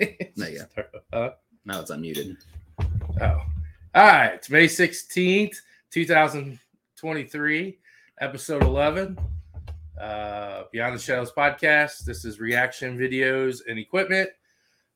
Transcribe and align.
Not 0.36 0.52
yet. 0.52 0.70
Uh, 1.12 1.30
Now 1.64 1.80
it's 1.80 1.90
unmuted. 1.90 2.36
oh. 3.20 3.24
All 3.24 3.46
right. 3.94 4.34
It's 4.34 4.50
May 4.50 4.66
16th, 4.66 5.56
2023, 5.90 7.78
episode 8.20 8.62
11. 8.62 9.18
Uh, 10.00 10.64
Beyond 10.72 10.94
the 10.94 10.98
Shadowz 11.00 11.32
podcast. 11.34 12.04
This 12.04 12.24
is 12.24 12.38
reaction 12.40 12.98
videos 12.98 13.60
and 13.68 13.78
equipment. 13.78 14.28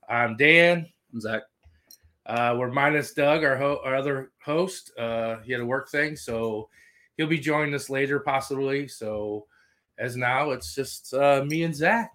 I'm 0.08 0.36
Dan. 0.36 0.86
I'm 1.12 1.20
Zach. 1.20 1.42
Uh, 2.26 2.54
we're 2.58 2.70
minus 2.70 3.12
Doug, 3.14 3.42
our, 3.42 3.56
ho- 3.56 3.80
our 3.84 3.96
other 3.96 4.32
host. 4.44 4.92
Uh, 4.98 5.38
he 5.40 5.52
had 5.52 5.62
a 5.62 5.66
work 5.66 5.88
thing, 5.88 6.14
so 6.16 6.68
he'll 7.16 7.26
be 7.26 7.38
joining 7.38 7.74
us 7.74 7.88
later, 7.88 8.20
possibly. 8.20 8.86
So, 8.86 9.46
as 9.98 10.16
now, 10.16 10.50
it's 10.50 10.74
just 10.74 11.14
uh, 11.14 11.42
me 11.46 11.62
and 11.62 11.74
Zach. 11.74 12.14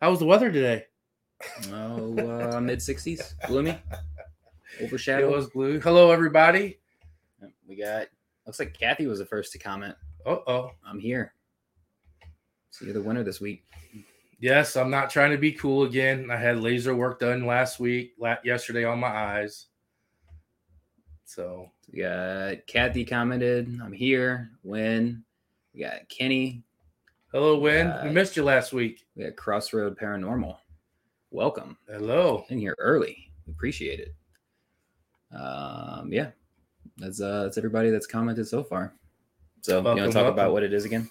How 0.00 0.10
was 0.10 0.20
the 0.20 0.26
weather 0.26 0.50
today? 0.52 0.84
Oh, 1.72 2.16
uh, 2.18 2.60
mid 2.60 2.78
60s. 2.80 3.34
Gloomy. 3.46 3.70
It 4.78 4.84
Overshadowed. 4.84 5.32
was 5.32 5.48
blue. 5.48 5.80
Hello, 5.80 6.10
everybody. 6.10 6.78
We 7.66 7.76
got, 7.76 8.06
looks 8.46 8.58
like 8.58 8.78
Kathy 8.78 9.06
was 9.06 9.18
the 9.18 9.26
first 9.26 9.52
to 9.52 9.58
comment. 9.58 9.94
Uh 10.26 10.38
oh. 10.46 10.70
I'm 10.86 10.98
here. 10.98 11.34
So 12.70 12.84
you're 12.84 12.94
the 12.94 13.02
winner 13.02 13.22
this 13.24 13.40
week. 13.40 13.64
Yes, 14.38 14.76
I'm 14.76 14.90
not 14.90 15.10
trying 15.10 15.30
to 15.32 15.38
be 15.38 15.52
cool 15.52 15.84
again. 15.84 16.30
I 16.30 16.36
had 16.36 16.60
laser 16.60 16.94
work 16.94 17.20
done 17.20 17.44
last 17.46 17.78
week, 17.80 18.14
yesterday 18.44 18.84
on 18.84 18.98
my 19.00 19.08
eyes. 19.08 19.66
So, 21.24 21.70
We 21.92 22.00
got 22.00 22.66
Kathy 22.66 23.04
commented. 23.04 23.68
I'm 23.82 23.92
here. 23.92 24.50
Win. 24.62 25.22
We 25.74 25.80
got 25.80 26.08
Kenny. 26.08 26.62
hello, 27.32 27.58
Win. 27.58 27.92
We 28.02 28.10
missed 28.10 28.36
you 28.36 28.42
last 28.44 28.72
week. 28.72 29.06
We 29.14 29.24
got 29.24 29.36
Crossroad 29.36 29.96
Paranormal. 29.98 30.56
Welcome. 31.32 31.76
Hello. 31.88 32.44
in 32.48 32.58
here 32.58 32.74
early. 32.78 33.30
Appreciate 33.48 34.00
it. 34.00 34.14
Um, 35.36 36.12
yeah, 36.12 36.30
that's 36.96 37.20
uh, 37.20 37.44
that's 37.44 37.56
everybody 37.56 37.90
that's 37.90 38.06
commented 38.06 38.48
so 38.48 38.64
far. 38.64 38.94
So 39.62 39.78
you 39.78 39.84
Welcome, 39.84 40.00
want 40.02 40.12
to 40.12 40.14
talk 40.18 40.24
welcome. 40.24 40.32
about 40.40 40.52
what 40.52 40.64
it 40.64 40.72
is 40.72 40.84
again? 40.84 41.08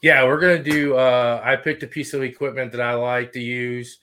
Yeah, 0.00 0.24
we're 0.24 0.38
gonna 0.38 0.62
do. 0.62 0.96
Uh, 0.96 1.40
I 1.42 1.56
picked 1.56 1.82
a 1.82 1.88
piece 1.88 2.14
of 2.14 2.22
equipment 2.22 2.70
that 2.72 2.80
I 2.80 2.94
like 2.94 3.32
to 3.32 3.40
use. 3.40 3.98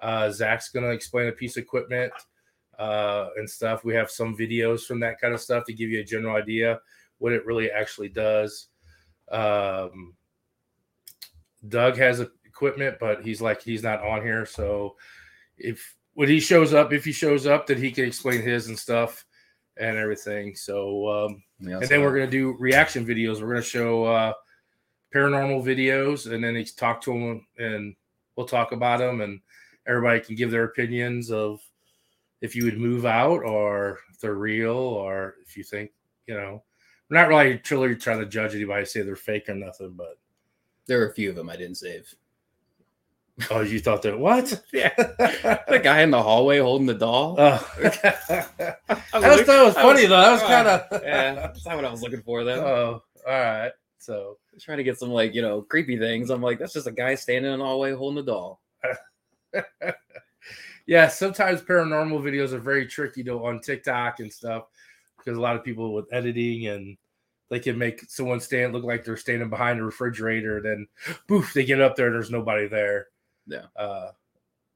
Uh, 0.00 0.30
Zach's 0.30 0.68
gonna 0.68 0.90
explain 0.90 1.28
a 1.28 1.32
piece 1.32 1.56
of 1.56 1.62
equipment 1.62 2.12
uh, 2.78 3.28
and 3.36 3.48
stuff. 3.48 3.82
We 3.82 3.94
have 3.94 4.10
some 4.10 4.36
videos 4.36 4.82
from 4.82 5.00
that 5.00 5.18
kind 5.20 5.32
of 5.32 5.40
stuff 5.40 5.64
to 5.66 5.72
give 5.72 5.88
you 5.88 6.00
a 6.00 6.04
general 6.04 6.36
idea 6.36 6.80
what 7.18 7.32
it 7.32 7.46
really 7.46 7.70
actually 7.70 8.10
does. 8.10 8.66
Um, 9.30 10.14
Doug 11.66 11.96
has 11.96 12.20
equipment, 12.54 12.96
but 13.00 13.22
he's 13.24 13.42
like 13.42 13.60
he's 13.60 13.82
not 13.82 14.02
on 14.02 14.22
here. 14.22 14.46
So 14.46 14.96
if 15.58 15.96
when 16.14 16.28
he 16.28 16.38
shows 16.38 16.72
up, 16.72 16.92
if 16.92 17.04
he 17.04 17.12
shows 17.12 17.46
up, 17.46 17.66
then 17.66 17.78
he 17.78 17.90
can 17.90 18.04
explain 18.04 18.40
his 18.40 18.68
and 18.68 18.78
stuff 18.78 19.24
and 19.76 19.96
everything. 19.96 20.54
So 20.54 21.08
um, 21.08 21.42
We 21.60 21.72
and 21.72 21.82
then 21.82 22.00
we're 22.00 22.14
gonna 22.14 22.30
do 22.30 22.56
reaction 22.58 23.04
videos. 23.04 23.40
We're 23.40 23.48
gonna 23.48 23.62
show 23.62 24.04
uh, 24.04 24.32
paranormal 25.12 25.64
videos, 25.64 26.32
and 26.32 26.42
then 26.42 26.54
he's 26.54 26.72
talk 26.72 27.00
to 27.02 27.12
them, 27.12 27.46
and 27.58 27.94
we'll 28.36 28.46
talk 28.46 28.72
about 28.72 29.00
them, 29.00 29.20
and 29.20 29.40
everybody 29.86 30.20
can 30.20 30.36
give 30.36 30.50
their 30.50 30.64
opinions 30.64 31.30
of 31.30 31.60
if 32.40 32.54
you 32.54 32.64
would 32.64 32.78
move 32.78 33.04
out, 33.04 33.42
or 33.42 33.98
if 34.12 34.20
they're 34.20 34.34
real, 34.34 34.76
or 34.76 35.34
if 35.44 35.56
you 35.56 35.64
think 35.64 35.90
you 36.26 36.34
know. 36.34 36.62
We're 37.10 37.18
not 37.20 37.28
really 37.28 37.58
truly 37.58 37.94
trying 37.96 38.20
to 38.20 38.26
judge 38.26 38.54
anybody, 38.54 38.86
say 38.86 39.02
they're 39.02 39.14
fake 39.14 39.50
or 39.50 39.54
nothing, 39.54 39.92
but 39.94 40.16
there 40.86 41.02
are 41.02 41.08
a 41.08 41.14
few 41.14 41.28
of 41.30 41.36
them 41.36 41.50
I 41.50 41.56
didn't 41.56 41.76
save. 41.76 42.14
Oh, 43.50 43.60
you 43.60 43.80
thought 43.80 44.02
that 44.02 44.18
what? 44.18 44.62
Yeah, 44.72 44.92
the 44.96 45.80
guy 45.82 46.02
in 46.02 46.10
the 46.10 46.22
hallway 46.22 46.58
holding 46.58 46.86
the 46.86 46.94
doll. 46.94 47.36
Oh. 47.38 47.72
that 47.80 48.78
I 48.88 49.18
was, 49.18 49.46
that 49.46 49.64
was 49.64 49.76
I 49.76 49.82
funny 49.82 50.06
though. 50.06 50.20
That 50.20 50.32
was 50.32 50.42
uh, 50.42 50.46
kind 50.46 50.68
of 50.68 51.02
yeah, 51.02 51.34
that's 51.34 51.66
not 51.66 51.76
what 51.76 51.84
I 51.84 51.90
was 51.90 52.02
looking 52.02 52.22
for. 52.22 52.44
Then 52.44 52.58
Oh, 52.58 53.02
all 53.26 53.32
right. 53.32 53.72
So 53.98 54.38
trying 54.60 54.78
to 54.78 54.84
get 54.84 54.98
some 54.98 55.10
like 55.10 55.34
you 55.34 55.42
know 55.42 55.62
creepy 55.62 55.98
things. 55.98 56.30
I'm 56.30 56.42
like, 56.42 56.58
that's 56.58 56.72
just 56.72 56.86
a 56.86 56.92
guy 56.92 57.14
standing 57.14 57.52
in 57.52 57.58
the 57.58 57.64
hallway 57.64 57.92
holding 57.92 58.24
the 58.24 58.30
doll. 58.30 58.60
yeah, 60.86 61.08
sometimes 61.08 61.62
paranormal 61.62 62.20
videos 62.22 62.52
are 62.52 62.58
very 62.58 62.86
tricky 62.86 63.24
to 63.24 63.44
on 63.44 63.60
TikTok 63.60 64.20
and 64.20 64.32
stuff 64.32 64.64
because 65.18 65.38
a 65.38 65.40
lot 65.40 65.56
of 65.56 65.64
people 65.64 65.94
with 65.94 66.12
editing 66.12 66.68
and 66.68 66.96
they 67.50 67.60
can 67.60 67.78
make 67.78 68.02
someone 68.08 68.40
stand 68.40 68.72
look 68.72 68.84
like 68.84 69.04
they're 69.04 69.16
standing 69.16 69.50
behind 69.50 69.78
a 69.78 69.84
refrigerator. 69.84 70.60
Then, 70.60 70.86
poof, 71.28 71.52
they 71.54 71.64
get 71.64 71.80
up 71.80 71.96
there. 71.96 72.06
And 72.06 72.14
there's 72.14 72.30
nobody 72.30 72.66
there. 72.66 73.08
Yeah. 73.46 73.66
Uh, 73.76 74.10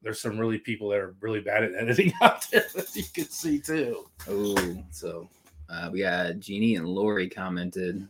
there's 0.03 0.21
some 0.21 0.39
really 0.39 0.59
people 0.59 0.89
that 0.91 1.01
are 1.01 1.17
really 1.21 1.41
bad 1.41 1.65
at 1.65 1.75
editing 1.75 2.13
out 2.23 2.49
there 2.51 2.65
that 2.75 2.95
you 2.95 3.05
can 3.13 3.25
see 3.25 3.59
too. 3.59 4.07
Oh, 4.29 4.77
so 4.91 5.29
uh, 5.69 5.91
we 5.93 6.01
got 6.01 6.39
Jeannie 6.39 6.77
and 6.77 6.87
Lori 6.87 7.29
commented, 7.29 8.07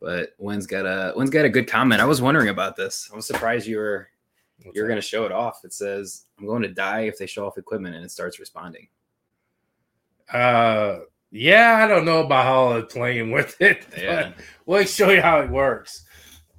but 0.00 0.34
Wynn's 0.38 0.66
got 0.66 0.86
a 0.86 1.12
Wynn's 1.16 1.30
got 1.30 1.44
a 1.44 1.50
good 1.50 1.66
comment. 1.66 2.00
I 2.00 2.06
was 2.06 2.22
wondering 2.22 2.48
about 2.48 2.76
this. 2.76 3.10
I 3.12 3.16
was 3.16 3.26
surprised 3.26 3.66
you 3.66 3.78
were 3.78 4.08
you're 4.74 4.88
gonna 4.88 5.00
show 5.00 5.24
it 5.24 5.32
off. 5.32 5.64
It 5.64 5.72
says, 5.72 6.26
"I'm 6.38 6.46
going 6.46 6.62
to 6.62 6.68
die 6.68 7.02
if 7.02 7.18
they 7.18 7.26
show 7.26 7.46
off 7.46 7.58
equipment," 7.58 7.96
and 7.96 8.04
it 8.04 8.10
starts 8.10 8.38
responding. 8.38 8.88
Uh, 10.32 11.00
yeah, 11.32 11.80
I 11.82 11.88
don't 11.88 12.04
know 12.04 12.24
about 12.24 12.44
how 12.44 12.68
I'm 12.72 12.86
playing 12.86 13.30
with 13.30 13.60
it. 13.60 13.86
Yeah, 13.98 14.32
we'll 14.66 14.84
show 14.84 15.10
you 15.10 15.20
how 15.20 15.40
it 15.40 15.50
works. 15.50 16.04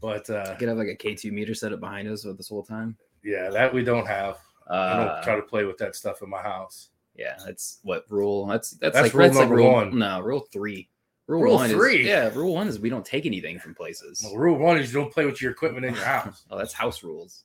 But 0.02 0.30
uh, 0.30 0.56
could 0.56 0.68
have 0.68 0.78
like 0.78 0.88
a 0.88 0.96
K2 0.96 1.32
meter 1.32 1.54
set 1.54 1.74
up 1.74 1.80
behind 1.80 2.08
us 2.08 2.24
this 2.24 2.50
whole 2.50 2.64
time. 2.64 2.98
Yeah, 3.24 3.50
that 3.50 3.74
we 3.74 3.84
don't 3.84 4.08
have. 4.08 4.38
I 4.70 4.74
Uh, 4.74 5.06
don't 5.16 5.24
try 5.24 5.36
to 5.36 5.42
play 5.42 5.66
with 5.66 5.78
that 5.80 5.96
stuff 5.96 6.22
in 6.22 6.30
my 6.30 6.42
house. 6.42 6.90
yeah, 7.16 7.36
that's 7.46 7.80
what 7.84 8.06
rule. 8.10 8.46
That's 8.48 8.72
that's, 8.72 8.94
That's 8.96 9.06
like 9.08 9.14
rule 9.14 9.24
that's 9.28 9.36
like 9.38 9.44
number 9.44 9.56
rule, 9.58 9.72
one. 9.74 9.98
No, 10.00 10.20
rule 10.22 10.48
three. 10.52 10.88
Rule, 11.28 11.44
Rule 11.44 11.56
one 11.56 11.70
three? 11.70 12.02
Is, 12.02 12.08
yeah, 12.08 12.30
rule 12.34 12.54
one 12.54 12.68
is 12.68 12.80
we 12.80 12.90
don't 12.90 13.06
take 13.06 13.26
anything 13.26 13.58
from 13.60 13.74
places. 13.76 14.22
Well, 14.24 14.36
rule 14.36 14.58
one 14.58 14.78
is 14.78 14.92
you 14.94 15.00
don't 15.00 15.14
play 15.14 15.26
with 15.26 15.42
your 15.42 15.52
equipment 15.52 15.86
in 15.86 15.94
your 15.94 16.04
house. 16.04 16.44
Oh, 16.52 16.58
that's 16.58 16.74
house 16.74 17.04
rules. 17.04 17.44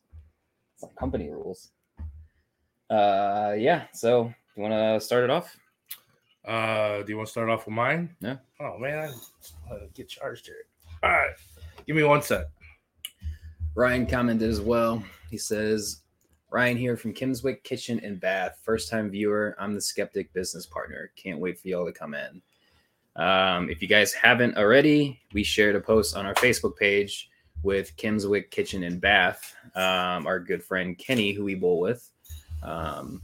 It's 0.75 0.83
like 0.83 0.95
company 0.97 1.29
rules. 1.31 1.71
Uh, 2.91 3.55
yeah. 3.59 3.85
So 3.93 4.33
you 4.57 4.63
want 4.63 4.73
to 4.75 5.01
start 5.05 5.25
it 5.25 5.31
off? 5.31 5.57
Uh, 6.45 7.03
do 7.03 7.07
you 7.11 7.17
want 7.17 7.27
to 7.27 7.31
start 7.33 7.49
off 7.51 7.67
with 7.67 7.75
mine? 7.75 8.15
Yeah. 8.21 8.37
Oh 8.61 8.79
man, 8.79 9.13
I 9.71 9.75
uh, 9.75 9.79
get 9.95 10.09
charged 10.09 10.47
here. 10.47 10.67
All 11.03 11.11
right, 11.11 11.31
give 11.87 11.97
me 11.97 12.05
one 12.05 12.23
sec. 12.23 12.47
Ryan 13.77 14.07
commented 14.07 14.49
as 14.49 14.63
well. 14.63 15.05
He 15.31 15.37
says, 15.37 16.01
Ryan 16.51 16.79
here 16.79 16.97
from 16.97 17.13
Kimmswick 17.13 17.63
Kitchen 17.63 18.01
and 18.03 18.19
Bath. 18.19 18.59
First 18.63 18.91
time 18.91 19.11
viewer. 19.11 19.55
I'm 19.61 19.75
the 19.75 19.83
skeptic 19.83 20.33
business 20.33 20.65
partner. 20.65 21.13
Can't 21.15 21.39
wait 21.39 21.59
for 21.59 21.69
y'all 21.69 21.85
to 21.85 21.93
come 21.93 22.15
in. 22.15 22.41
Um, 23.17 23.69
if 23.69 23.83
you 23.83 23.89
guys 23.89 24.15
haven't 24.15 24.57
already, 24.57 25.21
we 25.35 25.43
shared 25.43 25.77
a 25.77 25.81
post 25.81 26.17
on 26.17 26.25
our 26.25 26.33
Facebook 26.37 26.77
page 26.77 27.29
with 27.63 27.95
Kimmswick 27.99 28.51
Kitchen 28.51 28.83
and 28.83 28.99
Bath, 28.99 29.55
um, 29.75 30.27
our 30.27 30.41
good 30.41 30.63
friend 30.65 30.97
Kenny, 30.97 31.33
who 31.33 31.45
we 31.45 31.55
bowl 31.55 31.79
with. 31.79 32.11
Um, 32.63 33.21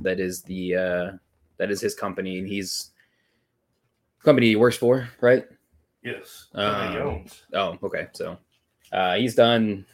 that 0.00 0.18
is 0.18 0.42
the 0.42 0.74
uh, 0.74 1.12
that 1.58 1.70
is 1.70 1.80
his 1.80 1.94
company, 1.94 2.38
and 2.40 2.48
he's 2.48 2.90
company 4.24 4.48
he 4.48 4.56
works 4.56 4.76
for, 4.76 5.08
right? 5.20 5.46
Yes. 6.02 6.46
Um, 6.52 6.92
Jones. 6.92 7.42
Oh, 7.52 7.78
okay. 7.82 8.08
So 8.12 8.38
uh, 8.94 9.16
he's 9.16 9.34
done 9.34 9.84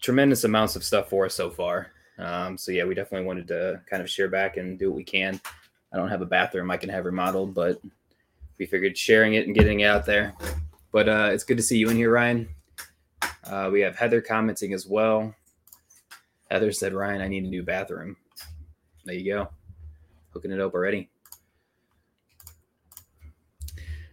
tremendous 0.00 0.44
amounts 0.44 0.76
of 0.76 0.84
stuff 0.84 1.10
for 1.10 1.26
us 1.26 1.34
so 1.34 1.50
far. 1.50 1.88
Um, 2.18 2.56
so 2.56 2.72
yeah, 2.72 2.84
we 2.84 2.94
definitely 2.94 3.26
wanted 3.26 3.48
to 3.48 3.82
kind 3.90 4.02
of 4.02 4.08
share 4.08 4.28
back 4.28 4.56
and 4.56 4.78
do 4.78 4.88
what 4.88 4.96
we 4.96 5.04
can. 5.04 5.40
I 5.92 5.96
don't 5.96 6.08
have 6.08 6.22
a 6.22 6.26
bathroom 6.26 6.70
I 6.70 6.76
can 6.76 6.90
have 6.90 7.04
remodeled, 7.04 7.54
but 7.54 7.80
we 8.58 8.66
figured 8.66 8.96
sharing 8.96 9.34
it 9.34 9.46
and 9.46 9.54
getting 9.54 9.80
it 9.80 9.86
out 9.86 10.06
there. 10.06 10.34
But 10.92 11.08
uh, 11.08 11.30
it's 11.32 11.44
good 11.44 11.56
to 11.56 11.62
see 11.62 11.78
you 11.78 11.90
in 11.90 11.96
here, 11.96 12.12
Ryan. 12.12 12.48
Uh, 13.44 13.70
we 13.72 13.80
have 13.80 13.96
Heather 13.96 14.20
commenting 14.20 14.72
as 14.72 14.86
well. 14.86 15.34
Heather 16.50 16.72
said, 16.72 16.94
Ryan, 16.94 17.20
I 17.20 17.28
need 17.28 17.44
a 17.44 17.48
new 17.48 17.62
bathroom. 17.62 18.16
There 19.04 19.14
you 19.14 19.32
go. 19.32 19.48
Hooking 20.30 20.52
it 20.52 20.60
up 20.60 20.74
already. 20.74 21.08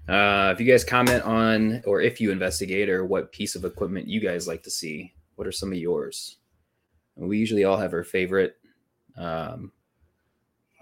Uh, 0.07 0.51
if 0.53 0.59
you 0.59 0.65
guys 0.65 0.83
comment 0.83 1.24
on, 1.24 1.81
or 1.85 2.01
if 2.01 2.21
you 2.21 2.31
investigate, 2.31 2.89
or 2.89 3.05
what 3.05 3.31
piece 3.31 3.55
of 3.55 3.65
equipment 3.65 4.07
you 4.07 4.19
guys 4.19 4.47
like 4.47 4.63
to 4.63 4.69
see, 4.71 5.13
what 5.35 5.47
are 5.47 5.51
some 5.51 5.71
of 5.71 5.77
yours? 5.77 6.38
We 7.15 7.38
usually 7.38 7.63
all 7.63 7.77
have 7.77 7.93
our 7.93 8.03
favorite. 8.03 8.57
Um, 9.17 9.71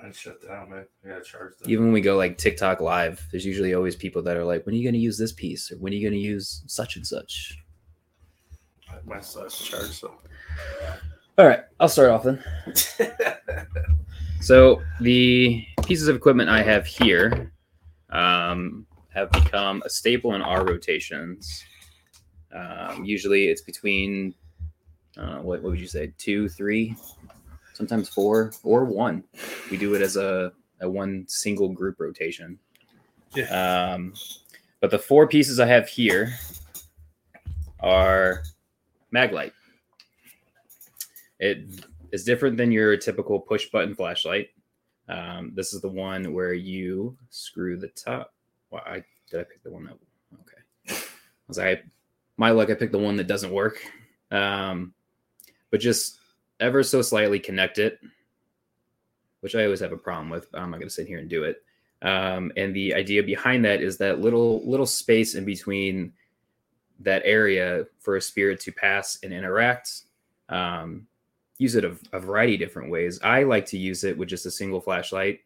I 0.03 0.11
shut 0.11 0.45
down, 0.45 0.69
man. 0.69 0.85
Gotta 1.05 1.23
charge 1.23 1.57
them. 1.57 1.69
even 1.69 1.85
when 1.85 1.93
we 1.93 2.01
go 2.01 2.17
like 2.17 2.37
TikTok 2.37 2.81
live, 2.81 3.25
there's 3.31 3.45
usually 3.45 3.73
always 3.73 3.95
people 3.95 4.21
that 4.23 4.35
are 4.35 4.43
like, 4.43 4.65
"When 4.65 4.75
are 4.75 4.77
you 4.77 4.83
going 4.83 4.93
to 4.93 4.99
use 4.99 5.17
this 5.17 5.31
piece?" 5.31 5.71
or 5.71 5.77
"When 5.77 5.93
are 5.93 5.95
you 5.95 6.09
going 6.09 6.19
to 6.19 6.25
use 6.25 6.63
such 6.67 6.97
and 6.97 7.05
such?" 7.05 7.59
my 9.05 9.19
son's 9.21 9.57
charged. 9.57 9.93
So. 9.93 10.13
All 11.37 11.47
right, 11.47 11.61
I'll 11.79 11.89
start 11.89 12.09
off 12.09 12.23
then. 12.23 12.43
So 14.43 14.81
the 14.99 15.65
pieces 15.85 16.09
of 16.09 16.17
equipment 16.17 16.49
I 16.49 16.61
have 16.63 16.85
here 16.85 17.53
um, 18.09 18.85
have 19.13 19.31
become 19.31 19.81
a 19.85 19.89
staple 19.89 20.33
in 20.35 20.41
our 20.41 20.65
rotations. 20.65 21.63
Um, 22.53 23.05
usually, 23.05 23.47
it's 23.47 23.61
between 23.61 24.33
uh, 25.17 25.37
what, 25.37 25.61
what 25.61 25.71
would 25.71 25.79
you 25.79 25.87
say, 25.87 26.13
two, 26.17 26.49
three, 26.49 26.95
sometimes 27.73 28.09
four 28.09 28.51
or 28.63 28.85
one. 28.85 29.23
We 29.69 29.77
do 29.77 29.93
it 29.95 30.01
as 30.01 30.15
a, 30.15 30.51
a 30.81 30.89
one 30.89 31.25
single 31.27 31.69
group 31.69 31.99
rotation. 31.99 32.59
Yeah. 33.35 33.93
Um, 33.93 34.13
but 34.79 34.91
the 34.91 34.99
four 34.99 35.27
pieces 35.27 35.59
I 35.59 35.65
have 35.67 35.87
here 35.87 36.33
are 37.79 38.43
Maglite. 39.13 39.53
It 41.39 41.65
is 42.11 42.23
different 42.23 42.57
than 42.57 42.71
your 42.71 42.95
typical 42.97 43.39
push 43.39 43.69
button 43.69 43.95
flashlight. 43.95 44.49
Um, 45.09 45.51
this 45.55 45.73
is 45.73 45.81
the 45.81 45.89
one 45.89 46.33
where 46.33 46.53
you 46.53 47.17
screw 47.29 47.77
the 47.77 47.89
top. 47.89 48.33
Well, 48.73 48.81
I 48.87 49.03
did 49.29 49.39
I 49.39 49.43
pick 49.43 49.61
the 49.61 49.69
one 49.69 49.83
that 49.83 49.97
okay. 50.41 50.99
Was 51.47 51.59
I 51.59 51.83
my 52.37 52.49
luck? 52.49 52.71
I 52.71 52.73
picked 52.73 52.91
the 52.91 52.97
one 52.97 53.17
that 53.17 53.27
doesn't 53.27 53.53
work. 53.53 53.85
Um, 54.31 54.95
but 55.69 55.79
just 55.79 56.17
ever 56.59 56.81
so 56.81 57.03
slightly 57.03 57.39
connect 57.39 57.77
it, 57.77 57.99
which 59.41 59.53
I 59.53 59.65
always 59.65 59.79
have 59.81 59.91
a 59.91 59.97
problem 59.97 60.31
with. 60.31 60.51
But 60.51 60.59
I'm 60.59 60.71
not 60.71 60.77
going 60.77 60.89
to 60.89 60.93
sit 60.93 61.05
here 61.05 61.19
and 61.19 61.29
do 61.29 61.43
it. 61.43 61.61
Um, 62.01 62.51
and 62.57 62.75
the 62.75 62.95
idea 62.95 63.21
behind 63.21 63.63
that 63.65 63.79
is 63.79 63.99
that 63.99 64.21
little 64.21 64.67
little 64.67 64.87
space 64.87 65.35
in 65.35 65.45
between 65.45 66.13
that 67.01 67.21
area 67.25 67.85
for 67.99 68.15
a 68.15 68.21
spirit 68.21 68.59
to 68.61 68.71
pass 68.71 69.19
and 69.21 69.31
interact. 69.31 70.01
Um, 70.49 71.05
use 71.59 71.75
it 71.75 71.85
a, 71.85 71.95
a, 72.11 72.19
variety 72.19 72.55
of 72.55 72.59
different 72.59 72.89
ways. 72.89 73.19
I 73.23 73.43
like 73.43 73.67
to 73.67 73.77
use 73.77 74.03
it 74.03 74.17
with 74.17 74.29
just 74.29 74.47
a 74.47 74.51
single 74.51 74.81
flashlight. 74.81 75.41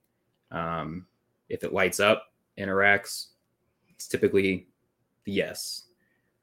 Um, 0.50 1.08
if 1.50 1.64
it 1.64 1.74
lights 1.74 2.00
up, 2.00 2.28
interacts, 2.58 3.28
it's 3.90 4.08
typically 4.08 4.68
the 5.24 5.32
yes. 5.32 5.84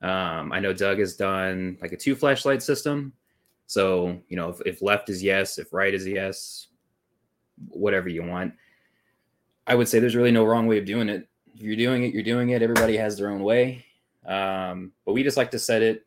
Um, 0.02 0.52
I 0.52 0.60
know 0.60 0.72
Doug 0.72 0.98
has 0.98 1.16
done 1.16 1.78
like 1.80 1.92
a 1.92 1.96
two 1.96 2.14
flashlight 2.14 2.62
system. 2.62 3.12
So, 3.66 4.20
you 4.28 4.36
know, 4.36 4.50
if, 4.50 4.60
if 4.66 4.82
left 4.82 5.08
is 5.08 5.22
yes, 5.22 5.58
if 5.58 5.72
right 5.72 5.94
is 5.94 6.06
yes, 6.06 6.68
whatever 7.68 8.08
you 8.08 8.22
want. 8.22 8.54
I 9.66 9.74
would 9.74 9.88
say 9.88 9.98
there's 9.98 10.16
really 10.16 10.30
no 10.30 10.44
wrong 10.44 10.66
way 10.66 10.78
of 10.78 10.84
doing 10.84 11.08
it. 11.08 11.26
If 11.54 11.62
you're 11.62 11.76
doing 11.76 12.04
it, 12.04 12.12
you're 12.12 12.22
doing 12.22 12.50
it. 12.50 12.62
Everybody 12.62 12.96
has 12.96 13.16
their 13.16 13.30
own 13.30 13.42
way. 13.42 13.84
Um, 14.26 14.92
but 15.06 15.12
we 15.12 15.22
just 15.22 15.36
like 15.36 15.50
to 15.52 15.58
set 15.58 15.82
it 15.82 16.06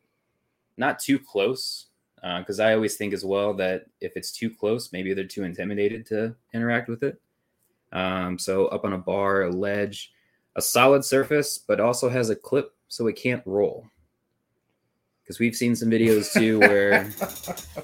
not 0.78 1.00
too 1.00 1.18
close 1.18 1.88
because 2.16 2.60
uh, 2.60 2.64
I 2.64 2.74
always 2.74 2.96
think 2.96 3.14
as 3.14 3.24
well 3.24 3.54
that 3.56 3.86
if 4.02 4.16
it's 4.16 4.32
too 4.32 4.50
close, 4.50 4.92
maybe 4.92 5.14
they're 5.14 5.26
too 5.26 5.44
intimidated 5.44 6.06
to 6.08 6.36
interact 6.54 6.90
with 6.90 7.04
it. 7.04 7.20
Um, 7.92 8.38
so 8.38 8.68
up 8.68 8.86
on 8.86 8.94
a 8.94 8.98
bar, 8.98 9.44
a 9.44 9.50
ledge, 9.50 10.12
a 10.56 10.62
solid 10.62 11.06
surface, 11.06 11.58
but 11.58 11.80
also 11.80 12.10
has 12.10 12.30
a 12.30 12.36
clip 12.36 12.74
so 12.88 13.08
it 13.08 13.16
can't 13.16 13.44
roll. 13.46 13.88
Because 15.22 15.40
we've 15.40 15.56
seen 15.56 15.76
some 15.76 15.90
videos 15.90 16.32
too 16.40 16.60
where 16.60 17.04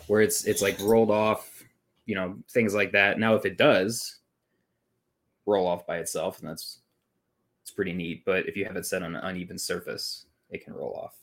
where 0.08 0.22
it's 0.22 0.46
it's 0.46 0.62
like 0.62 0.80
rolled 0.80 1.12
off, 1.12 1.64
you 2.06 2.16
know, 2.16 2.38
things 2.50 2.74
like 2.74 2.92
that. 2.92 3.20
Now 3.20 3.36
if 3.36 3.46
it 3.46 3.58
does 3.58 4.18
roll 5.46 5.68
off 5.68 5.86
by 5.86 5.98
itself, 5.98 6.40
and 6.40 6.50
that's 6.50 6.80
it's 7.62 7.72
pretty 7.72 7.94
neat. 7.94 8.24
But 8.26 8.48
if 8.48 8.58
you 8.58 8.66
have 8.66 8.76
it 8.76 8.86
set 8.86 9.04
on 9.04 9.16
an 9.16 9.24
uneven 9.24 9.58
surface, 9.58 10.26
it 10.50 10.64
can 10.64 10.74
roll 10.74 10.94
off. 10.94 11.16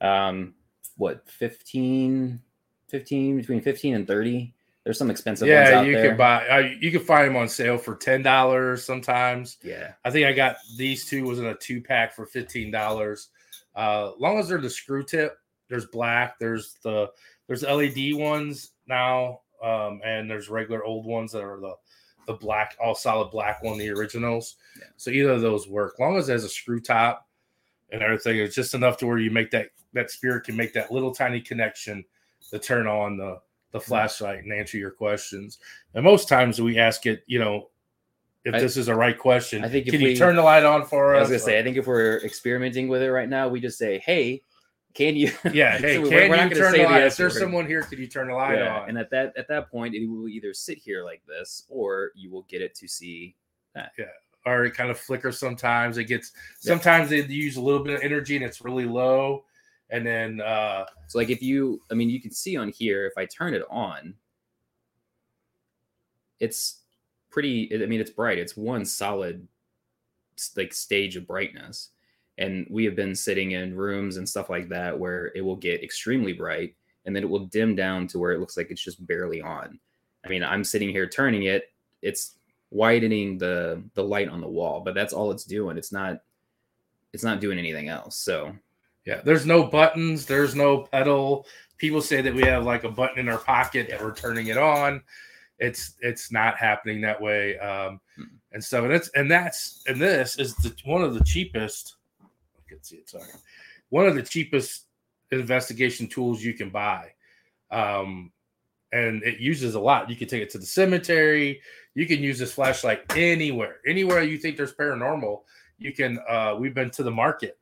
Um, 0.00 0.54
what 0.96 1.28
15, 1.28 2.40
15 2.88 3.36
between 3.36 3.60
15 3.60 3.94
and 3.94 4.06
30 4.06 4.52
there's 4.84 4.98
some 4.98 5.10
expensive 5.10 5.46
ones. 5.46 5.70
yeah, 5.70 5.82
you 5.82 5.92
there. 5.92 6.08
can 6.08 6.16
buy. 6.16 6.46
Uh, 6.48 6.70
you 6.80 6.90
can 6.90 7.00
find 7.00 7.28
them 7.28 7.36
on 7.36 7.48
sale 7.48 7.78
for 7.78 7.94
ten 7.94 8.22
dollars 8.22 8.84
sometimes. 8.84 9.58
Yeah, 9.62 9.92
I 10.04 10.10
think 10.10 10.26
I 10.26 10.32
got 10.32 10.56
these 10.76 11.06
two 11.06 11.24
was 11.24 11.38
in 11.38 11.46
a 11.46 11.54
two 11.54 11.80
pack 11.80 12.14
for 12.14 12.26
fifteen 12.26 12.70
dollars. 12.70 13.28
Uh, 13.74 14.12
long 14.18 14.38
as 14.38 14.48
they're 14.48 14.60
the 14.60 14.68
screw 14.68 15.04
tip, 15.04 15.38
there's 15.68 15.86
black. 15.86 16.38
There's 16.38 16.74
the 16.82 17.10
there's 17.46 17.62
LED 17.62 18.14
ones 18.14 18.72
now, 18.88 19.40
um, 19.62 20.00
and 20.04 20.28
there's 20.28 20.48
regular 20.48 20.84
old 20.84 21.06
ones 21.06 21.32
that 21.32 21.42
are 21.42 21.60
the 21.60 21.74
the 22.26 22.34
black, 22.34 22.76
all 22.82 22.94
solid 22.94 23.30
black 23.30 23.62
one, 23.62 23.78
the 23.78 23.90
originals. 23.90 24.56
Yeah. 24.78 24.86
So 24.96 25.10
either 25.10 25.30
of 25.30 25.40
those 25.40 25.68
work. 25.68 25.98
Long 25.98 26.16
as 26.16 26.26
there's 26.26 26.44
a 26.44 26.48
screw 26.48 26.80
top 26.80 27.28
and 27.90 28.02
everything, 28.02 28.38
it's 28.38 28.54
just 28.54 28.74
enough 28.74 28.96
to 28.98 29.06
where 29.06 29.18
you 29.18 29.30
make 29.30 29.50
that 29.52 29.70
that 29.92 30.10
spirit 30.10 30.44
can 30.44 30.56
make 30.56 30.72
that 30.72 30.90
little 30.90 31.14
tiny 31.14 31.40
connection 31.40 32.04
to 32.50 32.58
turn 32.58 32.86
on 32.86 33.16
the 33.16 33.38
the 33.72 33.80
flashlight 33.80 34.44
and 34.44 34.52
answer 34.52 34.76
your 34.76 34.90
questions. 34.90 35.58
And 35.94 36.04
most 36.04 36.28
times 36.28 36.60
we 36.60 36.78
ask 36.78 37.06
it, 37.06 37.24
you 37.26 37.38
know, 37.38 37.70
if 38.44 38.54
I, 38.54 38.60
this 38.60 38.76
is 38.76 38.88
a 38.88 38.94
right 38.94 39.18
question. 39.18 39.64
I 39.64 39.68
think 39.68 39.86
can 39.86 40.00
we, 40.00 40.10
you 40.10 40.16
turn 40.16 40.36
the 40.36 40.42
light 40.42 40.64
on 40.64 40.84
for 40.84 41.14
us? 41.14 41.18
I 41.18 41.20
was 41.22 41.28
gonna 41.30 41.38
say, 41.40 41.58
I 41.58 41.62
think 41.62 41.76
if 41.76 41.86
we're 41.86 42.18
experimenting 42.18 42.88
with 42.88 43.02
it 43.02 43.10
right 43.10 43.28
now, 43.28 43.48
we 43.48 43.60
just 43.60 43.78
say, 43.78 43.98
"Hey, 44.00 44.42
can 44.94 45.14
you?" 45.14 45.30
Yeah, 45.52 45.78
hey, 45.78 46.02
so 46.02 46.08
can 46.08 46.50
you 46.50 46.56
turn 46.56 46.72
the 46.72 46.82
light? 46.82 47.00
The 47.00 47.06
if 47.06 47.16
there's 47.16 47.38
someone 47.38 47.66
here, 47.66 47.82
could 47.82 48.00
you 48.00 48.08
turn 48.08 48.28
the 48.28 48.34
light 48.34 48.58
yeah. 48.58 48.80
on? 48.80 48.88
And 48.88 48.98
at 48.98 49.10
that 49.10 49.32
at 49.36 49.46
that 49.48 49.70
point, 49.70 49.94
it 49.94 50.06
will 50.06 50.28
either 50.28 50.52
sit 50.54 50.78
here 50.78 51.04
like 51.04 51.22
this, 51.26 51.64
or 51.68 52.10
you 52.16 52.30
will 52.30 52.42
get 52.42 52.62
it 52.62 52.74
to 52.76 52.88
see 52.88 53.36
that. 53.76 53.92
Yeah, 53.96 54.06
or 54.44 54.64
it 54.64 54.72
kind 54.72 54.90
of 54.90 54.98
flickers 54.98 55.38
sometimes. 55.38 55.96
It 55.96 56.04
gets 56.04 56.32
sometimes 56.58 57.12
yeah. 57.12 57.22
they 57.22 57.32
use 57.32 57.56
a 57.56 57.60
little 57.60 57.84
bit 57.84 57.94
of 57.94 58.02
energy 58.02 58.34
and 58.34 58.44
it's 58.44 58.60
really 58.60 58.86
low 58.86 59.44
and 59.92 60.04
then 60.04 60.40
uh 60.40 60.84
so 61.06 61.18
like 61.18 61.30
if 61.30 61.40
you 61.40 61.80
i 61.90 61.94
mean 61.94 62.10
you 62.10 62.20
can 62.20 62.32
see 62.32 62.56
on 62.56 62.68
here 62.70 63.06
if 63.06 63.12
i 63.16 63.24
turn 63.26 63.54
it 63.54 63.62
on 63.70 64.14
it's 66.42 66.80
pretty 67.30 67.72
i 67.72 67.86
mean 67.86 68.00
it's 68.00 68.10
bright. 68.10 68.38
It's 68.38 68.56
one 68.56 68.84
solid 68.84 69.46
like 70.56 70.74
stage 70.74 71.16
of 71.16 71.26
brightness. 71.26 71.90
And 72.38 72.66
we 72.70 72.84
have 72.84 72.96
been 72.96 73.14
sitting 73.14 73.52
in 73.52 73.76
rooms 73.76 74.16
and 74.16 74.28
stuff 74.28 74.50
like 74.50 74.68
that 74.70 74.98
where 74.98 75.30
it 75.34 75.42
will 75.42 75.56
get 75.56 75.84
extremely 75.84 76.32
bright 76.32 76.74
and 77.06 77.14
then 77.14 77.22
it 77.22 77.28
will 77.28 77.46
dim 77.46 77.76
down 77.76 78.06
to 78.08 78.18
where 78.18 78.32
it 78.32 78.40
looks 78.40 78.56
like 78.56 78.70
it's 78.70 78.82
just 78.82 79.06
barely 79.06 79.40
on. 79.40 79.78
I 80.24 80.28
mean 80.28 80.42
i'm 80.42 80.64
sitting 80.64 80.90
here 80.90 81.08
turning 81.08 81.44
it 81.44 81.72
it's 82.02 82.38
widening 82.70 83.38
the 83.38 83.82
the 83.94 84.02
light 84.02 84.28
on 84.28 84.40
the 84.40 84.48
wall 84.48 84.80
but 84.80 84.94
that's 84.94 85.12
all 85.12 85.30
it's 85.30 85.44
doing. 85.44 85.78
It's 85.78 85.92
not 85.92 86.22
it's 87.12 87.24
not 87.24 87.40
doing 87.40 87.58
anything 87.58 87.88
else. 87.88 88.16
So 88.16 88.52
yeah, 89.04 89.20
there's 89.24 89.46
no 89.46 89.64
buttons, 89.64 90.26
there's 90.26 90.54
no 90.54 90.82
pedal. 90.82 91.46
People 91.78 92.00
say 92.00 92.20
that 92.22 92.34
we 92.34 92.42
have 92.42 92.64
like 92.64 92.84
a 92.84 92.90
button 92.90 93.18
in 93.18 93.28
our 93.28 93.38
pocket 93.38 93.88
that 93.90 94.00
we're 94.00 94.14
turning 94.14 94.46
it 94.46 94.56
on. 94.56 95.02
It's 95.58 95.94
it's 96.00 96.30
not 96.30 96.56
happening 96.56 97.00
that 97.00 97.20
way. 97.20 97.58
Um, 97.58 98.00
mm-hmm. 98.18 98.36
and 98.52 98.62
so 98.62 98.84
and 98.84 98.92
it's 98.92 99.08
and 99.10 99.30
that's 99.30 99.82
and 99.86 100.00
this 100.00 100.38
is 100.38 100.54
the 100.56 100.74
one 100.84 101.02
of 101.02 101.14
the 101.14 101.24
cheapest. 101.24 101.96
I 102.22 102.68
can 102.68 102.82
see 102.82 102.96
it. 102.96 103.10
Sorry, 103.10 103.24
one 103.90 104.06
of 104.06 104.14
the 104.14 104.22
cheapest 104.22 104.86
investigation 105.30 106.06
tools 106.06 106.42
you 106.42 106.54
can 106.54 106.70
buy. 106.70 107.10
Um, 107.70 108.30
and 108.92 109.22
it 109.22 109.40
uses 109.40 109.74
a 109.74 109.80
lot. 109.80 110.10
You 110.10 110.16
can 110.16 110.28
take 110.28 110.42
it 110.42 110.50
to 110.50 110.58
the 110.58 110.66
cemetery. 110.66 111.60
You 111.94 112.06
can 112.06 112.22
use 112.22 112.38
this 112.38 112.52
flashlight 112.52 113.00
anywhere, 113.16 113.76
anywhere 113.86 114.22
you 114.22 114.36
think 114.36 114.56
there's 114.56 114.74
paranormal. 114.74 115.40
You 115.78 115.92
can. 115.92 116.18
Uh, 116.28 116.56
we've 116.58 116.74
been 116.74 116.90
to 116.90 117.02
the 117.02 117.10
market 117.10 117.58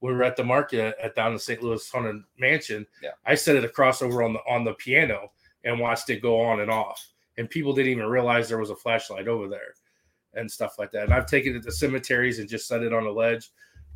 we 0.00 0.12
were 0.12 0.22
at 0.22 0.36
the 0.36 0.44
market 0.44 0.96
at 1.02 1.14
down 1.14 1.32
in 1.32 1.38
St. 1.38 1.62
Louis 1.62 1.88
Haunted 1.90 2.22
Mansion. 2.38 2.86
Yeah. 3.02 3.10
I 3.26 3.34
set 3.34 3.56
it 3.56 3.64
across 3.64 4.02
over 4.02 4.22
on 4.22 4.32
the 4.32 4.40
on 4.48 4.64
the 4.64 4.74
piano 4.74 5.32
and 5.64 5.78
watched 5.78 6.10
it 6.10 6.22
go 6.22 6.40
on 6.40 6.60
and 6.60 6.70
off. 6.70 7.04
And 7.36 7.50
people 7.50 7.72
didn't 7.72 7.92
even 7.92 8.06
realize 8.06 8.48
there 8.48 8.58
was 8.58 8.70
a 8.70 8.76
flashlight 8.76 9.28
over 9.28 9.48
there 9.48 9.74
and 10.34 10.50
stuff 10.50 10.78
like 10.78 10.90
that. 10.92 11.04
And 11.04 11.14
I've 11.14 11.26
taken 11.26 11.56
it 11.56 11.62
to 11.64 11.72
cemeteries 11.72 12.38
and 12.38 12.48
just 12.48 12.68
set 12.68 12.82
it 12.82 12.92
on 12.92 13.06
a 13.06 13.10
ledge 13.10 13.50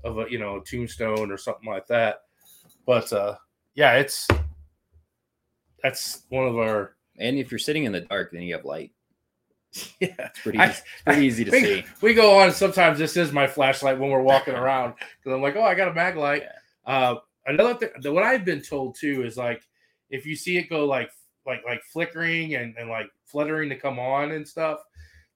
of 0.05 0.19
a 0.19 0.27
you 0.29 0.39
know 0.39 0.57
a 0.57 0.65
tombstone 0.65 1.31
or 1.31 1.37
something 1.37 1.69
like 1.69 1.87
that. 1.87 2.23
But 2.87 3.13
uh 3.13 3.37
yeah, 3.75 3.95
it's 3.95 4.29
that's 5.83 6.23
one 6.29 6.47
of 6.47 6.59
our 6.59 6.97
and 7.19 7.39
if 7.39 7.51
you're 7.51 7.59
sitting 7.59 7.85
in 7.85 7.93
the 7.93 8.01
dark, 8.01 8.33
then 8.33 8.43
you 8.43 8.55
have 8.55 8.65
light. 8.65 8.93
Yeah, 10.01 10.09
it's 10.19 10.41
pretty, 10.41 10.59
easy, 10.59 10.71
it's 10.71 11.03
pretty 11.05 11.27
easy 11.27 11.45
to 11.45 11.51
we, 11.51 11.61
see. 11.61 11.85
We 12.01 12.15
go 12.15 12.39
on. 12.39 12.53
Sometimes 12.53 12.99
this 12.99 13.17
is 13.17 13.33
my 13.33 13.47
flashlight 13.47 13.99
when 13.99 14.11
we're 14.11 14.23
walking 14.23 14.55
around 14.55 14.95
because 15.19 15.35
I'm 15.35 15.43
like, 15.43 15.57
oh, 15.57 15.63
I 15.63 15.75
got 15.75 15.89
a 15.89 15.93
Maglite. 15.93 16.43
Yeah. 16.43 16.93
Uh, 16.93 17.15
another 17.47 17.75
thing, 17.75 18.13
what 18.13 18.23
I've 18.23 18.45
been 18.45 18.61
told 18.61 18.97
too 18.97 19.25
is 19.25 19.37
like, 19.37 19.63
if 20.11 20.27
you 20.27 20.37
see 20.37 20.59
it 20.59 20.69
go 20.69 20.85
like 20.85 21.11
like 21.47 21.63
like 21.67 21.83
flickering 21.85 22.55
and, 22.55 22.77
and 22.77 22.89
like 22.89 23.09
fluttering 23.25 23.69
to 23.71 23.77
come 23.77 23.99
on 23.99 24.33
and 24.33 24.47
stuff, 24.47 24.81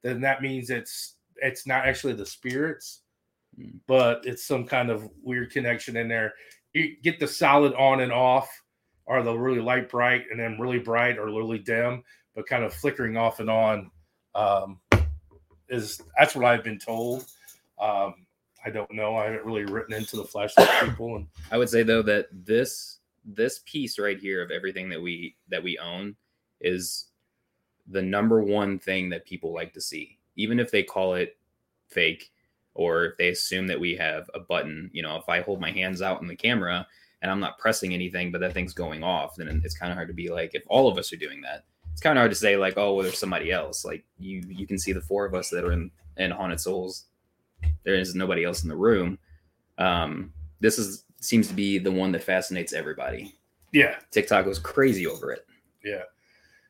then 0.03 0.21
that 0.21 0.43
means 0.43 0.71
it's 0.71 1.17
it's 1.37 1.67
not 1.67 1.87
actually 1.87 2.13
the 2.13 2.27
spirits, 2.27 3.03
mm. 3.59 3.73
but 3.87 4.27
it's 4.27 4.45
some 4.45 4.67
kind 4.67 4.91
of 4.91 5.09
weird 5.23 5.51
connection 5.51 5.97
in 5.97 6.09
there. 6.09 6.35
You 6.75 6.97
get 7.03 7.19
the 7.19 7.27
solid 7.27 7.73
on 7.75 8.01
and 8.01 8.13
off, 8.13 8.51
or 9.07 9.23
the 9.23 9.35
really 9.35 9.61
light 9.61 9.89
bright, 9.89 10.25
and 10.31 10.39
then 10.39 10.59
really 10.61 10.79
bright 10.79 11.17
or 11.17 11.27
really 11.27 11.59
dim, 11.59 12.03
but 12.35 12.47
kind 12.47 12.65
of 12.65 12.75
flickering 12.75 13.17
off 13.17 13.41
and 13.41 13.49
on 13.49 13.91
um, 14.37 14.79
is 15.69 16.01
that's 16.19 16.37
what 16.37 16.45
I've 16.45 16.63
been 16.63 16.79
told. 16.79 17.27
Um, 17.81 18.27
I 18.65 18.71
don't 18.71 18.93
know. 18.93 19.17
I 19.17 19.25
haven't 19.25 19.45
really 19.45 19.65
written 19.65 19.95
into 19.95 20.17
the 20.17 20.25
flashlight 20.25 20.69
people, 20.85 21.17
and 21.17 21.27
I 21.51 21.59
would 21.59 21.69
say 21.69 21.83
though 21.83 22.03
that 22.03 22.29
this 22.33 22.99
this 23.25 23.61
piece 23.65 23.99
right 23.99 24.19
here 24.19 24.43
of 24.43 24.51
everything 24.51 24.89
that 24.91 25.01
we 25.01 25.37
that 25.49 25.63
we 25.63 25.79
own 25.79 26.15
is 26.61 27.07
the 27.89 28.03
number 28.03 28.43
one 28.43 28.79
thing 28.79 29.09
that 29.11 29.25
people 29.25 29.53
like 29.53 29.73
to 29.75 29.81
see, 29.81 30.19
even 30.37 30.61
if 30.61 30.71
they 30.71 30.83
call 30.83 31.15
it 31.15 31.37
fake 31.89 32.31
or 32.75 33.07
if 33.07 33.17
they 33.17 33.29
assume 33.29 33.67
that 33.67 33.81
we 33.81 33.97
have 33.97 34.29
a 34.35 34.41
button. 34.41 34.91
You 34.93 35.03
know, 35.03 35.17
if 35.17 35.29
I 35.29 35.41
hold 35.41 35.61
my 35.61 35.71
hands 35.71 36.03
out 36.03 36.21
in 36.21 36.29
the 36.29 36.37
camera 36.37 36.87
and 37.23 37.31
I'm 37.31 37.41
not 37.41 37.59
pressing 37.59 37.95
anything, 37.95 38.31
but 38.31 38.41
that 38.41 38.53
thing's 38.53 38.75
going 38.75 39.03
off, 39.03 39.37
then 39.37 39.63
it's 39.65 39.79
kind 39.79 39.91
of 39.91 39.97
hard 39.97 40.09
to 40.09 40.15
be 40.15 40.29
like 40.29 40.55
if 40.55 40.65
all 40.69 40.89
of 40.89 40.99
us 40.99 41.13
are 41.13 41.17
doing 41.17 41.41
that 41.43 41.65
it's 41.97 42.03
kind 42.03 42.19
of 42.19 42.21
hard 42.21 42.31
to 42.31 42.37
say 42.37 42.59
like, 42.59 42.75
oh, 42.77 42.93
well, 42.93 43.05
there's 43.05 43.19
somebody 43.19 43.51
else. 43.51 43.83
Like 43.83 44.05
you 44.19 44.43
you 44.51 44.67
can 44.67 44.79
see 44.79 44.93
the 44.93 45.01
four 45.01 45.25
of 45.25 45.33
us 45.35 45.49
that 45.49 45.65
are 45.65 45.73
in 45.73 45.91
in 46.19 46.31
Haunted 46.31 46.61
Souls. 46.61 47.07
There 47.85 47.95
is 47.95 48.15
nobody 48.15 48.45
else 48.45 48.65
in 48.65 48.69
the 48.69 48.77
room. 48.77 49.19
Um, 49.79 50.31
this 50.61 50.79
is 50.79 51.05
seems 51.23 51.49
to 51.49 51.55
be 51.55 51.79
the 51.79 51.91
one 51.91 52.13
that 52.13 52.23
fascinates 52.23 52.75
everybody. 52.75 53.35
Yeah, 53.73 53.97
TikTok 54.11 54.45
goes 54.45 54.59
crazy 54.59 55.07
over 55.07 55.33
it. 55.33 55.47
yeah. 55.83 56.03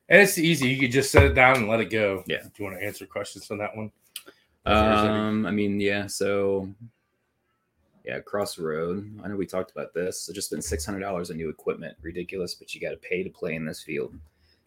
And 0.09 0.23
it's 0.23 0.38
easy. 0.38 0.68
You 0.68 0.78
could 0.78 0.92
just 0.92 1.11
set 1.11 1.25
it 1.25 1.35
down 1.35 1.56
and 1.56 1.68
let 1.68 1.80
it 1.80 1.90
go. 1.90 2.23
Yeah. 2.28 2.42
Do 2.42 2.50
you 2.59 2.64
want 2.66 2.78
to 2.78 2.87
answer 2.87 3.04
questions 3.04 3.50
on 3.50 3.59
that 3.59 3.76
one? 3.76 3.90
If 4.28 4.33
there's 4.64 5.00
any. 5.00 5.09
Um, 5.09 5.45
I 5.45 5.50
mean, 5.50 5.80
yeah. 5.80 6.06
So, 6.06 6.73
yeah, 8.04 8.21
Crossroad. 8.21 9.21
I 9.25 9.26
know 9.26 9.35
we 9.35 9.47
talked 9.47 9.73
about 9.73 9.92
this. 9.92 10.21
So 10.21 10.33
just 10.33 10.50
spent 10.50 10.62
six 10.62 10.87
hundred 10.87 11.00
dollars 11.00 11.33
on 11.33 11.37
new 11.37 11.49
equipment. 11.49 11.97
Ridiculous, 12.00 12.54
but 12.54 12.73
you 12.73 12.80
got 12.80 12.90
to 12.90 12.97
pay 12.99 13.25
to 13.25 13.30
play 13.30 13.56
in 13.56 13.64
this 13.64 13.83
field. 13.83 14.14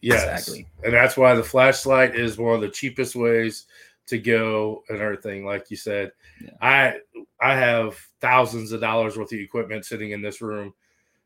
Yes. 0.00 0.48
Exactly. 0.48 0.66
And 0.84 0.92
that's 0.94 1.16
why 1.16 1.34
the 1.34 1.42
flashlight 1.42 2.14
is 2.14 2.38
one 2.38 2.54
of 2.54 2.60
the 2.60 2.68
cheapest 2.70 3.14
ways 3.16 3.66
to 4.06 4.18
go 4.18 4.82
and 4.88 5.00
everything. 5.00 5.44
Like 5.44 5.70
you 5.70 5.76
said, 5.76 6.12
Yeah. 6.40 6.50
I 6.60 6.94
I 7.40 7.54
have 7.54 7.98
thousands 8.20 8.72
of 8.72 8.80
dollars 8.80 9.16
worth 9.16 9.32
of 9.32 9.38
equipment 9.38 9.84
sitting 9.86 10.10
in 10.12 10.22
this 10.22 10.40
room 10.40 10.74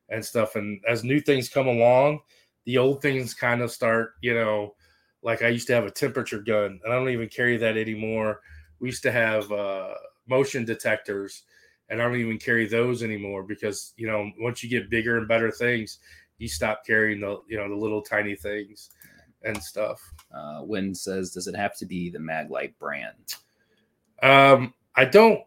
and 0.08 0.24
stuff. 0.24 0.56
And 0.56 0.80
as 0.88 1.04
new 1.04 1.20
things 1.20 1.48
come 1.48 1.66
along, 1.66 2.20
the 2.64 2.78
old 2.78 3.00
things 3.02 3.34
kind 3.34 3.62
of 3.62 3.70
start, 3.70 4.14
you 4.20 4.34
know, 4.34 4.74
like 5.22 5.42
I 5.42 5.48
used 5.48 5.66
to 5.68 5.74
have 5.74 5.86
a 5.86 5.90
temperature 5.90 6.40
gun, 6.40 6.80
and 6.84 6.92
I 6.92 6.96
don't 6.96 7.08
even 7.08 7.28
carry 7.28 7.56
that 7.56 7.76
anymore. 7.76 8.40
We 8.80 8.88
used 8.88 9.02
to 9.04 9.12
have 9.12 9.50
uh, 9.50 9.94
motion 10.28 10.64
detectors, 10.64 11.42
and 11.88 12.00
I 12.00 12.04
don't 12.04 12.16
even 12.16 12.38
carry 12.38 12.66
those 12.66 13.02
anymore 13.02 13.42
because 13.42 13.94
you 13.96 14.06
know 14.06 14.30
once 14.38 14.62
you 14.62 14.68
get 14.68 14.90
bigger 14.90 15.16
and 15.16 15.26
better 15.26 15.50
things, 15.50 15.98
you 16.38 16.48
stop 16.48 16.84
carrying 16.86 17.20
the 17.20 17.40
you 17.48 17.56
know 17.56 17.68
the 17.68 17.74
little 17.74 18.02
tiny 18.02 18.34
things 18.34 18.90
and 19.44 19.62
stuff. 19.62 20.00
Uh, 20.34 20.60
Win 20.62 20.94
says, 20.94 21.30
does 21.30 21.46
it 21.46 21.56
have 21.56 21.76
to 21.76 21.86
be 21.86 22.10
the 22.10 22.18
Maglite 22.18 22.74
brand? 22.78 23.34
Um, 24.22 24.74
I 24.96 25.04
don't. 25.04 25.40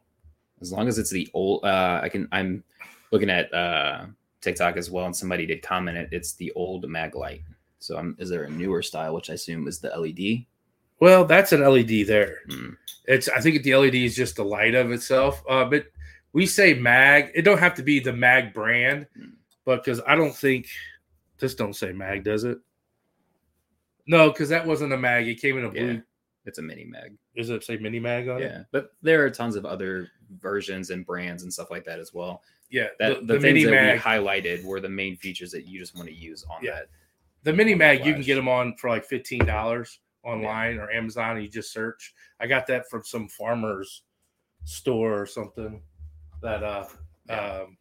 As 0.62 0.72
long 0.72 0.88
as 0.88 0.98
it's 0.98 1.10
the 1.10 1.29
old, 1.34 1.63
uh, 1.63 2.00
I 2.01 2.10
can. 2.10 2.27
I'm 2.32 2.63
looking 3.12 3.29
at 3.29 3.53
uh, 3.53 4.06
TikTok 4.41 4.77
as 4.77 4.89
well, 4.89 5.06
and 5.06 5.15
somebody 5.15 5.46
did 5.46 5.62
comment 5.62 5.98
it. 5.98 6.10
It's 6.12 6.34
the 6.34 6.51
old 6.53 6.86
Maglite. 6.86 7.44
So, 7.79 7.98
um, 7.98 8.15
is 8.20 8.29
there 8.29 8.44
a 8.44 8.50
newer 8.50 8.82
style, 8.82 9.13
which 9.13 9.29
I 9.29 9.34
assume 9.34 9.67
is 9.67 9.79
the 9.79 9.89
LED? 9.89 10.46
Well, 11.00 11.25
that's 11.25 11.51
an 11.51 11.62
LED 11.62 12.08
there. 12.08 12.39
Hmm. 12.50 12.70
It's 13.06 13.29
I 13.29 13.39
think 13.39 13.62
the 13.62 13.75
LED 13.75 13.96
is 13.96 14.15
just 14.15 14.36
the 14.36 14.46
light 14.46 14.75
of 14.75 14.91
itself. 14.91 15.44
Uh, 15.48 15.65
but 15.65 15.86
we 16.34 16.46
say 16.46 16.74
mag. 16.74 17.32
It 17.36 17.44
don't 17.44 17.60
have 17.60 17.75
to 17.75 17.84
be 17.84 18.00
the 18.00 18.13
mag 18.13 18.53
brand, 18.53 19.08
Hmm. 19.15 19.29
But 19.68 19.84
because 19.84 20.00
I 20.08 20.16
don't 20.16 20.34
think 20.34 20.70
this 21.40 21.54
don't 21.54 21.76
say 21.76 21.92
mag, 21.92 22.24
does 22.24 22.46
it? 22.46 22.58
No, 24.08 24.32
because 24.32 24.48
that 24.48 24.66
wasn't 24.66 24.94
a 24.94 24.98
mag. 24.98 25.28
It 25.28 25.42
came 25.42 25.58
in 25.58 25.66
a 25.66 25.70
blue. 25.70 25.92
Yeah. 25.96 26.00
It's 26.46 26.58
a 26.58 26.62
mini 26.62 26.86
mag. 26.86 27.18
Does 27.36 27.50
it 27.50 27.66
say 27.66 27.76
mini 27.76 28.00
mag 28.00 28.30
on 28.30 28.42
it? 28.42 28.46
Yeah, 28.46 28.64
but 28.72 28.92
there 29.02 29.26
are 29.26 29.30
tons 29.30 29.58
of 29.58 29.66
other 29.66 30.08
versions 30.40 30.90
and 30.90 31.06
brands 31.06 31.44
and 31.44 31.52
stuff 31.52 31.70
like 31.70 31.84
that 31.84 32.00
as 32.00 32.14
well. 32.14 32.44
Yeah. 32.70 32.88
That 32.98 33.28
the, 33.28 33.34
the, 33.34 33.34
the 33.34 33.40
mini 33.42 33.66
mag. 33.66 33.98
we 33.98 34.02
highlighted 34.02 34.64
were 34.64 34.80
the 34.80 34.88
main 34.88 35.18
features 35.18 35.52
that 35.52 35.68
you 35.68 35.78
just 35.80 35.98
want 35.98 36.08
to 36.08 36.16
use 36.16 36.46
on 36.50 36.64
Yeah. 36.64 36.76
that. 36.76 36.86
The 37.44 37.52
mini 37.52 37.76
mag, 37.76 38.06
you 38.06 38.14
can 38.14 38.22
get 38.22 38.36
them 38.36 38.48
on 38.48 38.74
for 38.78 38.90
like 38.90 39.04
fifteen 39.04 39.46
dollars 39.46 40.00
online 40.24 40.78
or 40.78 40.90
Amazon. 40.90 41.42
You 41.42 41.50
just 41.50 41.74
search. 41.74 42.14
I 42.40 42.48
got 42.48 42.68
that 42.68 42.90
from 42.90 43.04
some 43.04 43.28
farmer's 43.28 44.04
store 44.64 45.22
or 45.22 45.26
something. 45.26 45.82
That 46.42 46.64
uh, 46.64 46.88
Yeah. 47.28 47.64
um, 47.64 47.78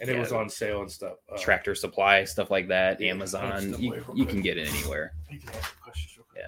and 0.00 0.08
it 0.08 0.18
was 0.18 0.32
on 0.32 0.48
sale 0.48 0.80
and 0.80 0.90
stuff. 0.90 1.18
Uh, 1.32 1.36
Tractor 1.38 1.74
Supply, 1.74 2.24
stuff 2.24 2.50
like 2.50 2.68
that. 2.68 3.00
Yeah, 3.00 3.10
Amazon, 3.10 3.74
you, 3.78 4.02
you 4.14 4.24
can 4.24 4.40
get 4.40 4.56
it 4.56 4.68
anywhere. 4.68 5.12
you 5.30 5.38
can 5.38 5.50
ask 5.50 5.80
questions 5.80 6.16
real 6.16 6.26
quick. 6.30 6.44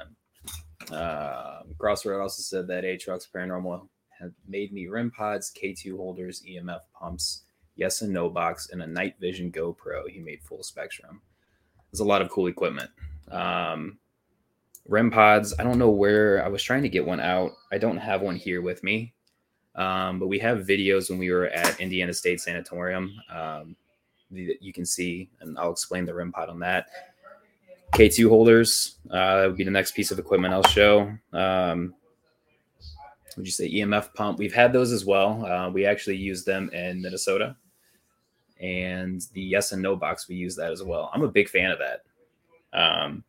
Uh, 0.91 1.63
Crossroad 1.79 2.21
also 2.21 2.43
said 2.43 2.67
that 2.69 2.85
A 2.85 2.97
Trucks 2.97 3.29
Paranormal 3.35 3.87
had 4.19 4.33
made 4.47 4.73
me 4.73 4.89
REM 4.89 5.11
pods, 5.11 5.53
K2 5.53 5.97
holders, 5.97 6.43
EMF 6.49 6.81
pumps, 6.99 7.43
yes 7.77 8.03
and 8.03 8.13
no 8.13 8.29
box, 8.29 8.71
and 8.71 8.83
a 8.83 8.87
night 8.87 9.15
vision 9.21 9.51
GoPro. 9.51 10.09
He 10.09 10.21
made 10.21 10.43
full 10.43 10.63
spectrum. 10.63 11.23
There's 11.91 12.01
a 12.01 12.05
lot 12.05 12.23
of 12.23 12.31
cool 12.31 12.47
equipment. 12.47 12.91
Um, 13.31 13.99
REM 14.89 15.11
pods, 15.11 15.55
I 15.59 15.63
don't 15.63 15.79
know 15.79 15.91
where 15.91 16.45
I 16.45 16.49
was 16.49 16.63
trying 16.63 16.83
to 16.83 16.89
get 16.89 17.07
one 17.07 17.21
out. 17.21 17.53
I 17.71 17.79
don't 17.79 17.99
have 17.99 18.23
one 18.23 18.37
here 18.37 18.63
with 18.63 18.83
me. 18.83 19.15
Um, 19.75 20.19
but 20.19 20.27
we 20.27 20.39
have 20.39 20.67
videos 20.67 21.09
when 21.09 21.19
we 21.19 21.31
were 21.31 21.47
at 21.47 21.81
Indiana 21.81 22.13
State 22.13 22.41
Sanatorium 22.41 23.19
um, 23.31 23.77
that 24.31 24.57
you 24.61 24.73
can 24.73 24.85
see, 24.85 25.31
and 25.41 25.59
I'll 25.59 25.73
explain 25.73 26.05
the 26.05 26.15
REM 26.15 26.33
pod 26.33 26.49
on 26.49 26.59
that. 26.61 26.89
K2 27.93 28.29
holders 28.29 28.97
uh, 29.11 29.45
would 29.47 29.57
be 29.57 29.65
the 29.65 29.71
next 29.71 29.95
piece 29.95 30.11
of 30.11 30.19
equipment 30.19 30.55
I'll 30.55 30.63
show. 30.63 31.13
Um, 31.33 31.95
would 33.37 33.47
you 33.47 33.53
say 33.53 33.71
EMF 33.71 34.15
pump? 34.15 34.39
We've 34.39 34.53
had 34.53 34.73
those 34.73 34.93
as 34.93 35.05
well. 35.05 35.45
Uh, 35.45 35.71
we 35.71 35.87
actually 35.87 36.17
use 36.17 36.45
them 36.45 36.71
in 36.71 37.01
Minnesota. 37.01 37.57
And 38.61 39.23
the 39.33 39.43
yes 39.43 39.73
and 39.73 39.83
no 39.83 39.97
box, 39.97 40.29
we 40.29 40.37
use 40.37 40.55
that 40.57 40.71
as 40.71 40.83
well. 40.83 41.11
I'm 41.13 41.23
a 41.23 41.29
big 41.29 41.49
fan 41.49 41.71
of 41.71 41.79
that. 41.79 42.03
Um, 42.79 43.25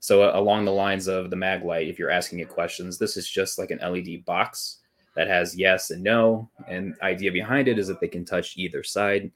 so, 0.00 0.22
uh, 0.22 0.32
along 0.34 0.64
the 0.66 0.72
lines 0.72 1.06
of 1.06 1.30
the 1.30 1.36
Maglite, 1.36 1.88
if 1.88 1.98
you're 1.98 2.10
asking 2.10 2.40
it 2.40 2.48
questions, 2.48 2.98
this 2.98 3.16
is 3.16 3.28
just 3.28 3.58
like 3.58 3.70
an 3.70 3.78
LED 3.78 4.24
box 4.24 4.80
that 5.14 5.28
has 5.28 5.56
yes 5.56 5.90
and 5.90 6.02
no. 6.02 6.48
And 6.68 6.94
idea 7.02 7.32
behind 7.32 7.68
it 7.68 7.78
is 7.78 7.88
that 7.88 8.00
they 8.00 8.08
can 8.08 8.24
touch 8.24 8.56
either 8.56 8.82
side 8.82 9.30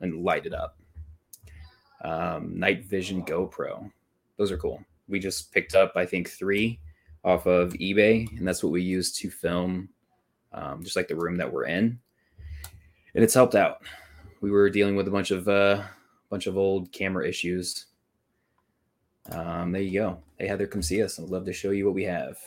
and 0.00 0.22
light 0.22 0.46
it 0.46 0.54
up. 0.54 0.78
Um, 2.04 2.58
night 2.58 2.84
vision 2.84 3.24
GoPro 3.24 3.90
those 4.38 4.52
are 4.52 4.56
cool. 4.56 4.82
We 5.08 5.18
just 5.18 5.52
picked 5.52 5.74
up, 5.74 5.92
I 5.96 6.06
think, 6.06 6.30
three 6.30 6.80
off 7.24 7.46
of 7.46 7.72
eBay, 7.74 8.30
and 8.38 8.46
that's 8.46 8.62
what 8.62 8.72
we 8.72 8.80
use 8.80 9.12
to 9.18 9.30
film, 9.30 9.88
um, 10.52 10.82
just 10.82 10.96
like 10.96 11.08
the 11.08 11.16
room 11.16 11.36
that 11.36 11.52
we're 11.52 11.66
in, 11.66 11.98
and 13.14 13.24
it's 13.24 13.34
helped 13.34 13.56
out. 13.56 13.82
We 14.40 14.50
were 14.50 14.70
dealing 14.70 14.94
with 14.94 15.08
a 15.08 15.10
bunch 15.10 15.32
of 15.32 15.48
uh, 15.48 15.82
bunch 16.30 16.46
of 16.46 16.56
old 16.56 16.92
camera 16.92 17.28
issues. 17.28 17.86
Um, 19.32 19.72
there 19.72 19.82
you 19.82 20.00
go. 20.00 20.18
Hey 20.38 20.46
Heather, 20.46 20.66
come 20.66 20.82
see 20.82 21.02
us. 21.02 21.18
I'd 21.18 21.28
love 21.28 21.44
to 21.46 21.52
show 21.52 21.70
you 21.70 21.84
what 21.84 21.94
we 21.94 22.04
have. 22.04 22.38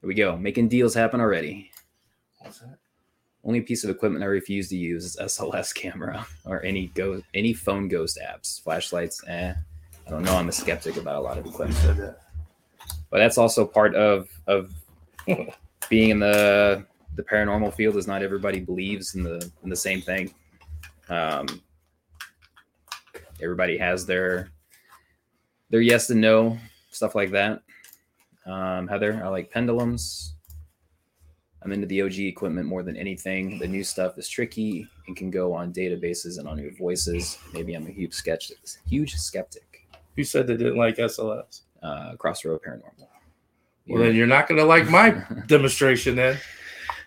Here 0.00 0.08
we 0.08 0.14
go, 0.14 0.36
making 0.36 0.68
deals 0.68 0.94
happen 0.94 1.20
already. 1.20 1.70
What's 2.40 2.60
that? 2.60 2.78
Only 3.44 3.62
piece 3.62 3.84
of 3.84 3.90
equipment 3.90 4.22
I 4.22 4.26
refuse 4.26 4.68
to 4.68 4.76
use 4.76 5.04
is 5.04 5.16
SLS 5.16 5.74
camera 5.74 6.26
or 6.44 6.62
any 6.62 6.88
go 6.88 7.22
any 7.34 7.52
phone 7.52 7.88
ghost 7.88 8.18
apps, 8.22 8.62
flashlights. 8.62 9.22
Eh, 9.26 9.54
I 10.06 10.10
don't 10.10 10.22
know. 10.22 10.36
I'm 10.36 10.48
a 10.48 10.52
skeptic 10.52 10.96
about 10.96 11.16
a 11.16 11.20
lot 11.20 11.38
of 11.38 11.46
equipment, 11.46 12.14
but 13.10 13.18
that's 13.18 13.38
also 13.38 13.64
part 13.64 13.94
of 13.94 14.28
of 14.46 14.74
being 15.88 16.10
in 16.10 16.18
the 16.18 16.84
the 17.16 17.22
paranormal 17.22 17.74
field. 17.74 17.96
Is 17.96 18.06
not 18.06 18.22
everybody 18.22 18.60
believes 18.60 19.14
in 19.14 19.22
the 19.22 19.50
in 19.62 19.70
the 19.70 19.76
same 19.76 20.00
thing. 20.00 20.34
Um, 21.08 21.46
everybody 23.42 23.78
has 23.78 24.04
their 24.04 24.50
their 25.70 25.80
yes 25.80 26.10
and 26.10 26.20
no 26.20 26.58
stuff 26.90 27.14
like 27.14 27.30
that. 27.30 27.62
Um, 28.46 28.88
Heather, 28.88 29.22
I 29.24 29.28
like 29.28 29.50
pendulums. 29.50 30.34
I'm 31.62 31.72
into 31.72 31.86
the 31.86 32.02
OG 32.02 32.18
equipment 32.20 32.66
more 32.66 32.82
than 32.82 32.96
anything. 32.96 33.58
The 33.58 33.68
new 33.68 33.84
stuff 33.84 34.16
is 34.18 34.28
tricky 34.28 34.88
and 35.06 35.16
can 35.16 35.30
go 35.30 35.52
on 35.52 35.72
databases 35.72 36.38
and 36.38 36.48
on 36.48 36.58
your 36.58 36.74
voices. 36.74 37.38
Maybe 37.52 37.74
I'm 37.74 37.86
a 37.86 37.90
huge 37.90 38.14
sketch, 38.14 38.50
huge 38.86 39.14
skeptic. 39.14 39.86
Who 40.16 40.24
said 40.24 40.46
they 40.46 40.56
didn't 40.56 40.78
like 40.78 40.96
SLS? 40.96 41.62
Uh, 41.82 42.14
Crossroad 42.16 42.60
Paranormal. 42.62 43.06
Well, 43.88 44.02
then 44.02 44.14
you're 44.14 44.26
not 44.26 44.48
going 44.48 44.60
to 44.60 44.64
like 44.64 44.88
my 44.88 45.22
demonstration 45.46 46.16
then. 46.16 46.38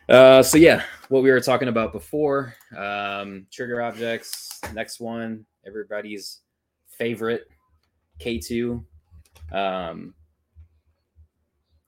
Uh, 0.10 0.44
so 0.44 0.58
yeah, 0.58 0.84
what 1.10 1.24
we 1.24 1.32
were 1.32 1.40
talking 1.40 1.70
about 1.70 1.94
before, 1.94 2.56
um, 2.78 3.48
trigger 3.52 3.82
objects. 3.82 4.60
Next 4.74 5.00
one, 5.00 5.46
everybody's 5.66 6.42
favorite, 6.90 7.48
K 8.20 8.38
two. 8.38 8.86
Um, 9.52 10.14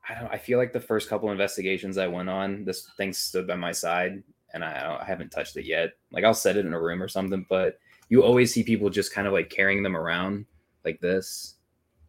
I 0.08 0.13
don't. 0.13 0.32
I 0.32 0.38
feel 0.38 0.58
like 0.58 0.74
the 0.74 0.80
first 0.80 1.10
couple 1.10 1.32
investigations 1.32 1.98
I 1.98 2.08
went 2.08 2.30
on, 2.30 2.65
this 2.65 2.89
thing 2.98 3.13
stood 3.13 3.48
by 3.48 3.56
my 3.56 3.72
side, 3.72 4.24
and 4.54 4.63
I, 4.63 5.00
I 5.02 5.06
haven't 5.06 5.32
touched 5.32 5.58
it 5.58 5.65
yet. 5.65 5.94
Like 6.12 6.24
I'll 6.24 6.34
set 6.34 6.58
it 6.58 6.65
in 6.65 6.74
a 6.74 6.82
room 6.82 7.02
or 7.02 7.08
something, 7.08 7.46
but 7.50 7.80
you 8.10 8.24
always 8.24 8.54
see 8.54 8.63
people 8.63 8.89
just 8.89 9.13
kind 9.13 9.28
of 9.28 9.34
like 9.34 9.50
carrying 9.50 9.84
them 9.84 9.98
around 9.98 10.46
like 10.84 11.00
this, 11.00 11.56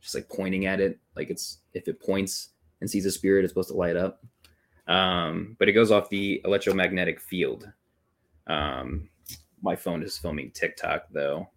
just 0.00 0.14
like 0.14 0.28
pointing 0.28 0.66
at 0.66 0.80
it. 0.80 0.98
Like 1.16 1.30
it's 1.30 1.58
if 1.72 1.88
it 1.88 2.00
points 2.00 2.50
and 2.80 2.90
sees 2.90 3.06
a 3.06 3.10
spirit, 3.10 3.44
it's 3.44 3.52
supposed 3.52 3.70
to 3.70 3.74
light 3.76 3.96
up 3.96 4.22
um, 4.88 5.56
but 5.58 5.68
it 5.68 5.72
goes 5.72 5.90
off 5.90 6.08
the 6.08 6.40
electromagnetic 6.44 7.20
field. 7.20 7.70
Um, 8.46 9.08
my 9.62 9.74
phone 9.74 10.02
is 10.02 10.16
filming 10.16 10.50
TikTok 10.52 11.06
though. 11.10 11.48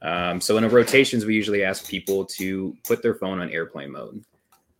Um, 0.00 0.40
so 0.40 0.56
in 0.56 0.68
rotations, 0.68 1.24
we 1.24 1.34
usually 1.34 1.64
ask 1.64 1.88
people 1.88 2.24
to 2.26 2.76
put 2.86 3.02
their 3.02 3.14
phone 3.14 3.40
on 3.40 3.50
airplane 3.50 3.90
mode. 3.90 4.22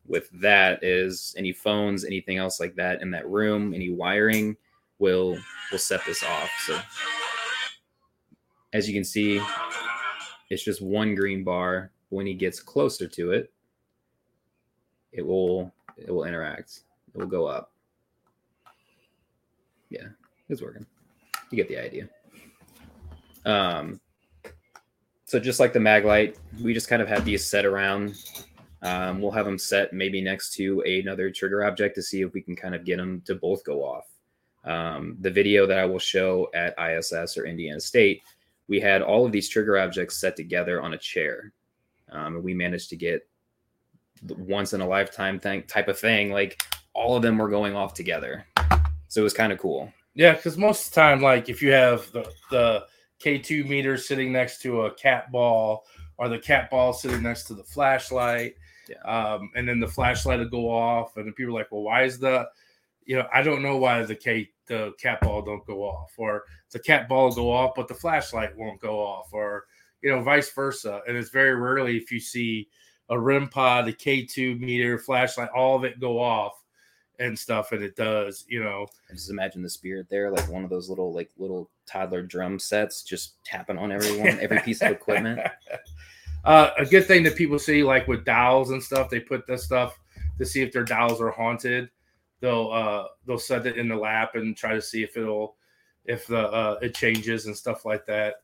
With 0.09 0.29
that 0.41 0.83
is 0.83 1.35
any 1.37 1.53
phones, 1.53 2.05
anything 2.05 2.39
else 2.39 2.59
like 2.59 2.75
that 2.77 3.03
in 3.03 3.11
that 3.11 3.29
room, 3.29 3.75
any 3.75 3.91
wiring 3.91 4.57
will 4.99 5.39
will 5.71 5.79
set 5.79 6.05
this 6.07 6.25
off. 6.25 6.51
So 6.67 6.81
as 8.73 8.89
you 8.89 8.95
can 8.95 9.05
see, 9.05 9.41
it's 10.51 10.65
just 10.65 10.83
one 10.83 11.15
green 11.15 11.45
bar. 11.45 11.93
When 12.09 12.27
he 12.27 12.33
gets 12.33 12.59
closer 12.61 13.07
to 13.07 13.33
it, 13.33 13.53
it 15.13 15.25
will 15.25 15.73
it 15.99 16.11
will 16.11 16.25
interact. 16.25 16.81
It 17.15 17.19
will 17.19 17.27
go 17.27 17.47
up. 17.47 17.73
Yeah, 19.91 20.09
it's 20.49 20.63
working. 20.63 20.87
You 21.51 21.57
get 21.57 21.69
the 21.69 21.79
idea. 21.79 22.09
Um, 23.45 24.01
so 25.25 25.39
just 25.39 25.61
like 25.61 25.73
the 25.73 25.79
Maglite, 25.79 26.37
we 26.63 26.73
just 26.73 26.89
kind 26.89 27.03
of 27.03 27.09
have 27.09 27.25
these 27.25 27.47
set 27.47 27.67
around. 27.67 28.15
Um, 28.83 29.21
we'll 29.21 29.33
have 29.33 29.47
them 29.47 29.59
set 29.59 29.93
maybe 29.93 30.21
next 30.21 30.55
to 30.55 30.81
another 30.83 31.31
trigger 31.31 31.65
object 31.65 31.95
to 31.97 32.03
see 32.03 32.23
if 32.23 32.33
we 32.33 32.41
can 32.41 32.55
kind 32.55 32.75
of 32.75 32.85
get 32.85 32.99
them 32.99 33.23
to 33.27 33.35
both 33.35 33.65
go 33.65 33.83
off. 33.83 34.05
Um, 34.65 35.17
the 35.21 35.31
video 35.31 35.67
that 35.67 35.79
I 35.79 35.85
will 35.85 35.99
show 35.99 36.49
at 36.55 36.75
ISS 36.79 37.37
or 37.37 37.47
Indiana 37.47 37.81
State, 37.81 38.23
we 38.69 38.81
had 38.81 39.03
all 39.03 39.25
of 39.25 39.33
these 39.33 39.49
trigger 39.49 39.79
objects 39.79 40.21
set 40.21 40.37
together 40.37 40.83
on 40.83 40.95
a 40.95 40.99
chair. 40.99 41.53
Um, 42.11 42.37
and 42.37 42.45
we 42.45 42.55
managed 42.55 42.91
to 42.91 42.97
get 42.97 43.27
once 44.23 44.73
in 44.73 44.81
a 44.81 44.87
lifetime 44.87 45.39
thing 45.41 45.63
type 45.65 45.89
of 45.89 45.99
thing. 45.99 46.33
Like 46.33 46.63
all 46.95 47.17
of 47.17 47.23
them 47.23 47.39
were 47.39 47.49
going 47.49 47.75
off 47.75 47.95
together. 47.95 48.47
So 49.09 49.21
it 49.21 49.25
was 49.25 49.35
kind 49.35 49.53
of 49.53 49.59
cool. 49.59 49.93
Yeah, 50.15 50.35
because 50.35 50.59
most 50.59 50.89
of 50.89 50.95
the 50.95 51.01
time, 51.01 51.23
like 51.23 51.49
if 51.49 51.63
you 51.63 51.73
have 51.73 52.11
the, 52.13 52.31
the 52.51 52.85
K2 53.23 53.69
meter 53.69 53.97
sitting 53.97 54.33
next 54.33 54.61
to 54.63 54.83
a 54.83 54.95
cat 54.95 55.31
ball 55.31 55.85
or 56.19 56.29
the 56.29 56.39
cat 56.39 56.71
ball 56.71 56.93
sitting 56.93 57.23
next 57.23 57.45
to 57.45 57.55
the 57.55 57.65
flashlight, 57.65 58.55
Yeah. 58.89 59.35
um, 59.35 59.51
and 59.55 59.69
then 59.69 59.81
the 59.81 59.87
flashlight 59.89 60.39
will 60.39 60.49
go 60.49 60.71
off, 60.71 61.17
and 61.17 61.35
people 61.35 61.55
are 61.55 61.61
like, 61.61 61.71
well, 61.71 61.83
why 61.83 62.05
is 62.05 62.19
the, 62.19 62.49
you 63.05 63.17
know, 63.17 63.27
I 63.33 63.43
don't 63.43 63.63
know 63.63 63.77
why 63.77 64.03
the 64.05 64.15
K 64.15 64.51
the 64.67 64.93
cat 65.01 65.21
ball 65.21 65.43
don't 65.43 65.67
go 65.67 65.83
off, 65.83 66.13
or 66.17 66.45
the 66.73 66.79
cat 66.79 67.09
ball 67.09 67.29
will 67.29 67.35
go 67.35 67.53
off, 67.53 67.73
but 67.75 67.89
the 67.89 67.95
flashlight 67.95 68.57
won't 68.57 68.81
go 68.81 68.99
off, 68.99 69.29
or 69.33 69.65
you 70.03 70.11
know, 70.11 70.23
vice 70.23 70.51
versa. 70.53 71.03
And 71.09 71.17
it's 71.17 71.31
very 71.31 71.55
rarely 71.55 71.97
if 71.97 72.13
you 72.13 72.21
see 72.21 72.69
a 73.09 73.19
REM 73.19 73.49
pod, 73.49 73.89
a 73.89 73.93
K2 73.93 74.61
meter, 74.61 74.99
flashlight, 74.99 75.49
all 75.51 75.77
of 75.77 75.85
it 75.85 75.99
go 76.01 76.21
off 76.21 76.53
and 77.19 77.37
stuff, 77.37 77.73
and 77.73 77.83
it 77.83 77.97
does, 77.97 78.45
you 78.49 78.63
know. 78.63 78.87
I 79.11 79.15
just 79.15 79.31
imagine 79.31 79.63
the 79.63 79.71
spirit 79.71 80.09
there, 80.09 80.31
like 80.31 80.49
one 80.49 80.63
of 80.63 80.71
those 80.71 80.89
little 80.89 81.13
like 81.13 81.31
little 81.37 81.71
toddler 81.87 82.23
drum 82.23 82.59
sets, 82.59 83.03
just 83.03 83.43
tapping 83.45 83.79
on 83.79 83.91
everyone, 83.91 84.39
every 84.41 84.61
piece 84.61 84.83
of 84.83 84.93
equipment. 84.93 85.41
Uh, 86.45 86.71
a 86.79 86.87
good 86.87 87.07
thing 87.07 87.23
that 87.25 87.37
people 87.37 87.59
see, 87.59 87.83
like 87.83 88.09
with 88.09 88.25
dowels 88.25 88.71
and 88.71 88.83
stuff, 88.83 89.11
they 89.11 89.21
put 89.21 89.47
this 89.47 89.65
stuff 89.65 89.99
to 90.39 90.47
see 90.47 90.63
if 90.63 90.73
their 90.73 90.85
dowels 90.85 91.21
are 91.21 91.31
haunted. 91.31 91.91
They'll 92.41 92.71
uh, 92.73 93.05
they'll 93.27 93.39
set 93.39 93.67
it 93.67 93.77
in 93.77 93.89
the 93.89 93.97
lap 93.97 94.35
and 94.35 94.57
try 94.57 94.75
to 94.75 94.83
see 94.83 95.03
if 95.03 95.17
it'll 95.17 95.57
if 96.05 96.27
the 96.27 96.49
uh, 96.49 96.79
it 96.81 96.95
changes 96.95 97.47
and 97.47 97.57
stuff 97.57 97.85
like 97.85 98.07
that. 98.07 98.37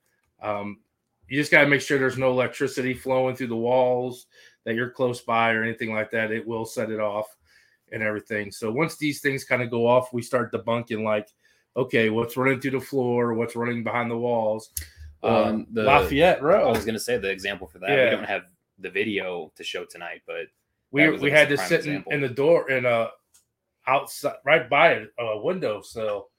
Um, 0.42 0.80
you 1.28 1.38
just 1.40 1.50
got 1.50 1.62
to 1.62 1.68
make 1.68 1.80
sure 1.80 1.98
there's 1.98 2.18
no 2.18 2.30
electricity 2.30 2.92
flowing 2.92 3.34
through 3.34 3.46
the 3.46 3.56
walls 3.56 4.26
that 4.64 4.74
you're 4.74 4.90
close 4.90 5.20
by 5.20 5.52
or 5.52 5.62
anything 5.62 5.92
like 5.92 6.10
that. 6.10 6.32
It 6.32 6.46
will 6.46 6.66
set 6.66 6.90
it 6.90 7.00
off 7.00 7.34
and 7.92 8.02
everything. 8.02 8.50
So 8.50 8.70
once 8.70 8.96
these 8.96 9.20
things 9.20 9.44
kind 9.44 9.62
of 9.62 9.70
go 9.70 9.86
off, 9.86 10.12
we 10.12 10.22
start 10.22 10.52
debunking 10.52 11.02
like, 11.02 11.28
okay, 11.76 12.10
what's 12.10 12.36
running 12.36 12.60
through 12.60 12.72
the 12.72 12.80
floor, 12.80 13.34
what's 13.34 13.56
running 13.56 13.82
behind 13.82 14.10
the 14.10 14.16
walls. 14.16 14.70
Um, 15.24 15.34
Um, 15.46 15.66
the- 15.72 15.82
Lafayette 15.84 16.42
Road. 16.42 16.68
I 16.68 16.70
was 16.72 16.84
gonna 16.84 16.98
say 16.98 17.16
the 17.18 17.30
example 17.30 17.66
for 17.66 17.78
that. 17.80 17.90
Yeah. 17.90 18.04
We 18.04 18.10
don't 18.16 18.24
have 18.24 18.42
the 18.78 18.90
video 18.90 19.52
to 19.56 19.64
show 19.64 19.84
tonight, 19.84 20.22
but 20.26 20.46
we 20.90 21.08
we 21.10 21.16
like 21.18 21.32
had 21.32 21.52
a 21.52 21.56
to 21.56 21.62
sit 21.64 21.80
in, 21.86 21.92
example. 21.92 22.12
in 22.12 22.20
the 22.20 22.28
door 22.28 22.70
in 22.70 22.84
a 22.86 23.10
outside 23.86 24.36
right 24.44 24.68
by 24.70 24.92
a, 25.18 25.22
a 25.22 25.42
windowsill 25.42 26.30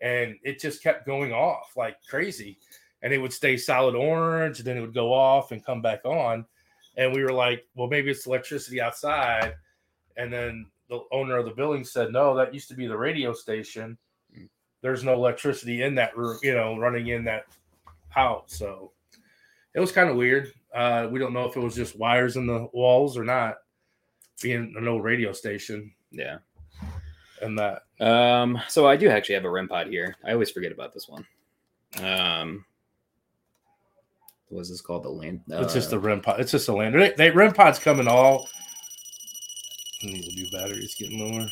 and 0.00 0.36
it 0.42 0.58
just 0.60 0.82
kept 0.82 1.04
going 1.06 1.32
off 1.32 1.76
like 1.76 1.96
crazy 2.08 2.58
and 3.02 3.12
it 3.12 3.18
would 3.18 3.32
stay 3.32 3.56
solid 3.56 3.94
orange 3.94 4.60
then 4.60 4.76
it 4.78 4.80
would 4.80 4.94
go 4.94 5.12
off 5.12 5.52
and 5.52 5.64
come 5.64 5.82
back 5.82 6.02
on 6.06 6.46
and 6.96 7.12
we 7.12 7.22
were 7.22 7.32
like 7.32 7.66
well 7.74 7.88
maybe 7.88 8.10
it's 8.10 8.26
electricity 8.26 8.80
outside 8.80 9.54
and 10.16 10.32
then 10.32 10.64
the 10.88 11.00
owner 11.12 11.36
of 11.36 11.44
the 11.44 11.50
building 11.50 11.84
said 11.84 12.10
no 12.10 12.34
that 12.34 12.54
used 12.54 12.68
to 12.68 12.74
be 12.74 12.86
the 12.86 12.96
radio 12.96 13.32
station 13.34 13.98
Mm. 14.34 14.48
there's 14.80 15.04
no 15.04 15.12
electricity 15.12 15.82
in 15.82 15.94
that 15.96 16.16
room 16.16 16.38
you 16.42 16.54
know 16.54 16.78
running 16.78 17.08
in 17.08 17.22
that 17.24 17.44
house 18.14 18.54
so 18.54 18.92
it 19.74 19.80
was 19.80 19.92
kind 19.92 20.08
of 20.08 20.16
weird 20.16 20.52
uh, 20.74 21.08
we 21.10 21.18
don't 21.18 21.32
know 21.32 21.44
if 21.44 21.56
it 21.56 21.60
was 21.60 21.74
just 21.74 21.98
wires 21.98 22.36
in 22.36 22.46
the 22.46 22.68
walls 22.72 23.16
or 23.16 23.24
not 23.24 23.56
being 24.42 24.74
an 24.76 24.88
old 24.88 25.04
radio 25.04 25.32
station 25.32 25.92
yeah. 26.10 26.38
and 27.42 27.58
that 27.58 27.82
Um, 28.00 28.60
so 28.68 28.86
I 28.86 28.96
do 28.96 29.08
actually 29.08 29.36
have 29.36 29.44
a 29.44 29.50
REM 29.50 29.68
pod 29.68 29.86
here. 29.86 30.16
I 30.24 30.32
always 30.32 30.50
forget 30.50 30.72
about 30.72 30.92
this 30.94 31.08
one. 31.08 31.24
Um, 32.02 32.64
what 34.48 34.58
was 34.58 34.70
this 34.70 34.80
called? 34.80 35.04
The 35.04 35.10
land. 35.10 35.42
it's 35.48 35.74
just 35.74 35.92
uh, 35.92 35.96
a 35.96 35.98
REM 35.98 36.20
pod. 36.20 36.40
It's 36.40 36.50
just 36.50 36.68
a 36.68 36.72
lander. 36.74 36.98
They, 36.98 37.14
they 37.16 37.30
REM 37.30 37.52
pods 37.52 37.78
come 37.78 38.00
in 38.00 38.08
all. 38.08 38.48
I 40.02 40.06
need 40.06 40.24
a 40.26 40.34
new 40.34 40.50
battery. 40.50 40.78
It's 40.78 40.94
getting 40.94 41.18
lower. 41.18 41.48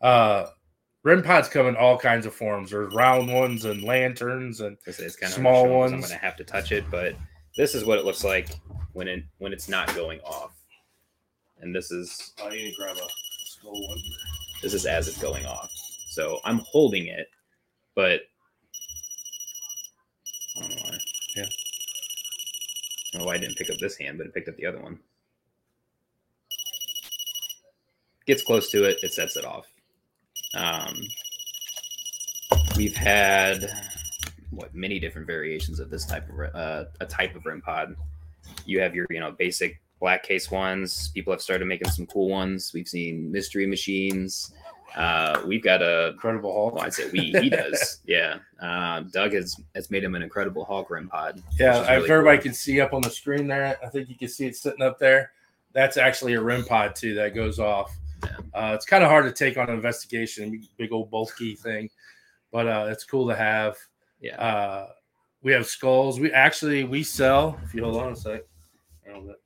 Uh, 0.00 0.46
REM 1.02 1.22
pods 1.22 1.48
come 1.48 1.66
in 1.66 1.76
all 1.76 1.96
kinds 1.96 2.26
of 2.26 2.34
forms. 2.34 2.70
There's 2.70 2.94
round 2.94 3.32
ones 3.32 3.64
and 3.64 3.82
lanterns 3.82 4.60
and 4.60 4.76
It's, 4.86 4.98
it's 4.98 5.16
kind 5.16 5.32
of 5.32 5.38
Small 5.38 5.68
ones. 5.68 5.92
I'm 5.92 6.00
gonna 6.00 6.14
have 6.14 6.36
to 6.36 6.44
touch 6.44 6.72
it, 6.72 6.84
but 6.90 7.14
this 7.56 7.74
is 7.74 7.84
what 7.84 7.98
it 7.98 8.04
looks 8.04 8.22
like 8.22 8.50
when 8.92 9.08
it 9.08 9.24
when 9.38 9.52
it's 9.52 9.68
not 9.68 9.94
going 9.94 10.20
off. 10.20 10.52
And 11.60 11.74
this 11.74 11.90
is 11.90 12.32
I 12.42 12.50
need 12.50 12.70
to 12.70 12.76
grab 12.76 12.96
a 12.96 13.08
slow 13.44 13.72
one. 13.72 13.98
this 14.62 14.74
is 14.74 14.84
as 14.84 15.08
it's 15.08 15.20
going 15.20 15.46
off. 15.46 15.70
So 16.10 16.40
I'm 16.44 16.58
holding 16.58 17.06
it, 17.06 17.28
but 17.94 18.22
I 20.56 20.60
don't 20.60 20.70
know 20.70 20.82
why. 20.82 20.98
Yeah. 21.36 21.44
I 21.44 21.46
don't 23.12 23.20
know 23.20 23.26
why 23.26 23.34
I 23.34 23.38
didn't 23.38 23.56
pick 23.56 23.70
up 23.70 23.78
this 23.78 23.96
hand, 23.96 24.18
but 24.18 24.26
it 24.26 24.34
picked 24.34 24.48
up 24.48 24.56
the 24.56 24.66
other 24.66 24.80
one. 24.80 24.98
Gets 28.26 28.42
close 28.42 28.70
to 28.70 28.84
it, 28.84 28.98
it 29.02 29.12
sets 29.12 29.36
it 29.36 29.44
off. 29.44 29.69
Um, 30.54 31.02
we've 32.76 32.96
had 32.96 33.70
what 34.50 34.74
many 34.74 34.98
different 34.98 35.26
variations 35.26 35.80
of 35.80 35.90
this 35.90 36.04
type 36.04 36.28
of 36.28 36.54
uh, 36.54 36.84
a 37.00 37.06
type 37.06 37.34
of 37.36 37.46
REM 37.46 37.62
pod. 37.62 37.94
You 38.66 38.80
have 38.80 38.94
your 38.94 39.06
you 39.10 39.20
know 39.20 39.32
basic 39.32 39.80
black 40.00 40.22
case 40.22 40.50
ones. 40.50 41.08
People 41.08 41.32
have 41.32 41.42
started 41.42 41.66
making 41.66 41.90
some 41.90 42.06
cool 42.06 42.28
ones. 42.28 42.72
We've 42.74 42.88
seen 42.88 43.30
mystery 43.30 43.66
machines. 43.66 44.52
Uh, 44.96 45.40
we've 45.46 45.62
got 45.62 45.82
a 45.82 46.08
Incredible 46.08 46.52
Hulk. 46.52 46.74
well, 46.74 46.84
I'd 46.84 46.92
say 46.94 47.08
we 47.10 47.30
he 47.40 47.48
does. 47.50 48.00
Yeah. 48.06 48.38
Uh, 48.60 49.00
Doug 49.12 49.34
has 49.34 49.56
has 49.74 49.90
made 49.90 50.02
him 50.02 50.14
an 50.16 50.22
incredible 50.22 50.64
Hulk 50.64 50.90
REM 50.90 51.08
pod. 51.08 51.42
Yeah, 51.58 51.82
is 51.82 52.04
if 52.04 52.10
everybody 52.10 52.38
cool. 52.38 52.42
can 52.44 52.54
see 52.54 52.80
up 52.80 52.92
on 52.92 53.02
the 53.02 53.10
screen 53.10 53.46
there, 53.46 53.76
I 53.84 53.88
think 53.88 54.08
you 54.08 54.16
can 54.16 54.28
see 54.28 54.46
it 54.46 54.56
sitting 54.56 54.82
up 54.82 54.98
there. 54.98 55.30
That's 55.72 55.96
actually 55.96 56.34
a 56.34 56.40
REM 56.40 56.64
pod 56.64 56.96
too 56.96 57.14
that 57.14 57.34
goes 57.34 57.60
off. 57.60 57.96
Yeah. 58.24 58.36
Uh, 58.54 58.74
it's 58.74 58.86
kind 58.86 59.02
of 59.02 59.10
hard 59.10 59.24
to 59.24 59.32
take 59.32 59.56
on 59.56 59.68
an 59.68 59.74
investigation, 59.74 60.62
big 60.76 60.92
old 60.92 61.10
bulky 61.10 61.54
thing, 61.54 61.88
but 62.52 62.66
uh, 62.66 62.86
it's 62.88 63.04
cool 63.04 63.28
to 63.28 63.36
have. 63.36 63.76
Yeah. 64.20 64.40
Uh, 64.40 64.88
we 65.42 65.52
have 65.52 65.66
skulls. 65.66 66.20
We 66.20 66.32
actually 66.32 66.84
we 66.84 67.02
sell. 67.02 67.58
If 67.64 67.74
you 67.74 67.84
hold 67.84 67.96
on 67.96 68.12
a 68.12 68.16
sec. 68.16 68.42
Hold 69.10 69.30
it. 69.30 69.36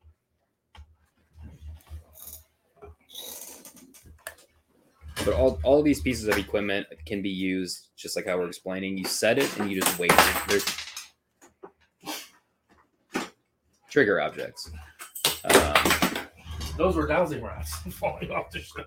But 5.25 5.35
all, 5.35 5.59
all 5.63 5.79
of 5.79 5.85
these 5.85 6.01
pieces 6.01 6.29
of 6.29 6.37
equipment 6.37 6.87
can 7.07 7.23
be 7.23 7.31
used 7.31 7.89
just 7.97 8.17
like 8.17 8.27
how 8.27 8.37
we're 8.37 8.49
explaining. 8.49 8.99
You 8.99 9.05
set 9.05 9.39
it 9.39 9.59
and 9.59 9.71
you 9.71 9.81
just 9.81 9.99
wait. 9.99 10.13
There's 10.49 10.67
trigger 13.89 14.21
objects. 14.21 14.71
Um, 15.45 15.74
Those 16.77 16.97
were 16.97 17.07
dowsing 17.07 17.43
rods 17.43 17.71
falling 17.91 18.31
off 18.31 18.51
the 18.51 18.61
shelf. 18.61 18.87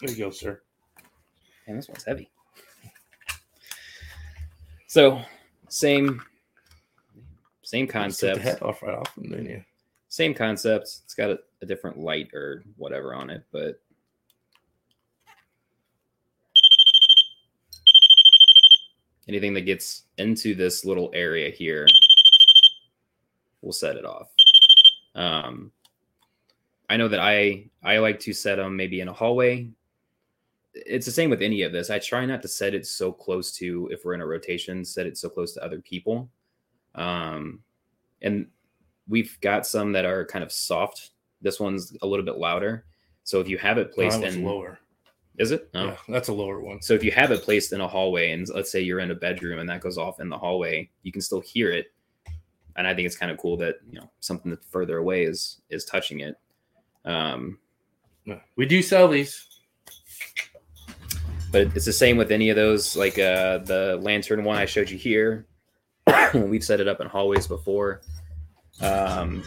There 0.00 0.10
you 0.10 0.16
go, 0.24 0.30
sir. 0.30 0.60
and 1.66 1.78
this 1.78 1.88
one's 1.88 2.04
heavy. 2.04 2.30
So 4.86 5.20
same 5.68 6.20
same 7.62 7.86
Took 7.86 7.92
the 7.92 7.98
concept. 7.98 8.40
head 8.40 8.62
off 8.62 8.82
right 8.82 8.94
off 8.94 9.14
them, 9.14 9.30
didn't 9.30 9.46
you? 9.46 9.64
Same 10.08 10.34
concept. 10.34 10.84
It's 11.04 11.14
got 11.14 11.30
a, 11.30 11.38
a 11.62 11.66
different 11.66 11.98
light 11.98 12.32
or 12.34 12.62
whatever 12.76 13.14
on 13.14 13.30
it, 13.30 13.42
but 13.50 13.80
anything 19.28 19.54
that 19.54 19.62
gets 19.62 20.04
into 20.18 20.54
this 20.54 20.84
little 20.84 21.10
area 21.14 21.50
here 21.50 21.86
will 23.62 23.72
set 23.72 23.96
it 23.96 24.04
off. 24.04 24.28
Um, 25.14 25.72
I 26.88 26.96
know 26.96 27.08
that 27.08 27.20
I 27.20 27.70
I 27.82 27.98
like 27.98 28.20
to 28.20 28.32
set 28.32 28.56
them 28.56 28.76
maybe 28.76 29.00
in 29.00 29.08
a 29.08 29.12
hallway. 29.12 29.68
It's 30.74 31.06
the 31.06 31.12
same 31.12 31.30
with 31.30 31.40
any 31.40 31.62
of 31.62 31.72
this. 31.72 31.88
I 31.88 31.98
try 31.98 32.26
not 32.26 32.42
to 32.42 32.48
set 32.48 32.74
it 32.74 32.86
so 32.86 33.12
close 33.12 33.52
to 33.56 33.88
if 33.92 34.04
we're 34.04 34.14
in 34.14 34.20
a 34.20 34.26
rotation, 34.26 34.84
set 34.84 35.06
it 35.06 35.16
so 35.16 35.28
close 35.28 35.52
to 35.54 35.64
other 35.64 35.80
people. 35.80 36.28
Um, 36.94 37.60
and 38.20 38.48
we've 39.08 39.38
got 39.40 39.66
some 39.66 39.92
that 39.92 40.04
are 40.04 40.26
kind 40.26 40.42
of 40.42 40.50
soft. 40.50 41.10
This 41.42 41.60
one's 41.60 41.96
a 42.02 42.06
little 42.06 42.24
bit 42.24 42.38
louder. 42.38 42.86
So 43.22 43.40
if 43.40 43.48
you 43.48 43.56
have 43.58 43.78
it 43.78 43.92
placed 43.92 44.22
in 44.22 44.44
lower. 44.44 44.78
Is 45.38 45.50
it? 45.50 45.68
Oh. 45.74 45.86
Yeah, 45.86 45.96
that's 46.08 46.28
a 46.28 46.32
lower 46.32 46.60
one. 46.60 46.80
So 46.80 46.94
if 46.94 47.02
you 47.02 47.10
have 47.10 47.32
it 47.32 47.42
placed 47.42 47.72
in 47.72 47.80
a 47.80 47.88
hallway, 47.88 48.30
and 48.30 48.46
let's 48.54 48.70
say 48.70 48.80
you're 48.80 49.00
in 49.00 49.10
a 49.10 49.16
bedroom 49.16 49.58
and 49.58 49.68
that 49.68 49.80
goes 49.80 49.98
off 49.98 50.20
in 50.20 50.28
the 50.28 50.38
hallway, 50.38 50.88
you 51.02 51.10
can 51.10 51.20
still 51.22 51.40
hear 51.40 51.72
it. 51.72 51.86
And 52.76 52.86
I 52.86 52.94
think 52.94 53.06
it's 53.06 53.16
kind 53.16 53.32
of 53.32 53.38
cool 53.38 53.56
that 53.58 53.76
you 53.90 53.98
know 53.98 54.10
something 54.20 54.50
that's 54.50 54.66
further 54.68 54.98
away 54.98 55.24
is 55.24 55.60
is 55.70 55.84
touching 55.84 56.20
it. 56.20 56.36
Um, 57.04 57.58
We 58.56 58.66
do 58.66 58.80
sell 58.82 59.08
these. 59.08 59.46
but 61.52 61.62
it's 61.76 61.84
the 61.84 61.92
same 61.92 62.16
with 62.16 62.32
any 62.32 62.50
of 62.50 62.56
those, 62.56 62.96
like 62.96 63.18
uh, 63.18 63.58
the 63.58 63.98
lantern 64.02 64.44
one 64.44 64.56
I 64.56 64.64
showed 64.66 64.90
you 64.90 64.98
here. 64.98 65.46
We've 66.34 66.64
set 66.64 66.80
it 66.80 66.88
up 66.88 67.00
in 67.00 67.06
hallways 67.08 67.46
before. 67.46 68.02
Um, 68.80 69.42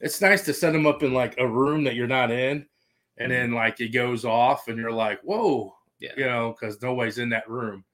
It's 0.00 0.20
nice 0.20 0.44
to 0.44 0.52
set 0.54 0.72
them 0.72 0.86
up 0.86 1.02
in 1.02 1.12
like 1.14 1.34
a 1.38 1.46
room 1.46 1.84
that 1.84 1.94
you're 1.94 2.06
not 2.06 2.30
in, 2.30 2.66
and 3.18 3.30
then 3.32 3.52
like 3.52 3.80
it 3.80 3.88
goes 3.88 4.24
off, 4.24 4.68
and 4.68 4.78
you're 4.78 4.92
like, 4.92 5.20
"Whoa!" 5.22 5.74
Yeah. 5.98 6.12
you 6.16 6.26
know, 6.26 6.52
because 6.58 6.80
nobody's 6.82 7.18
in 7.18 7.30
that 7.30 7.48
room. 7.48 7.84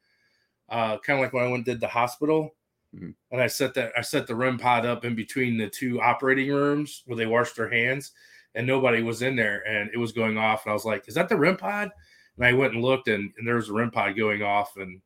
Uh, 0.69 0.99
kind 0.99 1.19
of 1.19 1.23
like 1.25 1.33
when 1.33 1.45
I 1.45 1.49
went 1.49 1.57
and 1.59 1.65
did 1.65 1.81
the 1.81 1.89
hospital, 1.89 2.55
Mhm. 2.95 3.15
and 3.31 3.41
I 3.41 3.47
set 3.47 3.75
that 3.75 3.93
I 3.97 4.01
set 4.03 4.27
the 4.27 4.35
REM 4.35 4.59
pod 4.59 4.85
up 4.87 5.05
in 5.05 5.15
between 5.15 5.57
the 5.57 5.69
two 5.69 6.01
operating 6.01 6.51
rooms 6.51 7.03
where 7.07 7.17
they 7.17 7.27
washed 7.27 7.57
their 7.57 7.69
hands, 7.71 8.13
and 8.55 8.67
nobody 8.67 9.03
was 9.03 9.23
in 9.23 9.37
there, 9.37 9.67
and 9.67 9.91
it 9.95 9.99
was 9.99 10.13
going 10.13 10.37
off, 10.39 10.65
and 10.65 10.71
I 10.71 10.75
was 10.75 10.85
like, 10.85 11.07
"Is 11.09 11.15
that 11.15 11.29
the 11.29 11.37
REM 11.37 11.57
pod?" 11.57 11.91
And 12.37 12.47
I 12.47 12.53
went 12.55 12.73
and 12.75 12.83
looked, 12.83 13.09
and, 13.09 13.33
and 13.37 13.47
there 13.47 13.57
was 13.57 13.69
a 13.69 13.73
REM 13.75 13.91
pod 13.91 14.17
going 14.17 14.43
off, 14.43 14.77
and 14.77 15.01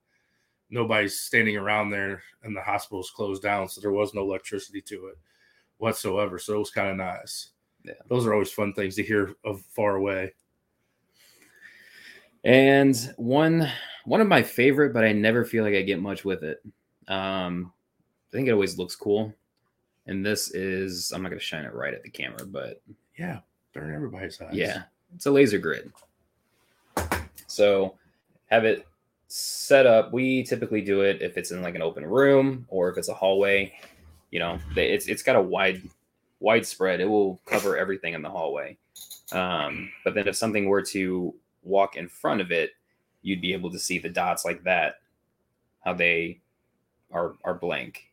nobody's 0.70 1.18
standing 1.20 1.56
around 1.56 1.90
there, 1.90 2.22
and 2.42 2.56
the 2.56 2.62
hospital's 2.62 3.10
closed 3.10 3.42
down, 3.42 3.68
so 3.68 3.80
there 3.80 3.92
was 3.92 4.14
no 4.14 4.22
electricity 4.22 4.80
to 4.82 5.06
it 5.08 5.18
whatsoever. 5.78 6.38
So 6.38 6.54
it 6.54 6.58
was 6.58 6.70
kind 6.70 6.88
of 6.88 6.96
nice. 6.96 7.50
Yeah. 7.86 7.94
Those 8.08 8.26
are 8.26 8.32
always 8.32 8.50
fun 8.50 8.72
things 8.72 8.96
to 8.96 9.02
hear 9.02 9.34
of 9.44 9.62
far 9.70 9.96
away. 9.96 10.32
and 12.44 12.96
one 13.16 13.68
one 14.04 14.20
of 14.20 14.28
my 14.28 14.42
favorite, 14.42 14.92
but 14.92 15.04
I 15.04 15.12
never 15.12 15.44
feel 15.44 15.64
like 15.64 15.74
I 15.74 15.82
get 15.82 16.00
much 16.00 16.24
with 16.24 16.44
it. 16.44 16.62
Um, 17.08 17.72
I 18.28 18.32
think 18.36 18.48
it 18.48 18.52
always 18.52 18.78
looks 18.78 18.96
cool. 18.96 19.34
And 20.06 20.24
this 20.24 20.52
is 20.52 21.12
I'm 21.12 21.22
not 21.22 21.30
gonna 21.30 21.40
shine 21.40 21.64
it 21.64 21.74
right 21.74 21.94
at 21.94 22.02
the 22.02 22.10
camera, 22.10 22.46
but 22.46 22.80
Yeah, 23.18 23.40
they're 23.72 23.92
everybody's 23.92 24.40
eyes. 24.40 24.54
Yeah, 24.54 24.82
it's 25.14 25.26
a 25.26 25.30
laser 25.30 25.58
grid. 25.58 25.92
So 27.46 27.94
have 28.46 28.64
it 28.64 28.86
set 29.28 29.86
up. 29.86 30.12
We 30.12 30.44
typically 30.44 30.80
do 30.80 31.00
it 31.00 31.20
if 31.22 31.36
it's 31.36 31.50
in 31.50 31.62
like 31.62 31.74
an 31.74 31.82
open 31.82 32.04
room 32.06 32.66
or 32.68 32.90
if 32.90 32.98
it's 32.98 33.08
a 33.08 33.14
hallway. 33.14 33.72
You 34.30 34.38
know, 34.38 34.58
it's 34.76 35.06
it's 35.08 35.22
got 35.22 35.36
a 35.36 35.42
wide 35.42 35.82
widespread. 36.40 37.00
It 37.00 37.08
will 37.08 37.40
cover 37.46 37.76
everything 37.76 38.14
in 38.14 38.22
the 38.22 38.30
hallway. 38.30 38.76
Um, 39.32 39.90
but 40.04 40.14
then 40.14 40.28
if 40.28 40.36
something 40.36 40.66
were 40.66 40.82
to 40.82 41.34
walk 41.62 41.96
in 41.96 42.08
front 42.08 42.40
of 42.40 42.50
it, 42.50 42.72
you'd 43.22 43.40
be 43.40 43.52
able 43.52 43.70
to 43.72 43.78
see 43.78 43.98
the 43.98 44.08
dots 44.08 44.44
like 44.44 44.62
that, 44.64 45.00
how 45.84 45.94
they 45.94 46.40
are 47.12 47.34
are 47.44 47.54
blank. 47.54 48.04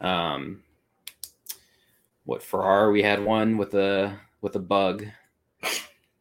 Um, 0.00 0.62
what 2.24 2.42
Farrar 2.42 2.90
we 2.90 3.02
had 3.02 3.24
one 3.24 3.56
with 3.56 3.74
a 3.74 4.18
with 4.40 4.56
a 4.56 4.60
bug. 4.60 5.06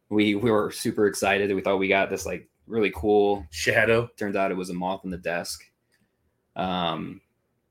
We 0.10 0.36
we 0.36 0.52
were 0.52 0.72
super 0.72 1.08
excited. 1.08 1.54
We 1.54 1.62
thought 1.62 1.80
we 1.80 1.88
got 1.88 2.10
this 2.10 2.26
like 2.26 2.48
really 2.68 2.92
cool. 2.96 3.46
Shadow. 3.50 4.10
Turns 4.18 4.36
out 4.36 4.52
it 4.52 4.58
was 4.58 4.70
a 4.70 4.74
moth 4.74 5.04
in 5.04 5.10
the 5.10 5.18
desk. 5.18 5.64
Um, 6.56 7.22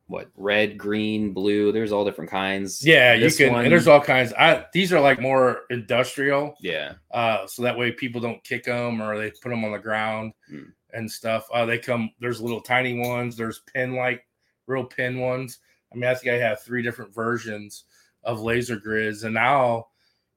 what 0.07 0.29
red, 0.37 0.77
green, 0.77 1.33
blue? 1.33 1.73
There's 1.73 1.93
all 1.93 2.05
different 2.05 2.31
kinds. 2.31 2.85
Yeah, 2.85 3.15
you 3.15 3.31
can. 3.33 3.53
one- 3.53 3.65
and 3.65 3.73
there's 3.73 3.89
all 3.89 4.01
kinds. 4.01 4.33
I 4.35 4.67
these 4.73 4.93
are 4.93 5.01
like 5.01 5.21
more 5.21 5.63
industrial, 5.71 6.57
Yeah, 6.61 6.95
uh, 7.13 7.47
so 7.47 7.63
that 7.63 7.77
way 7.79 7.91
people 7.93 8.21
don't 8.21 8.43
kick 8.45 8.65
them 8.65 9.01
or 9.01 9.17
they 9.19 9.31
put 9.43 9.49
them 9.51 9.65
on 9.65 9.73
the 9.73 9.79
ground 9.79 10.33
Hmm. 10.49 10.65
and 10.93 11.11
stuff. 11.11 11.47
Uh, 11.53 11.65
they 11.67 11.79
come. 11.79 12.11
There's 12.21 12.41
little 12.41 12.61
tiny 12.61 12.99
ones. 12.99 13.37
There's 13.37 13.61
pin 13.73 13.95
like 13.95 14.27
real 14.67 14.85
pin 14.85 15.19
ones. 15.21 15.59
I 15.93 15.97
mean, 15.97 16.05
I 16.11 16.15
think 16.15 16.33
I 16.35 16.39
have 16.39 16.61
three 16.63 16.83
different 16.83 17.15
versions 17.15 17.85
of 18.25 18.41
laser 18.41 18.77
grids, 18.77 19.25
and 19.25 19.33
now 19.35 19.87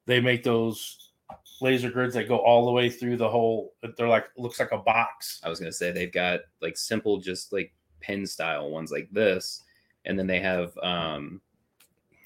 they 0.06 0.22
make 0.22 0.44
those 0.44 1.12
laser 1.60 1.90
grids 1.90 2.14
that 2.14 2.28
go 2.28 2.38
all 2.38 2.66
the 2.68 2.72
way 2.72 2.90
through 2.90 3.18
the 3.18 3.28
whole. 3.30 3.74
They're 3.98 4.08
like 4.08 4.28
looks 4.38 4.60
like 4.60 4.72
a 4.72 4.78
box. 4.78 5.42
I 5.44 5.50
was 5.50 5.60
gonna 5.60 5.72
say 5.74 5.92
they've 5.92 6.12
got 6.12 6.42
like 6.62 6.78
simple, 6.78 7.18
just 7.18 7.52
like 7.52 7.74
pin 8.00 8.26
style 8.26 8.70
ones 8.70 8.92
like 8.92 9.10
this, 9.12 9.64
and 10.06 10.18
then 10.18 10.28
they 10.28 10.40
have 10.40 10.78
um, 10.82 11.42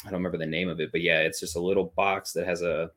I 0.06 0.10
don't 0.10 0.20
remember 0.20 0.38
the 0.38 0.46
name 0.46 0.70
of 0.70 0.80
it, 0.80 0.92
but 0.92 1.02
yeah, 1.02 1.20
it's 1.20 1.40
just 1.40 1.56
a 1.56 1.62
little 1.62 1.94
box 1.96 2.34
that 2.34 2.48
has 2.48 2.62
a 2.62 2.92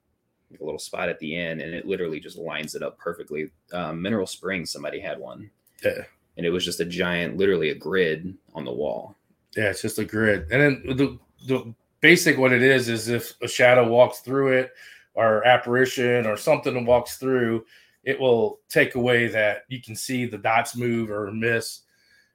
like 0.50 0.60
a 0.60 0.64
little 0.64 0.78
spot 0.78 1.08
at 1.08 1.18
the 1.18 1.36
end, 1.36 1.60
and 1.60 1.74
it 1.74 1.86
literally 1.86 2.20
just 2.20 2.38
lines 2.38 2.74
it 2.74 2.82
up 2.82 2.98
perfectly. 2.98 3.50
Um, 3.72 4.00
Mineral 4.00 4.26
Springs, 4.26 4.70
somebody 4.70 5.00
had 5.00 5.18
one. 5.18 5.50
Yeah. 5.82 6.02
and 6.36 6.46
it 6.46 6.50
was 6.50 6.64
just 6.64 6.80
a 6.80 6.84
giant, 6.84 7.36
literally 7.36 7.70
a 7.70 7.74
grid 7.74 8.34
on 8.54 8.64
the 8.64 8.72
wall. 8.72 9.16
Yeah, 9.56 9.70
it's 9.70 9.82
just 9.82 9.98
a 9.98 10.04
grid. 10.04 10.46
And 10.50 10.62
then 10.62 10.96
the 10.96 11.18
the 11.46 11.74
basic 12.00 12.38
what 12.38 12.52
it 12.52 12.62
is 12.62 12.88
is 12.88 13.08
if 13.08 13.34
a 13.42 13.48
shadow 13.48 13.88
walks 13.88 14.20
through 14.20 14.52
it 14.58 14.72
or 15.14 15.46
apparition 15.46 16.26
or 16.26 16.36
something 16.36 16.84
walks 16.84 17.16
through, 17.16 17.64
it 18.04 18.18
will 18.18 18.60
take 18.68 18.94
away 18.94 19.28
that 19.28 19.64
you 19.68 19.80
can 19.80 19.94
see 19.94 20.26
the 20.26 20.38
dots 20.38 20.76
move 20.76 21.10
or 21.10 21.30
miss 21.30 21.80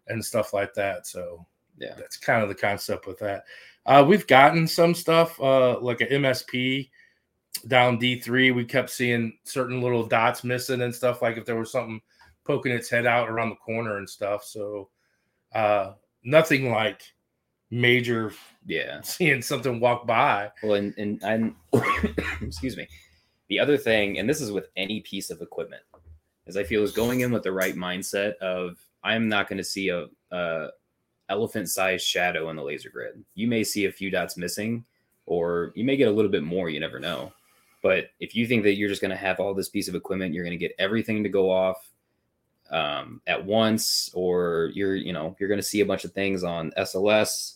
and 0.10 0.24
stuff 0.24 0.54
like 0.54 0.74
that. 0.76 1.08
So 1.08 1.46
Yeah. 1.78 1.94
that's 1.98 2.18
kind 2.18 2.42
of 2.44 2.50
the 2.50 2.56
concept 2.56 3.08
with 3.08 3.20
that. 3.20 3.44
Uh, 3.86 4.04
we've 4.08 4.28
gotten 4.28 4.68
some 4.68 4.94
stuff 4.94 5.40
uh, 5.42 5.80
like 5.80 6.02
an 6.02 6.08
MSP 6.10 6.90
down 7.68 7.98
D3. 8.00 8.54
We 8.54 8.66
kept 8.66 8.90
seeing 8.90 9.38
certain 9.46 9.82
little 9.82 10.06
dots 10.06 10.44
missing 10.44 10.82
and 10.82 10.94
stuff 10.94 11.22
like 11.22 11.38
if 11.38 11.46
there 11.46 11.56
was 11.56 11.72
something 11.72 12.02
poking 12.44 12.72
its 12.72 12.90
head 12.90 13.06
out 13.06 13.30
around 13.30 13.50
the 13.50 13.56
corner 13.56 13.98
and 13.98 14.10
stuff. 14.10 14.44
So 14.44 14.90
uh, 15.54 15.94
nothing 16.24 16.70
like 16.72 17.02
major 17.72 18.34
Yeah. 18.66 19.02
seeing 19.04 19.42
something 19.42 19.80
walk 19.80 20.06
by. 20.06 20.52
Well, 20.64 20.74
and 20.76 20.94
and 20.98 21.24
I'm 21.24 21.56
excuse 22.42 22.78
me. 22.78 22.88
The 23.48 23.60
other 23.60 23.78
thing, 23.78 24.20
and 24.20 24.30
this 24.30 24.42
is 24.42 24.52
with 24.52 24.68
any 24.78 25.00
piece 25.02 25.32
of 25.32 25.42
equipment, 25.42 25.82
is 26.46 26.56
I 26.58 26.64
feel 26.64 26.84
is 26.84 26.92
going 26.92 27.22
in 27.22 27.32
with 27.32 27.42
the 27.44 27.52
right 27.52 27.76
mindset 27.76 28.36
of 28.38 28.78
I'm 29.04 29.30
not 29.30 29.48
going 29.48 29.58
to 29.58 29.64
see 29.64 29.90
a, 29.90 30.06
a 30.32 30.68
elephant-sized 31.30 32.06
shadow 32.06 32.50
in 32.50 32.56
the 32.56 32.64
laser 32.64 32.90
grid. 32.90 33.24
You 33.36 33.48
may 33.48 33.64
see 33.64 33.86
a 33.86 33.92
few 33.92 34.10
dots 34.10 34.38
missing, 34.38 34.86
or 35.26 35.72
you 35.76 35.84
may 35.84 35.98
get 35.98 36.08
a 36.08 36.12
little 36.12 36.32
bit 36.32 36.44
more. 36.44 36.70
You 36.70 36.80
never 36.80 37.00
know. 37.00 37.32
But 37.82 38.12
if 38.20 38.36
you 38.36 38.46
think 38.46 38.64
that 38.64 38.76
you're 38.76 38.90
just 38.90 39.02
going 39.02 39.12
to 39.12 39.18
have 39.18 39.40
all 39.40 39.54
this 39.54 39.70
piece 39.70 39.88
of 39.88 39.96
equipment, 39.96 40.34
you're 40.34 40.44
going 40.44 40.58
to 40.58 40.66
get 40.66 40.76
everything 40.80 41.24
to 41.24 41.30
go 41.30 41.50
off 41.50 41.90
um, 42.72 43.22
at 43.26 43.44
once, 43.44 44.12
or 44.14 44.72
you're 44.74 44.96
you 44.96 45.14
know 45.14 45.36
you're 45.40 45.50
going 45.50 45.60
to 45.60 45.66
see 45.66 45.82
a 45.82 45.86
bunch 45.86 46.04
of 46.04 46.12
things 46.12 46.44
on 46.44 46.72
SLS. 46.78 47.56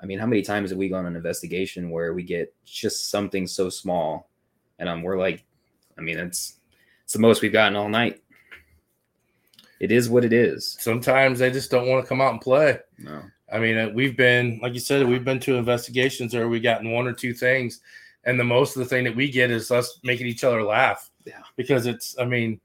I 0.00 0.06
mean, 0.06 0.18
how 0.18 0.26
many 0.26 0.42
times 0.42 0.70
have 0.70 0.78
we 0.78 0.88
gone 0.88 1.00
on 1.00 1.12
an 1.12 1.16
investigation 1.16 1.90
where 1.90 2.12
we 2.12 2.22
get 2.22 2.54
just 2.64 3.10
something 3.10 3.46
so 3.46 3.70
small, 3.70 4.28
and 4.78 4.88
um, 4.88 5.02
we're 5.02 5.18
like, 5.18 5.44
I 5.98 6.02
mean, 6.02 6.18
it's 6.18 6.58
it's 7.04 7.14
the 7.14 7.18
most 7.18 7.42
we've 7.42 7.52
gotten 7.52 7.76
all 7.76 7.88
night. 7.88 8.22
It 9.80 9.92
is 9.92 10.08
what 10.08 10.24
it 10.24 10.32
is. 10.32 10.76
Sometimes 10.80 11.38
they 11.38 11.50
just 11.50 11.70
don't 11.70 11.88
want 11.88 12.04
to 12.04 12.08
come 12.08 12.20
out 12.20 12.32
and 12.32 12.40
play. 12.40 12.78
No. 12.98 13.22
I 13.52 13.58
mean, 13.58 13.76
uh, 13.76 13.90
we've 13.94 14.16
been, 14.16 14.58
like 14.62 14.74
you 14.74 14.80
said, 14.80 15.06
we've 15.06 15.24
been 15.24 15.38
to 15.40 15.54
investigations 15.56 16.34
where 16.34 16.48
we 16.48 16.58
gotten 16.60 16.90
one 16.90 17.06
or 17.06 17.12
two 17.12 17.32
things, 17.34 17.80
and 18.24 18.40
the 18.40 18.44
most 18.44 18.74
of 18.76 18.80
the 18.80 18.88
thing 18.88 19.04
that 19.04 19.14
we 19.14 19.30
get 19.30 19.50
is 19.50 19.70
us 19.70 20.00
making 20.02 20.26
each 20.26 20.42
other 20.44 20.62
laugh. 20.62 21.10
Yeah. 21.24 21.42
Because 21.56 21.86
it's, 21.86 22.18
I 22.18 22.24
mean, 22.24 22.60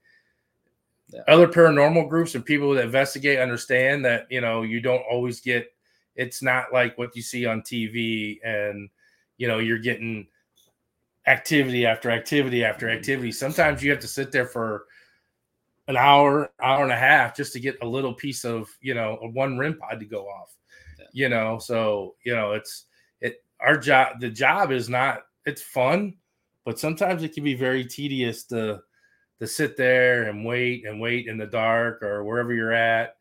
Yeah. 1.12 1.20
other 1.28 1.46
paranormal 1.46 2.08
groups 2.08 2.34
and 2.34 2.44
people 2.44 2.72
that 2.74 2.84
investigate 2.86 3.38
understand 3.38 4.04
that 4.06 4.26
you 4.30 4.40
know 4.40 4.62
you 4.62 4.80
don't 4.80 5.04
always 5.10 5.40
get. 5.40 5.72
It's 6.16 6.42
not 6.42 6.72
like 6.72 6.96
what 6.98 7.14
you 7.14 7.22
see 7.22 7.44
on 7.46 7.60
TV, 7.62 8.40
and 8.42 8.88
you 9.36 9.46
know 9.46 9.58
you're 9.58 9.78
getting 9.78 10.26
activity 11.26 11.86
after 11.86 12.10
activity 12.10 12.64
after 12.64 12.88
activity. 12.90 13.30
Sometimes 13.30 13.82
you 13.82 13.90
have 13.90 14.00
to 14.00 14.08
sit 14.08 14.32
there 14.32 14.46
for 14.46 14.86
an 15.92 15.98
hour, 15.98 16.50
hour 16.62 16.82
and 16.82 16.92
a 16.92 16.96
half 16.96 17.36
just 17.36 17.52
to 17.52 17.60
get 17.60 17.76
a 17.82 17.86
little 17.86 18.14
piece 18.14 18.44
of, 18.44 18.68
you 18.80 18.94
know, 18.94 19.18
one 19.34 19.58
REM 19.58 19.76
pod 19.76 20.00
to 20.00 20.06
go 20.06 20.24
off. 20.26 20.56
Yeah. 20.98 21.04
You 21.12 21.28
know, 21.28 21.58
so 21.58 22.14
you 22.24 22.34
know, 22.34 22.52
it's 22.52 22.86
it 23.20 23.44
our 23.60 23.76
job 23.76 24.20
the 24.20 24.30
job 24.30 24.72
is 24.72 24.88
not 24.88 25.22
it's 25.44 25.62
fun, 25.62 26.14
but 26.64 26.78
sometimes 26.78 27.22
it 27.22 27.34
can 27.34 27.44
be 27.44 27.54
very 27.54 27.84
tedious 27.84 28.44
to 28.44 28.80
to 29.38 29.46
sit 29.46 29.76
there 29.76 30.24
and 30.24 30.46
wait 30.46 30.86
and 30.86 31.00
wait 31.00 31.26
in 31.26 31.36
the 31.36 31.46
dark 31.46 32.02
or 32.02 32.24
wherever 32.24 32.54
you're 32.54 32.72
at. 32.72 33.16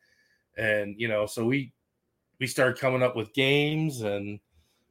And 0.57 0.95
you 0.97 1.09
know, 1.09 1.25
so 1.25 1.45
we 1.45 1.73
we 2.39 2.47
start 2.47 2.79
coming 2.79 3.03
up 3.03 3.15
with 3.15 3.33
games 3.33 4.01
and 4.01 4.39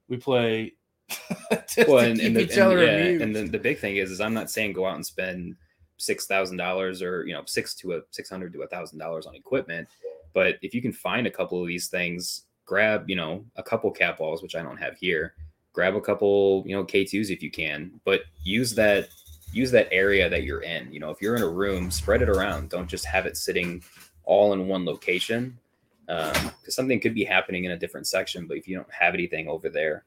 we 0.09 0.19
play 0.19 0.75
Well, 1.51 1.99
to 1.99 1.99
and, 1.99 2.19
keep 2.19 2.27
and, 2.27 2.37
the, 2.37 2.41
each 2.43 2.53
and, 2.53 2.61
other 2.61 2.85
yeah, 2.85 3.25
and 3.25 3.35
the, 3.35 3.43
the 3.45 3.59
big 3.59 3.79
thing 3.79 3.97
is, 3.97 4.11
is 4.11 4.21
I'm 4.21 4.35
not 4.35 4.51
saying 4.51 4.75
go 4.75 4.87
out 4.87 4.97
and 4.97 5.07
spend 5.07 5.57
six 6.01 6.27
thousand 6.27 6.57
dollars 6.57 7.03
or 7.03 7.27
you 7.27 7.35
know 7.35 7.43
six 7.47 7.75
to 7.75 7.95
a 7.95 8.01
six 8.11 8.29
hundred 8.29 8.53
to 8.55 8.63
a 8.63 8.67
thousand 8.67 8.99
dollars 8.99 9.27
on 9.27 9.35
equipment, 9.35 9.89
but 10.33 10.57
if 10.63 10.75
you 10.75 10.83
can 10.83 10.93
find 10.93 11.27
a 11.27 11.31
couple 11.31 11.61
of 11.61 11.69
these 11.69 11.89
things, 11.89 12.45
grab 12.65 13.09
you 13.09 13.17
know 13.17 13.45
a 13.57 13.63
couple 13.63 13.91
cat 13.91 14.19
balls, 14.19 14.43
which 14.43 14.55
I 14.55 14.63
don't 14.63 14.77
have 14.79 14.97
here. 14.97 15.35
Grab 15.73 15.95
a 15.95 16.01
couple 16.01 16.65
you 16.67 16.75
know 16.75 16.85
K2s 16.85 17.31
if 17.31 17.43
you 17.43 17.51
can, 17.51 18.01
but 18.05 18.23
use 18.43 18.75
that 18.75 19.09
use 19.53 19.71
that 19.73 19.89
area 19.93 20.29
that 20.29 20.45
you're 20.45 20.63
in. 20.63 20.93
You 20.93 21.01
know, 21.01 21.11
if 21.11 21.21
you're 21.21 21.37
in 21.37 21.43
a 21.43 21.49
room, 21.49 21.91
spread 21.91 22.23
it 22.23 22.29
around. 22.29 22.71
Don't 22.71 22.89
just 22.89 23.05
have 23.05 23.27
it 23.27 23.37
sitting 23.37 23.83
all 24.25 24.53
in 24.53 24.69
one 24.69 24.85
location 24.85 25.59
because 26.07 26.45
um, 26.45 26.53
something 26.69 27.01
could 27.01 27.15
be 27.15 27.25
happening 27.25 27.65
in 27.65 27.73
a 27.73 27.77
different 27.77 28.07
section. 28.07 28.47
But 28.47 28.57
if 28.57 28.67
you 28.67 28.77
don't 28.77 28.93
have 28.93 29.15
anything 29.15 29.49
over 29.49 29.69
there, 29.69 30.05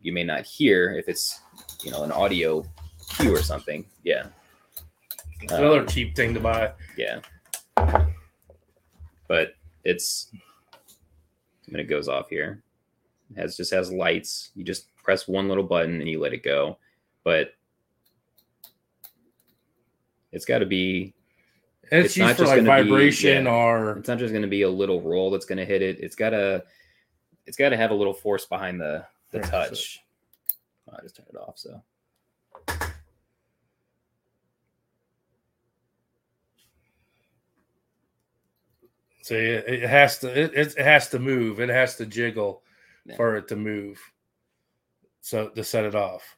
you 0.00 0.12
may 0.12 0.24
not 0.24 0.42
hear 0.42 0.92
if 0.92 1.08
it's 1.08 1.40
you 1.82 1.90
know 1.90 2.02
an 2.02 2.12
audio 2.12 2.64
cue 3.16 3.34
or 3.34 3.42
something. 3.42 3.84
Yeah, 4.04 4.26
another 5.48 5.80
um, 5.80 5.86
cheap 5.86 6.14
thing 6.14 6.34
to 6.34 6.40
buy. 6.40 6.72
Yeah, 6.96 7.20
but 9.28 9.54
it's 9.84 10.30
when 11.68 11.80
it 11.80 11.84
goes 11.84 12.08
off 12.08 12.28
here. 12.28 12.62
It 13.30 13.40
has 13.40 13.56
just 13.56 13.72
has 13.72 13.92
lights. 13.92 14.50
You 14.54 14.64
just 14.64 14.94
press 14.96 15.28
one 15.28 15.48
little 15.48 15.64
button 15.64 16.00
and 16.00 16.08
you 16.08 16.20
let 16.20 16.32
it 16.32 16.42
go. 16.42 16.78
But 17.22 17.54
it's 20.32 20.44
got 20.44 20.58
to 20.58 20.66
be. 20.66 21.14
And 21.92 22.04
it's, 22.04 22.16
it's 22.16 22.16
used 22.16 22.36
for 22.36 22.46
like 22.46 22.64
vibration 22.64 23.44
be, 23.44 23.50
yeah, 23.50 23.54
or. 23.54 23.98
It's 23.98 24.08
not 24.08 24.18
just 24.18 24.32
going 24.32 24.42
to 24.42 24.48
be 24.48 24.62
a 24.62 24.70
little 24.70 25.00
roll 25.00 25.30
that's 25.30 25.46
going 25.46 25.58
to 25.58 25.64
hit 25.64 25.82
it. 25.82 25.98
It's 26.00 26.16
got 26.16 26.30
to. 26.30 26.64
It's 27.46 27.56
got 27.56 27.70
to 27.70 27.76
have 27.76 27.90
a 27.90 27.94
little 27.94 28.14
force 28.14 28.46
behind 28.46 28.80
the 28.80 29.04
the 29.30 29.40
touch. 29.40 30.00
Oh, 30.88 30.96
I 30.98 31.02
just 31.02 31.16
turned 31.16 31.28
it 31.32 31.36
off. 31.36 31.58
So. 31.58 31.82
So 39.30 39.36
it, 39.36 39.64
it 39.68 39.88
has 39.88 40.18
to 40.18 40.40
it, 40.42 40.56
it 40.56 40.76
has 40.76 41.08
to 41.10 41.20
move. 41.20 41.60
It 41.60 41.68
has 41.68 41.94
to 41.98 42.04
jiggle 42.04 42.64
yeah. 43.06 43.14
for 43.14 43.36
it 43.36 43.46
to 43.46 43.54
move. 43.54 44.00
So 45.20 45.50
to 45.50 45.62
set 45.62 45.84
it 45.84 45.94
off. 45.94 46.36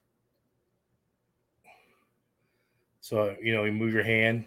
So 3.01 3.35
you 3.41 3.55
know, 3.55 3.65
you 3.65 3.73
move 3.73 3.95
your 3.95 4.03
hand, 4.03 4.45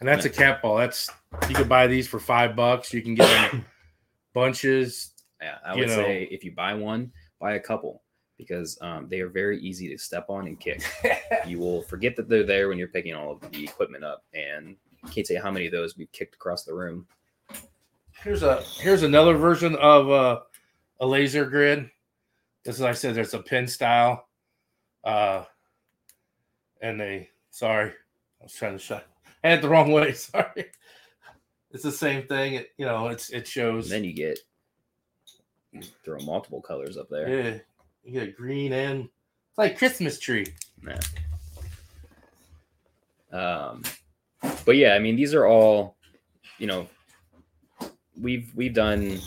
and 0.00 0.08
that's 0.08 0.24
a 0.24 0.30
cat 0.30 0.62
ball. 0.62 0.78
That's 0.78 1.10
you 1.50 1.54
can 1.54 1.68
buy 1.68 1.86
these 1.86 2.08
for 2.08 2.18
five 2.18 2.56
bucks. 2.56 2.94
You 2.94 3.02
can 3.02 3.14
get 3.14 3.28
them 3.28 3.66
bunches. 4.32 5.10
Yeah, 5.42 5.58
I 5.62 5.76
would 5.76 5.88
know. 5.88 5.96
say 5.96 6.28
if 6.30 6.44
you 6.44 6.52
buy 6.52 6.72
one, 6.72 7.12
buy 7.40 7.56
a 7.56 7.60
couple 7.60 8.04
because 8.38 8.78
um, 8.80 9.06
they 9.10 9.20
are 9.20 9.28
very 9.28 9.60
easy 9.60 9.90
to 9.90 9.98
step 9.98 10.30
on 10.30 10.46
and 10.46 10.58
kick. 10.58 10.82
you 11.46 11.58
will 11.58 11.82
forget 11.82 12.16
that 12.16 12.26
they're 12.26 12.42
there 12.42 12.70
when 12.70 12.78
you're 12.78 12.88
picking 12.88 13.12
all 13.12 13.32
of 13.32 13.52
the 13.52 13.64
equipment 13.64 14.02
up, 14.02 14.24
and 14.32 14.76
can't 15.10 15.26
say 15.26 15.34
how 15.34 15.50
many 15.50 15.66
of 15.66 15.72
those 15.72 15.98
we've 15.98 16.10
kicked 16.12 16.36
across 16.36 16.64
the 16.64 16.72
room. 16.72 17.06
Here's 18.22 18.42
a 18.42 18.62
here's 18.78 19.02
another 19.02 19.36
version 19.36 19.74
of 19.76 20.10
uh, 20.10 20.40
a 21.00 21.06
laser 21.06 21.44
grid. 21.44 21.90
This 22.64 22.76
is 22.76 22.82
I 22.82 22.92
said 22.92 23.14
there's 23.14 23.34
a 23.34 23.40
pin 23.40 23.66
style. 23.66 24.28
Uh, 25.02 25.44
and 26.80 27.00
they 27.00 27.30
sorry, 27.50 27.90
I 28.40 28.44
was 28.44 28.52
trying 28.52 28.74
to 28.74 28.78
shut 28.78 29.06
I 29.42 29.48
had 29.48 29.58
it 29.58 29.62
the 29.62 29.68
wrong 29.68 29.90
way. 29.90 30.12
Sorry. 30.12 30.66
It's 31.72 31.82
the 31.82 31.90
same 31.90 32.26
thing. 32.26 32.54
It, 32.54 32.68
you 32.76 32.86
know, 32.86 33.08
it's 33.08 33.30
it 33.30 33.48
shows. 33.48 33.86
And 33.86 33.92
then 33.92 34.04
you 34.04 34.12
get 34.12 34.38
throw 36.04 36.18
multiple 36.20 36.60
colors 36.60 36.96
up 36.96 37.08
there. 37.08 37.28
Yeah, 37.28 37.58
you 38.04 38.12
get 38.12 38.28
a 38.28 38.32
green 38.32 38.72
and 38.72 39.04
it's 39.04 39.58
like 39.58 39.78
Christmas 39.78 40.18
tree. 40.18 40.46
Yeah. 40.86 41.00
Um, 43.32 43.82
but 44.64 44.76
yeah, 44.76 44.94
I 44.94 44.98
mean, 44.98 45.16
these 45.16 45.34
are 45.34 45.46
all, 45.46 45.96
you 46.58 46.66
know, 46.66 46.86
we've 48.20 48.52
we've 48.54 48.74
done 48.74 49.18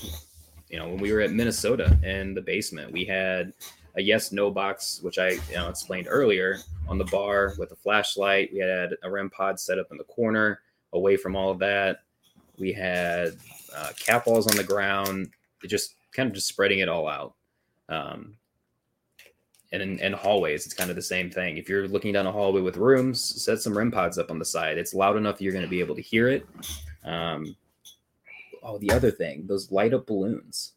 you 0.69 0.77
know 0.77 0.87
when 0.87 0.97
we 0.97 1.11
were 1.11 1.21
at 1.21 1.31
minnesota 1.31 1.97
in 2.03 2.33
the 2.33 2.41
basement 2.41 2.91
we 2.91 3.03
had 3.05 3.53
a 3.97 4.01
yes 4.01 4.31
no 4.31 4.51
box 4.51 4.99
which 5.01 5.17
i 5.17 5.29
you 5.29 5.55
know 5.55 5.69
explained 5.69 6.07
earlier 6.09 6.59
on 6.87 6.97
the 6.97 7.05
bar 7.05 7.53
with 7.57 7.71
a 7.71 7.75
flashlight. 7.75 8.51
We 8.53 8.59
had 8.59 8.95
a 9.03 9.09
rem 9.09 9.29
pod 9.29 9.59
set 9.59 9.79
up 9.79 9.87
in 9.91 9.97
the 9.97 10.03
corner. 10.05 10.61
Away 10.93 11.17
from 11.17 11.35
all 11.35 11.51
of 11.51 11.59
that 11.59 11.99
we 12.57 12.71
had 12.71 13.35
uh, 13.75 13.89
cat 13.99 14.23
balls 14.23 14.47
on 14.47 14.55
the 14.55 14.63
ground 14.63 15.29
it 15.61 15.67
just 15.67 15.95
kind 16.13 16.27
of 16.27 16.33
just 16.33 16.47
spreading 16.47 16.79
it 16.79 16.87
all 16.87 17.09
out. 17.09 17.33
Um, 17.89 18.37
and 19.73 19.81
in, 19.81 19.99
in, 19.99 20.13
hallways 20.13 20.65
it's 20.65 20.73
kind 20.73 20.89
of 20.89 20.95
the 20.95 21.01
same 21.01 21.29
thing. 21.29 21.57
If 21.57 21.67
you're 21.67 21.87
looking 21.87 22.13
down 22.13 22.27
a 22.27 22.31
hallway 22.31 22.61
with 22.61 22.77
rooms 22.77 23.21
set 23.43 23.61
some 23.61 23.77
rem 23.77 23.91
pods 23.91 24.17
up 24.17 24.31
on 24.31 24.39
the 24.39 24.45
side. 24.45 24.77
It's 24.77 24.93
loud 24.93 25.17
enough 25.17 25.41
you're 25.41 25.51
going 25.51 25.65
to 25.65 25.69
be 25.69 25.81
able 25.81 25.95
to 25.95 26.01
hear 26.01 26.29
it. 26.29 26.47
Um, 27.03 27.57
oh, 28.65 28.77
the 28.79 28.91
other 28.91 29.11
thing, 29.11 29.45
those 29.47 29.71
light 29.71 29.93
up 29.93 30.07
balloons. 30.07 30.73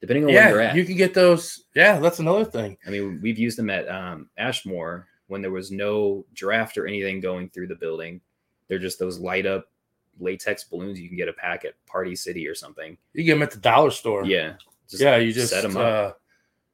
Depending 0.00 0.24
on 0.24 0.30
yeah, 0.30 0.46
where 0.46 0.50
you're 0.50 0.60
at. 0.62 0.74
you 0.74 0.84
can 0.84 0.96
get 0.96 1.14
those. 1.14 1.64
Yeah, 1.74 1.98
that's 2.00 2.18
another 2.18 2.44
thing. 2.44 2.76
I 2.86 2.90
mean, 2.90 3.20
we've 3.22 3.38
used 3.38 3.56
them 3.56 3.70
at 3.70 3.88
um, 3.88 4.28
Ashmore 4.36 5.06
when 5.28 5.42
there 5.42 5.50
was 5.50 5.70
no 5.70 6.24
draft 6.34 6.76
or 6.76 6.86
anything 6.86 7.20
going 7.20 7.50
through 7.50 7.68
the 7.68 7.76
building. 7.76 8.20
They're 8.68 8.80
just 8.80 8.98
those 8.98 9.18
light 9.18 9.46
up 9.46 9.68
latex 10.18 10.64
balloons 10.64 11.00
you 11.00 11.08
can 11.08 11.16
get 11.16 11.28
a 11.28 11.32
pack 11.32 11.64
at 11.64 11.74
Party 11.86 12.16
City 12.16 12.46
or 12.48 12.54
something. 12.54 12.96
You 13.12 13.24
get 13.24 13.34
them 13.34 13.42
at 13.42 13.50
the 13.50 13.58
dollar 13.58 13.90
store. 13.90 14.24
Yeah. 14.24 14.54
yeah, 14.88 15.16
you 15.16 15.32
just 15.32 15.50
set 15.52 15.62
them 15.62 15.76
up. 15.76 15.82
Uh, 15.82 16.12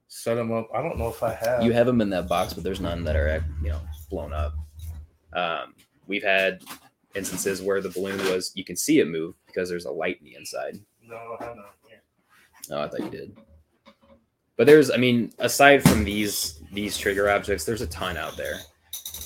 set 0.08 0.34
them 0.34 0.52
up. 0.52 0.68
I 0.74 0.82
don't 0.82 0.98
know 0.98 1.08
if 1.08 1.22
I 1.22 1.34
have. 1.34 1.62
You 1.62 1.72
have 1.72 1.86
them 1.86 2.00
in 2.00 2.10
that 2.10 2.28
box, 2.28 2.54
but 2.54 2.64
there's 2.64 2.80
none 2.80 3.04
that 3.04 3.16
are 3.16 3.44
you 3.62 3.68
know 3.68 3.80
blown 4.10 4.32
up. 4.32 4.54
Um, 5.34 5.74
we've 6.06 6.24
had 6.24 6.62
instances 7.14 7.62
where 7.62 7.80
the 7.80 7.90
balloon 7.90 8.18
was 8.32 8.52
you 8.54 8.64
can 8.64 8.76
see 8.76 9.00
it 9.00 9.08
move 9.08 9.34
because 9.58 9.68
there's 9.68 9.86
a 9.86 9.90
light 9.90 10.18
in 10.20 10.24
the 10.24 10.36
inside. 10.36 10.78
No, 11.04 11.36
I 11.40 11.46
don't. 11.46 11.58
Oh, 12.70 12.82
I 12.82 12.88
thought 12.88 13.00
you 13.00 13.10
did. 13.10 13.36
But 14.56 14.68
there's, 14.68 14.88
I 14.88 14.98
mean, 14.98 15.32
aside 15.40 15.82
from 15.82 16.04
these 16.04 16.60
these 16.72 16.96
trigger 16.96 17.28
objects, 17.28 17.64
there's 17.64 17.80
a 17.80 17.86
ton 17.88 18.16
out 18.16 18.36
there. 18.36 18.60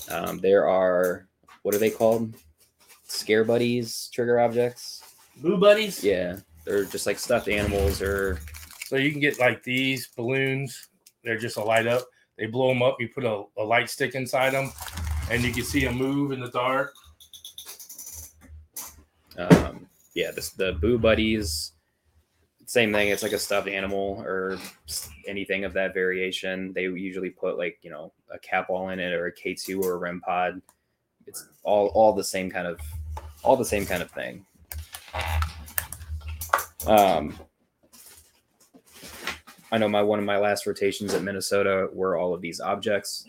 Um, 0.09 0.39
there 0.39 0.67
are 0.67 1.27
what 1.61 1.75
are 1.75 1.77
they 1.77 1.91
called? 1.91 2.33
Scare 3.03 3.43
buddies 3.43 4.09
trigger 4.11 4.39
objects. 4.39 5.03
Boo 5.37 5.57
buddies. 5.57 6.03
Yeah, 6.03 6.37
they're 6.65 6.85
just 6.85 7.05
like 7.05 7.19
stuffed 7.19 7.47
animals, 7.47 8.01
or 8.01 8.39
so 8.87 8.95
you 8.95 9.11
can 9.11 9.21
get 9.21 9.39
like 9.39 9.61
these 9.61 10.07
balloons. 10.07 10.89
They're 11.23 11.37
just 11.37 11.57
a 11.57 11.63
light 11.63 11.85
up. 11.85 12.07
They 12.39 12.47
blow 12.47 12.69
them 12.69 12.81
up. 12.81 12.97
You 12.99 13.09
put 13.09 13.23
a, 13.23 13.43
a 13.57 13.63
light 13.63 13.87
stick 13.87 14.15
inside 14.15 14.53
them, 14.53 14.71
and 15.29 15.43
you 15.43 15.53
can 15.53 15.63
see 15.63 15.85
them 15.85 15.95
move 15.95 16.31
in 16.31 16.39
the 16.39 16.49
dark. 16.49 16.91
Um, 19.37 19.87
yeah, 20.13 20.31
this, 20.31 20.51
the 20.51 20.73
Boo 20.73 20.97
Buddies, 20.97 21.73
same 22.65 22.93
thing. 22.93 23.09
It's 23.09 23.23
like 23.23 23.33
a 23.33 23.39
stuffed 23.39 23.67
animal 23.67 24.23
or 24.25 24.57
anything 25.27 25.65
of 25.65 25.73
that 25.73 25.93
variation. 25.93 26.73
They 26.73 26.83
usually 26.83 27.29
put 27.29 27.57
like 27.57 27.77
you 27.81 27.91
know 27.91 28.13
a 28.31 28.39
cat 28.39 28.67
ball 28.67 28.89
in 28.89 28.99
it 28.99 29.13
or 29.13 29.27
a 29.27 29.31
K 29.31 29.53
two 29.53 29.81
or 29.81 29.93
a 29.93 29.97
REM 29.97 30.21
pod. 30.21 30.61
It's 31.27 31.47
all 31.63 31.87
all 31.87 32.13
the 32.13 32.23
same 32.23 32.49
kind 32.49 32.67
of 32.67 32.79
all 33.43 33.57
the 33.57 33.65
same 33.65 33.85
kind 33.85 34.01
of 34.01 34.11
thing. 34.11 34.45
Um, 36.87 37.37
I 39.71 39.77
know 39.77 39.89
my 39.89 40.01
one 40.01 40.19
of 40.19 40.25
my 40.25 40.37
last 40.37 40.65
rotations 40.65 41.13
at 41.13 41.23
Minnesota 41.23 41.89
were 41.93 42.17
all 42.17 42.33
of 42.33 42.41
these 42.41 42.59
objects. 42.59 43.25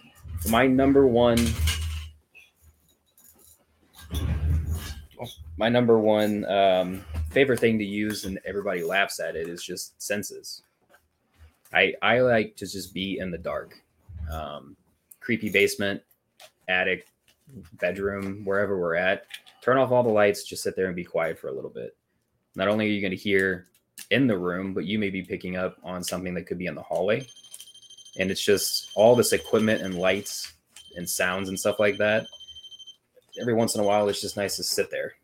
My 0.48 0.66
number 0.66 1.06
one 1.06 1.38
my 5.56 5.68
number 5.68 5.98
one 5.98 6.44
um, 6.46 7.04
favorite 7.30 7.60
thing 7.60 7.78
to 7.78 7.84
use, 7.84 8.24
and 8.24 8.40
everybody 8.44 8.82
laughs 8.82 9.20
at 9.20 9.36
it, 9.36 9.48
is 9.48 9.62
just 9.62 10.00
senses. 10.02 10.62
I 11.72 11.94
I 12.02 12.20
like 12.20 12.56
to 12.56 12.66
just 12.66 12.92
be 12.92 13.18
in 13.18 13.30
the 13.30 13.38
dark, 13.38 13.80
um, 14.30 14.76
creepy 15.20 15.50
basement, 15.50 16.02
attic, 16.68 17.06
bedroom, 17.74 18.44
wherever 18.44 18.78
we're 18.78 18.96
at. 18.96 19.26
Turn 19.62 19.78
off 19.78 19.92
all 19.92 20.02
the 20.02 20.08
lights, 20.08 20.44
just 20.44 20.62
sit 20.62 20.76
there 20.76 20.86
and 20.86 20.96
be 20.96 21.04
quiet 21.04 21.38
for 21.38 21.48
a 21.48 21.52
little 21.52 21.70
bit. 21.70 21.96
Not 22.54 22.68
only 22.68 22.86
are 22.86 22.90
you 22.90 23.00
going 23.00 23.10
to 23.10 23.16
hear 23.16 23.66
in 24.10 24.26
the 24.26 24.36
room, 24.36 24.74
but 24.74 24.84
you 24.84 24.98
may 24.98 25.10
be 25.10 25.22
picking 25.22 25.56
up 25.56 25.78
on 25.82 26.04
something 26.04 26.34
that 26.34 26.46
could 26.46 26.58
be 26.58 26.66
in 26.66 26.74
the 26.74 26.82
hallway. 26.82 27.26
And 28.18 28.30
it's 28.30 28.44
just 28.44 28.90
all 28.94 29.16
this 29.16 29.32
equipment 29.32 29.82
and 29.82 29.98
lights 29.98 30.52
and 30.96 31.08
sounds 31.08 31.48
and 31.48 31.58
stuff 31.58 31.80
like 31.80 31.96
that. 31.98 32.26
Every 33.40 33.54
once 33.54 33.74
in 33.74 33.80
a 33.80 33.84
while, 33.84 34.08
it's 34.08 34.20
just 34.20 34.36
nice 34.36 34.56
to 34.56 34.62
sit 34.62 34.90
there 34.90 35.14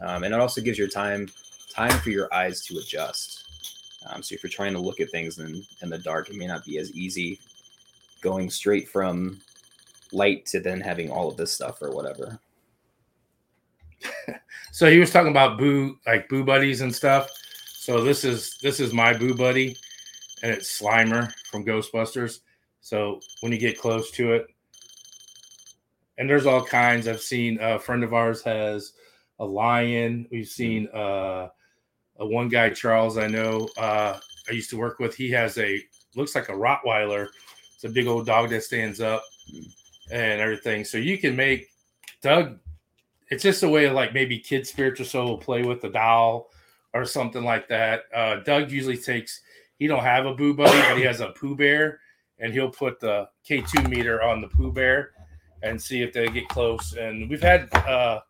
um, 0.00 0.24
and 0.24 0.34
it 0.34 0.40
also 0.40 0.60
gives 0.60 0.78
your 0.78 0.88
time 0.88 1.28
time 1.70 1.98
for 2.00 2.10
your 2.10 2.32
eyes 2.32 2.64
to 2.66 2.78
adjust. 2.78 3.44
Um, 4.06 4.22
so 4.22 4.34
if 4.34 4.42
you're 4.42 4.50
trying 4.50 4.72
to 4.72 4.78
look 4.78 5.00
at 5.00 5.10
things 5.10 5.38
in, 5.38 5.64
in 5.82 5.90
the 5.90 5.98
dark, 5.98 6.30
it 6.30 6.36
may 6.36 6.46
not 6.46 6.64
be 6.64 6.78
as 6.78 6.92
easy 6.92 7.38
going 8.20 8.50
straight 8.50 8.88
from 8.88 9.40
light 10.12 10.46
to 10.46 10.60
then 10.60 10.80
having 10.80 11.10
all 11.10 11.28
of 11.28 11.36
this 11.36 11.52
stuff 11.52 11.82
or 11.82 11.90
whatever. 11.90 12.38
so 14.72 14.90
he 14.90 14.98
was 14.98 15.10
talking 15.10 15.30
about 15.30 15.58
boo 15.58 15.98
like 16.06 16.28
boo 16.28 16.44
buddies 16.44 16.80
and 16.80 16.94
stuff. 16.94 17.30
So 17.64 18.02
this 18.02 18.24
is 18.24 18.58
this 18.62 18.80
is 18.80 18.92
my 18.92 19.12
boo 19.12 19.34
buddy, 19.34 19.76
and 20.42 20.52
it's 20.52 20.80
Slimer 20.80 21.32
from 21.50 21.64
Ghostbusters. 21.64 22.40
So 22.80 23.20
when 23.40 23.52
you 23.52 23.58
get 23.58 23.78
close 23.78 24.10
to 24.12 24.32
it, 24.34 24.46
and 26.18 26.28
there's 26.28 26.46
all 26.46 26.64
kinds. 26.64 27.08
I've 27.08 27.20
seen 27.20 27.58
a 27.60 27.78
friend 27.78 28.04
of 28.04 28.14
ours 28.14 28.42
has 28.42 28.92
a 29.38 29.44
lion. 29.44 30.26
We've 30.30 30.48
seen 30.48 30.88
uh, 30.88 31.48
a 32.18 32.26
one 32.26 32.48
guy 32.48 32.70
Charles 32.70 33.18
I 33.18 33.26
know 33.26 33.68
uh, 33.76 34.18
I 34.48 34.52
used 34.52 34.70
to 34.70 34.76
work 34.76 34.98
with. 34.98 35.14
He 35.14 35.30
has 35.30 35.58
a 35.58 35.82
looks 36.14 36.34
like 36.34 36.48
a 36.48 36.52
Rottweiler. 36.52 37.28
It's 37.74 37.84
a 37.84 37.88
big 37.88 38.06
old 38.06 38.26
dog 38.26 38.50
that 38.50 38.64
stands 38.64 39.00
up 39.00 39.22
and 40.10 40.40
everything. 40.40 40.84
So 40.84 40.98
you 40.98 41.18
can 41.18 41.36
make 41.36 41.68
Doug, 42.22 42.58
it's 43.30 43.42
just 43.42 43.62
a 43.62 43.68
way 43.68 43.86
of 43.86 43.92
like 43.92 44.14
maybe 44.14 44.38
kid 44.38 44.66
spiritual 44.66 45.06
soul 45.06 45.28
will 45.28 45.38
play 45.38 45.62
with 45.62 45.80
the 45.80 45.90
doll 45.90 46.50
or 46.94 47.04
something 47.04 47.44
like 47.44 47.68
that. 47.68 48.04
Uh, 48.14 48.36
Doug 48.36 48.70
usually 48.70 48.96
takes 48.96 49.42
he 49.78 49.86
don't 49.86 50.02
have 50.02 50.24
a 50.24 50.34
boo 50.34 50.54
buddy, 50.54 50.78
but 50.88 50.96
he 50.96 51.04
has 51.04 51.20
a 51.20 51.28
Pooh 51.30 51.54
Bear, 51.54 52.00
and 52.38 52.52
he'll 52.52 52.70
put 52.70 52.98
the 52.98 53.28
K2 53.46 53.90
meter 53.90 54.22
on 54.22 54.40
the 54.40 54.48
Pooh 54.48 54.72
Bear 54.72 55.10
and 55.62 55.80
see 55.80 56.02
if 56.02 56.14
they 56.14 56.28
get 56.28 56.48
close. 56.48 56.94
And 56.94 57.28
we've 57.28 57.42
had 57.42 57.72
uh 57.74 58.20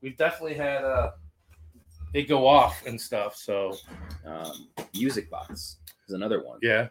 we've 0.00 0.16
definitely 0.16 0.54
had 0.54 0.84
uh 0.84 1.10
it 2.14 2.22
go 2.28 2.46
off 2.46 2.86
and 2.86 3.00
stuff. 3.00 3.36
So 3.36 3.76
Um, 4.24 4.68
music 4.94 5.30
box 5.30 5.76
is 6.06 6.14
another 6.14 6.42
one. 6.42 6.58
yeah. 6.62 6.88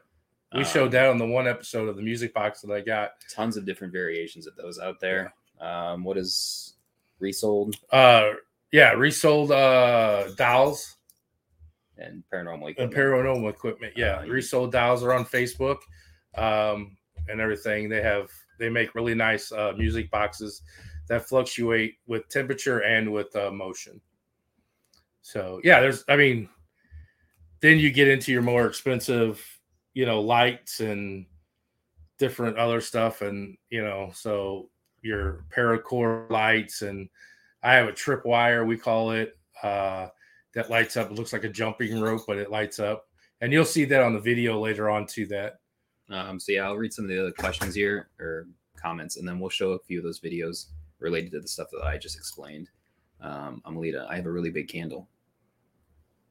We 0.53 0.59
Um, 0.59 0.65
showed 0.65 0.91
that 0.91 1.09
on 1.09 1.17
the 1.17 1.25
one 1.25 1.47
episode 1.47 1.89
of 1.89 1.95
the 1.97 2.01
music 2.01 2.33
box 2.33 2.61
that 2.61 2.71
I 2.71 2.81
got. 2.81 3.13
tons 3.33 3.57
of 3.57 3.65
different 3.65 3.91
variations 3.93 4.47
of 4.47 4.55
those 4.55 4.79
out 4.79 4.99
there. 4.99 5.33
Um, 5.59 6.03
what 6.03 6.17
is 6.17 6.75
resold 7.19 7.75
Uh 7.91 8.33
yeah, 8.71 8.91
resold 8.91 9.51
uh 9.51 10.27
dolls 10.35 10.97
and 11.97 12.23
paranormal 12.31 12.67
and 12.67 12.69
equipment? 12.69 12.93
paranormal 12.93 13.49
equipment. 13.49 13.93
Yeah, 13.97 14.17
Uh, 14.19 14.25
resold 14.27 14.71
dolls 14.71 15.03
are 15.03 15.13
on 15.13 15.25
Facebook 15.25 15.79
um, 16.35 16.95
and 17.27 17.41
everything. 17.41 17.89
They 17.89 18.01
have 18.03 18.29
they 18.59 18.69
make 18.69 18.93
really 18.95 19.15
nice 19.15 19.51
uh, 19.51 19.73
music 19.77 20.09
boxes 20.11 20.61
that 21.07 21.27
fluctuate 21.27 21.95
with 22.07 22.27
temperature 22.29 22.79
and 22.79 23.11
with 23.11 23.35
uh, 23.35 23.51
motion. 23.51 24.01
So 25.21 25.59
yeah, 25.63 25.81
there's 25.81 26.03
I 26.07 26.15
mean, 26.15 26.49
then 27.61 27.79
you 27.79 27.91
get 27.91 28.07
into 28.07 28.31
your 28.31 28.41
more 28.41 28.65
expensive, 28.65 29.43
you 29.93 30.05
know, 30.05 30.21
lights 30.21 30.79
and 30.79 31.25
different 32.17 32.57
other 32.57 32.81
stuff, 32.81 33.21
and 33.21 33.57
you 33.69 33.83
know, 33.83 34.11
so 34.13 34.69
your 35.01 35.45
paracord 35.55 36.29
lights 36.29 36.81
and 36.81 37.07
I 37.63 37.73
have 37.73 37.87
a 37.87 37.93
trip 37.93 38.25
wire 38.25 38.65
we 38.65 38.77
call 38.77 39.11
it. 39.11 39.37
Uh, 39.61 40.07
that 40.53 40.69
lights 40.69 40.97
up. 40.97 41.11
It 41.11 41.13
looks 41.13 41.33
like 41.33 41.43
a 41.43 41.49
jumping 41.49 41.99
rope, 41.99 42.23
but 42.27 42.37
it 42.37 42.49
lights 42.49 42.79
up. 42.79 43.07
And 43.41 43.53
you'll 43.53 43.65
see 43.65 43.85
that 43.85 44.01
on 44.01 44.13
the 44.13 44.19
video 44.19 44.59
later 44.59 44.89
on 44.89 45.05
to 45.07 45.25
that. 45.27 45.59
Um, 46.09 46.39
so 46.39 46.51
yeah, 46.51 46.65
I'll 46.65 46.77
read 46.77 46.93
some 46.93 47.05
of 47.05 47.09
the 47.09 47.19
other 47.19 47.31
questions 47.31 47.75
here 47.75 48.09
or 48.19 48.47
comments, 48.75 49.17
and 49.17 49.27
then 49.27 49.39
we'll 49.39 49.49
show 49.49 49.71
a 49.71 49.79
few 49.79 49.99
of 49.99 50.03
those 50.03 50.19
videos 50.19 50.67
related 50.99 51.31
to 51.33 51.39
the 51.39 51.47
stuff 51.47 51.67
that 51.71 51.83
I 51.83 51.97
just 51.97 52.15
explained. 52.17 52.69
Um, 53.21 53.61
Amelita, 53.65 54.07
I 54.09 54.15
have 54.15 54.25
a 54.25 54.31
really 54.31 54.49
big 54.51 54.67
candle. 54.67 55.07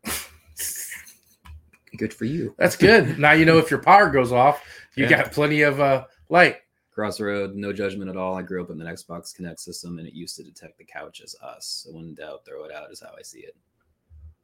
Good 1.96 2.12
for 2.12 2.24
you. 2.26 2.54
That's 2.58 2.76
good. 2.76 3.18
now 3.18 3.32
you 3.32 3.44
know 3.46 3.58
if 3.58 3.70
your 3.70 3.80
power 3.82 4.10
goes 4.10 4.30
off, 4.32 4.62
you 4.96 5.04
Yeah. 5.04 5.10
got 5.22 5.32
plenty 5.32 5.62
of 5.62 5.80
uh, 5.80 6.04
light. 6.28 6.56
Crossroad, 6.92 7.54
no 7.54 7.72
judgment 7.74 8.08
at 8.10 8.16
all. 8.16 8.36
I 8.36 8.42
grew 8.42 8.62
up 8.62 8.70
in 8.70 8.78
the 8.78 8.84
Xbox 8.86 9.38
Kinect 9.38 9.60
system, 9.60 9.98
and 9.98 10.08
it 10.08 10.14
used 10.14 10.34
to 10.36 10.42
detect 10.42 10.78
the 10.78 10.84
couch 10.84 11.20
as 11.22 11.34
us. 11.42 11.84
So 11.84 11.92
when 11.94 12.06
in 12.06 12.14
doubt, 12.14 12.46
throw 12.46 12.64
it 12.64 12.72
out 12.72 12.90
is 12.90 13.00
how 13.00 13.12
I 13.18 13.22
see 13.22 13.40
it. 13.40 13.54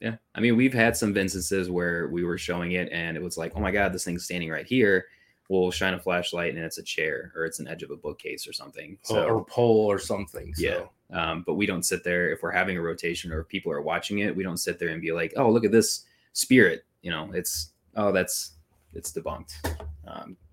Yeah, 0.00 0.16
I 0.34 0.40
mean, 0.40 0.56
we've 0.56 0.74
had 0.74 0.94
some 0.96 1.16
instances 1.16 1.70
where 1.70 2.08
we 2.08 2.24
were 2.24 2.36
showing 2.36 2.72
it, 2.72 2.90
and 2.92 3.16
it 3.16 3.22
was 3.22 3.38
like, 3.38 3.52
oh 3.54 3.60
my 3.60 3.70
god, 3.70 3.92
this 3.94 4.04
thing's 4.04 4.24
standing 4.24 4.50
right 4.50 4.66
here. 4.66 5.06
We'll 5.48 5.70
shine 5.70 5.94
a 5.94 5.98
flashlight, 5.98 6.54
and 6.54 6.64
it's 6.64 6.78
a 6.78 6.82
chair 6.82 7.32
or 7.36 7.44
it's 7.44 7.58
an 7.58 7.68
edge 7.68 7.82
of 7.82 7.90
a 7.90 7.96
bookcase 7.96 8.46
or 8.46 8.52
something. 8.52 8.98
So 9.02 9.24
or 9.24 9.44
pole 9.44 9.86
or 9.86 9.98
something. 9.98 10.54
So. 10.54 10.62
Yeah. 10.62 10.84
Um, 11.12 11.44
but 11.46 11.54
we 11.54 11.66
don't 11.66 11.84
sit 11.84 12.04
there 12.04 12.30
if 12.32 12.42
we're 12.42 12.52
having 12.52 12.78
a 12.78 12.80
rotation 12.80 13.32
or 13.32 13.40
if 13.40 13.48
people 13.48 13.70
are 13.70 13.82
watching 13.82 14.20
it. 14.20 14.34
We 14.34 14.42
don't 14.42 14.56
sit 14.56 14.78
there 14.78 14.88
and 14.88 15.02
be 15.02 15.12
like, 15.12 15.34
"Oh, 15.36 15.50
look 15.50 15.64
at 15.64 15.72
this 15.72 16.04
spirit." 16.32 16.84
You 17.02 17.10
know, 17.10 17.30
it's 17.34 17.72
oh, 17.96 18.12
that's 18.12 18.52
it's 18.94 19.12
debunked 19.12 19.52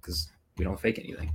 because 0.02 0.30
we 0.58 0.66
don't 0.66 0.80
fake 0.80 1.00
anything. 1.00 1.32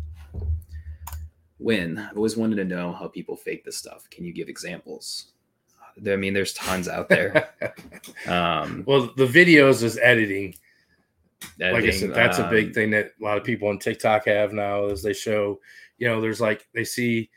When 1.58 1.98
I've 1.98 2.16
always 2.16 2.36
wanted 2.36 2.56
to 2.56 2.64
know 2.64 2.92
how 2.92 3.08
people 3.08 3.36
fake 3.36 3.64
this 3.64 3.78
stuff. 3.78 4.08
Can 4.10 4.24
you 4.24 4.32
give 4.32 4.48
examples? 4.48 5.32
I 6.06 6.16
mean, 6.16 6.34
there's 6.34 6.52
tons 6.52 6.88
out 6.88 7.08
there. 7.08 7.50
Um, 8.26 8.84
well, 8.86 9.10
the 9.16 9.26
videos 9.26 9.82
is 9.82 9.98
editing. 9.98 10.54
Like 11.58 11.84
I 11.84 11.90
said, 11.90 12.14
that's 12.14 12.38
a 12.38 12.44
um, 12.44 12.50
big 12.50 12.74
thing 12.74 12.90
that 12.90 13.12
a 13.20 13.24
lot 13.24 13.38
of 13.38 13.44
people 13.44 13.68
on 13.68 13.78
TikTok 13.78 14.26
have 14.26 14.52
now. 14.52 14.86
Is 14.86 15.02
they 15.02 15.12
show, 15.12 15.60
you 15.98 16.08
know, 16.08 16.20
there's 16.20 16.40
like 16.40 16.66
they 16.74 16.84
see, 16.84 17.30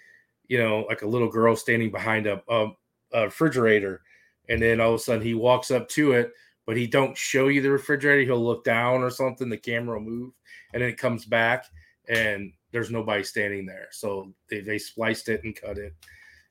you 0.48 0.58
know, 0.58 0.86
like 0.88 1.02
a 1.02 1.08
little 1.08 1.30
girl 1.30 1.56
standing 1.56 1.92
behind 1.92 2.28
a, 2.28 2.42
a, 2.50 2.70
a 3.14 3.24
refrigerator, 3.26 4.02
and 4.50 4.62
then 4.62 4.82
all 4.82 4.90
of 4.90 4.96
a 4.96 5.04
sudden 5.04 5.22
he 5.22 5.34
walks 5.34 5.72
up 5.72 5.88
to 5.90 6.14
it, 6.14 6.32
but 6.66 6.78
he 6.78 6.88
don't 6.88 7.18
show 7.18 7.48
you 7.48 7.62
the 7.62 7.72
refrigerator. 7.72 8.24
He'll 8.24 8.44
look 8.44 8.64
down 8.64 9.02
or 9.04 9.10
something. 9.10 9.50
The 9.50 9.58
camera 9.58 10.00
will 10.00 10.06
move, 10.06 10.34
and 10.74 10.82
then 10.82 10.90
it 10.90 10.98
comes 10.98 11.26
back, 11.26 11.66
and 12.08 12.52
there's 12.72 12.92
nobody 12.92 13.24
standing 13.24 13.66
there. 13.66 13.88
So 13.92 14.34
they, 14.50 14.62
they 14.62 14.78
spliced 14.78 15.30
it 15.30 15.44
and 15.44 15.56
cut 15.56 15.78
it, 15.78 15.94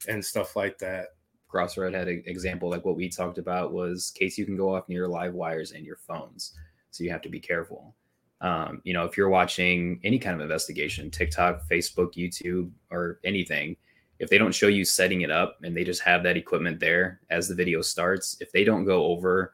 and 0.09 0.25
stuff 0.25 0.57
like 0.57 0.79
that. 0.79 1.09
Crossroad 1.49 1.95
had 1.95 2.09
an 2.09 2.23
example 2.27 2.69
like 2.69 2.85
what 2.85 2.97
we 2.97 3.09
talked 3.09 3.39
about 3.39 3.73
was 3.73 4.11
case 4.11 4.37
you 4.37 4.45
can 4.45 4.57
go 4.57 4.75
off 4.75 4.89
near 4.89 5.09
live 5.09 5.33
wires 5.33 5.73
and 5.73 5.87
your 5.87 5.97
phones. 5.97 6.53
So 6.97 7.05
you 7.05 7.11
have 7.11 7.23
to 7.23 7.29
be 7.29 7.41
careful. 7.41 7.95
Um, 8.41 8.81
you 8.85 8.93
know, 8.93 9.05
if 9.05 9.17
you're 9.17 9.29
watching 9.29 10.01
any 10.05 10.19
kind 10.19 10.35
of 10.35 10.41
investigation, 10.41 11.11
TikTok, 11.11 11.69
Facebook, 11.69 12.15
YouTube, 12.15 12.71
or 12.91 13.19
anything, 13.25 13.77
if 14.19 14.31
they 14.31 14.39
don't 14.39 14.55
show 14.55 14.69
you 14.69 14.85
setting 14.85 15.23
it 15.23 15.31
up 15.31 15.59
and 15.63 15.77
they 15.77 15.85
just 15.85 16.03
have 16.03 16.23
that 16.23 16.37
equipment 16.37 16.81
there 16.81 17.21
as 17.31 17.49
the 17.49 17.55
video 17.55 17.83
starts, 17.83 18.37
if 18.41 18.51
they 18.53 18.65
don't 18.65 18.85
go 18.85 19.07
over 19.07 19.53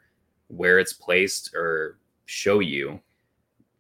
where 0.49 0.79
it's 0.79 0.93
placed 0.93 1.55
or 1.55 1.99
show 2.27 2.61
you, 2.61 3.01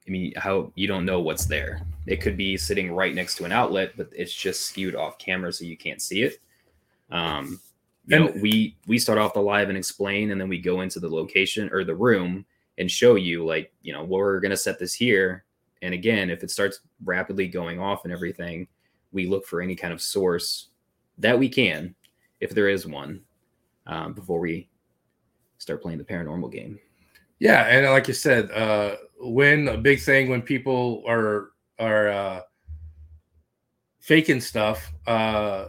I 0.06 0.10
mean, 0.10 0.32
how 0.36 0.72
you 0.74 0.88
don't 0.88 1.04
know 1.04 1.20
what's 1.20 1.46
there. 1.46 1.82
It 2.06 2.20
could 2.20 2.36
be 2.36 2.56
sitting 2.56 2.90
right 2.92 3.14
next 3.14 3.36
to 3.36 3.44
an 3.44 3.52
outlet, 3.52 3.92
but 3.96 4.08
it's 4.12 4.34
just 4.34 4.66
skewed 4.66 4.96
off 4.96 5.18
camera 5.18 5.52
so 5.52 5.64
you 5.64 5.76
can't 5.76 6.02
see 6.02 6.22
it. 6.22 6.40
Um, 7.10 7.60
you 8.06 8.18
know, 8.18 8.32
we 8.40 8.76
we 8.88 8.98
start 8.98 9.18
off 9.18 9.34
the 9.34 9.40
live 9.40 9.68
and 9.68 9.78
explain, 9.78 10.32
and 10.32 10.40
then 10.40 10.48
we 10.48 10.58
go 10.58 10.80
into 10.80 10.98
the 10.98 11.08
location 11.08 11.70
or 11.72 11.84
the 11.84 11.94
room 11.94 12.44
and 12.78 12.90
show 12.90 13.14
you, 13.14 13.44
like, 13.44 13.72
you 13.82 13.92
know, 13.92 14.04
we're 14.04 14.40
gonna 14.40 14.56
set 14.56 14.78
this 14.78 14.94
here. 14.94 15.44
And 15.82 15.94
again, 15.94 16.30
if 16.30 16.42
it 16.42 16.50
starts 16.50 16.80
rapidly 17.04 17.48
going 17.48 17.80
off 17.80 18.04
and 18.04 18.12
everything, 18.12 18.68
we 19.12 19.26
look 19.26 19.46
for 19.46 19.60
any 19.60 19.74
kind 19.74 19.92
of 19.92 20.00
source 20.00 20.68
that 21.18 21.38
we 21.38 21.48
can, 21.48 21.94
if 22.40 22.50
there 22.50 22.68
is 22.68 22.86
one, 22.86 23.20
um, 23.86 24.14
before 24.14 24.40
we 24.40 24.68
start 25.58 25.82
playing 25.82 25.98
the 25.98 26.04
paranormal 26.04 26.50
game. 26.50 26.78
Yeah, 27.38 27.64
and 27.64 27.86
like 27.90 28.08
you 28.08 28.14
said, 28.14 28.50
uh, 28.52 28.96
when 29.20 29.68
a 29.68 29.76
big 29.76 30.00
thing 30.00 30.28
when 30.28 30.42
people 30.42 31.02
are 31.06 31.50
are 31.78 32.08
uh, 32.08 32.40
faking 33.98 34.40
stuff, 34.40 34.92
uh, 35.06 35.66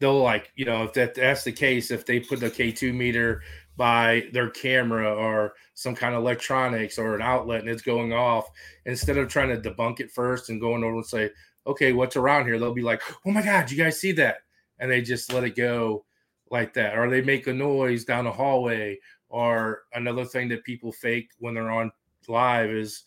they'll 0.00 0.20
like 0.20 0.52
you 0.56 0.64
know 0.64 0.82
if 0.82 0.92
that 0.94 1.14
that's 1.14 1.44
the 1.44 1.52
case, 1.52 1.90
if 1.90 2.04
they 2.04 2.18
put 2.18 2.40
the 2.40 2.50
K 2.50 2.72
two 2.72 2.92
meter 2.92 3.42
by 3.78 4.24
their 4.32 4.50
camera 4.50 5.14
or 5.14 5.54
some 5.74 5.94
kind 5.94 6.14
of 6.14 6.20
electronics 6.20 6.98
or 6.98 7.14
an 7.14 7.22
outlet 7.22 7.60
and 7.60 7.70
it's 7.70 7.80
going 7.80 8.12
off, 8.12 8.50
instead 8.84 9.16
of 9.16 9.28
trying 9.28 9.48
to 9.48 9.70
debunk 9.70 10.00
it 10.00 10.10
first 10.10 10.50
and 10.50 10.60
going 10.60 10.84
over 10.84 10.96
and 10.96 11.06
say, 11.06 11.30
okay, 11.66 11.92
what's 11.92 12.16
around 12.16 12.44
here? 12.44 12.58
They'll 12.58 12.74
be 12.74 12.82
like, 12.82 13.00
oh 13.24 13.30
my 13.30 13.42
god, 13.42 13.70
you 13.70 13.78
guys 13.78 13.98
see 13.98 14.12
that? 14.12 14.38
And 14.80 14.90
they 14.90 15.00
just 15.00 15.32
let 15.32 15.44
it 15.44 15.56
go 15.56 16.04
like 16.50 16.74
that, 16.74 16.98
or 16.98 17.08
they 17.08 17.22
make 17.22 17.46
a 17.46 17.52
noise 17.52 18.04
down 18.04 18.24
the 18.24 18.32
hallway 18.32 18.98
or 19.28 19.82
another 19.94 20.24
thing 20.24 20.48
that 20.48 20.64
people 20.64 20.92
fake 20.92 21.30
when 21.38 21.54
they're 21.54 21.70
on 21.70 21.92
live 22.26 22.70
is 22.70 23.04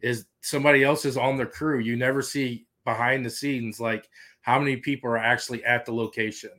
is 0.00 0.26
somebody 0.40 0.84
else 0.84 1.04
is 1.04 1.16
on 1.16 1.36
their 1.36 1.46
crew 1.46 1.78
you 1.78 1.96
never 1.96 2.22
see 2.22 2.66
behind 2.84 3.24
the 3.24 3.30
scenes 3.30 3.80
like 3.80 4.08
how 4.42 4.58
many 4.58 4.76
people 4.76 5.10
are 5.10 5.18
actually 5.18 5.64
at 5.64 5.84
the 5.84 5.92
location 5.92 6.50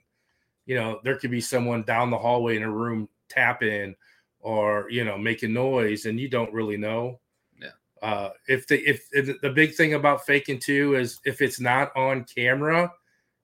you 0.65 0.75
know 0.75 0.99
there 1.03 1.17
could 1.17 1.31
be 1.31 1.41
someone 1.41 1.83
down 1.83 2.09
the 2.09 2.17
hallway 2.17 2.55
in 2.55 2.63
a 2.63 2.71
room 2.71 3.07
tapping 3.29 3.95
or 4.39 4.87
you 4.89 5.03
know 5.03 5.17
making 5.17 5.53
noise 5.53 6.05
and 6.05 6.19
you 6.19 6.29
don't 6.29 6.53
really 6.53 6.77
know 6.77 7.19
Yeah. 7.61 7.69
uh 8.01 8.29
if 8.47 8.67
the 8.67 8.79
if, 8.87 9.07
if 9.11 9.39
the 9.41 9.49
big 9.49 9.75
thing 9.75 9.93
about 9.93 10.25
faking 10.25 10.59
too 10.59 10.95
is 10.95 11.19
if 11.25 11.41
it's 11.41 11.59
not 11.59 11.95
on 11.95 12.23
camera 12.23 12.91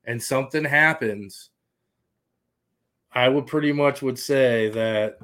and 0.06 0.22
something 0.22 0.64
happens 0.64 1.50
i 3.12 3.28
would 3.28 3.48
pretty 3.48 3.72
much 3.74 4.02
would 4.02 4.20
say 4.20 4.70
that 4.70 5.18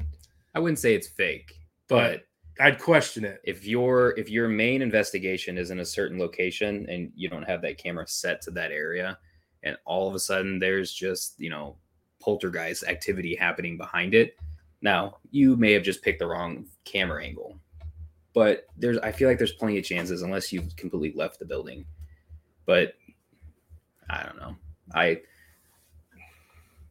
I 0.54 0.60
wouldn't 0.60 0.80
say 0.80 0.96
it's 0.96 1.08
fake, 1.08 1.54
but 1.88 2.24
but 2.58 2.64
I'd 2.66 2.80
question 2.80 3.24
it. 3.24 3.40
if 3.46 3.66
your 3.66 4.18
if 4.20 4.30
your 4.30 4.48
main 4.50 4.82
investigation 4.82 5.58
is 5.58 5.72
in 5.72 5.80
a 5.80 5.86
certain 5.86 6.20
location 6.20 6.86
and 6.90 7.12
you 7.16 7.30
don't 7.30 7.44
have 7.48 7.62
that 7.62 7.78
camera 7.78 8.06
set 8.08 8.42
to 8.42 8.52
that 8.52 8.72
area 8.72 9.18
and 9.64 9.78
all 9.86 10.10
of 10.10 10.16
a 10.16 10.20
sudden 10.20 10.60
there's 10.60 10.92
just 10.94 11.36
you 11.40 11.50
know 11.50 11.78
poltergeist 12.20 12.84
activity 12.84 13.36
happening 13.36 13.78
behind 13.78 14.14
it 14.14 14.36
now 14.82 15.18
you 15.32 15.56
may 15.56 15.72
have 15.72 15.84
just 15.84 16.02
picked 16.02 16.20
the 16.20 16.28
wrong 16.28 16.66
camera 16.86 17.24
angle 17.24 17.58
but 18.34 18.66
there's 18.78 18.98
i 19.00 19.12
feel 19.12 19.28
like 19.28 19.38
there's 19.38 19.54
plenty 19.54 19.78
of 19.78 19.84
chances 19.84 20.22
unless 20.22 20.52
you've 20.52 20.76
completely 20.76 21.14
left 21.16 21.40
the 21.40 21.46
building 21.46 21.86
but 22.66 22.94
i 24.10 24.24
don't 24.24 24.38
know 24.38 24.56
i 24.94 25.20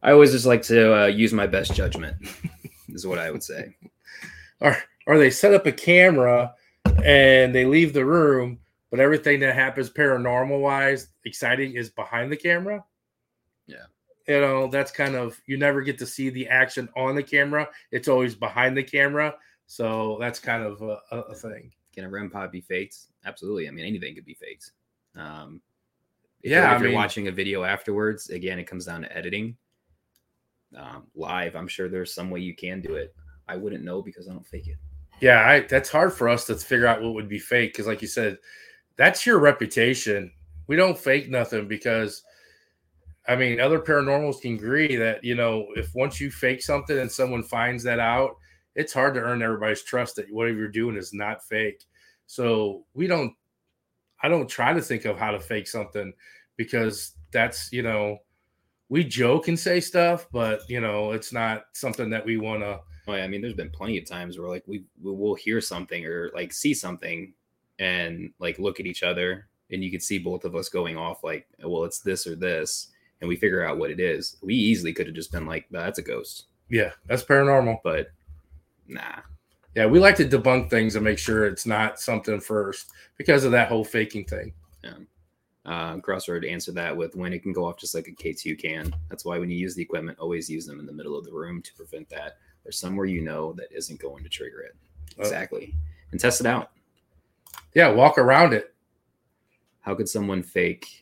i 0.03 0.11
always 0.11 0.31
just 0.31 0.45
like 0.45 0.61
to 0.61 1.03
uh, 1.03 1.05
use 1.07 1.33
my 1.33 1.47
best 1.47 1.73
judgment 1.73 2.15
is 2.89 3.05
what 3.05 3.19
i 3.19 3.31
would 3.31 3.43
say 3.43 3.75
Or 4.61 4.77
or 5.07 5.17
they 5.17 5.31
set 5.31 5.53
up 5.53 5.65
a 5.65 5.71
camera 5.71 6.53
and 7.03 7.53
they 7.53 7.65
leave 7.65 7.93
the 7.93 8.05
room, 8.05 8.59
but 8.91 8.99
everything 8.99 9.39
that 9.39 9.55
happens 9.55 9.89
paranormal 9.89 10.61
wise, 10.61 11.07
exciting 11.25 11.73
is 11.73 11.89
behind 11.89 12.31
the 12.31 12.37
camera. 12.37 12.83
Yeah. 13.65 13.85
You 14.27 14.39
know, 14.41 14.67
that's 14.67 14.91
kind 14.91 15.15
of 15.15 15.39
you 15.45 15.57
never 15.57 15.81
get 15.81 15.97
to 15.99 16.05
see 16.05 16.29
the 16.29 16.47
action 16.47 16.89
on 16.95 17.15
the 17.15 17.23
camera. 17.23 17.67
It's 17.91 18.07
always 18.07 18.35
behind 18.35 18.77
the 18.77 18.83
camera. 18.83 19.35
So 19.67 20.17
that's 20.19 20.39
kind 20.39 20.63
of 20.63 20.81
a, 20.81 20.97
a, 21.15 21.33
thing. 21.35 21.71
Can 21.93 22.05
a 22.05 22.09
REM 22.09 22.29
pod 22.29 22.51
be 22.51 22.61
faked? 22.61 22.97
Absolutely. 23.25 23.67
I 23.67 23.71
mean, 23.71 23.85
anything 23.85 24.15
could 24.15 24.25
be 24.25 24.33
faked. 24.33 24.71
Um, 25.15 25.61
if 26.41 26.51
Yeah, 26.51 26.61
you're, 26.61 26.67
I 26.67 26.75
if 26.75 26.81
you're 26.81 26.89
mean- 26.89 26.97
watching 26.97 27.27
a 27.27 27.31
video 27.31 27.63
afterwards, 27.63 28.29
again, 28.29 28.59
it 28.59 28.65
comes 28.67 28.85
down 28.85 29.03
to 29.03 29.17
editing. 29.17 29.55
Um, 30.75 31.07
live, 31.15 31.55
I'm 31.55 31.67
sure 31.67 31.89
there's 31.89 32.13
some 32.13 32.29
way 32.29 32.39
you 32.39 32.55
can 32.55 32.81
do 32.81 32.95
it. 32.95 33.13
I 33.47 33.57
wouldn't 33.57 33.83
know 33.83 34.01
because 34.01 34.27
I 34.27 34.33
don't 34.33 34.45
fake 34.45 34.67
it. 34.67 34.77
Yeah, 35.19 35.47
I, 35.47 35.59
that's 35.61 35.89
hard 35.89 36.13
for 36.13 36.29
us 36.29 36.45
to 36.45 36.55
figure 36.55 36.87
out 36.87 37.01
what 37.01 37.13
would 37.13 37.27
be 37.29 37.39
fake 37.39 37.73
because, 37.73 37.87
like 37.87 38.01
you 38.01 38.07
said, 38.07 38.37
that's 38.95 39.25
your 39.25 39.39
reputation. 39.39 40.31
We 40.67 40.75
don't 40.75 40.97
fake 40.97 41.29
nothing 41.29 41.67
because, 41.67 42.23
I 43.27 43.35
mean, 43.35 43.59
other 43.59 43.79
paranormals 43.79 44.41
can 44.41 44.55
agree 44.55 44.95
that 44.95 45.23
you 45.23 45.35
know 45.35 45.67
if 45.75 45.93
once 45.93 46.19
you 46.19 46.31
fake 46.31 46.61
something 46.61 46.97
and 46.97 47.11
someone 47.11 47.43
finds 47.43 47.83
that 47.83 47.99
out, 47.99 48.35
it's 48.75 48.93
hard 48.93 49.13
to 49.13 49.21
earn 49.21 49.41
everybody's 49.41 49.83
trust 49.83 50.15
that 50.15 50.31
whatever 50.31 50.57
you're 50.57 50.67
doing 50.67 50.97
is 50.97 51.13
not 51.13 51.43
fake. 51.43 51.83
So 52.27 52.85
we 52.93 53.07
don't. 53.07 53.33
I 54.23 54.29
don't 54.29 54.49
try 54.49 54.73
to 54.73 54.81
think 54.81 55.05
of 55.05 55.17
how 55.17 55.31
to 55.31 55.39
fake 55.39 55.67
something 55.67 56.13
because 56.57 57.13
that's 57.31 57.71
you 57.71 57.83
know 57.83 58.19
we 58.89 59.03
joke 59.03 59.47
and 59.47 59.59
say 59.59 59.79
stuff, 59.79 60.27
but 60.31 60.61
you 60.67 60.81
know 60.81 61.11
it's 61.11 61.31
not 61.31 61.65
something 61.73 62.09
that 62.09 62.25
we 62.25 62.37
want 62.37 62.61
to. 62.61 62.79
Oh, 63.07 63.15
yeah, 63.15 63.23
I 63.23 63.27
mean, 63.27 63.41
there's 63.41 63.55
been 63.55 63.71
plenty 63.71 63.97
of 63.97 64.05
times 64.05 64.37
where 64.37 64.49
like 64.49 64.63
we 64.67 64.83
we 65.01 65.11
will 65.11 65.35
hear 65.35 65.61
something 65.61 66.05
or 66.05 66.31
like 66.33 66.53
see 66.53 66.73
something 66.73 67.33
and 67.79 68.31
like 68.39 68.59
look 68.59 68.79
at 68.79 68.85
each 68.85 69.03
other 69.03 69.47
and 69.71 69.83
you 69.83 69.89
can 69.89 69.99
see 69.99 70.19
both 70.19 70.45
of 70.45 70.55
us 70.55 70.69
going 70.69 70.97
off 70.97 71.23
like, 71.23 71.47
well, 71.63 71.83
it's 71.83 71.99
this 71.99 72.27
or 72.27 72.35
this, 72.35 72.89
and 73.21 73.27
we 73.27 73.35
figure 73.35 73.63
out 73.65 73.77
what 73.77 73.91
it 73.91 73.99
is. 73.99 74.37
We 74.41 74.55
easily 74.55 74.93
could 74.93 75.05
have 75.07 75.15
just 75.15 75.31
been 75.31 75.45
like, 75.45 75.71
"Nah, 75.71 75.81
that's 75.83 75.99
a 75.99 76.03
ghost, 76.03 76.45
Yeah, 76.69 76.91
that's 77.05 77.23
paranormal. 77.23 77.79
but 77.83 78.11
nah. 78.87 79.21
Yeah, 79.75 79.85
we 79.85 79.99
like 79.99 80.15
to 80.17 80.25
debunk 80.27 80.69
things 80.69 80.95
and 80.95 81.03
make 81.05 81.17
sure 81.17 81.45
it's 81.45 81.65
not 81.65 81.99
something 81.99 82.41
first 82.41 82.89
because 83.17 83.45
of 83.45 83.51
that 83.53 83.69
whole 83.69 83.85
faking 83.85 84.25
thing. 84.25 84.53
Yeah. 84.83 84.95
Uh, 85.63 85.97
Crossroad 85.99 86.43
answered 86.43 86.75
that 86.75 86.97
with 86.97 87.15
when 87.15 87.31
it 87.31 87.41
can 87.43 87.53
go 87.53 87.65
off 87.65 87.77
just 87.77 87.95
like 87.95 88.07
a 88.07 88.11
K2 88.11 88.59
can. 88.59 88.93
That's 89.09 89.23
why 89.23 89.37
when 89.37 89.49
you 89.49 89.57
use 89.57 89.75
the 89.75 89.81
equipment, 89.83 90.17
always 90.19 90.49
use 90.49 90.65
them 90.65 90.79
in 90.81 90.85
the 90.85 90.91
middle 90.91 91.17
of 91.17 91.23
the 91.23 91.31
room 91.31 91.61
to 91.61 91.73
prevent 91.75 92.09
that 92.09 92.37
or 92.65 92.71
somewhere 92.71 93.05
you 93.05 93.21
know 93.21 93.53
that 93.53 93.71
isn't 93.71 93.99
going 93.99 94.23
to 94.23 94.29
trigger 94.29 94.59
it. 94.61 94.75
Oh. 95.17 95.21
Exactly. 95.21 95.73
And 96.11 96.19
test 96.19 96.41
it 96.41 96.47
out. 96.47 96.71
Yeah, 97.73 97.89
walk 97.91 98.17
around 98.17 98.53
it. 98.53 98.73
How 99.81 99.95
could 99.95 100.09
someone 100.09 100.43
fake 100.43 101.00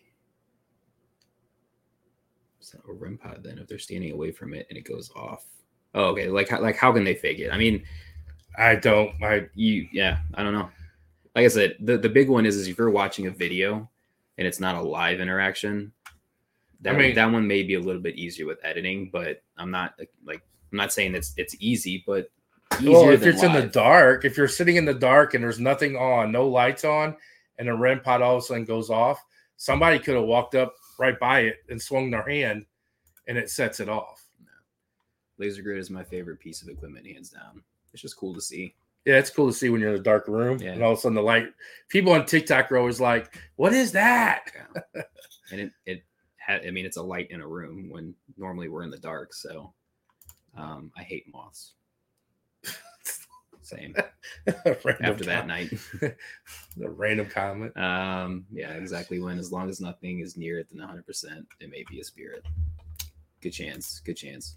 so 2.72 2.80
a 2.88 2.93
REM 2.93 3.17
pod 3.17 3.41
then 3.43 3.57
if 3.57 3.67
they're 3.67 3.80
standing 3.80 4.11
away 4.11 4.32
from 4.32 4.53
it 4.53 4.67
and 4.70 4.78
it 4.78 4.86
goes 4.86 5.11
off? 5.15 5.45
Oh, 5.93 6.05
okay. 6.05 6.30
Like 6.30 6.49
how, 6.49 6.61
like 6.61 6.76
how 6.76 6.91
can 6.91 7.03
they 7.03 7.15
fake 7.15 7.39
it? 7.39 7.51
I 7.51 7.57
mean, 7.57 7.84
I 8.57 8.76
don't. 8.76 9.11
I 9.24 9.47
you 9.55 9.88
yeah, 9.91 10.20
I 10.36 10.43
don't 10.43 10.53
know. 10.53 10.70
Like 11.36 11.45
I 11.45 11.47
said, 11.47 11.78
the, 11.80 11.97
the 11.97 12.09
big 12.09 12.30
one 12.30 12.45
is 12.45 12.55
is 12.55 12.67
if 12.67 12.78
you're 12.78 12.89
watching 12.89 13.28
a 13.28 13.32
video 13.32 13.89
and 14.38 14.47
it's 14.47 14.59
not 14.59 14.76
a 14.76 14.82
live 14.82 15.20
interaction, 15.20 15.91
that 16.82 16.95
I 16.95 16.97
one, 16.97 17.13
that 17.15 17.32
one 17.32 17.47
may 17.47 17.63
be 17.63 17.76
a 17.76 17.80
little 17.80 18.01
bit 18.01 18.15
easier 18.15 18.45
with 18.45 18.59
editing, 18.63 19.09
but 19.11 19.41
I'm 19.57 19.72
not 19.72 19.95
like, 20.26 20.41
I'm 20.72 20.78
not 20.78 20.93
saying 20.93 21.15
it's 21.15 21.34
it's 21.38 21.55
easy, 21.59 22.03
but 22.05 22.30
easier 22.80 22.91
well, 22.91 23.09
if 23.09 23.24
it's 23.24 23.43
in 23.43 23.53
the 23.53 23.67
dark, 23.67 24.26
if 24.26 24.38
you're 24.38 24.47
sitting 24.47 24.76
in 24.76 24.86
the 24.86 24.93
dark 24.93 25.34
and 25.34 25.43
there's 25.43 25.59
nothing 25.59 25.95
on, 25.95 26.32
no 26.32 26.47
lights 26.47 26.86
on, 26.86 27.15
and 27.57 27.70
a 27.70 27.76
REM 27.76 28.01
pod 28.01 28.22
all 28.22 28.38
of 28.38 28.43
a 28.43 28.45
sudden 28.45 28.65
goes 28.65 28.89
off, 28.89 29.24
somebody 29.57 29.99
could 29.99 30.15
have 30.15 30.26
walked 30.26 30.55
up 30.55 30.74
right 30.99 31.19
by 31.19 31.39
it 31.41 31.57
and 31.69 31.81
swung 31.81 32.11
their 32.11 32.27
hand, 32.29 32.65
and 33.27 33.37
it 33.37 33.49
sets 33.49 33.79
it 33.79 33.89
off. 33.89 34.23
laser 35.37 35.61
grid 35.61 35.79
is 35.79 35.89
my 35.89 36.03
favorite 36.03 36.39
piece 36.39 36.61
of 36.61 36.67
equipment, 36.67 37.07
hands 37.07 37.29
down. 37.29 37.63
It's 37.93 38.01
just 38.01 38.17
cool 38.17 38.33
to 38.33 38.41
see. 38.41 38.75
Yeah, 39.05 39.15
it's 39.17 39.29
cool 39.29 39.47
to 39.47 39.53
see 39.53 39.69
when 39.69 39.79
you're 39.79 39.93
in 39.93 39.99
a 39.99 40.03
dark 40.03 40.27
room 40.27 40.59
Yeah. 40.59 40.73
and 40.73 40.83
all 40.83 40.91
of 40.91 40.97
a 40.97 41.01
sudden 41.01 41.15
the 41.15 41.21
light. 41.23 41.47
People 41.87 42.11
on 42.11 42.25
TikTok 42.25 42.69
are 42.71 42.77
always 42.77 42.99
like, 42.99 43.39
"What 43.55 43.73
is 43.73 43.93
that?" 43.93 44.51
Yeah. 44.53 45.01
and 45.51 45.61
it 45.61 45.71
it 45.85 46.03
had 46.35 46.65
I 46.67 46.71
mean 46.71 46.85
it's 46.85 46.97
a 46.97 47.01
light 47.01 47.31
in 47.31 47.39
a 47.41 47.47
room 47.47 47.89
when 47.89 48.13
normally 48.37 48.67
we're 48.67 48.83
in 48.83 48.89
the 48.91 48.99
dark, 48.99 49.33
so 49.33 49.73
um 50.57 50.91
I 50.97 51.03
hate 51.03 51.25
moths. 51.31 51.73
Same 53.70 53.95
after 54.47 55.26
that 55.26 55.45
night. 55.45 55.70
the 56.78 56.89
random 56.89 57.28
comment. 57.28 57.78
Um, 57.78 58.45
yeah, 58.51 58.72
exactly. 58.72 59.20
When 59.20 59.38
as 59.38 59.51
long 59.51 59.70
as 59.70 59.80
nothing 59.80 60.22
is 60.22 60.36
near 60.36 60.57
it, 60.57 60.70
then 60.72 60.80
100 60.80 61.05
percent 61.05 61.45
it 61.59 61.70
may 61.70 61.84
be 61.88 61.99
a 61.99 62.03
spirit. 62.03 62.43
Good 63.41 63.51
chance. 63.51 63.99
Good 63.99 64.15
chance. 64.15 64.55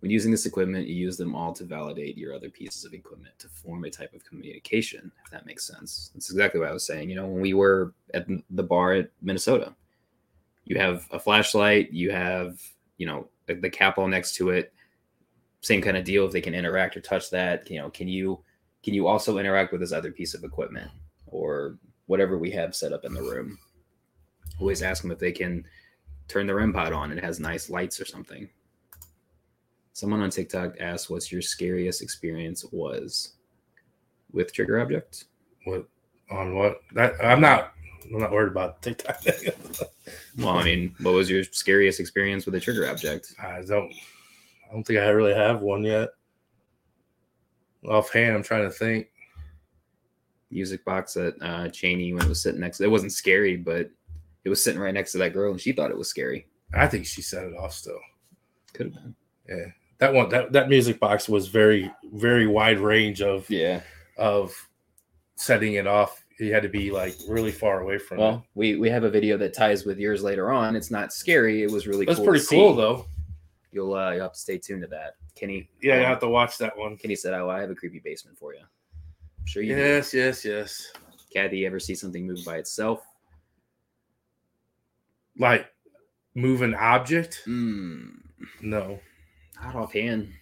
When 0.00 0.10
using 0.10 0.32
this 0.32 0.46
equipment, 0.46 0.88
you 0.88 0.96
use 0.96 1.16
them 1.16 1.36
all 1.36 1.52
to 1.52 1.64
validate 1.64 2.18
your 2.18 2.34
other 2.34 2.50
pieces 2.50 2.84
of 2.84 2.92
equipment 2.92 3.38
to 3.38 3.48
form 3.48 3.84
a 3.84 3.90
type 3.90 4.14
of 4.14 4.24
communication. 4.24 5.12
If 5.24 5.30
that 5.30 5.46
makes 5.46 5.64
sense, 5.64 6.10
that's 6.12 6.30
exactly 6.30 6.58
what 6.58 6.70
I 6.70 6.72
was 6.72 6.84
saying. 6.86 7.08
You 7.08 7.16
know, 7.16 7.26
when 7.28 7.40
we 7.40 7.54
were 7.54 7.92
at 8.14 8.26
the 8.50 8.62
bar 8.64 8.94
at 8.94 9.10
Minnesota, 9.22 9.74
you 10.64 10.76
have 10.78 11.06
a 11.12 11.20
flashlight, 11.20 11.92
you 11.92 12.10
have 12.10 12.60
you 12.96 13.06
know 13.06 13.28
the, 13.46 13.54
the 13.54 13.70
cap 13.70 13.96
all 13.96 14.08
next 14.08 14.34
to 14.36 14.50
it. 14.50 14.72
Same 15.60 15.82
kind 15.82 15.96
of 15.96 16.04
deal. 16.04 16.24
If 16.24 16.32
they 16.32 16.40
can 16.40 16.54
interact 16.54 16.96
or 16.96 17.00
touch 17.00 17.30
that, 17.30 17.70
you 17.70 17.78
know, 17.78 17.90
can 17.90 18.08
you 18.08 18.40
can 18.82 18.94
you 18.94 19.06
also 19.06 19.38
interact 19.38 19.72
with 19.72 19.80
this 19.80 19.92
other 19.92 20.10
piece 20.10 20.34
of 20.34 20.44
equipment 20.44 20.90
or 21.26 21.78
whatever 22.06 22.38
we 22.38 22.50
have 22.50 22.74
set 22.74 22.92
up 22.92 23.04
in 23.04 23.14
the 23.14 23.22
room. 23.22 23.58
Always 24.58 24.82
ask 24.82 25.02
them 25.02 25.10
if 25.10 25.18
they 25.18 25.32
can 25.32 25.64
turn 26.28 26.46
the 26.46 26.54
REM 26.54 26.72
pod 26.72 26.92
on. 26.92 27.12
It 27.12 27.22
has 27.22 27.38
nice 27.40 27.70
lights 27.70 28.00
or 28.00 28.04
something. 28.04 28.48
Someone 29.92 30.20
on 30.20 30.30
TikTok 30.30 30.76
asked, 30.80 31.10
"What's 31.10 31.30
your 31.30 31.42
scariest 31.42 32.00
experience 32.00 32.64
was 32.72 33.34
with 34.32 34.52
trigger 34.52 34.80
object?" 34.80 35.24
What 35.64 35.86
on 36.30 36.54
what? 36.54 36.80
That 36.92 37.14
I'm 37.22 37.40
not. 37.40 37.74
I'm 38.12 38.20
not 38.20 38.32
worried 38.32 38.52
about 38.52 38.82
TikTok. 38.82 39.22
Well, 40.38 40.56
I 40.56 40.64
mean, 40.64 40.94
what 41.00 41.14
was 41.14 41.28
your 41.28 41.44
scariest 41.44 42.00
experience 42.00 42.46
with 42.46 42.54
a 42.54 42.60
trigger 42.60 42.88
object? 42.88 43.34
I 43.42 43.62
don't. 43.62 43.92
I 44.70 44.74
don't 44.74 44.84
think 44.84 45.00
I 45.00 45.08
really 45.08 45.34
have 45.34 45.60
one 45.62 45.82
yet. 45.82 46.10
Offhand, 47.88 48.36
I'm 48.36 48.42
trying 48.42 48.64
to 48.64 48.70
think. 48.70 49.08
Music 50.52 50.84
box 50.84 51.16
at 51.16 51.34
uh, 51.40 51.68
Cheney 51.68 52.12
when 52.12 52.24
it 52.24 52.28
was 52.28 52.42
sitting 52.42 52.60
next. 52.60 52.80
It 52.80 52.90
wasn't 52.90 53.12
scary, 53.12 53.56
but 53.56 53.90
it 54.44 54.48
was 54.48 54.62
sitting 54.62 54.80
right 54.80 54.92
next 54.94 55.12
to 55.12 55.18
that 55.18 55.32
girl, 55.32 55.52
and 55.52 55.60
she 55.60 55.72
thought 55.72 55.90
it 55.92 55.96
was 55.96 56.08
scary. 56.08 56.46
I 56.74 56.88
think 56.88 57.06
she 57.06 57.22
set 57.22 57.44
it 57.44 57.54
off 57.56 57.72
still. 57.72 57.98
Could 58.72 58.86
have 58.86 58.94
been. 58.94 59.14
Yeah, 59.48 59.66
that 59.98 60.12
one. 60.12 60.28
That 60.28 60.52
that 60.52 60.68
music 60.68 60.98
box 60.98 61.28
was 61.28 61.48
very 61.48 61.90
very 62.12 62.46
wide 62.48 62.80
range 62.80 63.22
of 63.22 63.48
Yeah. 63.48 63.80
of 64.18 64.52
setting 65.36 65.74
it 65.74 65.86
off. 65.86 66.24
You 66.40 66.52
had 66.52 66.62
to 66.64 66.68
be 66.68 66.90
like 66.90 67.14
really 67.28 67.52
far 67.52 67.80
away 67.80 67.98
from 67.98 68.18
it. 68.18 68.20
Well, 68.22 68.44
we 68.54 68.76
we 68.76 68.88
have 68.90 69.04
a 69.04 69.10
video 69.10 69.36
that 69.36 69.54
ties 69.54 69.84
with 69.84 69.98
yours 69.98 70.22
later 70.22 70.50
on. 70.50 70.74
It's 70.74 70.90
not 70.90 71.12
scary. 71.12 71.62
It 71.62 71.70
was 71.70 71.86
really 71.86 72.06
That's 72.06 72.18
cool 72.18 72.26
pretty 72.26 72.44
to 72.44 72.50
cool 72.50 72.74
though. 72.74 73.06
You'll 73.72 73.94
uh, 73.94 74.10
you'll 74.12 74.22
have 74.22 74.32
to 74.32 74.38
stay 74.38 74.58
tuned 74.58 74.82
to 74.82 74.88
that. 74.88 75.14
Kenny. 75.34 75.68
Yeah, 75.82 75.96
you 75.96 76.00
um, 76.04 76.06
have 76.08 76.20
to 76.20 76.28
watch 76.28 76.58
that 76.58 76.76
one. 76.76 76.96
Kenny 76.96 77.14
said, 77.14 77.34
"Oh, 77.34 77.48
I 77.48 77.60
have 77.60 77.70
a 77.70 77.74
creepy 77.74 78.00
basement 78.00 78.36
for 78.38 78.52
you." 78.54 78.60
I'm 78.60 79.46
sure 79.46 79.62
you. 79.62 79.74
do. 79.74 79.80
Yes, 79.80 80.12
yes, 80.12 80.44
yes. 80.44 80.92
Kathy, 81.32 81.58
you 81.58 81.66
ever 81.66 81.78
see 81.78 81.94
something 81.94 82.26
move 82.26 82.44
by 82.44 82.56
itself? 82.58 83.02
Like 85.38 85.66
move 86.34 86.62
an 86.62 86.74
object? 86.74 87.42
Mm, 87.46 88.10
No, 88.60 88.98
not 89.62 89.74
offhand. 89.76 90.32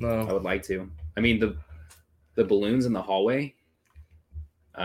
No. 0.00 0.20
I 0.22 0.32
would 0.32 0.42
like 0.42 0.62
to. 0.64 0.90
I 1.16 1.20
mean 1.20 1.38
the 1.38 1.56
the 2.34 2.44
balloons 2.44 2.86
in 2.86 2.92
the 2.92 3.02
hallway. 3.02 3.54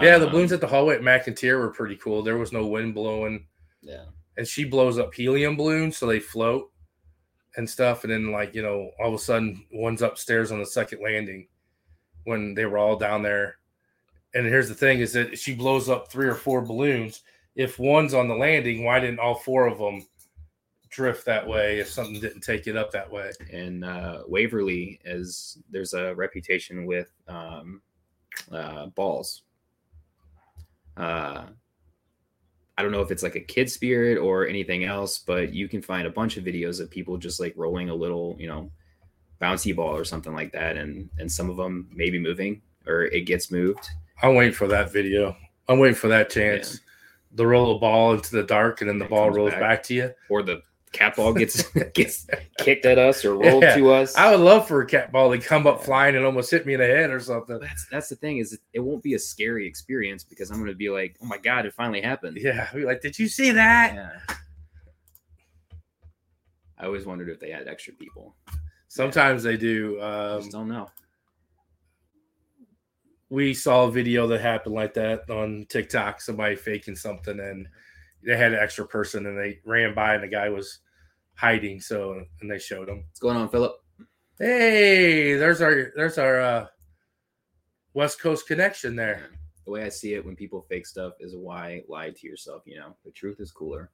Yeah, 0.01 0.17
the 0.17 0.25
um, 0.25 0.31
balloons 0.33 0.51
at 0.51 0.59
the 0.59 0.67
hallway 0.67 0.95
at 0.95 1.01
McIntyre 1.01 1.59
were 1.59 1.69
pretty 1.71 1.95
cool. 1.95 2.21
There 2.21 2.37
was 2.37 2.51
no 2.51 2.67
wind 2.67 2.93
blowing. 2.93 3.45
Yeah. 3.81 4.03
and 4.35 4.45
she 4.45 4.65
blows 4.65 4.99
up 4.99 5.13
helium 5.13 5.55
balloons 5.55 5.95
so 5.97 6.07
they 6.07 6.19
float 6.19 6.69
and 7.57 7.69
stuff. 7.69 8.03
And 8.03 8.13
then, 8.13 8.31
like, 8.31 8.55
you 8.55 8.61
know, 8.61 8.91
all 8.99 9.09
of 9.09 9.13
a 9.13 9.19
sudden, 9.19 9.65
one's 9.73 10.01
upstairs 10.01 10.51
on 10.51 10.59
the 10.59 10.65
second 10.65 11.01
landing 11.03 11.47
when 12.23 12.53
they 12.53 12.65
were 12.65 12.77
all 12.77 12.95
down 12.95 13.23
there. 13.23 13.57
And 14.33 14.45
here's 14.45 14.69
the 14.69 14.75
thing 14.75 14.99
is 14.99 15.13
that 15.13 15.37
she 15.37 15.55
blows 15.55 15.89
up 15.89 16.11
three 16.11 16.27
or 16.27 16.35
four 16.35 16.61
balloons. 16.61 17.23
If 17.55 17.79
one's 17.79 18.13
on 18.13 18.27
the 18.27 18.35
landing, 18.35 18.83
why 18.83 18.99
didn't 18.99 19.19
all 19.19 19.35
four 19.35 19.67
of 19.67 19.79
them 19.79 20.05
drift 20.89 21.25
that 21.25 21.45
way 21.45 21.79
if 21.79 21.89
something 21.89 22.19
didn't 22.19 22.41
take 22.41 22.67
it 22.67 22.77
up 22.77 22.91
that 22.91 23.11
way? 23.11 23.31
and 23.51 23.83
uh, 23.83 24.23
Waverly 24.27 24.99
is 25.05 25.57
there's 25.71 25.93
a 25.93 26.13
reputation 26.13 26.85
with 26.85 27.11
um, 27.27 27.81
uh, 28.51 28.87
balls. 28.87 29.43
Uh, 30.95 31.45
I 32.77 32.83
don't 32.83 32.91
know 32.91 33.01
if 33.01 33.09
it's 33.11 33.23
like 33.23 33.35
a 33.35 33.39
kid 33.39 33.71
spirit 33.71 34.17
or 34.19 34.45
anything 34.47 34.83
else, 34.83 35.17
but 35.19 35.53
you 35.53 35.67
can 35.67 35.81
find 35.81 36.05
a 36.05 36.11
bunch 36.11 36.37
of 36.37 36.43
videos 36.43 36.79
of 36.79 36.91
people 36.91 37.17
just 37.17 37.39
like 37.39 37.53
rolling 37.57 37.89
a 37.89 37.95
little, 37.95 38.35
you 38.39 38.47
know, 38.47 38.69
bouncy 39.41 39.75
ball 39.75 39.95
or 39.95 40.05
something 40.05 40.33
like 40.33 40.51
that, 40.51 40.77
and 40.77 41.09
and 41.19 41.31
some 41.31 41.49
of 41.49 41.57
them 41.57 41.89
maybe 41.93 42.19
moving 42.19 42.61
or 42.85 43.03
it 43.05 43.21
gets 43.25 43.51
moved. 43.51 43.87
I'm 44.21 44.35
waiting 44.35 44.53
for 44.53 44.67
that 44.67 44.91
video. 44.93 45.35
I'm 45.67 45.79
waiting 45.79 45.95
for 45.95 46.07
that 46.07 46.29
chance. 46.29 46.79
The 47.33 47.45
roll 47.45 47.75
a 47.75 47.79
ball 47.79 48.13
into 48.13 48.31
the 48.31 48.43
dark 48.43 48.81
and 48.81 48.89
then 48.89 48.97
the 48.99 49.05
It 49.05 49.09
ball 49.11 49.29
rolls 49.31 49.51
back. 49.51 49.59
back. 49.59 49.83
to 49.83 49.93
you. 49.93 50.11
or 50.29 50.41
the 50.43 50.61
cat 50.97 51.15
ball 51.15 51.33
gets 51.33 51.63
gets 51.93 52.27
kicked 52.57 52.85
at 52.85 52.97
us 52.97 53.23
or 53.25 53.35
rolled 53.37 53.63
Yeah. 53.63 53.75
to 53.75 53.91
us. 53.91 54.15
I 54.15 54.31
would 54.31 54.39
love 54.39 54.67
for 54.67 54.81
a 54.81 54.85
cat 54.87 55.11
ball 55.11 55.31
to 55.31 55.37
come 55.37 55.67
up 55.67 55.83
flying 55.83 56.15
and 56.15 56.25
almost 56.25 56.49
hit 56.51 56.65
me 56.65 56.73
in 56.73 56.79
the 56.79 56.85
head 56.87 57.09
or 57.11 57.19
something. 57.19 57.59
that's 57.59 57.87
that's 57.91 58.09
the 58.09 58.15
thing 58.15 58.37
is 58.37 58.57
it 58.73 58.79
won't 58.79 59.03
be 59.03 59.13
a 59.13 59.19
scary 59.19 59.67
experience 59.67 60.23
because 60.23 60.49
I'm 60.51 60.59
gonna 60.59 60.73
be 60.73 60.89
like, 60.89 61.15
oh 61.21 61.25
my 61.25 61.37
god, 61.37 61.65
it 61.65 61.73
finally 61.73 62.01
happened. 62.01 62.37
Yeah, 62.39 62.69
be 62.73 62.83
like, 62.85 63.01
did 63.01 63.17
you 63.19 63.27
see 63.27 63.51
that? 63.51 63.93
Yeah. 63.95 64.35
I 66.79 66.85
always 66.85 67.05
wondered 67.05 67.29
if 67.29 67.39
they 67.39 67.49
had 67.49 67.67
extra 67.67 67.93
people. 67.93 68.35
Sometimes 68.87 69.43
they 69.43 69.57
do. 69.57 69.99
I 69.99 70.33
Um, 70.35 70.39
just 70.41 70.51
don't 70.51 70.67
know. 70.67 70.87
we 73.29 73.53
saw 73.53 73.85
a 73.85 73.91
video 73.91 74.27
that 74.27 74.41
happened 74.41 74.75
like 74.75 74.93
that 74.93 75.29
on 75.29 75.65
TikTok. 75.69 76.21
Somebody 76.21 76.55
faking 76.55 76.95
something, 76.95 77.39
and 77.39 77.67
they 78.23 78.37
had 78.37 78.53
an 78.53 78.59
extra 78.59 78.85
person, 78.87 79.25
and 79.25 79.37
they 79.37 79.59
ran 79.65 79.93
by, 79.93 80.13
and 80.15 80.23
the 80.23 80.27
guy 80.27 80.49
was 80.49 80.79
hiding. 81.37 81.79
So, 81.79 82.21
and 82.41 82.51
they 82.51 82.59
showed 82.59 82.89
him. 82.89 83.05
What's 83.07 83.19
going 83.19 83.37
on, 83.37 83.47
Philip? 83.49 83.77
Hey, 84.39 85.35
there's 85.35 85.61
our 85.61 85.91
there's 85.95 86.17
our 86.17 86.41
uh, 86.41 86.67
West 87.93 88.19
Coast 88.19 88.47
connection 88.47 88.95
there. 88.95 89.29
The 89.65 89.71
way 89.71 89.83
I 89.83 89.89
see 89.89 90.13
it, 90.13 90.25
when 90.25 90.35
people 90.35 90.65
fake 90.69 90.85
stuff, 90.85 91.13
is 91.19 91.35
why 91.35 91.83
lie 91.87 92.11
to 92.11 92.27
yourself. 92.27 92.63
You 92.65 92.79
know, 92.79 92.95
the 93.05 93.11
truth 93.11 93.39
is 93.39 93.51
cooler. 93.51 93.89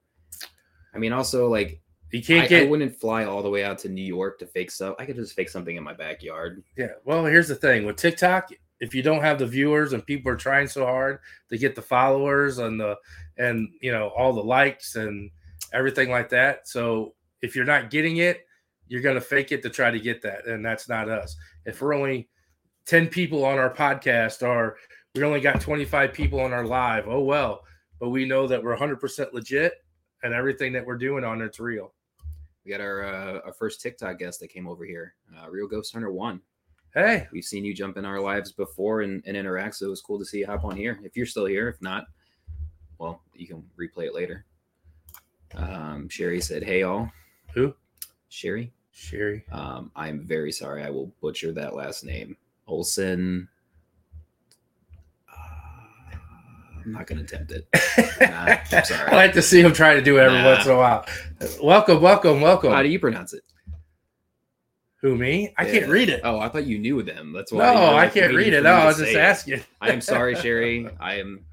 I 0.93 0.97
mean, 0.99 1.13
also 1.13 1.47
like 1.47 1.81
You 2.11 2.21
can't 2.21 2.43
I 2.45 2.47
get 2.47 2.63
I 2.63 2.69
wouldn't 2.69 2.99
fly 2.99 3.25
all 3.25 3.41
the 3.41 3.49
way 3.49 3.63
out 3.63 3.79
to 3.79 3.89
New 3.89 4.03
York 4.03 4.37
to 4.39 4.45
fake 4.45 4.69
stuff. 4.71 4.95
I 4.99 5.05
could 5.05 5.15
just 5.15 5.33
fake 5.33 5.49
something 5.49 5.75
in 5.75 5.83
my 5.83 5.93
backyard. 5.93 6.63
yeah. 6.77 6.93
Well, 7.05 7.25
here's 7.25 7.47
the 7.47 7.55
thing 7.55 7.85
with 7.85 7.95
TikTok. 7.95 8.49
If 8.79 8.93
you 8.93 9.01
don't 9.01 9.21
have 9.21 9.39
the 9.39 9.47
viewers 9.47 9.93
and 9.93 10.05
people 10.05 10.31
are 10.31 10.35
trying 10.35 10.67
so 10.67 10.85
hard 10.85 11.19
to 11.49 11.57
get 11.57 11.73
the 11.73 11.81
followers 11.81 12.57
and 12.57 12.79
the 12.79 12.97
and 13.37 13.69
you 13.81 13.91
know 13.91 14.09
all 14.09 14.33
the 14.33 14.43
likes 14.43 14.95
and 14.97 15.31
everything 15.71 16.11
like 16.11 16.29
that, 16.29 16.67
so 16.67 17.15
if 17.43 17.55
you're 17.55 17.65
not 17.65 17.91
getting 17.91 18.17
it, 18.17 18.47
you're 18.87 19.01
gonna 19.01 19.21
fake 19.21 19.51
it 19.51 19.61
to 19.61 19.69
try 19.69 19.91
to 19.91 19.99
get 19.99 20.21
that, 20.23 20.47
and 20.47 20.65
that's 20.65 20.89
not 20.89 21.09
us. 21.09 21.35
If 21.65 21.81
we're 21.81 21.93
only 21.93 22.29
ten 22.85 23.07
people 23.07 23.45
on 23.45 23.59
our 23.59 23.71
podcast, 23.71 24.47
or 24.47 24.77
we 25.13 25.23
only 25.23 25.41
got 25.41 25.61
25 25.61 26.11
people 26.13 26.39
on 26.39 26.53
our 26.53 26.65
live, 26.65 27.07
oh 27.07 27.21
well. 27.21 27.63
But 27.99 28.09
we 28.09 28.25
know 28.25 28.47
that 28.47 28.63
we're 28.63 28.71
100 28.71 28.99
percent 28.99 29.33
legit, 29.33 29.73
and 30.23 30.33
everything 30.33 30.73
that 30.73 30.85
we're 30.85 30.97
doing 30.97 31.23
on 31.23 31.41
it's 31.41 31.59
real. 31.59 31.93
We 32.65 32.71
got 32.71 32.81
our 32.81 33.03
uh, 33.03 33.39
our 33.45 33.53
first 33.53 33.81
TikTok 33.81 34.19
guest 34.19 34.39
that 34.39 34.47
came 34.47 34.67
over 34.67 34.85
here, 34.85 35.13
uh, 35.37 35.49
Real 35.49 35.67
Ghost 35.67 35.93
Hunter 35.93 36.11
One. 36.11 36.41
Hey, 36.93 37.27
We've 37.33 37.43
seen 37.43 37.65
you 37.65 37.73
jump 37.73 37.97
in 37.97 38.05
our 38.05 38.19
lives 38.19 38.51
before 38.51 39.01
and, 39.01 39.23
and 39.25 39.35
interact, 39.35 39.75
so 39.75 39.87
it 39.87 39.89
was 39.89 40.01
cool 40.01 40.19
to 40.19 40.25
see 40.25 40.39
you 40.39 40.45
hop 40.45 40.63
on 40.63 40.77
here. 40.77 40.99
If 41.03 41.17
you're 41.17 41.25
still 41.25 41.47
here, 41.47 41.67
if 41.67 41.81
not, 41.81 42.05
well, 42.99 43.23
you 43.33 43.47
can 43.47 43.63
replay 43.79 44.05
it 44.05 44.13
later. 44.13 44.45
Um, 45.55 46.07
Sherry 46.07 46.39
said, 46.39 46.63
"Hey 46.63 46.83
all, 46.83 47.11
who? 47.53 47.73
Sherry. 48.29 48.71
Sherry. 48.91 49.43
Um, 49.51 49.91
I'm 49.95 50.21
very 50.21 50.51
sorry. 50.51 50.83
I 50.83 50.89
will 50.89 51.11
butcher 51.21 51.51
that 51.53 51.75
last 51.75 52.03
name. 52.03 52.37
Olson. 52.67 53.47
Uh, 55.31 56.15
I'm 56.85 56.91
not 56.91 57.07
going 57.07 57.23
to 57.23 57.35
attempt 57.35 57.51
it. 57.51 57.67
Nah, 58.21 58.57
I'm 58.71 58.85
sorry. 58.85 59.11
I 59.11 59.15
like 59.15 59.33
to 59.33 59.41
see 59.41 59.61
him 59.61 59.73
try 59.73 59.95
to 59.95 60.01
do 60.01 60.17
it 60.17 60.21
every 60.21 60.37
Nah. 60.37 60.53
once 60.53 60.65
in 60.65 60.71
a 60.71 60.77
while. 60.77 61.05
Welcome, 61.61 62.01
welcome, 62.01 62.39
welcome. 62.41 62.71
How 62.71 62.81
do 62.83 62.89
you 62.89 62.99
pronounce 62.99 63.33
it? 63.33 63.43
Who 65.01 65.17
me? 65.17 65.53
I 65.57 65.65
Yeah. 65.65 65.79
can't 65.79 65.91
read 65.91 66.09
it. 66.09 66.21
Oh, 66.23 66.39
I 66.39 66.47
thought 66.47 66.65
you 66.65 66.79
knew 66.79 67.03
them. 67.03 67.33
That's 67.33 67.51
no, 67.51 67.59
why. 67.59 67.73
you're, 67.73 67.99
I 67.99 68.07
can't 68.09 68.33
read 68.33 68.53
it. 68.53 68.63
No, 68.63 68.71
I 68.71 68.85
was 68.85 68.97
just 68.97 69.15
asking. 69.15 69.61
I 69.81 69.91
am 69.91 69.99
sorry, 69.99 70.35
Sherry. 70.35 70.87
I 70.99 71.15
am. 71.15 71.43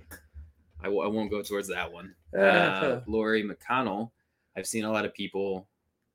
I 0.80 0.84
w- 0.84 1.03
I 1.03 1.09
won't 1.09 1.30
go 1.30 1.42
towards 1.42 1.68
that 1.68 1.92
one. 1.92 2.14
Uh, 2.36 3.01
Lori 3.07 3.42
McConnell. 3.42 4.11
I've 4.57 4.66
seen 4.68 4.84
a 4.84 4.92
lot 4.92 5.05
of 5.05 5.12
people 5.14 5.66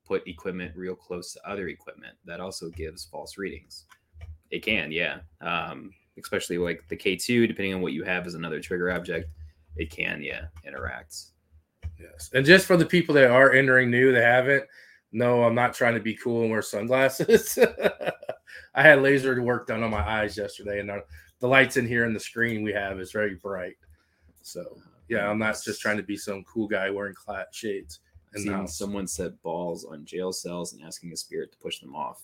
put 0.06 0.28
equipment 0.28 0.76
real 0.76 0.96
close 0.96 1.34
to 1.34 1.50
other 1.50 1.68
equipment. 1.68 2.14
That 2.26 2.40
also 2.40 2.70
gives 2.70 3.06
false 3.06 3.38
readings. 3.38 3.86
It 4.52 4.64
can, 4.64 4.92
yeah. 4.92 5.20
Um, 5.42 5.92
especially 6.20 6.58
like 6.58 6.88
the 6.88 6.96
K2, 6.96 7.48
depending 7.48 7.74
on 7.74 7.82
what 7.82 7.94
you 7.94 8.04
have 8.04 8.26
as 8.28 8.36
another 8.36 8.60
trigger 8.60 8.92
object, 8.92 9.30
it 9.76 9.90
can, 9.90 10.22
yeah, 10.22 10.46
interact. 10.66 11.16
Yes. 12.00 12.30
And 12.34 12.46
just 12.46 12.66
for 12.66 12.78
the 12.78 12.86
people 12.86 13.16
that 13.16 13.30
are 13.30 13.52
entering 13.52 13.90
new 13.90 14.12
that 14.14 14.24
haven't, 14.24 14.64
no, 15.12 15.44
I'm 15.44 15.56
not 15.56 15.74
trying 15.74 15.96
to 15.96 16.00
be 16.02 16.16
cool 16.16 16.42
and 16.42 16.52
wear 16.52 16.62
sunglasses. 16.62 17.58
I 18.76 18.82
had 18.82 19.02
laser 19.02 19.42
work 19.42 19.68
done 19.68 19.84
on 19.84 19.92
my 19.92 20.08
eyes 20.08 20.38
yesterday, 20.38 20.80
and 20.80 20.92
our- 20.92 21.04
the 21.40 21.48
lights 21.48 21.78
in 21.78 21.88
here 21.88 22.06
and 22.06 22.16
the 22.16 22.20
screen 22.20 22.64
we 22.64 22.74
have 22.74 23.00
is 23.00 23.12
very 23.12 23.36
bright. 23.36 23.76
So, 24.42 24.78
yeah, 25.10 25.30
I'm 25.30 25.38
not 25.40 25.58
just 25.64 25.82
trying 25.82 25.98
to 25.98 26.04
be 26.04 26.18
some 26.18 26.44
cool 26.44 26.68
guy 26.68 26.90
wearing 26.90 27.16
shades. 27.52 28.00
I've 28.36 28.42
in 28.42 28.46
the 28.48 28.52
seen 28.52 28.60
house. 28.62 28.78
someone 28.78 29.08
set 29.08 29.42
balls 29.42 29.86
on 29.86 30.06
jail 30.06 30.32
cells 30.32 30.74
and 30.74 30.84
asking 30.84 31.12
a 31.14 31.18
spirit 31.18 31.52
to 31.54 31.58
push 31.58 31.80
them 31.80 31.96
off. 31.96 32.22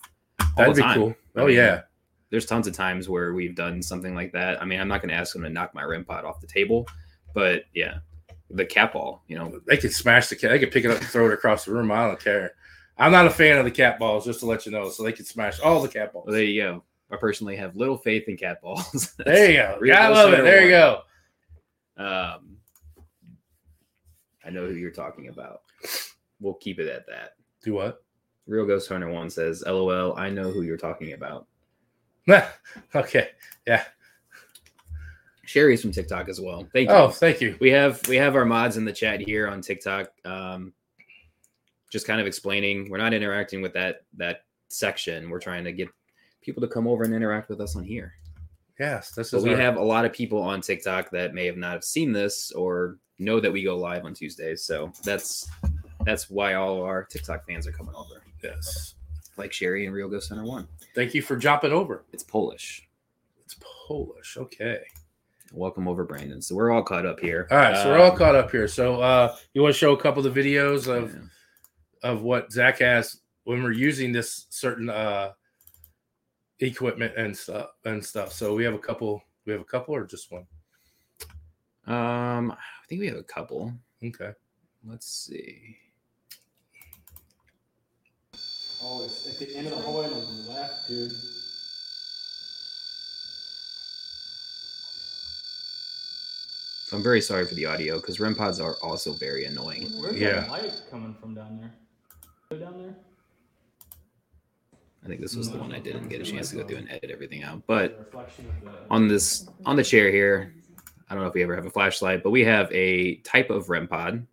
That'd 0.56 0.76
be 0.76 0.82
time. 0.82 0.98
cool. 0.98 1.14
Oh, 1.36 1.46
yeah. 1.46 1.82
there's 2.30 2.46
tons 2.46 2.66
of 2.66 2.74
times 2.74 3.08
where 3.08 3.32
we've 3.34 3.54
done 3.56 3.82
something 3.82 4.14
like 4.14 4.32
that. 4.32 4.60
I 4.60 4.64
mean, 4.64 4.80
I'm 4.80 4.88
not 4.88 5.00
going 5.00 5.10
to 5.10 5.14
ask 5.16 5.32
them 5.32 5.42
to 5.42 5.50
knock 5.50 5.74
my 5.74 5.82
REM 5.82 6.04
pod 6.04 6.24
off 6.24 6.40
the 6.40 6.46
table, 6.46 6.86
but 7.34 7.64
yeah, 7.74 7.98
the 8.50 8.66
cat 8.66 8.92
ball, 8.92 9.22
you 9.28 9.38
know, 9.38 9.60
They 9.66 9.76
could 9.78 9.92
smash 9.92 10.28
the 10.28 10.36
cat. 10.36 10.50
They 10.50 10.58
could 10.58 10.70
pick 10.72 10.84
it 10.84 10.90
up 10.90 10.98
and 10.98 11.06
throw 11.06 11.26
it 11.26 11.32
across 11.32 11.64
the 11.64 11.72
room. 11.72 11.90
I 11.90 12.06
don't 12.06 12.20
care. 12.20 12.52
I'm 12.98 13.12
not 13.12 13.26
a 13.26 13.30
fan 13.30 13.56
of 13.58 13.64
the 13.64 13.70
cat 13.70 13.98
balls, 13.98 14.24
just 14.26 14.40
to 14.40 14.46
let 14.46 14.66
you 14.66 14.72
know. 14.72 14.90
So 14.90 15.02
they 15.02 15.12
could 15.12 15.26
smash 15.26 15.58
all 15.60 15.80
the 15.80 15.88
cat 15.88 16.12
balls. 16.12 16.26
well, 16.26 16.34
there 16.34 16.44
you 16.44 16.62
go. 16.62 16.84
I 17.10 17.16
personally 17.16 17.56
have 17.56 17.76
little 17.76 17.96
faith 17.96 18.28
in 18.28 18.36
cat 18.36 18.60
balls. 18.62 19.14
There 19.24 19.50
you 19.50 19.56
go. 19.56 19.78
Real 19.80 19.96
I 19.96 20.08
love 20.08 20.32
it. 20.34 20.42
There 20.42 20.64
you 20.64 20.70
go. 20.70 21.00
Um, 21.96 22.56
I 24.44 24.50
know 24.50 24.66
who 24.66 24.74
you're 24.74 24.90
talking 24.90 25.28
about. 25.28 25.62
We'll 26.42 26.54
keep 26.54 26.78
it 26.78 26.88
at 26.88 27.06
that. 27.06 27.36
Do 27.62 27.74
what? 27.74 28.04
Real 28.46 28.66
Ghost 28.66 28.88
Hunter 28.88 29.08
One 29.10 29.30
says, 29.30 29.62
"LOL, 29.66 30.16
I 30.18 30.28
know 30.28 30.50
who 30.50 30.62
you're 30.62 30.76
talking 30.76 31.12
about." 31.12 31.46
okay. 32.94 33.28
Yeah. 33.66 33.84
Sherry's 35.44 35.82
from 35.82 35.92
TikTok 35.92 36.28
as 36.28 36.40
well. 36.40 36.66
Thank 36.72 36.88
you. 36.88 36.94
Oh, 36.94 37.08
thank 37.08 37.40
you. 37.40 37.56
we 37.60 37.70
have 37.70 38.00
we 38.08 38.16
have 38.16 38.36
our 38.36 38.44
mods 38.44 38.76
in 38.76 38.84
the 38.84 38.92
chat 38.92 39.20
here 39.20 39.48
on 39.48 39.60
TikTok. 39.60 40.10
Um, 40.24 40.72
just 41.90 42.06
kind 42.06 42.20
of 42.20 42.26
explaining. 42.26 42.90
We're 42.90 42.98
not 42.98 43.14
interacting 43.14 43.62
with 43.62 43.72
that 43.74 44.02
that 44.16 44.44
section. 44.68 45.30
We're 45.30 45.40
trying 45.40 45.64
to 45.64 45.72
get 45.72 45.88
people 46.40 46.60
to 46.62 46.68
come 46.68 46.86
over 46.86 47.04
and 47.04 47.14
interact 47.14 47.48
with 47.48 47.60
us 47.60 47.76
on 47.76 47.84
here. 47.84 48.14
Yes, 48.80 49.12
this 49.12 49.30
But 49.30 49.38
is. 49.38 49.44
we 49.44 49.50
our- 49.50 49.60
have 49.60 49.76
a 49.76 49.82
lot 49.82 50.04
of 50.04 50.12
people 50.12 50.40
on 50.42 50.60
TikTok 50.60 51.10
that 51.10 51.34
may 51.34 51.46
have 51.46 51.56
not 51.56 51.72
have 51.74 51.84
seen 51.84 52.12
this 52.12 52.50
or 52.52 52.98
know 53.18 53.38
that 53.38 53.52
we 53.52 53.62
go 53.62 53.76
live 53.76 54.04
on 54.04 54.14
Tuesdays. 54.14 54.64
So 54.64 54.92
that's 55.04 55.48
that's 56.04 56.28
why 56.30 56.54
all 56.54 56.82
our 56.82 57.04
TikTok 57.04 57.46
fans 57.46 57.66
are 57.66 57.72
coming 57.72 57.94
over, 57.94 58.22
Yes. 58.42 58.94
like 59.36 59.52
Sherry 59.52 59.86
and 59.86 59.94
Real 59.94 60.08
Ghost 60.08 60.28
Hunter 60.28 60.44
One. 60.44 60.66
Thank 60.94 61.14
you 61.14 61.22
for 61.22 61.36
jumping 61.36 61.72
over. 61.72 62.04
It's 62.12 62.22
Polish. 62.22 62.88
It's 63.44 63.56
Polish. 63.60 64.36
Okay. 64.36 64.80
Welcome 65.52 65.86
over, 65.86 66.04
Brandon. 66.04 66.40
So 66.40 66.54
we're 66.54 66.70
all 66.70 66.82
caught 66.82 67.04
up 67.06 67.20
here. 67.20 67.46
All 67.50 67.58
right. 67.58 67.76
So 67.76 67.90
we're 67.90 67.98
all 67.98 68.12
Um, 68.12 68.16
caught 68.18 68.34
up 68.34 68.50
here. 68.50 68.66
So 68.68 69.00
uh 69.00 69.36
you 69.54 69.62
want 69.62 69.74
to 69.74 69.78
show 69.78 69.92
a 69.92 70.00
couple 70.00 70.26
of 70.26 70.32
the 70.34 70.40
videos 70.40 70.86
of 70.88 71.12
yeah. 71.14 72.10
of 72.10 72.22
what 72.22 72.50
Zach 72.50 72.78
has 72.78 73.20
when 73.44 73.62
we're 73.62 73.72
using 73.72 74.12
this 74.12 74.46
certain 74.50 74.88
uh 74.88 75.32
equipment 76.60 77.14
and 77.16 77.36
stuff 77.36 77.70
and 77.84 78.04
stuff. 78.04 78.32
So 78.32 78.54
we 78.54 78.64
have 78.64 78.74
a 78.74 78.78
couple. 78.78 79.22
We 79.44 79.52
have 79.52 79.60
a 79.60 79.64
couple 79.64 79.94
or 79.94 80.06
just 80.06 80.30
one. 80.30 80.46
Um, 81.86 82.52
I 82.52 82.86
think 82.88 83.00
we 83.00 83.08
have 83.08 83.16
a 83.16 83.22
couple. 83.24 83.74
Okay. 84.02 84.30
Let's 84.84 85.06
see. 85.08 85.76
Oh, 88.84 89.04
it's 89.04 89.26
at 89.28 89.38
the 89.38 89.54
end 89.56 89.68
of 89.68 89.74
the 89.76 89.80
hallway 89.82 90.06
on 90.06 90.10
the 90.12 90.50
left, 90.50 90.88
dude. 90.88 91.12
So 96.86 96.96
I'm 96.96 97.02
very 97.02 97.20
sorry 97.20 97.46
for 97.46 97.54
the 97.54 97.64
audio 97.66 97.96
because 97.96 98.20
REM 98.20 98.34
pods 98.34 98.60
are 98.60 98.76
also 98.82 99.12
very 99.14 99.44
annoying. 99.46 99.90
Where's 99.98 100.16
Yeah. 100.16 100.40
that 100.40 100.50
light 100.50 100.82
coming 100.90 101.14
from 101.14 101.34
down 101.34 101.58
there? 101.58 101.72
Go 102.50 102.58
down 102.58 102.78
there? 102.78 102.94
I 105.04 105.08
think 105.08 105.20
this 105.20 105.34
was 105.34 105.50
the 105.50 105.58
one 105.58 105.72
I 105.72 105.80
didn't 105.80 106.08
get 106.08 106.20
a 106.20 106.24
chance 106.24 106.50
to 106.50 106.56
go 106.56 106.64
through 106.66 106.76
and 106.78 106.90
edit 106.90 107.10
everything 107.10 107.42
out. 107.42 107.62
But 107.66 107.98
reflection 107.98 108.46
of 108.48 108.72
the. 108.72 108.78
on 108.90 109.08
this 109.08 109.48
on 109.64 109.76
the 109.76 109.82
chair 109.82 110.10
here, 110.12 110.54
I 111.08 111.14
don't 111.14 111.22
know 111.22 111.28
if 111.28 111.34
we 111.34 111.42
ever 111.42 111.56
have 111.56 111.66
a 111.66 111.70
flashlight, 111.70 112.22
but 112.22 112.30
we 112.30 112.44
have 112.44 112.70
a 112.72 113.16
type 113.18 113.50
of 113.50 113.68
REM 113.68 113.88
pod. 113.88 114.26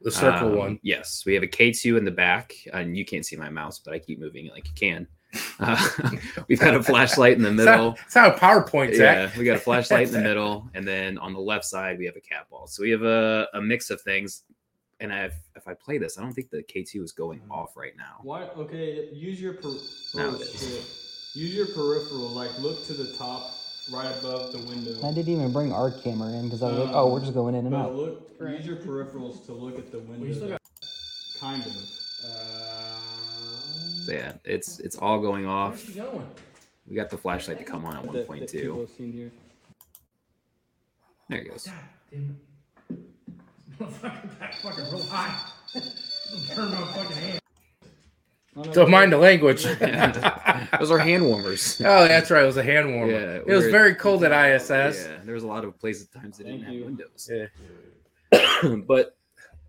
The 0.00 0.10
circle 0.10 0.50
Um, 0.52 0.56
one. 0.56 0.78
Yes, 0.82 1.24
we 1.26 1.34
have 1.34 1.42
a 1.42 1.48
K2 1.48 1.98
in 1.98 2.04
the 2.04 2.10
back, 2.10 2.54
and 2.72 2.96
you 2.96 3.04
can't 3.04 3.26
see 3.26 3.36
my 3.36 3.48
mouse, 3.50 3.78
but 3.80 3.94
I 3.94 3.98
keep 3.98 4.18
moving 4.20 4.46
it 4.46 4.52
like 4.52 4.66
you 4.66 4.74
can. 4.74 5.06
Uh, 5.60 5.76
we've 6.48 6.60
got 6.60 6.74
a 6.74 6.82
flashlight 6.82 7.36
in 7.36 7.42
the 7.42 7.50
middle. 7.50 7.96
It's 8.06 8.14
not 8.14 8.36
a 8.36 8.38
PowerPoint, 8.38 8.96
Yeah, 8.96 9.28
we 9.36 9.44
got 9.44 9.56
a 9.56 9.60
flashlight 9.60 10.06
in 10.06 10.12
the 10.14 10.20
middle, 10.30 10.70
and 10.72 10.86
then 10.86 11.18
on 11.18 11.32
the 11.34 11.40
left 11.40 11.64
side 11.64 11.98
we 11.98 12.06
have 12.06 12.16
a 12.16 12.20
cat 12.20 12.48
ball. 12.48 12.66
So 12.68 12.82
we 12.82 12.90
have 12.90 13.02
a, 13.02 13.46
a 13.54 13.60
mix 13.60 13.90
of 13.90 14.00
things. 14.00 14.44
And 15.00 15.12
I, 15.12 15.24
if 15.56 15.66
I 15.68 15.74
play 15.74 15.98
this, 15.98 16.16
I 16.16 16.22
don't 16.22 16.32
think 16.32 16.50
the 16.50 16.62
K2 16.62 17.02
is 17.02 17.12
going 17.12 17.42
off 17.50 17.76
right 17.76 17.92
now. 17.96 18.20
Why? 18.22 18.44
Okay, 18.44 19.10
use 19.12 19.40
your. 19.40 19.54
Per- 19.54 19.68
Now 20.14 20.30
oh, 20.30 20.34
it 20.36 20.40
is. 20.42 20.60
shit. 20.60 21.36
Use 21.42 21.54
your 21.54 21.66
peripheral. 21.66 22.30
Like, 22.30 22.56
look 22.60 22.86
to 22.86 22.94
the 22.94 23.12
top, 23.18 23.50
right 23.90 24.06
above 24.18 24.52
the 24.52 24.58
window. 24.58 24.96
I 25.06 25.12
didn't 25.12 25.32
even 25.32 25.52
bring 25.52 25.72
our 25.72 25.90
camera 25.90 26.30
in 26.32 26.44
because 26.44 26.62
I 26.62 26.70
was 26.70 26.78
like, 26.78 26.94
oh, 26.94 27.12
we're 27.12 27.20
just 27.20 27.34
going 27.34 27.54
in 27.54 27.62
and 27.66 27.70
But 27.70 27.78
out. 27.80 27.94
look, 27.94 28.30
use 28.40 28.66
your 28.66 28.76
peripherals 28.76 29.44
to 29.46 29.52
look 29.52 29.78
at 29.78 29.90
the 29.90 29.98
window. 30.00 30.56
Kind 31.40 31.64
of. 31.64 31.76
Uh, 32.24 33.00
So 34.06 34.12
yeah, 34.12 34.32
it's 34.44 34.78
it's 34.80 34.96
all 34.96 35.20
going 35.20 35.46
off. 35.46 35.72
Where's 35.74 35.86
he 35.88 36.00
going? 36.00 36.26
We 36.88 36.96
got 36.96 37.10
the 37.10 37.18
flashlight 37.18 37.58
to 37.58 37.64
come 37.64 37.84
on 37.84 37.96
at 37.96 38.02
that- 38.04 38.12
one 38.12 38.24
point 38.24 38.50
people 38.50 38.74
two. 38.76 38.80
have 38.80 38.90
seen 38.90 39.12
here. 39.12 39.30
There 41.28 41.42
he 41.42 41.48
goes. 41.48 41.66
God 41.66 41.74
damn 42.10 42.36
it. 42.90 42.98
Motherfucker, 43.78 44.38
that 44.40 44.54
fucking 44.56 44.84
real 44.90 45.02
high. 45.04 45.50
Turn 46.54 46.70
my 46.72 46.84
fucking 46.94 47.16
hand. 47.16 47.40
Oh, 48.66 48.72
Don't 48.72 48.90
mind 48.90 49.12
the 49.12 49.18
language. 49.18 49.62
Those 50.78 50.90
are 50.90 50.98
hand 50.98 51.24
warmers. 51.24 51.80
Oh, 51.84 52.08
that's 52.08 52.30
right. 52.30 52.42
It 52.42 52.46
was 52.46 52.56
a 52.56 52.62
hand 52.62 52.92
warmer. 52.94 53.12
Yeah, 53.12 53.36
it 53.36 53.46
was 53.46 53.66
very 53.66 53.94
cold 53.94 54.24
at 54.24 54.32
ISS. 54.32 54.68
Yeah, 55.06 55.18
there 55.24 55.34
was 55.34 55.44
a 55.44 55.46
lot 55.46 55.64
of 55.64 55.78
places 55.78 56.08
at 56.14 56.20
times 56.20 56.38
that 56.38 56.44
didn't 56.44 56.62
have 56.64 56.74
windows. 56.84 57.30
Yeah. 57.32 57.46
but 58.86 59.16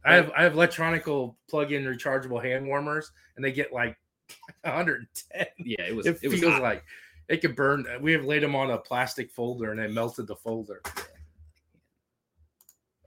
I 0.04 0.16
have 0.16 0.32
I 0.36 0.44
have 0.44 0.54
electronical 0.54 1.38
plug-in 1.50 1.84
rechargeable 1.86 2.44
hand 2.44 2.66
warmers, 2.68 3.12
and 3.36 3.46
they 3.46 3.52
get 3.52 3.72
like 3.74 3.96
110. 4.64 5.46
yeah, 5.60 5.82
it 5.84 5.96
was 5.96 6.06
It, 6.08 6.18
it, 6.24 6.32
feels 6.32 6.54
hot. 6.54 6.62
like 6.62 6.84
it 7.28 7.38
could 7.42 7.56
burn. 7.56 7.86
We 8.02 8.12
have 8.14 8.26
laid 8.26 8.42
them 8.44 8.56
on 8.56 8.72
a 8.72 8.78
plastic 8.78 9.30
folder, 9.32 9.72
and 9.72 9.80
they 9.80 9.88
melted 9.88 10.26
the 10.28 10.36
folder. 10.36 10.82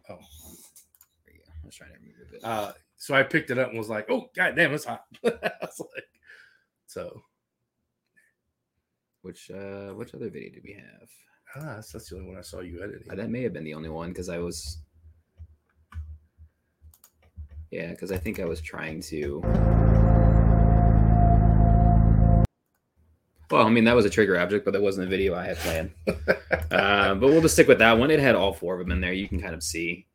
Oh, 0.09 0.19
There 1.25 1.35
you 1.35 1.41
go. 1.41 1.51
I 1.63 1.67
was 1.67 1.75
trying 1.75 1.91
to 1.91 1.97
remove 1.99 2.35
it. 2.35 2.41
uh, 2.45 2.73
so 3.03 3.17
I 3.17 3.25
picked 3.25 3.51
it 3.51 3.59
up 3.59 3.71
and 3.71 3.79
was 3.79 3.89
like, 3.89 4.09
"Oh, 4.09 4.31
god 4.37 4.55
damn, 4.55 4.73
it's 4.73 4.85
hot." 4.85 5.03
I 5.25 5.31
was 5.61 5.81
like, 5.81 6.05
so 6.87 7.21
which 9.23 9.51
uh 9.51 9.89
which 9.95 10.15
other 10.15 10.31
video 10.31 10.51
did 10.51 10.63
we 10.63 10.75
have? 10.75 11.09
ah, 11.57 11.75
that's, 11.75 11.91
that's 11.91 12.11
the 12.11 12.15
only 12.15 12.29
one 12.29 12.39
I 12.39 12.43
saw 12.43 12.61
you 12.61 12.81
editing. 12.81 13.11
Uh, 13.11 13.17
that 13.17 13.29
may 13.29 13.43
have 13.43 13.53
been 13.53 13.65
the 13.65 13.75
only 13.75 13.89
one 13.89 14.11
because 14.11 14.29
I 14.29 14.39
was. 14.39 14.79
Yeah, 17.73 17.91
because 17.91 18.13
I 18.13 18.19
think 18.19 18.39
I 18.39 18.45
was 18.45 18.61
trying 18.61 19.01
to. 19.03 19.41
Well, 23.51 23.67
I 23.67 23.69
mean 23.69 23.83
that 23.83 23.97
was 23.97 24.05
a 24.05 24.11
trigger 24.11 24.39
object, 24.39 24.65
but 24.65 24.71
that 24.75 24.81
wasn't 24.81 25.09
a 25.09 25.11
video 25.11 25.35
I 25.35 25.47
had 25.47 25.57
planned. 25.57 25.91
uh, 26.71 27.17
but 27.17 27.21
we'll 27.21 27.43
just 27.43 27.55
stick 27.55 27.67
with 27.67 27.81
that 27.81 27.99
one. 27.99 28.13
It 28.13 28.21
had 28.21 28.37
all 28.37 28.53
four 28.53 28.75
of 28.75 28.79
them 28.79 28.93
in 28.93 29.01
there. 29.01 29.13
You 29.13 29.27
can 29.27 29.41
kind 29.41 29.55
of 29.57 29.63
see. 29.65 30.07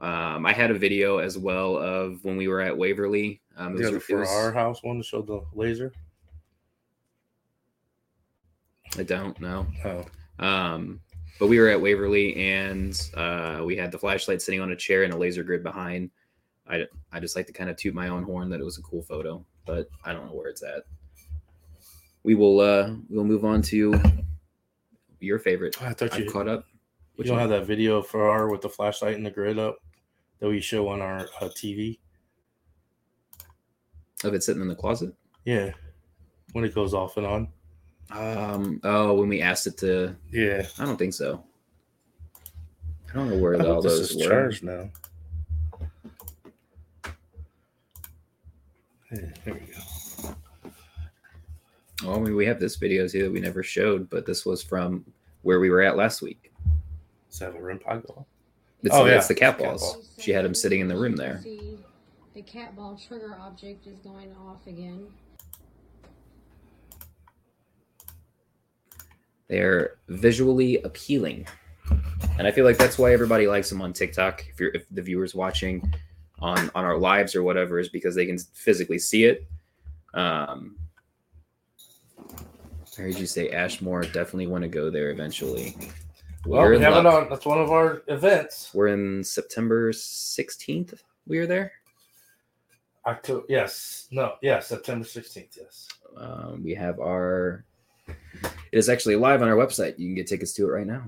Um, 0.00 0.44
I 0.44 0.52
had 0.52 0.70
a 0.70 0.74
video 0.74 1.18
as 1.18 1.38
well 1.38 1.76
of 1.78 2.22
when 2.24 2.36
we 2.36 2.48
were 2.48 2.60
at 2.60 2.76
Waverly. 2.76 3.40
Um, 3.56 3.74
it 3.74 3.76
The 3.76 3.78
was- 3.78 3.88
other 3.88 3.96
it 3.98 4.02
for 4.02 4.18
was- 4.20 4.28
our 4.30 4.52
house 4.52 4.82
one 4.82 4.98
to 4.98 5.02
show 5.04 5.22
the 5.22 5.42
laser. 5.54 5.92
I 8.96 9.02
don't 9.02 9.38
know. 9.40 9.66
Oh, 9.84 10.04
Um, 10.44 11.00
but 11.38 11.48
we 11.48 11.58
were 11.58 11.68
at 11.68 11.80
Waverly 11.80 12.36
and 12.36 13.00
uh, 13.14 13.62
we 13.64 13.76
had 13.76 13.90
the 13.90 13.98
flashlight 13.98 14.40
sitting 14.42 14.60
on 14.60 14.70
a 14.72 14.76
chair 14.76 15.02
and 15.04 15.12
a 15.12 15.16
laser 15.16 15.42
grid 15.42 15.62
behind. 15.62 16.10
I, 16.68 16.86
I 17.12 17.20
just 17.20 17.36
like 17.36 17.46
to 17.48 17.52
kind 17.52 17.68
of 17.70 17.76
toot 17.76 17.94
my 17.94 18.08
own 18.08 18.22
horn 18.22 18.48
that 18.50 18.60
it 18.60 18.64
was 18.64 18.78
a 18.78 18.82
cool 18.82 19.02
photo, 19.02 19.44
but 19.66 19.88
I 20.04 20.12
don't 20.12 20.26
know 20.26 20.32
where 20.34 20.48
it's 20.48 20.62
at. 20.62 20.84
We 22.22 22.34
will 22.34 22.60
uh 22.60 22.94
we'll 23.10 23.24
move 23.24 23.44
on 23.44 23.60
to 23.62 24.00
your 25.20 25.38
favorite. 25.38 25.76
Oh, 25.82 25.86
I 25.86 25.92
thought 25.92 26.14
I 26.14 26.18
you 26.18 26.30
caught 26.30 26.48
up. 26.48 26.64
You 27.16 27.24
don't 27.24 27.34
one? 27.34 27.40
have 27.40 27.50
that 27.50 27.66
video 27.66 28.02
for 28.02 28.28
our 28.28 28.48
with 28.50 28.60
the 28.62 28.68
flashlight 28.68 29.16
and 29.16 29.24
the 29.24 29.30
grid 29.30 29.58
up 29.58 29.78
that 30.40 30.48
we 30.48 30.60
show 30.60 30.88
on 30.88 31.00
our 31.00 31.28
uh, 31.40 31.48
TV. 31.48 31.98
of 34.24 34.34
it 34.34 34.42
sitting 34.42 34.62
in 34.62 34.68
the 34.68 34.74
closet. 34.74 35.14
Yeah, 35.44 35.70
when 36.52 36.64
it 36.64 36.74
goes 36.74 36.94
off 36.94 37.16
and 37.16 37.26
on. 37.26 37.48
Um 38.10 38.80
oh 38.84 39.14
when 39.14 39.28
we 39.28 39.40
asked 39.40 39.66
it 39.66 39.76
to 39.78 40.14
Yeah, 40.30 40.66
I 40.78 40.84
don't 40.84 40.96
think 40.98 41.14
so. 41.14 41.42
I 43.10 43.14
don't 43.16 43.30
know 43.30 43.38
where 43.38 43.54
all 43.66 43.80
those 43.80 44.10
is 44.10 44.16
were. 44.16 44.28
charged 44.28 44.64
now. 44.64 44.90
Yeah, 49.12 49.20
there 49.44 49.54
we 49.54 49.60
go. 49.60 50.34
Oh, 52.04 52.14
I 52.16 52.18
mean, 52.18 52.34
we 52.34 52.44
have 52.46 52.58
this 52.60 52.76
video 52.76 53.06
too 53.06 53.22
that 53.22 53.32
we 53.32 53.40
never 53.40 53.62
showed, 53.62 54.10
but 54.10 54.26
this 54.26 54.44
was 54.44 54.62
from 54.62 55.04
where 55.42 55.60
we 55.60 55.70
were 55.70 55.80
at 55.82 55.96
last 55.96 56.20
week. 56.22 56.52
Does 57.34 57.40
that 57.40 57.46
have 57.46 57.56
a 57.56 57.60
REM 57.60 57.80
pod 57.80 58.06
go? 58.06 58.24
It's, 58.84 58.94
Oh, 58.94 59.06
yeah, 59.06 59.16
it's 59.16 59.26
the 59.26 59.34
cat 59.34 59.54
it's 59.54 59.62
cat 59.62 59.68
balls. 59.70 59.94
ball. 59.94 60.02
She 60.20 60.30
had 60.30 60.44
him 60.44 60.54
sitting 60.54 60.78
in 60.78 60.86
the 60.86 60.96
room 60.96 61.16
there. 61.16 61.40
See, 61.42 61.76
The 62.32 62.42
cat 62.42 62.76
ball 62.76 62.96
trigger 62.96 63.36
object 63.40 63.88
is 63.88 63.98
going 63.98 64.32
off 64.36 64.64
again. 64.68 65.08
They're 69.48 69.96
visually 70.06 70.80
appealing, 70.82 71.48
and 72.38 72.46
I 72.46 72.52
feel 72.52 72.64
like 72.64 72.78
that's 72.78 72.98
why 72.98 73.12
everybody 73.12 73.48
likes 73.48 73.68
them 73.68 73.82
on 73.82 73.92
TikTok. 73.92 74.46
If 74.48 74.60
you're 74.60 74.70
if 74.70 74.86
the 74.92 75.02
viewers 75.02 75.34
watching 75.34 75.92
on 76.38 76.70
on 76.76 76.84
our 76.84 76.96
lives 76.96 77.34
or 77.34 77.42
whatever 77.42 77.80
is 77.80 77.88
because 77.88 78.14
they 78.14 78.26
can 78.26 78.38
physically 78.38 79.00
see 79.00 79.24
it. 79.24 79.44
Um, 80.14 80.76
I 82.96 83.02
heard 83.02 83.18
you 83.18 83.26
say 83.26 83.50
Ashmore. 83.50 84.02
Definitely 84.02 84.46
want 84.46 84.62
to 84.62 84.68
go 84.68 84.88
there 84.88 85.10
eventually. 85.10 85.76
Well, 86.46 86.60
We're 86.60 86.76
we 86.76 86.80
have 86.80 86.96
it 86.96 87.06
on. 87.06 87.28
That's 87.30 87.46
one 87.46 87.58
of 87.58 87.70
our 87.70 88.02
events. 88.08 88.70
We're 88.74 88.88
in 88.88 89.24
September 89.24 89.92
16th. 89.92 91.00
We 91.26 91.38
are 91.38 91.46
there. 91.46 91.72
October. 93.06 93.44
Yes. 93.48 94.08
No. 94.10 94.34
Yeah. 94.42 94.60
September 94.60 95.06
sixteenth. 95.06 95.56
Yes. 95.58 95.88
Um, 96.16 96.62
we 96.62 96.74
have 96.74 97.00
our. 97.00 97.64
It 98.08 98.46
is 98.72 98.88
actually 98.88 99.16
live 99.16 99.42
on 99.42 99.48
our 99.48 99.56
website. 99.56 99.98
You 99.98 100.06
can 100.06 100.14
get 100.14 100.26
tickets 100.26 100.52
to 100.54 100.66
it 100.66 100.72
right 100.72 100.86
now. 100.86 101.06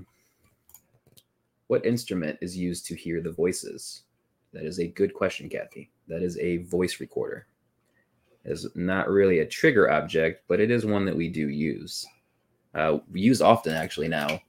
What 1.67 1.85
instrument 1.85 2.37
is 2.41 2.57
used 2.57 2.85
to 2.87 2.95
hear 2.95 3.21
the 3.21 3.31
voices? 3.31 4.03
That 4.53 4.63
is 4.63 4.79
a 4.79 4.87
good 4.87 5.13
question, 5.13 5.49
Kathy. 5.49 5.91
That 6.07 6.23
is 6.23 6.37
a 6.39 6.57
voice 6.57 6.99
recorder. 6.99 7.47
It 8.45 8.53
is 8.53 8.67
not 8.75 9.09
really 9.09 9.39
a 9.39 9.45
trigger 9.45 9.91
object, 9.91 10.43
but 10.47 10.59
it 10.59 10.71
is 10.71 10.85
one 10.85 11.05
that 11.05 11.15
we 11.15 11.29
do 11.29 11.49
use. 11.49 12.05
Uh, 12.73 12.99
we 13.11 13.21
use 13.21 13.41
often 13.41 13.73
actually 13.73 14.07
now 14.07 14.39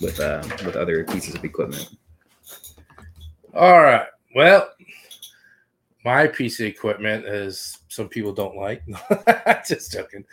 with 0.00 0.20
uh, 0.20 0.42
with 0.64 0.76
other 0.76 1.04
pieces 1.04 1.34
of 1.34 1.44
equipment. 1.44 1.96
All 3.54 3.82
right. 3.82 4.06
Well, 4.34 4.68
my 6.04 6.26
piece 6.26 6.60
of 6.60 6.66
equipment 6.66 7.24
is 7.24 7.78
some 7.88 8.08
people 8.08 8.32
don't 8.32 8.56
like. 8.56 8.82
Just 9.66 9.92
joking. 9.92 10.24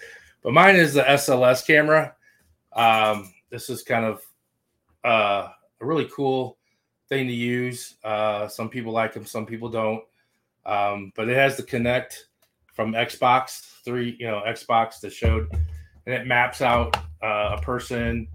But 0.44 0.54
mine 0.54 0.76
is 0.76 0.94
the 0.94 1.04
SLS 1.04 1.66
camera. 1.66 2.16
Um, 2.74 3.34
this 3.50 3.70
is 3.70 3.82
kind 3.82 4.06
of 4.06 4.22
uh, 5.06 5.50
a 5.80 5.86
really 5.86 6.10
cool 6.14 6.58
thing 7.08 7.28
to 7.28 7.34
use. 7.34 7.96
Uh, 8.04 8.48
some 8.48 8.70
people 8.70 8.92
like 8.92 9.14
them, 9.14 9.26
some 9.26 9.46
people 9.46 9.70
don't. 9.70 10.04
Um, 10.66 11.12
but 11.16 11.30
it 11.30 11.36
has 11.36 11.58
the 11.58 11.64
Kinect 11.64 12.14
from 12.74 12.94
Xbox 12.94 13.82
three, 13.86 14.16
you 14.20 14.28
know, 14.28 14.42
Xbox 14.46 15.00
that 15.02 15.14
showed, 15.14 15.50
and 16.06 16.16
it 16.16 16.28
maps 16.28 16.62
out 16.62 16.96
uh, 17.22 17.58
a 17.58 17.62
person. 17.62 18.28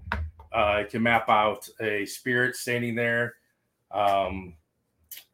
Uh, 0.51 0.79
it 0.81 0.89
can 0.89 1.03
map 1.03 1.29
out 1.29 1.67
a 1.79 2.05
spirit 2.05 2.55
standing 2.55 2.95
there. 2.95 3.35
Um, 3.91 4.55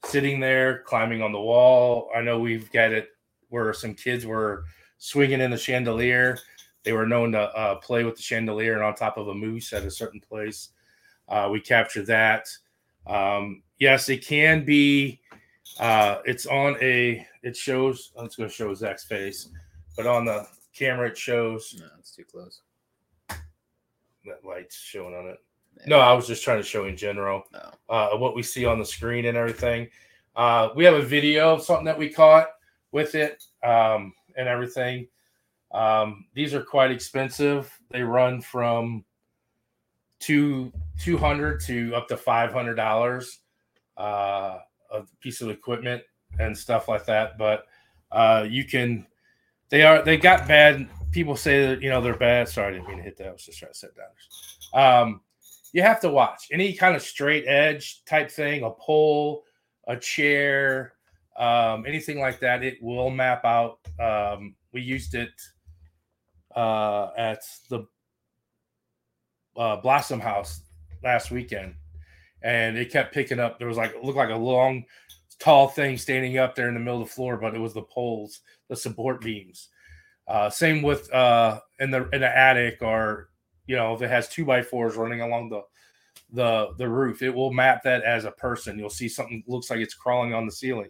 sitting 0.05 0.39
there, 0.39 0.79
climbing 0.79 1.21
on 1.21 1.31
the 1.31 1.39
wall. 1.39 2.09
I 2.15 2.21
know 2.21 2.39
we've 2.39 2.71
got 2.71 2.91
it 2.91 3.09
where 3.49 3.73
some 3.73 3.93
kids 3.93 4.25
were 4.25 4.65
swinging 4.97 5.41
in 5.41 5.51
the 5.51 5.57
chandelier. 5.57 6.37
They 6.83 6.93
were 6.93 7.07
known 7.07 7.31
to 7.31 7.39
uh, 7.39 7.75
play 7.75 8.03
with 8.03 8.15
the 8.15 8.21
chandelier 8.21 8.73
and 8.73 8.83
on 8.83 8.95
top 8.95 9.17
of 9.17 9.27
a 9.27 9.33
moose 9.33 9.73
at 9.73 9.83
a 9.83 9.91
certain 9.91 10.19
place. 10.19 10.69
Uh, 11.27 11.49
we 11.51 11.59
captured 11.59 12.05
that. 12.07 12.47
Um, 13.07 13.63
yes, 13.79 14.09
it 14.09 14.25
can 14.25 14.63
be. 14.63 15.19
Uh, 15.79 16.19
it's 16.25 16.45
on 16.45 16.77
a. 16.81 17.25
It 17.41 17.57
shows. 17.57 18.11
Just 18.23 18.37
going 18.37 18.49
to 18.49 18.55
show 18.55 18.73
Zach's 18.73 19.03
face, 19.03 19.49
but 19.95 20.05
on 20.05 20.25
the 20.25 20.47
camera 20.73 21.07
it 21.07 21.17
shows 21.17 21.75
No, 21.79 21.85
it's 21.97 22.11
too 22.11 22.25
close. 22.25 22.61
That 24.25 24.45
light's 24.47 24.75
showing 24.77 25.15
on 25.15 25.27
it. 25.27 25.37
No, 25.85 25.99
I 25.99 26.13
was 26.13 26.27
just 26.27 26.43
trying 26.43 26.57
to 26.59 26.67
show 26.67 26.85
in 26.85 26.95
general 26.95 27.43
No. 27.51 27.71
uh, 27.89 28.17
what 28.17 28.35
we 28.35 28.43
see 28.43 28.65
on 28.65 28.79
the 28.79 28.85
screen 28.85 29.25
and 29.25 29.37
everything. 29.37 29.89
Uh, 30.35 30.69
we 30.75 30.83
have 30.85 30.95
a 30.95 31.01
video 31.01 31.53
of 31.53 31.61
something 31.63 31.85
that 31.85 31.97
we 31.97 32.09
caught 32.09 32.47
with 32.91 33.15
it 33.15 33.43
um, 33.63 34.13
and 34.37 34.47
everything. 34.47 35.07
Um, 35.71 36.25
these 36.33 36.53
are 36.53 36.61
quite 36.61 36.91
expensive. 36.91 37.77
They 37.91 38.03
run 38.03 38.41
from 38.41 39.03
two 40.19 40.71
two 40.99 41.17
hundred 41.17 41.59
to 41.61 41.93
up 41.93 42.07
to 42.07 42.17
five 42.17 42.53
hundred 42.53 42.75
dollars 42.75 43.39
uh, 43.97 44.59
a 44.91 45.03
piece 45.19 45.41
of 45.41 45.49
equipment 45.49 46.01
and 46.39 46.57
stuff 46.57 46.87
like 46.87 47.05
that. 47.05 47.37
But 47.37 47.65
uh, 48.11 48.45
you 48.49 48.63
can. 48.65 49.05
They 49.69 49.83
are. 49.83 50.01
They 50.03 50.17
got 50.17 50.47
bad. 50.47 50.87
People 51.15 51.37
say 51.37 51.65
that 51.65 51.81
you 51.81 51.89
know 51.89 52.01
they're 52.01 52.17
bad. 52.17 52.49
Sorry, 52.49 52.67
I 52.67 52.71
didn't 52.71 52.89
mean 52.89 52.97
to 52.97 53.03
hit 53.03 53.15
that. 53.19 53.27
I 53.29 53.31
was 53.31 53.45
just 53.45 53.57
trying 53.57 53.71
to 53.71 53.77
set 53.77 53.91
down. 53.95 55.01
Um, 55.03 55.21
you 55.71 55.81
have 55.81 56.01
to 56.01 56.09
watch 56.09 56.49
any 56.51 56.73
kind 56.73 56.93
of 56.93 57.01
straight 57.01 57.45
edge 57.47 58.03
type 58.03 58.29
thing, 58.29 58.63
a 58.63 58.71
pole, 58.71 59.45
a 59.87 59.95
chair, 59.95 60.91
um, 61.37 61.85
anything 61.87 62.19
like 62.19 62.41
that. 62.41 62.63
It 62.63 62.79
will 62.81 63.09
map 63.09 63.45
out. 63.45 63.79
Um, 63.97 64.55
we 64.73 64.81
used 64.81 65.15
it 65.15 65.31
uh, 66.53 67.11
at 67.17 67.39
the 67.69 67.87
uh, 69.55 69.77
Blossom 69.77 70.19
House 70.19 70.63
last 71.01 71.31
weekend, 71.31 71.75
and 72.41 72.77
it 72.77 72.91
kept 72.91 73.13
picking 73.13 73.39
up. 73.39 73.57
There 73.57 73.69
was 73.69 73.77
like 73.77 73.91
it 73.91 74.03
looked 74.03 74.17
like 74.17 74.31
a 74.31 74.35
long, 74.35 74.83
tall 75.39 75.69
thing 75.69 75.97
standing 75.97 76.37
up 76.39 76.55
there 76.55 76.67
in 76.67 76.73
the 76.73 76.81
middle 76.81 77.01
of 77.01 77.07
the 77.07 77.13
floor, 77.13 77.37
but 77.37 77.55
it 77.55 77.59
was 77.59 77.73
the 77.73 77.83
poles, 77.83 78.41
the 78.67 78.75
support 78.75 79.21
beams. 79.21 79.69
Uh, 80.27 80.49
same 80.49 80.81
with 80.81 81.11
uh, 81.13 81.59
in 81.79 81.91
the 81.91 82.09
in 82.09 82.21
the 82.21 82.37
attic, 82.37 82.81
or 82.81 83.29
you 83.67 83.75
know, 83.75 83.93
if 83.93 84.01
it 84.01 84.09
has 84.09 84.27
two 84.27 84.45
by 84.45 84.61
fours 84.61 84.95
running 84.95 85.21
along 85.21 85.49
the 85.49 85.61
the 86.31 86.73
the 86.77 86.87
roof, 86.87 87.21
it 87.21 87.33
will 87.33 87.53
map 87.53 87.83
that 87.83 88.03
as 88.03 88.25
a 88.25 88.31
person. 88.31 88.79
You'll 88.79 88.89
see 88.89 89.09
something 89.09 89.43
looks 89.47 89.69
like 89.69 89.79
it's 89.79 89.93
crawling 89.93 90.33
on 90.33 90.45
the 90.45 90.51
ceiling. 90.51 90.89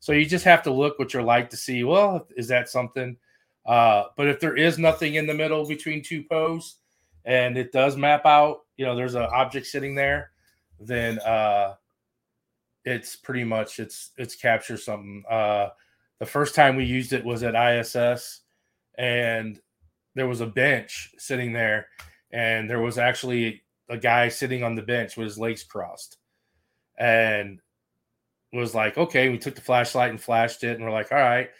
So 0.00 0.12
you 0.12 0.26
just 0.26 0.44
have 0.44 0.62
to 0.64 0.72
look 0.72 0.98
what 0.98 1.14
you're 1.14 1.22
like 1.22 1.50
to 1.50 1.56
see. 1.56 1.84
Well, 1.84 2.26
is 2.36 2.48
that 2.48 2.68
something? 2.68 3.16
Uh, 3.64 4.04
but 4.16 4.28
if 4.28 4.38
there 4.38 4.56
is 4.56 4.78
nothing 4.78 5.14
in 5.16 5.26
the 5.26 5.34
middle 5.34 5.66
between 5.66 6.02
two 6.02 6.22
posts, 6.22 6.78
and 7.24 7.56
it 7.56 7.72
does 7.72 7.96
map 7.96 8.24
out, 8.24 8.60
you 8.76 8.86
know, 8.86 8.94
there's 8.94 9.16
an 9.16 9.22
object 9.22 9.66
sitting 9.66 9.94
there, 9.94 10.30
then 10.78 11.18
uh, 11.20 11.74
it's 12.84 13.16
pretty 13.16 13.42
much 13.42 13.80
it's 13.80 14.12
it's 14.16 14.36
capture 14.36 14.76
something. 14.76 15.24
Uh, 15.28 15.70
the 16.18 16.26
first 16.26 16.54
time 16.54 16.76
we 16.76 16.84
used 16.84 17.12
it 17.12 17.24
was 17.24 17.42
at 17.42 17.54
ISS, 17.54 18.42
and 18.98 19.60
there 20.14 20.28
was 20.28 20.40
a 20.40 20.46
bench 20.46 21.14
sitting 21.18 21.52
there, 21.52 21.88
and 22.30 22.68
there 22.68 22.80
was 22.80 22.98
actually 22.98 23.62
a 23.88 23.96
guy 23.96 24.28
sitting 24.28 24.62
on 24.62 24.74
the 24.74 24.82
bench 24.82 25.16
with 25.16 25.26
his 25.26 25.38
legs 25.38 25.62
crossed, 25.62 26.16
and 26.98 27.60
was 28.52 28.74
like, 28.74 28.96
okay, 28.96 29.28
we 29.28 29.38
took 29.38 29.54
the 29.54 29.60
flashlight 29.60 30.10
and 30.10 30.20
flashed 30.20 30.64
it, 30.64 30.76
and 30.76 30.84
we're 30.84 30.90
like, 30.90 31.12
all 31.12 31.18
right. 31.18 31.50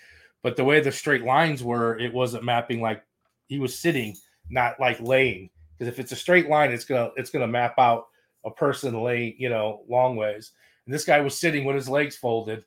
But 0.42 0.56
the 0.56 0.64
way 0.64 0.80
the 0.80 0.92
straight 0.92 1.24
lines 1.24 1.62
were, 1.62 1.98
it 1.98 2.12
wasn't 2.12 2.44
mapping 2.44 2.80
like 2.80 3.02
he 3.46 3.58
was 3.58 3.78
sitting, 3.78 4.16
not 4.48 4.78
like 4.80 5.00
laying. 5.00 5.50
Because 5.78 5.92
if 5.92 5.98
it's 5.98 6.12
a 6.12 6.16
straight 6.16 6.48
line, 6.48 6.72
it's 6.72 6.84
gonna 6.84 7.10
it's 7.16 7.30
gonna 7.30 7.46
map 7.46 7.74
out 7.78 8.06
a 8.44 8.50
person 8.50 9.02
laying, 9.02 9.34
you 9.38 9.48
know, 9.48 9.82
long 9.88 10.16
ways. 10.16 10.52
And 10.86 10.94
this 10.94 11.04
guy 11.04 11.20
was 11.20 11.38
sitting 11.38 11.64
with 11.64 11.76
his 11.76 11.88
legs 11.88 12.16
folded. 12.16 12.64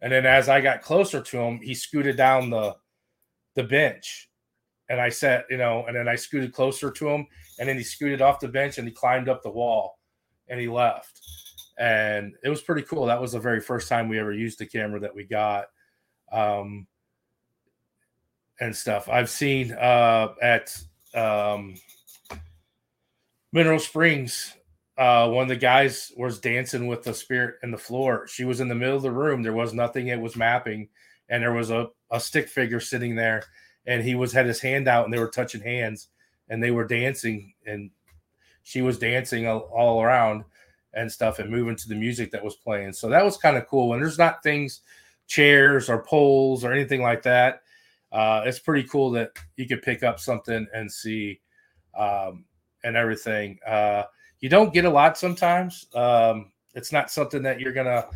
And 0.00 0.12
then 0.12 0.24
as 0.24 0.48
I 0.48 0.60
got 0.60 0.82
closer 0.82 1.20
to 1.20 1.38
him, 1.38 1.58
he 1.58 1.74
scooted 1.74 2.16
down 2.16 2.50
the 2.50 2.76
the 3.56 3.64
bench. 3.64 4.30
And 4.88 5.00
I 5.00 5.08
sat, 5.08 5.46
you 5.50 5.56
know, 5.56 5.84
and 5.86 5.96
then 5.96 6.06
I 6.06 6.14
scooted 6.14 6.52
closer 6.52 6.92
to 6.92 7.08
him, 7.08 7.26
and 7.58 7.68
then 7.68 7.76
he 7.76 7.82
scooted 7.82 8.22
off 8.22 8.38
the 8.38 8.46
bench 8.46 8.78
and 8.78 8.86
he 8.86 8.94
climbed 8.94 9.28
up 9.28 9.42
the 9.42 9.50
wall 9.50 9.98
and 10.48 10.60
he 10.60 10.68
left 10.68 11.20
and 11.78 12.34
it 12.42 12.48
was 12.48 12.62
pretty 12.62 12.82
cool. 12.82 13.06
That 13.06 13.20
was 13.20 13.32
the 13.32 13.40
very 13.40 13.60
first 13.60 13.88
time 13.88 14.08
we 14.08 14.18
ever 14.18 14.32
used 14.32 14.58
the 14.58 14.66
camera 14.66 15.00
that 15.00 15.14
we 15.14 15.24
got, 15.24 15.66
um, 16.32 16.86
and 18.60 18.74
stuff. 18.74 19.08
I've 19.08 19.28
seen 19.28 19.72
uh, 19.72 20.34
at 20.40 20.76
um, 21.14 21.74
Mineral 23.52 23.78
Springs. 23.78 24.54
Uh, 24.96 25.28
one 25.28 25.42
of 25.42 25.48
the 25.48 25.56
guys 25.56 26.10
was 26.16 26.40
dancing 26.40 26.86
with 26.86 27.02
the 27.02 27.12
spirit 27.12 27.56
in 27.62 27.70
the 27.70 27.76
floor. 27.76 28.26
She 28.26 28.44
was 28.44 28.60
in 28.60 28.68
the 28.68 28.74
middle 28.74 28.96
of 28.96 29.02
the 29.02 29.10
room. 29.10 29.42
There 29.42 29.52
was 29.52 29.74
nothing. 29.74 30.08
It 30.08 30.18
was 30.18 30.36
mapping, 30.36 30.88
and 31.28 31.42
there 31.42 31.52
was 31.52 31.70
a, 31.70 31.88
a 32.10 32.20
stick 32.20 32.48
figure 32.48 32.80
sitting 32.80 33.14
there, 33.14 33.42
and 33.86 34.02
he 34.02 34.14
was 34.14 34.32
had 34.32 34.46
his 34.46 34.60
hand 34.60 34.88
out, 34.88 35.04
and 35.04 35.12
they 35.12 35.18
were 35.18 35.28
touching 35.28 35.60
hands, 35.60 36.08
and 36.48 36.62
they 36.62 36.70
were 36.70 36.86
dancing, 36.86 37.54
and 37.66 37.90
she 38.62 38.82
was 38.82 38.98
dancing 38.98 39.46
all, 39.46 39.60
all 39.72 40.02
around 40.02 40.44
and 40.94 41.12
stuff 41.12 41.38
and 41.38 41.50
moving 41.50 41.76
to 41.76 41.88
the 41.88 41.94
music 41.94 42.32
that 42.32 42.42
was 42.42 42.56
playing. 42.56 42.92
So 42.92 43.08
that 43.10 43.24
was 43.24 43.36
kind 43.36 43.56
of 43.56 43.68
cool. 43.68 43.92
And 43.92 44.02
there's 44.02 44.18
not 44.18 44.42
things, 44.42 44.80
chairs 45.26 45.88
or 45.88 46.02
poles 46.02 46.64
or 46.64 46.72
anything 46.72 47.02
like 47.02 47.22
that. 47.22 47.60
Uh, 48.10 48.42
it's 48.44 48.58
pretty 48.58 48.88
cool 48.88 49.10
that 49.10 49.30
you 49.56 49.68
could 49.68 49.82
pick 49.82 50.02
up 50.02 50.18
something 50.18 50.66
and 50.74 50.90
see 50.90 51.40
um, 51.96 52.44
and 52.82 52.96
everything. 52.96 53.58
Uh, 53.66 54.04
you 54.40 54.48
don't 54.48 54.72
get 54.72 54.84
a 54.84 54.90
lot 54.90 55.18
sometimes. 55.18 55.86
Um, 55.94 56.50
it's 56.74 56.92
not 56.92 57.10
something 57.10 57.42
that 57.42 57.60
you're 57.60 57.72
gonna 57.72 58.06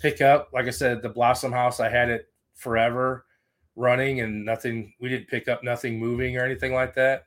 pick 0.00 0.20
up. 0.20 0.50
Like 0.52 0.66
I 0.66 0.70
said, 0.70 1.02
the 1.02 1.08
Blossom 1.08 1.52
House, 1.52 1.80
I 1.80 1.88
had 1.88 2.08
it 2.08 2.28
forever 2.58 3.24
running 3.78 4.20
and 4.20 4.44
nothing. 4.44 4.92
We 5.00 5.08
didn't 5.08 5.28
pick 5.28 5.48
up 5.48 5.64
nothing 5.64 5.98
moving 5.98 6.36
or 6.36 6.44
anything 6.44 6.74
like 6.74 6.94
that. 6.94 7.24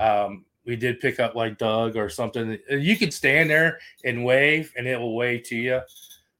Um, 0.00 0.44
we 0.66 0.76
did 0.76 0.98
pick 0.98 1.20
up 1.20 1.34
like 1.34 1.58
Doug 1.58 1.96
or 1.96 2.08
something. 2.08 2.58
You 2.70 2.96
could 2.96 3.12
stand 3.12 3.50
there 3.50 3.78
and 4.04 4.24
wave, 4.24 4.72
and 4.76 4.86
it 4.86 4.98
will 4.98 5.14
wave 5.14 5.44
to 5.44 5.56
you. 5.56 5.80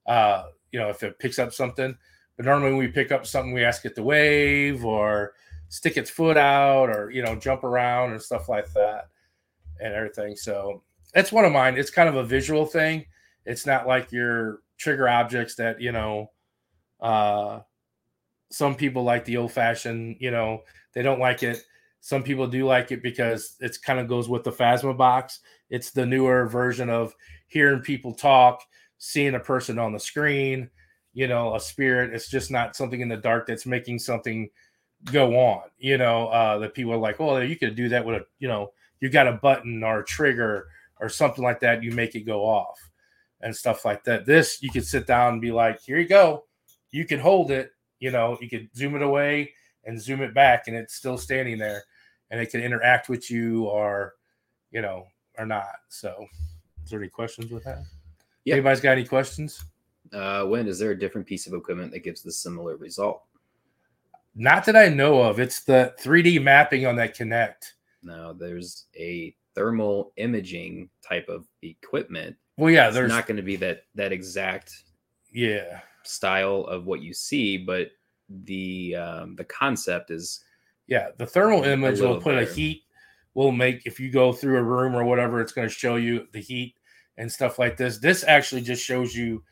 Uh, 0.07 0.45
you 0.72 0.81
know, 0.81 0.89
if 0.89 1.03
it 1.03 1.18
picks 1.18 1.39
up 1.39 1.53
something. 1.53 1.97
But 2.37 2.47
normally, 2.47 2.70
when 2.70 2.79
we 2.79 2.89
pick 2.89 3.12
up 3.12 3.27
something, 3.27 3.53
we 3.53 3.62
ask 3.62 3.85
it 3.85 3.95
to 3.95 4.03
wave 4.03 4.85
or 4.85 5.35
stick 5.68 5.97
its 5.97 6.11
foot 6.11 6.37
out 6.37 6.89
or 6.89 7.11
you 7.11 7.22
know 7.22 7.37
jump 7.37 7.64
around 7.64 8.12
and 8.12 8.22
stuff 8.22 8.49
like 8.49 8.72
that 8.72 9.09
and 9.81 9.95
everything. 9.95 10.37
So 10.37 10.83
that's 11.12 11.33
one 11.33 11.45
of 11.45 11.53
mine. 11.53 11.77
It's 11.77 11.91
kind 11.91 12.09
of 12.09 12.16
a 12.16 12.25
visual 12.25 12.64
thing. 12.66 13.07
It's 13.45 13.66
not 13.66 13.87
like 13.87 14.11
your 14.11 14.61
trigger 14.79 15.09
objects 15.09 15.55
that 15.57 15.81
you 15.81 15.93
know. 15.93 16.31
Uh, 17.01 17.61
some 18.51 18.75
people 18.75 19.03
like 19.03 19.25
the 19.25 19.37
old 19.37 19.53
fashioned. 19.53 20.17
You 20.21 20.31
know, 20.31 20.63
they 20.95 21.03
don't 21.03 21.21
like 21.21 21.43
it 21.43 21.65
some 22.05 22.23
people 22.23 22.47
do 22.47 22.67
like 22.67 22.93
it 22.93 23.03
because 23.03 23.57
it's 23.61 23.79
kind 23.79 23.99
of 23.99 24.09
goes 24.09 24.29
with 24.29 24.45
the 24.45 24.53
Phasma 24.53 24.95
box. 24.95 25.41
It's 25.71 25.91
the 25.91 26.05
newer 26.05 26.47
version 26.47 26.91
of 26.91 27.15
hearing 27.47 27.81
people 27.81 28.13
talk, 28.13 28.61
seeing 28.99 29.35
a 29.35 29.41
person 29.41 29.79
on 29.79 29.95
the 29.95 29.99
screen, 29.99 30.69
you 31.15 31.29
know, 31.29 31.55
a 31.55 31.61
spirit. 31.61 32.13
It's 32.13 32.29
just 32.29 32.51
not 32.51 32.77
something 32.77 33.01
in 33.01 33.09
the 33.09 33.17
dark 33.17 33.47
that's 33.47 33.65
making 33.65 34.01
something 34.01 34.51
go 35.05 35.35
on, 35.35 35.63
you 35.79 35.97
know, 35.97 36.29
uh, 36.29 36.59
that 36.59 36.75
people 36.75 36.93
are 36.93 36.99
like, 36.99 37.19
oh, 37.23 37.39
you 37.39 37.57
could 37.57 37.75
do 37.75 37.89
that 37.89 38.05
with 38.05 38.17
a, 38.17 38.27
you 38.39 38.49
know, 38.49 38.73
you 39.01 39.09
got 39.09 39.27
a 39.27 39.33
button 39.33 39.83
or 39.83 40.01
a 40.01 40.05
trigger 40.05 40.67
or 41.01 41.09
something 41.09 41.43
like 41.43 41.61
that. 41.61 41.83
You 41.83 41.93
make 41.93 42.15
it 42.15 42.27
go 42.27 42.45
off 42.45 42.79
and 43.41 43.57
stuff 43.57 43.87
like 43.87 44.05
that. 44.05 44.27
This, 44.27 44.63
you 44.63 44.71
could 44.71 44.85
sit 44.87 45.07
down 45.07 45.33
and 45.33 45.41
be 45.41 45.53
like, 45.53 45.81
here 45.81 45.99
you 45.99 46.07
go. 46.07 46.45
You 46.91 47.07
can 47.07 47.19
hold 47.19 47.51
it, 47.51 47.71
you 48.05 48.11
know, 48.11 48.37
you 48.43 48.51
could 48.51 48.69
zoom 48.77 48.95
it 48.97 49.01
away 49.01 49.55
and 49.85 49.99
zoom 49.99 50.21
it 50.21 50.35
back 50.35 50.69
and 50.69 50.77
it's 50.77 50.95
still 50.95 51.17
standing 51.17 51.57
there 51.57 51.85
and 52.31 52.39
it 52.39 52.51
can 52.51 52.61
interact 52.61 53.09
with 53.09 53.31
you 53.31 53.65
or 53.65 54.17
you 54.71 54.83
know 54.83 55.07
or 55.39 55.47
not. 55.47 55.77
So, 55.89 56.27
is 56.85 56.91
there 56.91 57.01
any 57.01 57.09
questions 57.09 57.51
with 57.51 57.65
that? 57.65 57.83
Yeah. 58.45 58.57
Anybody's 58.57 58.83
got 58.83 58.93
any 58.93 59.07
questions? 59.07 59.65
Uh, 60.13 60.45
when 60.45 60.69
is 60.69 60.79
there 60.79 60.91
a 60.91 60.99
different 60.99 61.27
piece 61.27 61.47
of 61.47 61.55
equipment 61.55 61.93
that 61.93 62.05
gives 62.05 62.21
the 62.21 62.31
similar 62.31 62.77
result? 62.77 63.23
Not 64.35 64.67
that 64.67 64.77
I 64.77 64.89
know 64.89 65.23
of. 65.23 65.41
It's 65.41 65.65
the 65.65 65.95
3D 66.03 66.43
mapping 66.43 66.85
on 66.85 66.97
that 66.97 67.17
Kinect. 67.17 67.73
No, 68.03 68.35
there's 68.35 68.85
a 68.95 69.35
thermal 69.55 70.13
imaging 70.19 70.91
type 71.01 71.31
of 71.31 71.47
equipment. 71.63 72.37
Well, 72.59 72.71
yeah, 72.71 72.91
there's 72.91 73.09
not 73.09 73.27
going 73.27 73.39
to 73.39 73.43
be 73.43 73.57
that 73.57 73.85
that 73.95 74.13
exact 74.13 74.83
yeah 75.33 75.81
style 76.05 76.65
of 76.65 76.87
what 76.87 77.03
you 77.03 77.13
see, 77.13 77.59
but 77.59 77.91
the 78.29 78.97
um, 78.97 79.37
the 79.37 79.45
concept 79.45 80.11
is 80.11 80.45
yeah, 80.87 81.09
the 81.19 81.27
thermal 81.27 81.65
image 81.65 82.01
will 82.01 82.17
put 82.17 82.37
better. 82.37 82.51
a 82.51 82.55
heat. 82.55 82.83
Will 83.35 83.51
make 83.51 83.85
if 83.85 83.99
you 83.99 84.13
go 84.13 84.33
through 84.33 84.59
a 84.59 84.63
room 84.63 84.95
or 84.95 85.05
whatever, 85.05 85.41
it's 85.41 85.53
going 85.53 85.67
to 85.67 85.75
show 85.75 85.97
you 85.97 86.29
the 86.33 86.41
heat 86.41 86.77
and 87.19 87.31
stuff 87.31 87.59
like 87.59 87.77
this. 87.77 87.99
This 87.99 88.23
actually 88.23 88.61
just 88.61 88.85
shows 88.85 89.15
you. 89.15 89.43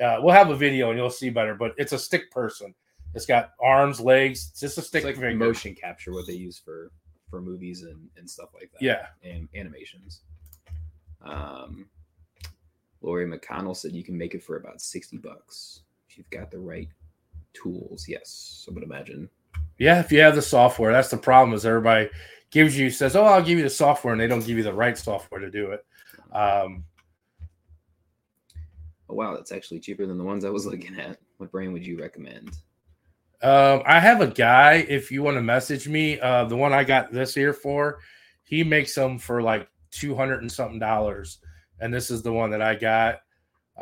Uh, 0.00 0.18
we'll 0.20 0.34
have 0.34 0.50
a 0.50 0.56
video 0.56 0.90
and 0.90 0.98
you'll 0.98 1.10
see 1.10 1.28
better, 1.28 1.54
but 1.54 1.72
it's 1.76 1.92
a 1.92 1.98
stick 1.98 2.30
person. 2.30 2.72
It's 3.14 3.26
got 3.26 3.50
arms, 3.60 4.00
legs. 4.00 4.48
It's 4.50 4.60
just 4.60 4.78
a 4.78 4.82
stick. 4.82 5.04
It's 5.04 5.18
like 5.18 5.34
motion 5.34 5.74
capture, 5.74 6.12
what 6.12 6.26
they 6.26 6.34
use 6.34 6.56
for 6.56 6.92
for 7.28 7.42
movies 7.42 7.82
and 7.82 8.08
and 8.16 8.30
stuff 8.30 8.50
like 8.54 8.70
that. 8.72 8.82
Yeah, 8.82 9.06
and 9.24 9.48
animations. 9.56 10.20
Um, 11.20 11.88
Lori 13.00 13.26
McConnell 13.26 13.76
said 13.76 13.92
you 13.92 14.04
can 14.04 14.16
make 14.16 14.34
it 14.34 14.42
for 14.44 14.56
about 14.56 14.80
sixty 14.80 15.16
bucks 15.16 15.80
if 16.12 16.18
you've 16.18 16.30
got 16.30 16.50
the 16.50 16.58
right 16.58 16.88
tools. 17.54 18.06
Yes, 18.06 18.66
I 18.70 18.74
would 18.74 18.82
imagine 18.82 19.28
yeah, 19.78 20.00
if 20.00 20.12
you 20.12 20.20
have 20.20 20.36
the 20.36 20.42
software, 20.42 20.92
that's 20.92 21.08
the 21.08 21.16
problem. 21.16 21.54
Is 21.54 21.66
everybody 21.66 22.08
gives 22.50 22.78
you 22.78 22.90
says, 22.90 23.16
"Oh, 23.16 23.24
I'll 23.24 23.42
give 23.42 23.58
you 23.58 23.64
the 23.64 23.70
software," 23.70 24.12
and 24.12 24.20
they 24.20 24.28
don't 24.28 24.44
give 24.44 24.56
you 24.56 24.62
the 24.62 24.72
right 24.72 24.96
software 24.96 25.40
to 25.40 25.50
do 25.50 25.72
it. 25.72 25.84
Um, 26.32 26.84
oh 29.08 29.14
wow, 29.14 29.34
that's 29.34 29.52
actually 29.52 29.80
cheaper 29.80 30.06
than 30.06 30.18
the 30.18 30.24
ones 30.24 30.44
I 30.44 30.50
was 30.50 30.66
looking 30.68 30.98
at. 31.00 31.18
What 31.38 31.50
brand 31.50 31.72
would 31.72 31.86
you 31.86 31.98
recommend? 31.98 32.50
Um, 33.42 33.82
I 33.86 33.98
have 33.98 34.20
a 34.20 34.28
guy. 34.28 34.86
If 34.88 35.10
you 35.10 35.22
want 35.22 35.36
to 35.36 35.42
message 35.42 35.88
me, 35.88 36.20
uh, 36.20 36.44
the 36.44 36.56
one 36.56 36.72
I 36.72 36.84
got 36.84 37.12
this 37.12 37.34
here 37.34 37.52
for, 37.52 37.98
he 38.44 38.62
makes 38.62 38.94
them 38.94 39.18
for 39.18 39.42
like 39.42 39.68
two 39.90 40.14
hundred 40.14 40.42
and 40.42 40.52
something 40.52 40.78
dollars, 40.78 41.38
and 41.80 41.92
this 41.92 42.10
is 42.10 42.22
the 42.22 42.32
one 42.32 42.50
that 42.50 42.62
I 42.62 42.76
got 42.76 43.22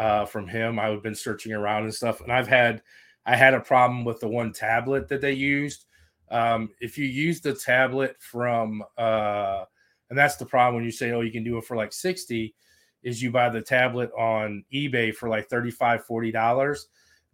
uh, 0.01 0.25
from 0.25 0.49
him. 0.49 0.79
I've 0.79 1.03
been 1.03 1.15
searching 1.15 1.53
around 1.53 1.85
and 1.85 1.95
stuff, 1.95 2.23
and 2.23 2.33
I've 2.33 2.49
had 2.49 2.83
I 3.27 3.37
had 3.37 3.53
a 3.53 3.61
problem 3.61 4.05
with 4.05 4.19
the 4.19 4.29
one 4.29 4.51
tablet 4.51 5.09
that 5.09 5.21
they 5.21 5.33
used. 5.35 5.85
Um, 6.31 6.71
if 6.81 6.97
you 6.97 7.05
use 7.05 7.43
the 7.43 7.53
tablet 7.53 8.17
from, 8.19 8.83
uh, 8.97 9.65
and 10.09 10.19
that's 10.19 10.37
the 10.37 10.47
problem 10.47 10.77
when 10.77 10.85
you 10.85 10.91
say, 10.91 11.11
oh, 11.11 11.21
you 11.21 11.31
can 11.31 11.45
do 11.45 11.59
it 11.59 11.65
for 11.65 11.77
like 11.77 11.93
60, 11.93 12.55
is 13.03 13.23
you 13.23 13.31
buy 13.31 13.51
the 13.51 13.61
tablet 13.61 14.11
on 14.17 14.65
eBay 14.73 15.15
for 15.15 15.29
like 15.29 15.51
35 15.51 16.07
$40. 16.07 16.79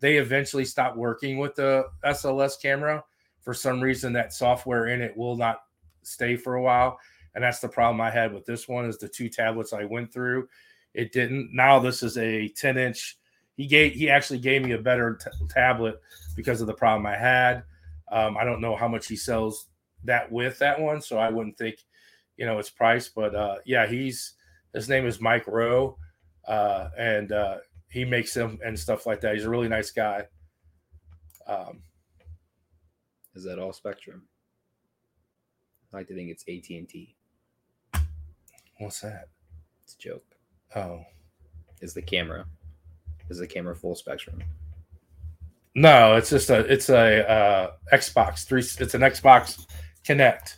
They 0.00 0.16
eventually 0.16 0.64
stop 0.64 0.96
working 0.96 1.38
with 1.38 1.54
the 1.54 1.84
SLS 2.04 2.60
camera. 2.60 3.04
For 3.42 3.54
some 3.54 3.80
reason, 3.80 4.12
that 4.14 4.32
software 4.32 4.88
in 4.88 5.00
it 5.00 5.16
will 5.16 5.36
not 5.36 5.60
stay 6.02 6.36
for 6.36 6.56
a 6.56 6.62
while. 6.62 6.98
And 7.34 7.44
that's 7.44 7.60
the 7.60 7.68
problem 7.68 8.00
I 8.00 8.10
had 8.10 8.32
with 8.32 8.44
this 8.44 8.66
one 8.66 8.86
is 8.86 8.98
the 8.98 9.08
two 9.08 9.28
tablets 9.28 9.72
I 9.72 9.84
went 9.84 10.12
through. 10.12 10.48
It 10.96 11.12
didn't. 11.12 11.50
Now 11.52 11.78
this 11.78 12.02
is 12.02 12.16
a 12.18 12.48
10 12.48 12.78
inch 12.78 13.18
he 13.56 13.66
gave 13.66 13.94
he 13.94 14.10
actually 14.10 14.38
gave 14.38 14.62
me 14.62 14.72
a 14.72 14.78
better 14.78 15.16
t- 15.16 15.30
tablet 15.48 16.00
because 16.36 16.60
of 16.60 16.66
the 16.66 16.74
problem 16.74 17.06
I 17.06 17.16
had. 17.16 17.62
Um, 18.12 18.36
I 18.36 18.44
don't 18.44 18.60
know 18.60 18.76
how 18.76 18.88
much 18.88 19.06
he 19.06 19.16
sells 19.16 19.68
that 20.04 20.30
with 20.30 20.58
that 20.58 20.78
one, 20.80 21.00
so 21.00 21.18
I 21.18 21.30
wouldn't 21.30 21.56
think, 21.56 21.84
you 22.36 22.46
know, 22.46 22.58
its 22.58 22.70
price. 22.70 23.08
But 23.08 23.34
uh, 23.34 23.56
yeah, 23.64 23.86
he's 23.86 24.34
his 24.74 24.88
name 24.88 25.06
is 25.06 25.20
Mike 25.20 25.46
Rowe, 25.46 25.96
uh, 26.46 26.90
and 26.98 27.32
uh, 27.32 27.58
he 27.88 28.04
makes 28.04 28.34
them 28.34 28.58
and 28.64 28.78
stuff 28.78 29.06
like 29.06 29.20
that. 29.22 29.34
He's 29.34 29.44
a 29.44 29.50
really 29.50 29.68
nice 29.68 29.90
guy. 29.90 30.24
Um, 31.46 31.82
Is 33.34 33.44
that 33.44 33.58
all 33.58 33.72
Spectrum? 33.72 34.22
I 35.92 35.98
like 35.98 36.08
to 36.08 36.14
think 36.14 36.30
it's 36.30 36.44
AT 36.48 36.76
and 36.76 36.88
T. 36.88 37.16
what's 38.78 39.00
that? 39.00 39.28
It's 39.84 39.94
a 39.94 39.98
joke. 39.98 40.35
Oh 40.76 41.04
Is 41.80 41.94
the 41.94 42.02
camera? 42.02 42.46
Is 43.28 43.38
the 43.38 43.46
camera 43.46 43.74
full 43.74 43.96
spectrum? 43.96 44.42
no, 45.74 46.16
it's 46.16 46.30
just 46.30 46.48
a 46.48 46.60
it's 46.72 46.88
a 46.88 47.28
uh, 47.28 47.70
Xbox 47.92 48.44
three. 48.44 48.60
It's 48.60 48.94
an 48.94 49.02
Xbox 49.02 49.66
Kinect. 50.06 50.56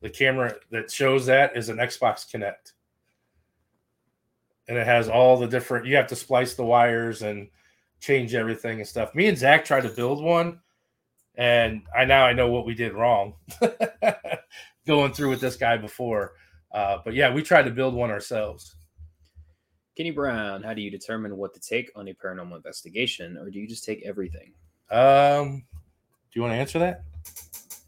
The 0.00 0.10
camera 0.10 0.54
that 0.70 0.90
shows 0.90 1.26
that 1.26 1.56
is 1.56 1.68
an 1.68 1.76
Xbox 1.76 2.28
Kinect, 2.28 2.72
and 4.68 4.76
it 4.76 4.86
has 4.86 5.08
all 5.08 5.36
the 5.36 5.46
different. 5.46 5.86
You 5.86 5.94
have 5.94 6.08
to 6.08 6.16
splice 6.16 6.54
the 6.54 6.64
wires 6.64 7.22
and 7.22 7.48
change 8.00 8.34
everything 8.34 8.78
and 8.78 8.86
stuff. 8.86 9.14
Me 9.14 9.26
and 9.26 9.38
Zach 9.38 9.64
tried 9.64 9.82
to 9.82 9.90
build 9.90 10.22
one, 10.22 10.58
and 11.36 11.82
I 11.96 12.04
now 12.04 12.26
I 12.26 12.32
know 12.32 12.50
what 12.50 12.66
we 12.66 12.74
did 12.74 12.94
wrong 12.94 13.34
going 14.86 15.12
through 15.12 15.30
with 15.30 15.40
this 15.40 15.56
guy 15.56 15.76
before. 15.76 16.32
Uh, 16.72 16.98
but 17.04 17.14
yeah, 17.14 17.32
we 17.32 17.42
tried 17.42 17.64
to 17.64 17.70
build 17.70 17.94
one 17.94 18.10
ourselves. 18.10 18.74
Kenny 19.98 20.12
Brown, 20.12 20.62
how 20.62 20.74
do 20.74 20.80
you 20.80 20.92
determine 20.92 21.36
what 21.36 21.52
to 21.54 21.60
take 21.60 21.90
on 21.96 22.06
a 22.06 22.14
paranormal 22.14 22.54
investigation, 22.54 23.36
or 23.36 23.50
do 23.50 23.58
you 23.58 23.66
just 23.66 23.84
take 23.84 24.00
everything? 24.06 24.52
Um, 24.92 25.64
do 26.30 26.34
you 26.34 26.42
want 26.42 26.52
to 26.52 26.56
answer 26.56 26.78
that? 26.78 27.02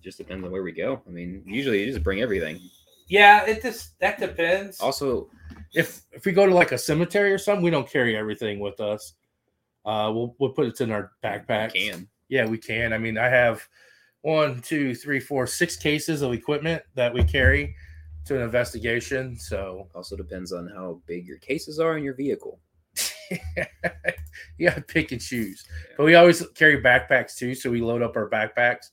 Just 0.02 0.18
depends 0.18 0.44
on 0.44 0.50
where 0.50 0.64
we 0.64 0.72
go. 0.72 1.00
I 1.06 1.11
mean, 1.11 1.44
usually 1.46 1.84
you 1.84 1.92
just 1.92 2.02
bring 2.02 2.20
everything. 2.20 2.58
Yeah, 3.06 3.46
it 3.46 3.62
just 3.62 3.96
that 4.00 4.18
depends. 4.18 4.80
Also, 4.80 5.30
if 5.72 6.02
if 6.11 6.24
we 6.24 6.32
go 6.32 6.46
to 6.46 6.52
like 6.52 6.72
a 6.72 6.78
cemetery 6.78 7.32
or 7.32 7.38
something, 7.38 7.62
we 7.62 7.70
don't 7.70 7.88
carry 7.88 8.16
everything 8.16 8.58
with 8.58 8.80
us. 8.80 9.12
Uh, 9.84 10.11
we'll 10.12 10.34
we'll 10.40 10.50
put 10.50 10.66
it 10.66 10.80
in 10.80 10.90
our 10.90 11.12
backpack. 11.22 11.76
you 11.76 11.92
can 11.92 12.08
Yeah, 12.28 12.44
we 12.44 12.58
can. 12.58 12.92
I 12.92 12.98
mean, 12.98 13.18
I 13.18 13.28
have 13.28 13.62
one, 14.22 14.62
two, 14.62 14.96
three, 14.96 15.20
four, 15.20 15.46
six 15.46 15.76
cases 15.76 16.22
of 16.22 16.32
equipment 16.32 16.82
that 16.96 17.14
we 17.14 17.22
carry 17.22 17.76
to 18.26 18.36
an 18.36 18.42
investigation. 18.42 19.36
So 19.38 19.88
also 19.94 20.16
depends 20.16 20.52
on 20.52 20.68
how 20.74 21.00
big 21.06 21.26
your 21.26 21.38
cases 21.38 21.78
are 21.78 21.96
in 21.96 22.04
your 22.04 22.14
vehicle. 22.14 22.60
you 24.58 24.68
gotta 24.68 24.80
pick 24.80 25.12
and 25.12 25.20
choose. 25.20 25.64
But 25.96 26.04
we 26.04 26.14
always 26.14 26.46
carry 26.54 26.82
backpacks 26.82 27.36
too, 27.36 27.54
so 27.54 27.70
we 27.70 27.80
load 27.80 28.02
up 28.02 28.16
our 28.16 28.28
backpacks, 28.28 28.90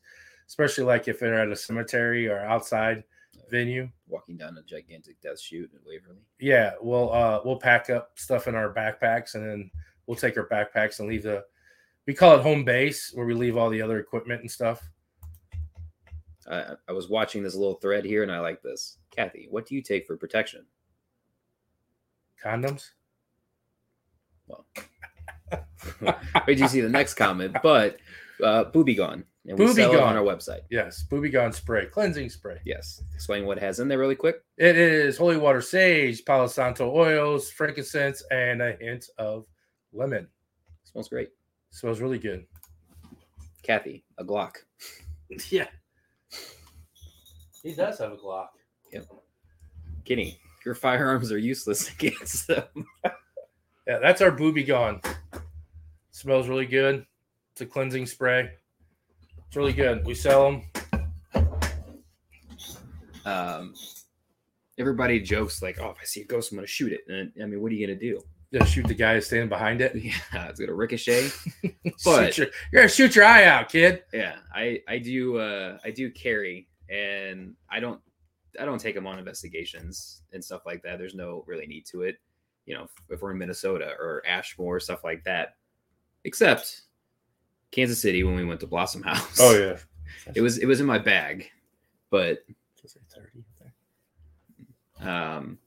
especially 0.47 0.83
like 0.83 1.07
if 1.07 1.19
they're 1.19 1.41
at 1.41 1.51
a 1.51 1.55
cemetery 1.55 2.27
or 2.27 2.39
outside 2.39 3.03
venue. 3.49 3.89
Walking 4.07 4.37
down 4.37 4.57
a 4.57 4.63
gigantic 4.63 5.19
death 5.21 5.39
chute 5.39 5.71
at 5.73 5.81
Waverly. 5.85 6.21
Yeah, 6.39 6.73
we'll 6.81 7.11
uh 7.11 7.41
we'll 7.43 7.59
pack 7.59 7.89
up 7.89 8.11
stuff 8.15 8.47
in 8.47 8.55
our 8.55 8.73
backpacks 8.73 9.35
and 9.35 9.45
then 9.45 9.71
we'll 10.05 10.17
take 10.17 10.37
our 10.37 10.47
backpacks 10.47 10.99
and 10.99 11.09
leave 11.09 11.23
the 11.23 11.43
we 12.05 12.13
call 12.13 12.35
it 12.35 12.41
home 12.41 12.63
base 12.63 13.11
where 13.13 13.25
we 13.25 13.33
leave 13.33 13.57
all 13.57 13.69
the 13.69 13.81
other 13.81 13.99
equipment 13.99 14.41
and 14.41 14.49
stuff. 14.49 14.89
I, 16.49 16.75
I 16.87 16.91
was 16.93 17.09
watching 17.09 17.43
this 17.43 17.55
little 17.55 17.75
thread 17.75 18.05
here, 18.05 18.23
and 18.23 18.31
I 18.31 18.39
like 18.39 18.61
this. 18.61 18.97
Kathy, 19.11 19.47
what 19.49 19.65
do 19.65 19.75
you 19.75 19.81
take 19.81 20.05
for 20.07 20.15
protection? 20.17 20.65
Condoms. 22.43 22.89
Well, 24.47 24.65
Wait, 26.47 26.59
you 26.59 26.67
see 26.67 26.81
the 26.81 26.89
next 26.89 27.15
comment? 27.15 27.57
But 27.63 27.97
uh, 28.43 28.65
Booby 28.65 28.95
Gone, 28.95 29.23
and 29.45 29.57
we 29.57 29.65
Booby 29.65 29.81
sell 29.81 29.93
it 29.93 29.99
on 29.99 30.15
our 30.15 30.23
website. 30.23 30.61
Yes, 30.69 31.03
Booby 31.03 31.29
Gone 31.29 31.51
spray, 31.53 31.85
cleansing 31.87 32.29
spray. 32.29 32.59
Yes, 32.65 33.01
explain 33.13 33.45
what 33.45 33.57
it 33.57 33.63
has 33.63 33.79
in 33.79 33.87
there 33.87 33.97
really 33.97 34.15
quick. 34.15 34.37
It 34.57 34.77
is 34.77 35.17
holy 35.17 35.37
water 35.37 35.61
sage, 35.61 36.23
Palo 36.25 36.47
Santo 36.47 36.91
oils, 36.95 37.49
frankincense, 37.49 38.23
and 38.31 38.61
a 38.61 38.73
hint 38.79 39.09
of 39.17 39.45
lemon. 39.93 40.27
smells 40.83 41.09
great. 41.09 41.29
Smells 41.71 41.99
really 41.99 42.19
good. 42.19 42.45
Kathy, 43.63 44.03
a 44.17 44.23
Glock. 44.23 44.55
Yeah. 45.49 45.67
He 47.63 47.73
does 47.73 47.99
have 47.99 48.11
a 48.13 48.17
Glock. 48.17 48.47
Yep. 48.91 49.05
Kenny, 50.05 50.39
your 50.65 50.75
firearms 50.75 51.31
are 51.31 51.37
useless 51.37 51.89
against 51.93 52.47
them. 52.47 52.63
Yeah, 53.85 53.99
that's 54.01 54.21
our 54.21 54.31
booby 54.31 54.63
gone. 54.63 55.01
Smells 56.11 56.47
really 56.47 56.65
good. 56.65 57.05
It's 57.53 57.61
a 57.61 57.65
cleansing 57.65 58.05
spray. 58.05 58.51
It's 59.47 59.55
really 59.55 59.73
good. 59.73 60.05
We 60.05 60.13
sell 60.13 60.51
them. 60.51 61.43
Um, 63.25 63.73
everybody 64.77 65.19
jokes 65.19 65.61
like, 65.61 65.79
"Oh, 65.81 65.89
if 65.91 65.97
I 66.01 66.05
see 66.05 66.21
a 66.21 66.25
ghost, 66.25 66.51
I'm 66.51 66.57
gonna 66.57 66.67
shoot 66.67 66.93
it." 66.93 67.01
And 67.07 67.31
I 67.41 67.45
mean, 67.45 67.61
what 67.61 67.71
are 67.71 67.75
you 67.75 67.85
gonna 67.85 67.99
do? 67.99 68.21
Just 68.53 68.71
shoot 68.73 68.87
the 68.87 68.93
guy 68.93 69.19
standing 69.19 69.49
behind 69.49 69.81
it. 69.81 69.93
Yeah, 69.95 70.13
it's 70.49 70.59
gonna 70.59 70.73
ricochet. 70.73 71.29
But- 72.05 72.33
Shoot 72.33 72.37
your- 72.37 72.47
you're 72.71 72.81
gonna 72.83 72.89
shoot 72.89 73.15
your 73.15 73.25
eye 73.25 73.45
out, 73.45 73.69
kid. 73.69 74.03
yeah, 74.13 74.35
I 74.53 74.81
I 74.87 74.97
do 74.99 75.37
uh 75.37 75.77
I 75.83 75.91
do 75.91 76.09
carry, 76.11 76.67
and 76.89 77.55
I 77.69 77.79
don't 77.79 78.01
I 78.59 78.65
don't 78.65 78.79
take 78.79 78.95
them 78.95 79.07
on 79.07 79.19
investigations 79.19 80.23
and 80.33 80.43
stuff 80.43 80.65
like 80.65 80.81
that. 80.83 80.97
There's 80.97 81.15
no 81.15 81.43
really 81.47 81.67
need 81.67 81.85
to 81.87 82.03
it. 82.03 82.17
You 82.65 82.75
know, 82.75 82.83
if, 82.83 82.91
if 83.09 83.21
we're 83.21 83.31
in 83.31 83.37
Minnesota 83.37 83.93
or 83.99 84.23
Ashmore, 84.27 84.79
stuff 84.79 85.03
like 85.03 85.23
that. 85.23 85.55
Except 86.23 86.81
Kansas 87.71 88.01
City 88.01 88.23
when 88.23 88.35
we 88.35 88.45
went 88.45 88.59
to 88.61 88.67
Blossom 88.67 89.03
House. 89.03 89.37
Oh 89.39 89.57
yeah. 89.57 89.77
it 90.35 90.41
was 90.41 90.57
it 90.57 90.65
was 90.65 90.79
in 90.79 90.85
my 90.85 90.97
bag, 90.97 91.49
but 92.09 92.39
um, 94.99 95.57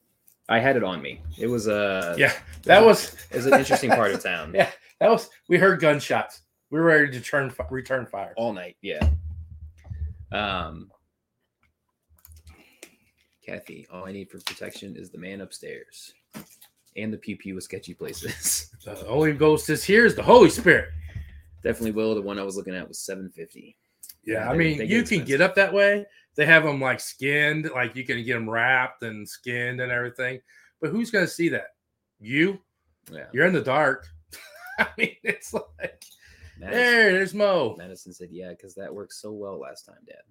I 0.49 0.59
had 0.59 0.77
it 0.77 0.85
on 0.85 1.01
me. 1.01 1.23
It 1.39 1.47
was 1.47 1.69
a 1.69 2.15
Yeah, 2.19 2.33
that 2.65 2.85
was 2.85 3.15
it 3.31 3.37
was 3.37 3.47
an 3.47 3.55
interesting 3.55 3.91
part 3.91 4.13
of 4.13 4.23
town. 4.23 4.53
Yeah, 4.55 4.71
that 4.99 5.11
was. 5.11 5.31
We 5.49 5.59
heard 5.59 5.81
gunshots. 5.81 6.43
We 6.71 6.79
were 6.79 6.87
ready 6.87 7.11
to 7.13 7.21
turn 7.21 7.53
return 7.71 8.07
fire. 8.07 8.33
all 8.37 8.53
night. 8.53 8.77
Yeah. 8.83 9.09
Um, 10.33 10.91
Kathy, 13.45 13.87
all 13.93 14.05
I 14.07 14.13
need 14.13 14.31
for 14.31 14.39
protection 14.39 14.97
is 14.97 15.11
the 15.11 15.19
man 15.19 15.41
upstairs 15.41 16.13
and 16.97 17.13
the 17.13 17.19
pew 17.19 17.37
pew 17.37 17.55
with 17.55 17.65
sketchy 17.65 17.95
places. 17.95 18.67
The 18.85 18.95
Holy 18.95 19.35
Ghost 19.35 19.69
is 19.69 19.85
here. 19.85 20.07
Is 20.07 20.15
the 20.15 20.23
Holy 20.23 20.49
Spirit. 20.49 20.89
Definitely 21.63 21.93
will. 21.93 22.15
The 22.15 22.23
one 22.23 22.39
I 22.39 22.43
was 22.43 22.57
looking 22.57 22.75
at 22.75 22.89
was 22.89 22.99
seven 22.99 23.29
fifty. 23.29 23.77
Yeah, 24.25 24.49
I 24.49 24.57
mean, 24.57 24.87
you 24.87 25.03
can 25.03 25.25
get 25.25 25.43
up 25.43 25.55
that 25.57 25.73
way. 25.73 26.07
They 26.35 26.47
have 26.47 26.65
them 26.65 26.81
like 26.81 27.01
skinned, 27.01 27.71
like 27.75 27.95
you 27.95 28.05
can 28.05 28.23
get 28.25 28.35
them 28.35 28.49
wrapped 28.49 29.03
and 29.03 29.29
skinned 29.29 29.81
and 29.81 29.93
everything. 29.93 30.41
But 30.81 30.91
who's 30.91 31.11
going 31.11 31.27
to 31.27 31.31
see 31.31 31.51
that? 31.51 31.75
You? 32.21 32.59
Yeah. 33.13 33.27
You're 33.33 33.47
in 33.47 33.53
the 33.53 33.61
dark. 33.61 34.07
I 34.79 34.89
mean, 34.97 35.17
it's 35.23 35.53
like 35.53 36.05
Madison, 36.59 36.81
there. 36.81 37.13
There's 37.13 37.35
Mo. 37.35 37.75
Madison 37.77 38.13
said, 38.15 38.29
"Yeah, 38.31 38.51
because 38.51 38.75
that 38.77 38.95
worked 38.95 39.13
so 39.13 39.33
well 39.33 39.59
last 39.59 39.85
time, 39.85 40.01
Dad." 40.07 40.23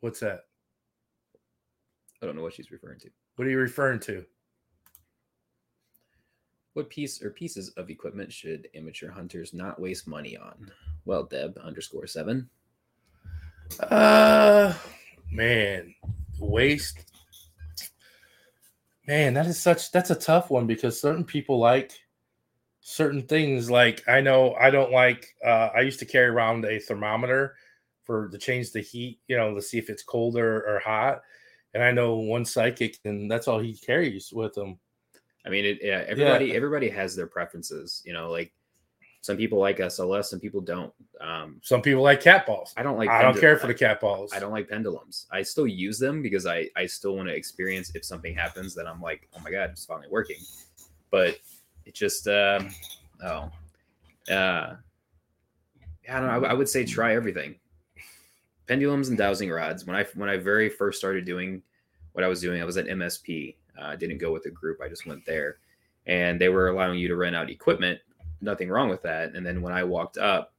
What's 0.00 0.20
that? 0.20 0.44
I 2.22 2.26
don't 2.26 2.36
know 2.36 2.42
what 2.42 2.54
she's 2.54 2.70
referring 2.70 3.00
to. 3.00 3.10
What 3.36 3.46
are 3.46 3.50
you 3.50 3.58
referring 3.58 4.00
to? 4.00 4.24
What 6.74 6.90
piece 6.90 7.22
or 7.22 7.30
pieces 7.30 7.70
of 7.70 7.90
equipment 7.90 8.32
should 8.32 8.68
amateur 8.74 9.10
hunters 9.10 9.52
not 9.52 9.80
waste 9.80 10.06
money 10.06 10.36
on? 10.36 10.70
Well, 11.04 11.24
Deb 11.24 11.58
underscore 11.58 12.06
seven. 12.06 12.48
Uh, 13.80 14.74
man, 15.30 15.94
waste. 16.38 17.10
Man, 19.06 19.34
that 19.34 19.46
is 19.46 19.58
such. 19.58 19.90
That's 19.90 20.10
a 20.10 20.14
tough 20.14 20.50
one 20.50 20.66
because 20.66 21.00
certain 21.00 21.24
people 21.24 21.58
like 21.58 21.92
certain 22.80 23.22
things. 23.22 23.70
Like 23.70 24.06
I 24.08 24.20
know 24.20 24.54
I 24.54 24.70
don't 24.70 24.92
like. 24.92 25.26
Uh, 25.44 25.70
I 25.74 25.80
used 25.80 25.98
to 26.00 26.06
carry 26.06 26.28
around 26.28 26.64
a 26.64 26.78
thermometer 26.78 27.56
for 28.04 28.28
to 28.28 28.38
change 28.38 28.70
the 28.72 28.80
heat. 28.80 29.18
You 29.26 29.36
know, 29.36 29.54
to 29.54 29.62
see 29.62 29.78
if 29.78 29.90
it's 29.90 30.02
cold 30.02 30.36
or, 30.36 30.62
or 30.68 30.78
hot. 30.80 31.22
And 31.74 31.82
I 31.82 31.92
know 31.92 32.16
one 32.16 32.44
psychic, 32.44 32.98
and 33.04 33.30
that's 33.30 33.46
all 33.48 33.58
he 33.58 33.74
carries 33.74 34.32
with 34.32 34.56
him. 34.56 34.78
I 35.46 35.50
mean, 35.50 35.64
it, 35.64 35.78
yeah, 35.82 36.04
everybody 36.06 36.54
everybody 36.54 36.88
has 36.88 37.14
their 37.14 37.26
preferences. 37.26 38.02
You 38.04 38.12
know, 38.12 38.30
like 38.30 38.52
some 39.22 39.36
people 39.36 39.58
like 39.58 39.78
SLS, 39.78 40.26
some 40.26 40.40
people 40.40 40.60
don't. 40.60 40.92
Um, 41.20 41.60
Some 41.62 41.82
people 41.82 42.02
like 42.02 42.22
cat 42.22 42.46
balls. 42.46 42.72
I 42.76 42.82
don't 42.82 42.96
like. 42.96 43.10
I 43.10 43.22
don't 43.22 43.38
care 43.38 43.58
for 43.58 43.66
the 43.66 43.74
cat 43.74 44.00
balls. 44.00 44.32
I 44.32 44.38
don't 44.38 44.52
like 44.52 44.68
pendulums. 44.68 45.26
I 45.30 45.42
still 45.42 45.66
use 45.66 45.98
them 45.98 46.22
because 46.22 46.46
I 46.46 46.68
I 46.74 46.86
still 46.86 47.16
want 47.16 47.28
to 47.28 47.34
experience 47.34 47.94
if 47.94 48.04
something 48.04 48.34
happens 48.34 48.74
that 48.74 48.86
I'm 48.86 49.00
like, 49.00 49.28
oh 49.36 49.40
my 49.40 49.50
god, 49.50 49.70
it's 49.70 49.84
finally 49.84 50.08
working. 50.10 50.38
But 51.10 51.38
it 51.84 51.94
just 51.94 52.26
um 52.28 52.70
oh 53.22 53.50
uh 54.32 54.76
I 56.08 56.18
don't 56.20 56.26
know. 56.26 56.46
I, 56.48 56.50
I 56.50 56.52
would 56.54 56.68
say 56.68 56.84
try 56.84 57.14
everything. 57.14 57.56
Pendulums 58.70 59.08
and 59.08 59.18
dowsing 59.18 59.50
rods. 59.50 59.84
When 59.84 59.96
I 59.96 60.04
when 60.14 60.30
I 60.30 60.36
very 60.36 60.68
first 60.68 60.98
started 60.98 61.24
doing 61.24 61.60
what 62.12 62.24
I 62.24 62.28
was 62.28 62.40
doing, 62.40 62.62
I 62.62 62.64
was 62.64 62.76
at 62.76 62.86
MSP. 62.86 63.56
Uh, 63.76 63.86
I 63.86 63.96
didn't 63.96 64.18
go 64.18 64.32
with 64.32 64.46
a 64.46 64.50
group. 64.50 64.78
I 64.80 64.88
just 64.88 65.06
went 65.06 65.26
there, 65.26 65.58
and 66.06 66.40
they 66.40 66.48
were 66.48 66.68
allowing 66.68 66.98
you 66.98 67.08
to 67.08 67.16
rent 67.16 67.34
out 67.34 67.50
equipment 67.50 67.98
nothing 68.40 68.68
wrong 68.68 68.88
with 68.88 69.02
that. 69.02 69.34
And 69.34 69.44
then 69.44 69.62
when 69.62 69.72
I 69.72 69.84
walked 69.84 70.18
up, 70.18 70.54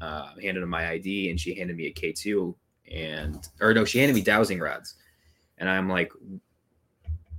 uh, 0.00 0.30
handed 0.40 0.60
her 0.60 0.66
my 0.66 0.88
ID, 0.90 1.30
and 1.30 1.38
she 1.38 1.54
handed 1.54 1.76
me 1.76 1.86
a 1.86 1.90
K 1.90 2.12
two, 2.12 2.56
and 2.90 3.48
or 3.60 3.74
no, 3.74 3.84
she 3.84 3.98
handed 3.98 4.14
me 4.14 4.22
dowsing 4.22 4.58
rods, 4.58 4.94
and 5.58 5.68
I'm 5.68 5.88
like, 5.88 6.10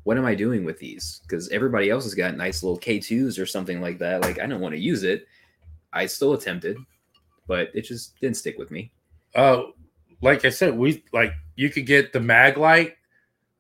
what 0.03 0.17
am 0.17 0.25
I 0.25 0.35
doing 0.35 0.63
with 0.63 0.77
these? 0.77 1.21
Because 1.23 1.49
everybody 1.49 1.89
else 1.89 2.03
has 2.03 2.13
got 2.13 2.37
nice 2.37 2.61
little 2.61 2.77
K 2.77 2.99
twos 2.99 3.39
or 3.39 3.45
something 3.45 3.81
like 3.81 3.97
that. 3.99 4.21
Like 4.21 4.39
I 4.39 4.45
don't 4.45 4.61
want 4.61 4.75
to 4.75 4.81
use 4.81 5.03
it. 5.03 5.27
I 5.93 6.05
still 6.05 6.33
attempted, 6.33 6.77
but 7.47 7.69
it 7.73 7.81
just 7.81 8.19
didn't 8.19 8.37
stick 8.37 8.57
with 8.57 8.69
me. 8.71 8.91
uh 9.35 9.63
like 10.21 10.45
i 10.45 10.49
said 10.49 10.77
we 10.77 11.03
like 11.13 11.33
you 11.55 11.69
could 11.69 11.85
get 11.85 12.13
the 12.13 12.19
Maglite 12.19 12.93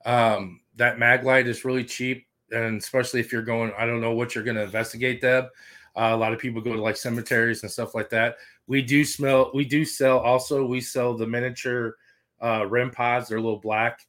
um 0.05 0.61
that 0.75 0.97
Maglite 0.97 1.47
is 1.47 1.65
really 1.65 1.83
cheap 1.83 2.25
and 2.51 2.77
especially 2.77 3.19
if 3.19 3.31
you're 3.31 3.41
going 3.41 3.71
i 3.77 3.85
don't 3.85 4.01
know 4.01 4.13
what 4.13 4.35
you're 4.35 4.43
going 4.43 4.57
to 4.57 4.63
investigate 4.63 5.21
deb. 5.21 5.45
Uh, 5.93 6.11
a 6.13 6.17
lot 6.17 6.31
of 6.31 6.39
people 6.39 6.61
go 6.61 6.73
to 6.73 6.81
like 6.81 6.95
cemeteries 6.95 7.63
and 7.63 7.71
stuff 7.71 7.93
like 7.93 8.09
that. 8.09 8.37
We 8.65 8.81
do 8.81 9.03
smell 9.03 9.51
we 9.53 9.65
do 9.65 9.83
sell 9.83 10.19
also 10.19 10.65
we 10.65 10.79
sell 10.79 11.15
the 11.15 11.27
miniature 11.27 11.97
uh 12.39 12.65
REM 12.65 12.91
pods 12.91 13.27
they're 13.27 13.41
little 13.41 13.59
black 13.59 13.99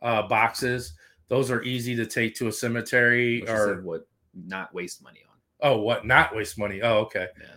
uh 0.00 0.22
boxes. 0.22 0.92
Those 1.28 1.50
are 1.50 1.62
easy 1.62 1.96
to 1.96 2.06
take 2.06 2.36
to 2.36 2.48
a 2.48 2.52
cemetery 2.52 3.40
Which 3.40 3.50
or 3.50 3.82
what 3.82 4.06
not 4.34 4.72
waste 4.72 5.02
money 5.02 5.20
on. 5.28 5.36
oh 5.68 5.78
what? 5.78 6.06
Not 6.06 6.34
waste 6.34 6.58
money. 6.58 6.80
Oh 6.80 6.98
okay. 7.00 7.26
Yeah. 7.40 7.54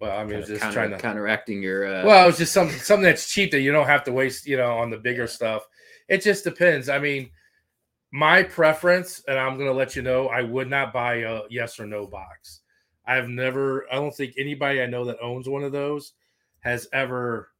Well 0.00 0.18
i 0.18 0.22
mean 0.24 0.30
Kinda 0.32 0.46
just 0.46 0.60
counter- 0.60 0.74
trying 0.74 0.90
to 0.90 0.98
counteracting 0.98 1.62
your. 1.62 1.86
Uh, 1.86 2.04
well, 2.04 2.28
it's 2.28 2.38
just 2.38 2.52
something 2.52 2.78
something 2.78 3.04
that's 3.04 3.32
cheap 3.32 3.50
that 3.52 3.60
you 3.60 3.72
don't 3.72 3.86
have 3.86 4.04
to 4.04 4.12
waste, 4.12 4.46
you 4.46 4.56
know, 4.56 4.76
on 4.78 4.90
the 4.90 4.98
bigger 4.98 5.26
stuff. 5.26 5.66
It 6.08 6.22
just 6.22 6.44
depends. 6.44 6.88
I 6.88 6.98
mean, 6.98 7.30
my 8.10 8.42
preference, 8.42 9.22
and 9.26 9.38
I'm 9.38 9.56
gonna 9.58 9.72
let 9.72 9.96
you 9.96 10.02
know, 10.02 10.28
I 10.28 10.42
would 10.42 10.68
not 10.68 10.92
buy 10.92 11.16
a 11.16 11.42
yes 11.50 11.80
or 11.80 11.86
no 11.86 12.06
box. 12.06 12.60
I've 13.06 13.28
never, 13.28 13.86
I 13.92 13.96
don't 13.96 14.14
think 14.14 14.34
anybody 14.38 14.80
I 14.80 14.86
know 14.86 15.04
that 15.04 15.20
owns 15.20 15.48
one 15.48 15.62
of 15.62 15.72
those 15.72 16.12
has 16.60 16.88
ever 16.92 17.50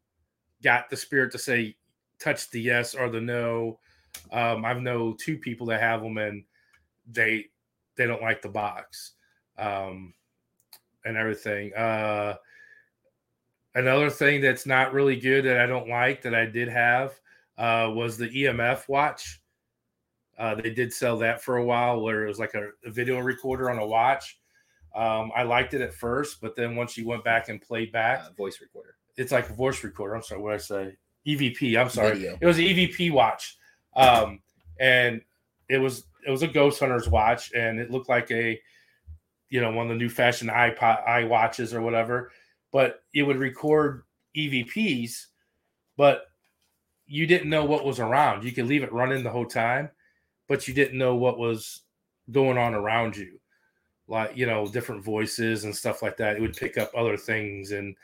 got 0.62 0.88
the 0.88 0.96
spirit 0.96 1.30
to 1.32 1.38
say 1.38 1.76
touch 2.18 2.50
the 2.50 2.60
yes 2.60 2.94
or 2.94 3.10
the 3.10 3.20
no. 3.20 3.78
Um, 4.32 4.64
I've 4.64 4.80
know 4.80 5.12
two 5.12 5.36
people 5.36 5.66
that 5.66 5.80
have 5.80 6.02
them 6.02 6.16
and 6.18 6.44
they 7.06 7.46
they 7.96 8.06
don't 8.06 8.22
like 8.22 8.40
the 8.42 8.48
box 8.48 9.12
um, 9.58 10.14
and 11.04 11.16
everything. 11.16 11.72
Uh, 11.74 12.34
another 13.74 14.10
thing 14.10 14.40
that's 14.40 14.66
not 14.66 14.92
really 14.92 15.16
good 15.16 15.44
that 15.44 15.60
I 15.60 15.66
don't 15.66 15.88
like 15.88 16.22
that 16.22 16.34
I 16.34 16.46
did 16.46 16.68
have 16.68 17.12
uh, 17.58 17.90
was 17.94 18.16
the 18.16 18.28
EMF 18.28 18.88
watch. 18.88 19.40
Uh, 20.38 20.54
they 20.54 20.70
did 20.70 20.92
sell 20.92 21.16
that 21.18 21.42
for 21.42 21.58
a 21.58 21.64
while, 21.64 22.00
where 22.00 22.24
it 22.24 22.28
was 22.28 22.38
like 22.38 22.54
a, 22.54 22.70
a 22.84 22.90
video 22.90 23.20
recorder 23.20 23.70
on 23.70 23.78
a 23.78 23.86
watch. 23.86 24.38
Um, 24.94 25.32
I 25.34 25.42
liked 25.42 25.74
it 25.74 25.80
at 25.80 25.94
first, 25.94 26.40
but 26.40 26.56
then 26.56 26.76
once 26.76 26.96
you 26.96 27.06
went 27.06 27.24
back 27.24 27.48
and 27.48 27.60
played 27.60 27.92
back, 27.92 28.20
uh, 28.20 28.30
voice 28.36 28.60
recorder. 28.60 28.96
it's 29.16 29.32
like 29.32 29.48
a 29.50 29.52
voice 29.52 29.82
recorder. 29.84 30.14
I'm 30.14 30.22
sorry, 30.22 30.40
what 30.40 30.50
did 30.50 30.54
I 30.54 30.58
say? 30.58 30.96
EVP. 31.26 31.80
I'm 31.80 31.88
sorry. 31.88 32.14
Video. 32.14 32.38
It 32.40 32.46
was 32.46 32.58
an 32.58 32.64
EVP 32.64 33.12
watch, 33.12 33.56
um, 33.96 34.40
and 34.78 35.20
it 35.68 35.78
was 35.78 36.04
it 36.26 36.30
was 36.30 36.42
a 36.42 36.48
Ghost 36.48 36.80
Hunters 36.80 37.08
watch, 37.08 37.52
and 37.54 37.78
it 37.78 37.90
looked 37.90 38.08
like 38.08 38.30
a 38.30 38.60
you 39.54 39.60
know 39.60 39.70
one 39.70 39.86
of 39.86 39.90
the 39.90 39.94
new 39.94 40.08
fashion 40.08 40.48
iPod 40.48 41.06
i 41.06 41.22
watches 41.22 41.72
or 41.72 41.80
whatever. 41.80 42.32
But 42.72 43.04
it 43.14 43.22
would 43.22 43.36
record 43.36 44.02
EVPs, 44.36 45.26
but 45.96 46.24
you 47.06 47.24
didn't 47.24 47.50
know 47.50 47.64
what 47.64 47.84
was 47.84 48.00
around. 48.00 48.42
You 48.42 48.50
could 48.50 48.66
leave 48.66 48.82
it 48.82 48.92
running 48.92 49.22
the 49.22 49.30
whole 49.30 49.46
time, 49.46 49.90
but 50.48 50.66
you 50.66 50.74
didn't 50.74 50.98
know 50.98 51.14
what 51.14 51.38
was 51.38 51.82
going 52.32 52.58
on 52.58 52.74
around 52.74 53.16
you, 53.16 53.38
like 54.08 54.36
you 54.36 54.44
know 54.44 54.66
different 54.66 55.04
voices 55.04 55.62
and 55.62 55.76
stuff 55.76 56.02
like 56.02 56.16
that. 56.16 56.34
It 56.34 56.42
would 56.42 56.56
pick 56.56 56.76
up 56.76 56.90
other 56.96 57.16
things 57.16 57.70
and 57.70 57.94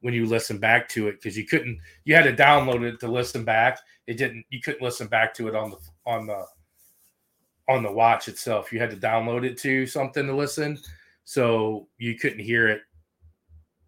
when 0.00 0.12
you 0.12 0.26
listen 0.26 0.58
back 0.58 0.88
to 0.88 1.06
it 1.06 1.22
because 1.22 1.38
you 1.38 1.46
couldn't 1.46 1.78
you 2.04 2.16
had 2.16 2.24
to 2.24 2.42
download 2.42 2.82
it 2.82 3.00
to 3.00 3.08
listen 3.08 3.44
back 3.44 3.78
it 4.06 4.18
didn't 4.18 4.44
you 4.50 4.60
couldn't 4.60 4.82
listen 4.82 5.06
back 5.06 5.32
to 5.32 5.48
it 5.48 5.54
on 5.54 5.70
the 5.70 5.78
on 6.04 6.26
the 6.26 6.44
on 7.68 7.82
the 7.82 7.90
watch 7.90 8.28
itself 8.28 8.72
you 8.72 8.78
had 8.78 8.90
to 8.90 8.96
download 8.96 9.44
it 9.44 9.58
to 9.58 9.86
something 9.86 10.26
to 10.26 10.34
listen 10.34 10.78
so 11.24 11.88
you 11.98 12.16
couldn't 12.16 12.38
hear 12.38 12.68
it 12.68 12.82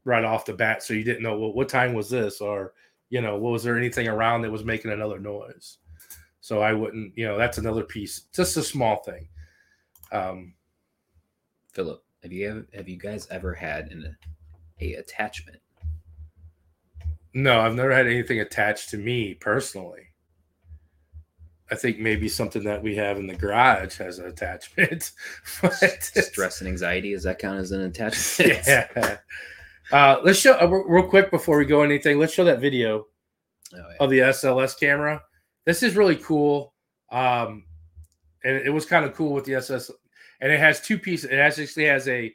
right 0.04 0.24
off 0.24 0.44
the 0.44 0.52
bat 0.52 0.82
so 0.82 0.94
you 0.94 1.04
didn't 1.04 1.22
know 1.22 1.38
well, 1.38 1.52
what 1.52 1.68
time 1.68 1.94
was 1.94 2.10
this 2.10 2.40
or 2.40 2.72
you 3.10 3.20
know 3.20 3.36
was 3.36 3.62
there 3.62 3.78
anything 3.78 4.08
around 4.08 4.42
that 4.42 4.50
was 4.50 4.64
making 4.64 4.90
another 4.90 5.18
noise 5.18 5.78
so 6.40 6.60
i 6.60 6.72
wouldn't 6.72 7.12
you 7.16 7.26
know 7.26 7.38
that's 7.38 7.58
another 7.58 7.84
piece 7.84 8.22
just 8.34 8.56
a 8.56 8.62
small 8.62 8.96
thing 9.04 9.28
um 10.12 10.54
Philip, 11.78 12.02
have 12.24 12.32
you 12.32 12.48
ever, 12.50 12.66
have 12.74 12.88
you 12.88 12.96
guys 12.96 13.28
ever 13.30 13.54
had 13.54 13.92
an 13.92 14.16
a 14.80 14.94
attachment? 14.94 15.60
No, 17.34 17.60
I've 17.60 17.76
never 17.76 17.92
had 17.92 18.08
anything 18.08 18.40
attached 18.40 18.90
to 18.90 18.98
me 18.98 19.34
personally. 19.34 20.07
I 21.70 21.74
think 21.74 21.98
maybe 21.98 22.28
something 22.28 22.64
that 22.64 22.82
we 22.82 22.96
have 22.96 23.18
in 23.18 23.26
the 23.26 23.34
garage 23.36 23.98
has 23.98 24.18
an 24.18 24.26
attachment. 24.26 25.12
but 25.62 25.74
Stress 25.74 26.60
and 26.60 26.68
anxiety 26.68 27.12
does 27.12 27.24
that 27.24 27.38
count 27.38 27.58
as 27.58 27.72
an 27.72 27.82
attachment? 27.82 28.62
yeah. 28.66 29.18
Uh, 29.90 30.20
let's 30.22 30.38
show 30.38 30.52
uh, 30.60 30.66
real 30.66 31.08
quick 31.08 31.30
before 31.30 31.56
we 31.56 31.64
go 31.64 31.80
anything. 31.80 32.18
Let's 32.18 32.34
show 32.34 32.44
that 32.44 32.60
video 32.60 33.06
Oh, 33.72 33.76
yeah. 33.78 33.96
of 34.00 34.10
the 34.10 34.18
SLS 34.18 34.78
camera. 34.78 35.22
This 35.64 35.82
is 35.82 35.96
really 35.96 36.16
cool. 36.16 36.74
Um, 37.10 37.64
and 38.44 38.56
it 38.56 38.68
was 38.68 38.84
kind 38.84 39.06
of 39.06 39.14
cool 39.14 39.32
with 39.32 39.46
the 39.46 39.54
SS, 39.54 39.90
and 40.42 40.52
it 40.52 40.60
has 40.60 40.82
two 40.82 40.98
pieces. 40.98 41.30
It 41.30 41.36
actually 41.38 41.84
has 41.86 42.06
a 42.06 42.34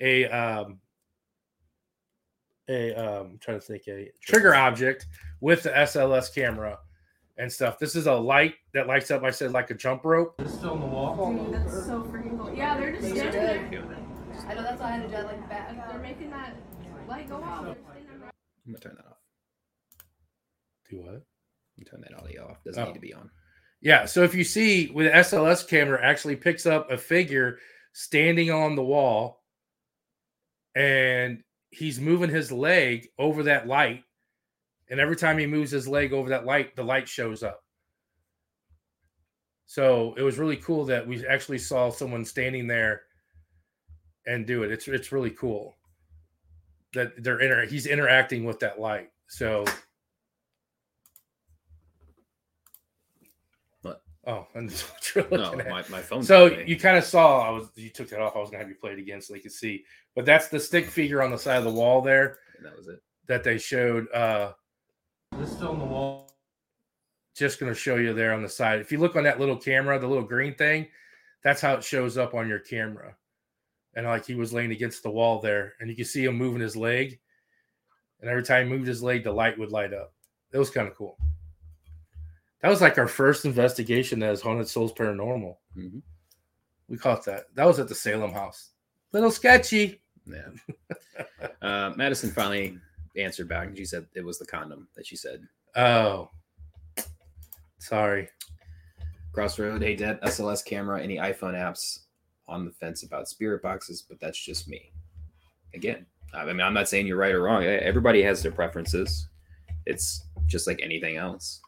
a 0.00 0.24
um, 0.30 0.80
a 2.70 2.94
um, 2.94 3.26
I'm 3.32 3.38
trying 3.40 3.60
to 3.60 3.66
think 3.66 3.82
a 3.88 4.10
trigger 4.22 4.54
object 4.54 5.06
with 5.40 5.64
the 5.64 5.70
SLS 5.70 6.34
camera 6.34 6.78
and 7.38 7.52
stuff. 7.52 7.78
This 7.78 7.94
is 7.94 8.06
a 8.06 8.14
light 8.14 8.54
that 8.74 8.86
lights 8.86 9.10
up. 9.10 9.22
I 9.22 9.30
said 9.30 9.52
like 9.52 9.70
a 9.70 9.74
jump 9.74 10.04
rope. 10.04 10.34
It's 10.38 10.54
still 10.54 10.70
on 10.72 10.80
the 10.80 10.86
wall. 10.86 11.32
Dude, 11.32 11.54
that's 11.54 11.72
so 11.86 12.02
freaking 12.04 12.38
cool. 12.38 12.52
Yeah, 12.54 12.78
they're 12.78 12.92
just 12.92 13.08
standing 13.08 13.70
there. 13.70 13.98
I 14.48 14.54
know 14.54 14.62
that's 14.62 14.80
why 14.80 14.88
I 14.88 14.90
had 14.92 15.02
to 15.02 15.08
do 15.08 15.14
it 15.16 15.26
like 15.26 15.48
that. 15.48 15.88
They're 15.90 15.98
making 16.00 16.30
that 16.30 16.54
light 17.08 17.28
go 17.28 17.36
off. 17.36 17.64
They're 17.64 17.74
standing 17.74 18.20
there. 18.20 18.30
I'm 18.66 18.72
gonna 18.72 18.78
turn 18.78 18.94
that 18.96 19.06
off. 19.06 19.16
Do 20.90 21.00
what? 21.00 21.14
I'm 21.78 21.84
turn 21.84 22.00
that 22.08 22.18
audio 22.22 22.48
off. 22.48 22.62
Doesn't 22.64 22.82
Oh. 22.82 22.86
need 22.86 22.94
to 22.94 23.00
be 23.00 23.12
on. 23.12 23.30
Yeah. 23.80 24.06
So 24.06 24.22
if 24.22 24.34
you 24.34 24.44
see 24.44 24.90
with 24.92 25.06
the 25.06 25.14
SLS 25.14 25.62
camera 25.66 26.02
actually 26.02 26.36
picks 26.36 26.64
up 26.64 26.90
a 26.90 26.96
figure 26.96 27.58
standing 27.92 28.50
on 28.50 28.76
the 28.76 28.84
wall 28.84 29.42
and 30.74 31.42
he's 31.70 32.00
moving 32.00 32.30
his 32.30 32.50
leg 32.52 33.08
over 33.18 33.42
that 33.44 33.66
light. 33.66 34.04
And 34.90 35.00
every 35.00 35.16
time 35.16 35.38
he 35.38 35.46
moves 35.46 35.70
his 35.70 35.88
leg 35.88 36.12
over 36.12 36.28
that 36.30 36.44
light, 36.46 36.76
the 36.76 36.84
light 36.84 37.08
shows 37.08 37.42
up. 37.42 37.62
So 39.66 40.14
it 40.16 40.22
was 40.22 40.38
really 40.38 40.56
cool 40.58 40.84
that 40.86 41.06
we 41.06 41.26
actually 41.26 41.58
saw 41.58 41.90
someone 41.90 42.24
standing 42.24 42.66
there 42.68 43.02
and 44.26 44.46
do 44.46 44.62
it. 44.62 44.70
It's 44.70 44.86
it's 44.86 45.10
really 45.10 45.30
cool 45.30 45.74
that 46.94 47.20
they're 47.22 47.40
inter- 47.40 47.66
he's 47.66 47.86
interacting 47.86 48.44
with 48.44 48.60
that 48.60 48.78
light. 48.80 49.10
So 49.28 49.64
What? 53.82 54.02
Oh, 54.26 54.46
and 54.54 54.70
what 54.70 55.14
you're 55.14 55.28
No, 55.30 55.58
at. 55.58 55.68
my, 55.68 55.84
my 55.88 56.00
phone. 56.00 56.22
So 56.22 56.46
you 56.46 56.78
kind 56.78 56.96
of 56.96 57.04
saw 57.04 57.40
I 57.46 57.50
was 57.50 57.68
you 57.74 57.90
took 57.90 58.08
that 58.10 58.20
off. 58.20 58.36
I 58.36 58.38
was 58.38 58.50
gonna 58.50 58.60
have 58.62 58.68
you 58.68 58.76
play 58.76 58.92
it 58.92 58.98
again 58.98 59.20
so 59.20 59.32
they 59.34 59.40
could 59.40 59.52
see. 59.52 59.84
But 60.14 60.24
that's 60.26 60.48
the 60.48 60.60
stick 60.60 60.86
figure 60.86 61.22
on 61.22 61.30
the 61.30 61.38
side 61.38 61.58
of 61.58 61.64
the 61.64 61.70
wall 61.72 62.00
there 62.02 62.38
that 62.62 62.76
was 62.76 62.88
it. 62.88 63.00
that 63.26 63.42
they 63.44 63.58
showed. 63.58 64.10
Uh 64.12 64.52
It's 65.40 65.52
still 65.52 65.68
on 65.68 65.78
the 65.78 65.84
wall. 65.84 66.30
just 67.34 67.60
gonna 67.60 67.74
show 67.74 67.96
you 67.96 68.14
there 68.14 68.32
on 68.32 68.42
the 68.42 68.48
side. 68.48 68.80
If 68.80 68.90
you 68.90 68.98
look 68.98 69.14
on 69.16 69.24
that 69.24 69.38
little 69.38 69.56
camera, 69.56 69.98
the 69.98 70.06
little 70.06 70.24
green 70.24 70.54
thing, 70.54 70.88
that's 71.42 71.60
how 71.60 71.74
it 71.74 71.84
shows 71.84 72.16
up 72.16 72.34
on 72.34 72.48
your 72.48 72.58
camera. 72.58 73.14
And 73.94 74.06
like 74.06 74.24
he 74.26 74.34
was 74.34 74.52
laying 74.52 74.72
against 74.72 75.02
the 75.02 75.10
wall 75.10 75.40
there, 75.40 75.74
and 75.80 75.88
you 75.90 75.96
can 75.96 76.04
see 76.06 76.24
him 76.24 76.36
moving 76.36 76.60
his 76.62 76.76
leg. 76.76 77.18
And 78.20 78.30
every 78.30 78.42
time 78.42 78.66
he 78.66 78.72
moved 78.72 78.86
his 78.88 79.02
leg, 79.02 79.24
the 79.24 79.32
light 79.32 79.58
would 79.58 79.70
light 79.72 79.92
up. 79.92 80.14
It 80.52 80.58
was 80.58 80.70
kind 80.70 80.88
of 80.88 80.94
cool. 80.94 81.18
That 82.62 82.70
was 82.70 82.80
like 82.80 82.96
our 82.98 83.08
first 83.08 83.44
investigation 83.44 84.22
as 84.22 84.40
Haunted 84.40 84.68
Souls 84.68 84.92
Paranormal. 84.94 85.56
Mhm. 85.76 86.02
We 86.88 86.96
caught 86.96 87.24
that. 87.26 87.54
That 87.54 87.66
was 87.66 87.78
at 87.78 87.88
the 87.88 87.94
Salem 87.94 88.32
house. 88.32 88.70
Little 89.12 89.30
sketchy. 89.30 90.00
Yeah. 90.26 90.48
uh, 91.62 91.92
Madison 91.96 92.30
finally 92.30 92.78
answered 93.16 93.48
back, 93.48 93.68
and 93.68 93.76
she 93.76 93.84
said 93.84 94.06
it 94.14 94.24
was 94.24 94.38
the 94.38 94.46
condom 94.46 94.88
that 94.96 95.06
she 95.06 95.16
said. 95.16 95.46
Oh, 95.74 96.30
sorry. 97.78 98.28
Crossroad, 99.32 99.82
hey 99.82 99.94
Deb, 99.96 100.20
SLS 100.22 100.64
camera, 100.64 101.02
any 101.02 101.16
iPhone 101.16 101.54
apps 101.54 102.00
on 102.48 102.64
the 102.64 102.70
fence 102.72 103.02
about 103.02 103.28
spirit 103.28 103.62
boxes, 103.62 104.02
but 104.08 104.18
that's 104.20 104.42
just 104.42 104.68
me. 104.68 104.92
Again, 105.74 106.06
I 106.32 106.44
mean, 106.46 106.60
I'm 106.60 106.74
not 106.74 106.88
saying 106.88 107.06
you're 107.06 107.16
right 107.16 107.34
or 107.34 107.42
wrong. 107.42 107.64
Everybody 107.64 108.22
has 108.22 108.42
their 108.42 108.52
preferences. 108.52 109.28
It's 109.84 110.24
just 110.46 110.66
like 110.66 110.80
anything 110.82 111.16
else. 111.16 111.60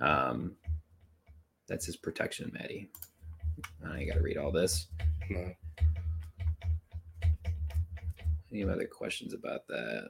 Um, 0.00 0.56
that's 1.68 1.86
his 1.86 1.96
protection, 1.96 2.50
Maddie. 2.54 2.90
I 3.84 4.04
got 4.04 4.14
to 4.14 4.22
read 4.22 4.36
all 4.36 4.52
this. 4.52 4.86
No. 5.30 5.50
Any 8.52 8.64
other 8.64 8.86
questions 8.86 9.34
about 9.34 9.66
that? 9.68 10.08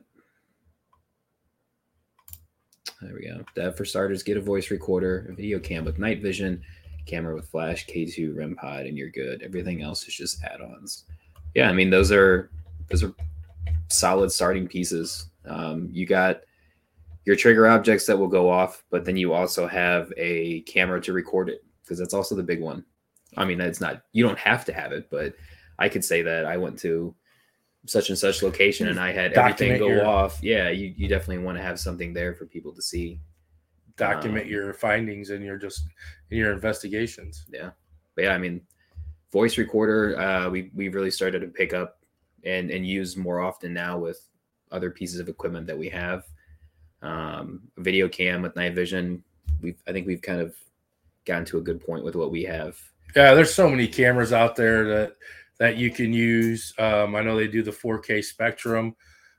There 3.00 3.14
we 3.14 3.26
go. 3.26 3.44
Dev 3.54 3.76
for 3.76 3.84
starters, 3.84 4.22
get 4.22 4.36
a 4.36 4.40
voice 4.40 4.70
recorder, 4.70 5.26
a 5.30 5.34
video 5.34 5.58
cam 5.58 5.84
with 5.84 5.98
night 5.98 6.22
vision, 6.22 6.62
camera 7.04 7.34
with 7.34 7.48
flash, 7.48 7.86
K2 7.86 8.36
REM 8.36 8.56
pod, 8.56 8.86
and 8.86 8.96
you're 8.96 9.10
good. 9.10 9.42
Everything 9.42 9.82
else 9.82 10.06
is 10.08 10.14
just 10.14 10.42
add-ons. 10.42 11.04
Yeah, 11.54 11.68
I 11.68 11.72
mean 11.72 11.90
those 11.90 12.10
are 12.10 12.50
those 12.88 13.02
are 13.02 13.14
solid 13.88 14.32
starting 14.32 14.66
pieces. 14.66 15.30
Um, 15.46 15.88
you 15.92 16.06
got 16.06 16.40
your 17.24 17.36
trigger 17.36 17.66
objects 17.68 18.06
that 18.06 18.18
will 18.18 18.28
go 18.28 18.48
off, 18.48 18.84
but 18.90 19.04
then 19.04 19.16
you 19.16 19.32
also 19.32 19.66
have 19.66 20.12
a 20.16 20.60
camera 20.62 21.00
to 21.02 21.12
record 21.12 21.48
it 21.48 21.64
because 21.82 21.98
that's 21.98 22.14
also 22.14 22.34
the 22.34 22.42
big 22.42 22.60
one. 22.60 22.84
I 23.36 23.44
mean, 23.44 23.60
it's 23.60 23.80
not 23.80 24.02
you 24.12 24.24
don't 24.24 24.38
have 24.38 24.64
to 24.66 24.72
have 24.72 24.92
it, 24.92 25.08
but 25.10 25.34
I 25.78 25.88
could 25.88 26.04
say 26.04 26.22
that 26.22 26.46
I 26.46 26.56
went 26.56 26.78
to 26.80 27.14
such 27.86 28.08
and 28.10 28.18
such 28.18 28.42
location 28.42 28.88
and 28.88 28.98
I 29.00 29.12
had 29.12 29.32
everything 29.32 29.78
go 29.78 29.88
your- 29.88 30.06
off. 30.06 30.38
Yeah, 30.42 30.68
you, 30.70 30.92
you 30.96 31.08
definitely 31.08 31.44
want 31.44 31.56
to 31.58 31.62
have 31.62 31.78
something 31.80 32.12
there 32.12 32.34
for 32.34 32.46
people 32.46 32.72
to 32.72 32.82
see. 32.82 33.20
Document 33.96 34.44
Um, 34.44 34.50
your 34.50 34.74
findings 34.74 35.30
and 35.30 35.44
your 35.44 35.56
just 35.56 35.84
in 36.30 36.38
your 36.38 36.52
investigations. 36.52 37.46
Yeah. 37.50 37.70
But 38.14 38.24
yeah, 38.24 38.34
I 38.34 38.38
mean, 38.38 38.60
voice 39.32 39.56
recorder, 39.56 40.18
uh, 40.20 40.50
we 40.50 40.70
we 40.74 40.88
really 40.88 41.10
started 41.10 41.40
to 41.40 41.46
pick 41.48 41.72
up 41.72 41.98
and 42.44 42.70
and 42.70 42.86
use 42.86 43.16
more 43.16 43.40
often 43.40 43.72
now 43.72 43.98
with 43.98 44.20
other 44.70 44.90
pieces 44.90 45.18
of 45.20 45.28
equipment 45.28 45.66
that 45.66 45.78
we 45.78 45.88
have. 45.88 46.24
Um, 47.02 47.62
video 47.78 48.08
cam 48.08 48.42
with 48.42 48.56
night 48.56 48.74
vision. 48.74 49.22
We've 49.62 49.80
I 49.86 49.92
think 49.92 50.06
we've 50.06 50.22
kind 50.22 50.40
of 50.40 50.54
gotten 51.24 51.44
to 51.46 51.58
a 51.58 51.62
good 51.62 51.80
point 51.80 52.04
with 52.04 52.16
what 52.16 52.30
we 52.30 52.42
have. 52.44 52.78
Yeah, 53.14 53.32
there's 53.34 53.54
so 53.54 53.68
many 53.70 53.86
cameras 53.88 54.32
out 54.32 54.56
there 54.56 54.84
that 54.88 55.16
that 55.58 55.76
you 55.76 55.90
can 55.90 56.12
use. 56.12 56.72
Um, 56.78 57.14
I 57.14 57.22
know 57.22 57.36
they 57.36 57.48
do 57.48 57.62
the 57.62 57.70
4K 57.70 58.24
Spectrum. 58.24 58.94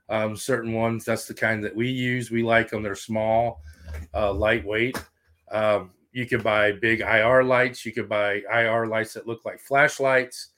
Um, 0.08 0.36
certain 0.36 0.72
ones, 0.72 1.04
that's 1.04 1.26
the 1.26 1.34
kind 1.34 1.62
that 1.64 1.76
we 1.76 1.88
use. 1.88 2.30
We 2.30 2.42
like 2.42 2.70
them. 2.70 2.82
They're 2.82 2.94
small, 2.94 3.60
uh, 4.14 4.32
lightweight. 4.32 4.96
Um, 5.50 5.90
you 6.12 6.26
could 6.26 6.42
buy 6.42 6.72
big 6.72 7.00
IR 7.00 7.44
lights. 7.44 7.84
You 7.84 7.92
could 7.92 8.08
buy 8.08 8.42
IR 8.52 8.86
lights 8.86 9.14
that 9.14 9.26
look 9.26 9.44
like 9.44 9.60
flashlights 9.60 10.48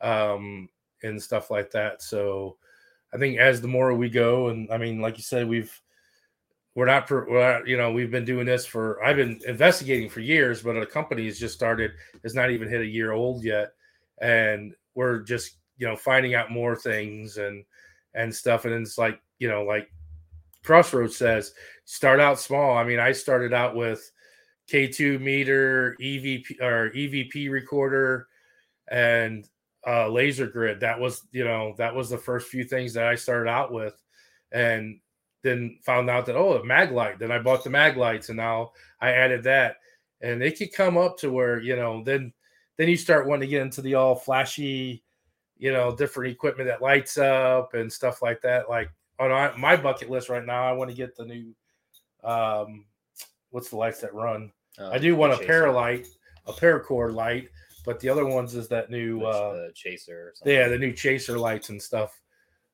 um, 0.00 0.68
and 1.02 1.22
stuff 1.22 1.50
like 1.50 1.70
that. 1.72 2.02
So 2.02 2.56
I 3.12 3.18
think 3.18 3.38
as 3.38 3.60
the 3.60 3.68
more 3.68 3.94
we 3.94 4.08
go, 4.08 4.48
and 4.48 4.70
I 4.72 4.78
mean, 4.78 5.00
like 5.00 5.16
you 5.16 5.22
said, 5.22 5.48
we've 5.48 5.80
we're 6.74 6.86
not, 6.86 7.08
we're 7.08 7.58
not, 7.58 7.68
you 7.68 7.76
know, 7.76 7.92
we've 7.92 8.10
been 8.10 8.24
doing 8.24 8.46
this 8.46 8.66
for. 8.66 9.02
I've 9.04 9.16
been 9.16 9.40
investigating 9.46 10.08
for 10.08 10.18
years, 10.18 10.62
but 10.62 10.76
a 10.76 10.84
company 10.84 11.26
has 11.26 11.38
just 11.38 11.54
started. 11.54 11.92
Has 12.24 12.34
not 12.34 12.50
even 12.50 12.68
hit 12.68 12.80
a 12.80 12.86
year 12.86 13.12
old 13.12 13.44
yet, 13.44 13.74
and 14.20 14.74
we're 14.94 15.20
just 15.20 15.56
you 15.76 15.86
know 15.86 15.96
finding 15.96 16.34
out 16.34 16.50
more 16.50 16.76
things 16.76 17.36
and 17.36 17.64
and 18.14 18.34
stuff. 18.34 18.64
And 18.64 18.74
it's 18.74 18.98
like 18.98 19.20
you 19.38 19.48
know, 19.48 19.62
like 19.64 19.90
Crossroads 20.64 21.16
says, 21.16 21.52
start 21.84 22.20
out 22.20 22.38
small. 22.38 22.76
I 22.76 22.84
mean, 22.84 22.98
I 22.98 23.12
started 23.12 23.52
out 23.52 23.74
with 23.74 24.10
K2 24.70 25.20
meter, 25.20 25.96
EVP 26.00 26.60
or 26.60 26.90
EVP 26.90 27.50
recorder, 27.50 28.28
and 28.88 29.48
uh, 29.86 30.08
laser 30.08 30.46
grid. 30.46 30.80
That 30.80 30.98
was 30.98 31.26
you 31.32 31.44
know 31.44 31.74
that 31.78 31.94
was 31.94 32.08
the 32.08 32.18
first 32.18 32.48
few 32.48 32.64
things 32.64 32.94
that 32.94 33.06
I 33.06 33.14
started 33.14 33.50
out 33.50 33.72
with, 33.72 34.00
and 34.52 34.98
then 35.42 35.78
found 35.84 36.08
out 36.08 36.26
that 36.26 36.36
oh, 36.36 36.54
a 36.54 36.62
Maglite. 36.62 37.18
Then 37.18 37.32
I 37.32 37.38
bought 37.38 37.64
the 37.64 37.70
Maglites, 37.70 38.28
and 38.28 38.38
now 38.38 38.72
I 39.00 39.10
added 39.10 39.42
that, 39.44 39.76
and 40.22 40.42
it 40.42 40.58
could 40.58 40.72
come 40.72 40.96
up 40.96 41.18
to 41.18 41.30
where 41.30 41.60
you 41.60 41.76
know 41.76 42.02
then 42.02 42.32
then 42.76 42.88
you 42.88 42.96
start 42.96 43.26
wanting 43.26 43.42
to 43.42 43.50
get 43.50 43.62
into 43.62 43.82
the 43.82 43.94
all 43.94 44.14
flashy, 44.14 45.02
you 45.56 45.72
know, 45.72 45.94
different 45.94 46.32
equipment 46.32 46.68
that 46.68 46.82
lights 46.82 47.18
up 47.18 47.74
and 47.74 47.92
stuff 47.92 48.22
like 48.22 48.40
that. 48.42 48.68
Like 48.68 48.90
on 49.18 49.60
my- 49.60 49.76
bucket 49.76 50.10
list 50.10 50.28
right 50.28 50.44
now, 50.44 50.64
I 50.64 50.72
want 50.72 50.90
to 50.90 50.96
get 50.96 51.16
the 51.16 51.24
new, 51.24 51.54
um, 52.24 52.84
what's 53.50 53.70
the 53.70 53.76
lights 53.76 54.00
that 54.00 54.14
run? 54.14 54.52
Uh, 54.78 54.90
I 54.90 54.98
do 54.98 55.14
want 55.14 55.32
a 55.32 55.38
paralight, 55.38 56.08
a 56.46 56.52
paracord 56.52 57.14
light, 57.14 57.48
but 57.84 58.00
the 58.00 58.08
other 58.08 58.26
ones 58.26 58.54
is 58.56 58.66
that 58.68 58.90
new, 58.90 59.22
uh, 59.24 59.52
the 59.54 59.72
chaser. 59.74 60.28
Or 60.28 60.32
something. 60.34 60.52
yeah, 60.52 60.68
the 60.68 60.78
new 60.78 60.92
chaser 60.92 61.38
lights 61.38 61.68
and 61.68 61.80
stuff. 61.80 62.20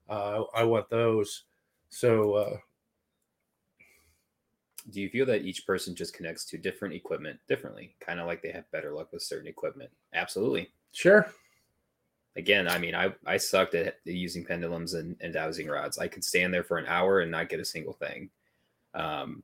Uh, 0.08 0.44
I 0.54 0.64
want 0.64 0.88
those. 0.88 1.44
So 1.90 2.34
uh, 2.34 2.56
Do 4.90 5.00
you 5.00 5.08
feel 5.08 5.26
that 5.26 5.42
each 5.42 5.66
person 5.66 5.94
just 5.94 6.14
connects 6.14 6.44
to 6.46 6.58
different 6.58 6.94
equipment 6.94 7.38
differently, 7.48 7.94
kind 8.00 8.20
of 8.20 8.26
like 8.26 8.42
they 8.42 8.50
have 8.52 8.70
better 8.72 8.92
luck 8.92 9.12
with 9.12 9.22
certain 9.22 9.48
equipment? 9.48 9.90
Absolutely. 10.14 10.70
sure, 10.92 11.26
again, 12.36 12.66
I 12.68 12.78
mean, 12.78 12.94
I 12.94 13.12
I 13.26 13.36
sucked 13.36 13.74
at 13.74 13.96
using 14.04 14.44
pendulums 14.44 14.94
and, 14.94 15.16
and 15.20 15.32
dowsing 15.32 15.68
rods. 15.68 15.98
I 15.98 16.08
could 16.08 16.24
stand 16.24 16.52
there 16.54 16.64
for 16.64 16.78
an 16.78 16.86
hour 16.86 17.20
and 17.20 17.30
not 17.30 17.48
get 17.48 17.60
a 17.60 17.64
single 17.64 17.92
thing. 17.92 18.30
Um, 18.94 19.42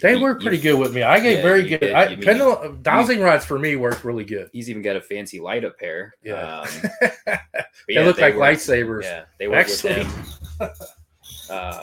they 0.00 0.14
You- 0.14 0.20
work 0.22 0.40
you- 0.40 0.48
pretty 0.48 0.62
good 0.62 0.78
with 0.78 0.94
me. 0.94 1.02
I 1.02 1.18
get 1.20 1.36
yeah, 1.38 1.42
very 1.42 1.62
good. 1.68 1.80
did. 1.80 1.92
I, 1.92 2.08
mean- 2.10 2.20
pendulum 2.22 2.80
dowsing 2.82 3.20
rods 3.20 3.44
for 3.44 3.58
me 3.58 3.76
work 3.76 4.04
really 4.04 4.24
good. 4.24 4.48
he's 4.52 4.70
even 4.70 4.80
got 4.82 4.96
a 4.96 5.00
fancy 5.00 5.40
light 5.40 5.64
up 5.64 5.76
pair. 5.78 6.14
Yeah. 6.22 6.60
Um, 6.60 6.68
but 7.26 7.40
they 7.88 7.94
yeah, 7.94 8.02
look 8.04 8.18
like 8.20 8.36
work- 8.36 8.56
lightsabers. 8.56 9.02
Yeah, 9.02 9.24
they 9.38 9.48
work 9.48 9.66
with 9.66 9.82
him. 9.82 10.06
um, 11.50 11.82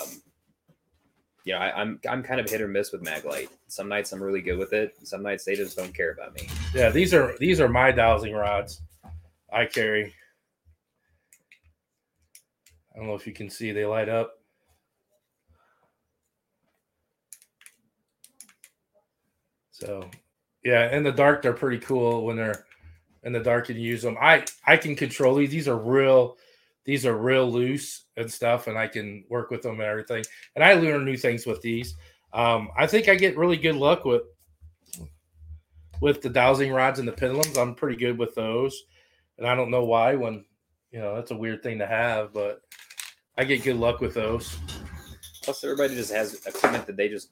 you 1.46 1.54
know, 1.54 1.60
I, 1.60 1.80
I'm 1.80 2.00
I'm 2.10 2.24
kind 2.24 2.40
of 2.42 2.50
hit 2.50 2.60
or 2.60 2.68
miss 2.68 2.92
with 2.92 3.04
Maglite. 3.04 3.50
Some 3.68 3.88
nights 3.88 4.12
I'm 4.12 4.22
really 4.22 4.42
good 4.42 4.58
with 4.58 4.74
it. 4.74 4.96
Some 5.04 5.22
nights 5.22 5.46
they 5.46 5.56
just 5.56 5.78
don't 5.78 5.94
care 5.94 6.12
about 6.12 6.34
me. 6.34 6.50
Yeah, 6.74 6.90
these 6.90 7.14
are 7.14 7.36
these 7.40 7.62
are 7.62 7.70
my 7.70 7.92
dowsing 7.92 8.34
rods 8.34 8.82
I 9.54 9.68
carry. 9.68 10.14
I 12.94 12.98
don't 12.98 13.08
know 13.08 13.16
if 13.16 13.28
you 13.28 13.34
can 13.34 13.50
see 13.50 13.72
they 13.72 13.86
light 13.86 14.10
up. 14.10 14.40
So, 19.72 20.10
yeah, 20.64 20.96
in 20.96 21.04
the 21.04 21.12
dark 21.12 21.44
they're 21.44 21.54
pretty 21.54 21.80
cool 21.80 22.26
when 22.26 22.38
they're 22.38 22.66
in 23.24 23.34
the 23.34 23.40
dark 23.40 23.70
and 23.70 23.80
use 23.80 24.02
them. 24.02 24.18
I 24.20 24.46
I 24.66 24.78
can 24.78 24.96
control 24.96 25.36
these. 25.36 25.52
These 25.52 25.68
are 25.68 25.78
real 25.78 26.38
these 26.86 27.06
are 27.06 27.18
real 27.18 27.52
loose 27.52 28.06
and 28.16 28.32
stuff 28.32 28.68
and 28.68 28.78
I 28.78 28.88
can 28.88 29.26
work 29.30 29.50
with 29.50 29.62
them 29.62 29.74
and 29.74 29.82
everything. 29.82 30.24
And 30.56 30.64
I 30.64 30.74
learn 30.74 31.04
new 31.04 31.18
things 31.18 31.46
with 31.46 31.62
these. 31.62 31.96
Um, 32.34 32.70
I 32.78 32.88
think 32.88 33.10
I 33.10 33.16
get 33.16 33.38
really 33.38 33.58
good 33.58 33.76
luck 33.76 34.06
with 34.06 34.24
with 36.02 36.22
the 36.22 36.30
dowsing 36.30 36.72
rods 36.72 37.00
and 37.00 37.08
the 37.08 37.12
pendulums. 37.12 37.58
I'm 37.58 37.76
pretty 37.76 37.98
good 37.98 38.18
with 38.18 38.36
those, 38.36 38.84
and 39.38 39.48
I 39.48 39.56
don't 39.56 39.72
know 39.72 39.86
why. 39.86 40.16
When 40.16 40.44
you 40.92 41.00
know 41.00 41.16
that's 41.16 41.32
a 41.32 41.38
weird 41.38 41.64
thing 41.64 41.80
to 41.80 41.88
have, 41.88 42.34
but 42.34 42.62
I 43.38 43.46
get 43.46 43.64
good 43.64 43.78
luck 43.78 44.02
with 44.02 44.14
those. 44.14 44.58
Plus, 45.44 45.64
everybody 45.64 45.96
just 45.96 46.12
has 46.12 46.46
equipment 46.46 46.86
that 46.88 46.98
they 46.98 47.08
just 47.08 47.30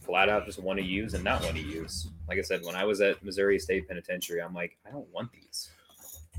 flat 0.00 0.28
out 0.28 0.46
just 0.46 0.62
want 0.62 0.78
to 0.78 0.84
use 0.84 1.14
and 1.14 1.24
not 1.24 1.42
want 1.42 1.56
to 1.56 1.62
use. 1.62 2.08
Like 2.28 2.38
I 2.38 2.42
said, 2.42 2.64
when 2.64 2.76
I 2.76 2.84
was 2.84 3.00
at 3.00 3.22
Missouri 3.24 3.58
State 3.58 3.88
Penitentiary, 3.88 4.40
I'm 4.40 4.54
like, 4.54 4.78
I 4.86 4.90
don't 4.90 5.12
want 5.12 5.32
these. 5.32 5.70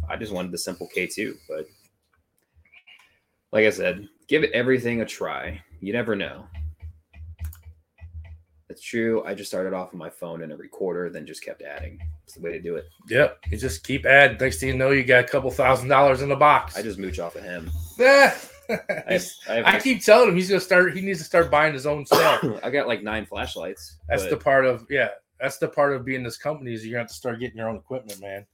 I 0.10 0.16
just 0.16 0.32
wanted 0.32 0.52
the 0.52 0.58
simple 0.58 0.90
K2. 0.96 1.36
But 1.50 1.68
like 3.52 3.66
I 3.66 3.70
said, 3.70 4.08
give 4.28 4.44
it 4.44 4.52
everything 4.52 5.02
a 5.02 5.06
try. 5.06 5.62
You 5.80 5.94
never 5.94 6.16
know. 6.16 6.46
That's 8.68 8.82
true. 8.82 9.24
I 9.26 9.34
just 9.34 9.50
started 9.50 9.74
off 9.74 9.94
on 9.94 9.98
my 9.98 10.10
phone 10.10 10.44
and 10.44 10.52
a 10.52 10.58
recorder, 10.58 11.10
then 11.10 11.26
just 11.26 11.44
kept 11.44 11.62
adding. 11.62 12.00
It's 12.26 12.34
the 12.34 12.42
way 12.42 12.52
to 12.52 12.62
do 12.62 12.76
it. 12.76 12.86
Yep, 13.10 13.40
you 13.50 13.58
just 13.58 13.84
keep 13.84 14.06
adding. 14.06 14.38
Next 14.38 14.60
thing 14.60 14.70
you 14.70 14.76
know, 14.76 14.92
you 14.92 15.04
got 15.04 15.24
a 15.24 15.28
couple 15.28 15.50
thousand 15.50 15.88
dollars 15.88 16.22
in 16.22 16.30
the 16.30 16.36
box. 16.36 16.78
I 16.78 16.82
just 16.82 17.00
mooch 17.00 17.20
off 17.20 17.36
of 17.36 17.44
him. 17.44 17.70
Eh. 18.00 18.32
I, 18.70 19.14
have, 19.14 19.32
I, 19.48 19.54
have 19.54 19.66
I 19.66 19.80
keep 19.80 20.04
telling 20.04 20.28
him 20.28 20.36
he's 20.36 20.50
gonna 20.50 20.60
start. 20.60 20.94
He 20.94 21.02
needs 21.02 21.20
to 21.20 21.26
start 21.26 21.50
buying 21.50 21.74
his 21.74 21.88
own 21.88 22.06
stuff. 22.06 22.44
I 22.64 22.70
got 22.70 22.86
like 22.86 23.02
nine 23.02 23.26
flashlights. 23.26 23.96
That's 24.10 24.24
but 24.24 24.30
the 24.30 24.38
part 24.38 24.66
of 24.66 24.86
yeah. 24.90 25.10
That's 25.40 25.58
the 25.58 25.70
part 25.70 25.94
of 25.94 26.04
being 26.04 26.22
this 26.22 26.38
company 26.38 26.74
is 26.74 26.86
you're 26.86 26.92
gonna 26.94 27.04
have 27.04 27.08
to 27.08 27.14
start 27.14 27.40
getting 27.40 27.58
your 27.58 27.70
own 27.70 27.78
equipment, 27.78 28.20
man. 28.20 28.46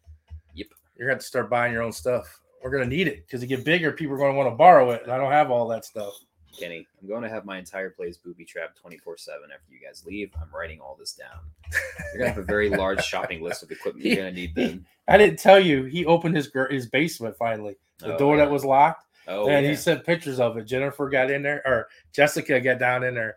Yep. 0.54 0.68
You're 0.96 1.08
gonna 1.08 1.16
have 1.16 1.22
to 1.22 1.28
start 1.28 1.50
buying 1.50 1.74
your 1.74 1.82
own 1.82 1.92
stuff. 1.92 2.40
We're 2.64 2.72
gonna 2.72 2.86
need 2.86 3.08
it 3.08 3.26
because 3.28 3.42
you 3.42 3.48
get 3.48 3.66
bigger, 3.66 3.92
people 3.92 4.16
are 4.16 4.18
gonna 4.20 4.34
want 4.34 4.50
to 4.52 4.56
borrow 4.56 4.92
it, 4.92 5.04
and 5.04 5.12
I 5.12 5.18
don't 5.18 5.32
have 5.32 5.52
all 5.52 5.68
that 5.70 5.86
stuff. 5.86 6.14
Kenny, 6.58 6.86
I'm 7.02 7.08
going 7.08 7.24
to 7.24 7.30
have 7.30 7.46
my 7.46 7.58
entire 7.58 7.90
place 7.90 8.16
booby 8.18 8.46
trapped 8.46 8.78
24 8.78 9.18
7 9.18 9.42
after 9.52 9.74
you 9.74 9.80
guys 9.84 10.06
leave. 10.06 10.30
I'm 10.40 10.54
writing 10.56 10.80
all 10.80 10.96
this 11.00 11.14
down. 11.14 11.40
You're 11.72 12.20
going 12.20 12.30
to 12.30 12.36
have 12.36 12.38
a 12.38 12.46
very 12.46 12.70
large 12.78 13.04
shopping 13.04 13.42
list 13.42 13.64
of 13.64 13.72
equipment 13.72 14.06
you're 14.06 14.18
going 14.18 14.32
to 14.36 14.40
need 14.40 14.54
then. 14.56 14.86
I 15.08 15.18
didn't 15.18 15.40
tell 15.40 15.60
you 15.60 15.86
he 15.86 16.06
opened 16.06 16.36
his 16.36 16.52
his 16.70 16.86
basement 16.86 17.36
finally. 17.38 17.76
The 17.98 18.14
Oh, 18.14 18.18
door 18.20 18.38
yeah. 18.38 18.46
that 18.46 18.52
was 18.52 18.64
locked, 18.64 19.08
Oh, 19.28 19.48
and 19.50 19.66
yeah. 19.66 19.72
he 19.72 19.76
sent 19.76 20.06
pictures 20.06 20.40
of 20.40 20.56
it. 20.58 20.66
Jennifer 20.66 21.10
got 21.10 21.32
in 21.32 21.42
there, 21.42 21.64
or 21.66 21.88
Jessica 22.14 22.62
got 22.62 22.78
down 22.78 23.04
in 23.04 23.16
there, 23.16 23.36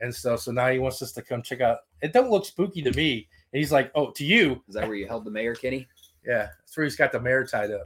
and 0.00 0.14
stuff. 0.14 0.40
So 0.40 0.50
now 0.50 0.70
he 0.70 0.78
wants 0.78 1.02
us 1.02 1.12
to 1.12 1.22
come 1.22 1.42
check 1.42 1.60
out. 1.60 1.80
It 2.00 2.14
don't 2.14 2.30
look 2.30 2.46
spooky 2.46 2.80
to 2.80 2.92
me. 2.92 3.28
And 3.52 3.58
he's 3.60 3.72
like, 3.72 3.90
"Oh, 3.94 4.10
to 4.12 4.24
you, 4.24 4.62
Is 4.68 4.74
that 4.74 4.86
where 4.88 4.96
you 4.96 5.06
held 5.06 5.26
the 5.26 5.30
mayor, 5.30 5.54
Kenny? 5.54 5.86
yeah." 6.26 6.48
That's 6.60 6.74
where 6.78 6.84
he's 6.84 6.96
got 6.96 7.12
the 7.12 7.20
mayor 7.20 7.44
tied 7.44 7.72
up. 7.72 7.84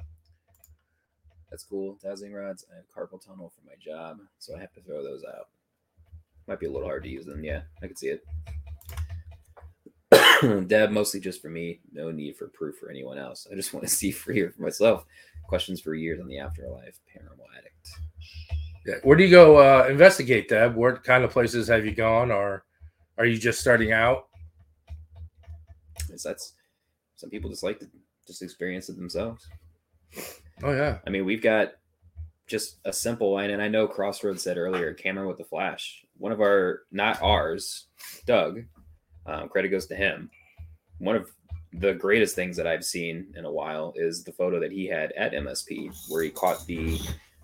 That's 1.51 1.65
cool. 1.65 1.99
Dowsing 2.03 2.33
rods. 2.33 2.65
I 2.73 2.77
have 2.77 2.91
carpal 2.91 3.25
tunnel 3.25 3.53
for 3.55 3.67
my 3.67 3.75
job, 3.81 4.19
so 4.39 4.55
I 4.57 4.61
have 4.61 4.73
to 4.75 4.81
throw 4.81 5.03
those 5.03 5.25
out. 5.25 5.49
Might 6.47 6.61
be 6.61 6.67
a 6.67 6.71
little 6.71 6.87
hard 6.87 7.03
to 7.05 7.09
use 7.09 7.27
them. 7.27 7.45
Yeah, 7.45 7.63
I 7.83 7.87
can 7.87 7.97
see 7.97 8.09
it. 8.09 8.25
Deb, 10.69 10.91
mostly 10.91 11.21
just 11.21 11.43
for 11.43 11.49
me. 11.49 11.81
No 11.93 12.11
need 12.11 12.37
for 12.37 12.49
proof 12.49 12.77
for 12.77 12.91
anyone 12.91 13.19
else. 13.19 13.47
I 13.51 13.55
just 13.55 13.73
want 13.75 13.87
to 13.87 13.93
see 13.93 14.11
for 14.11 14.33
here 14.33 14.53
for 14.55 14.63
myself. 14.63 15.05
Questions 15.47 15.81
for 15.81 15.95
years 15.95 16.21
on 16.21 16.29
the 16.29 16.39
afterlife. 16.39 16.99
Paranormal 17.15 17.47
addict. 17.59 17.89
Yeah. 18.87 18.95
Where 19.03 19.17
do 19.17 19.25
you 19.25 19.31
go 19.31 19.57
uh, 19.57 19.87
investigate, 19.89 20.49
Deb? 20.49 20.75
What 20.75 21.05
kind 21.05 21.25
of 21.25 21.31
places 21.31 21.69
have 21.69 21.85
you 21.85 21.93
gone, 21.93 22.31
or 22.31 22.65
are 23.19 23.27
you 23.27 23.37
just 23.37 23.61
starting 23.61 23.93
out? 23.93 24.29
Is 26.11 26.23
that's 26.23 26.55
some 27.17 27.31
people 27.31 27.51
just 27.51 27.63
like 27.63 27.79
to 27.81 27.89
just 28.27 28.43
experience 28.43 28.89
it 28.89 28.97
themselves. 28.97 29.47
Oh 30.63 30.73
yeah, 30.73 30.99
I 31.07 31.11
mean, 31.11 31.25
we've 31.25 31.43
got 31.43 31.73
just 32.47 32.79
a 32.85 32.93
simple 32.93 33.39
and, 33.39 33.53
and 33.53 33.63
I 33.63 33.69
know 33.69 33.87
Crossroads 33.87 34.43
said 34.43 34.57
earlier, 34.57 34.95
camera 34.95 35.29
with 35.29 35.39
the 35.39 35.45
flash. 35.45 36.05
One 36.17 36.33
of 36.33 36.41
our, 36.41 36.81
not 36.91 37.23
ours, 37.23 37.87
Doug. 38.27 38.63
Um, 39.27 39.49
credit 39.49 39.69
goes 39.69 39.87
to 39.87 39.95
him. 39.95 40.31
One 40.99 41.15
of 41.15 41.31
the 41.75 41.93
greatest 41.93 42.35
things 42.35 42.57
that 42.57 42.67
I've 42.67 42.85
seen 42.85 43.27
in 43.37 43.45
a 43.45 43.53
while 43.53 43.93
is 43.95 44.25
the 44.25 44.33
photo 44.33 44.59
that 44.61 44.73
he 44.73 44.87
had 44.87 45.13
at 45.13 45.33
MSP, 45.33 45.95
where 46.09 46.23
he 46.23 46.31
caught 46.31 46.67
the 46.67 46.99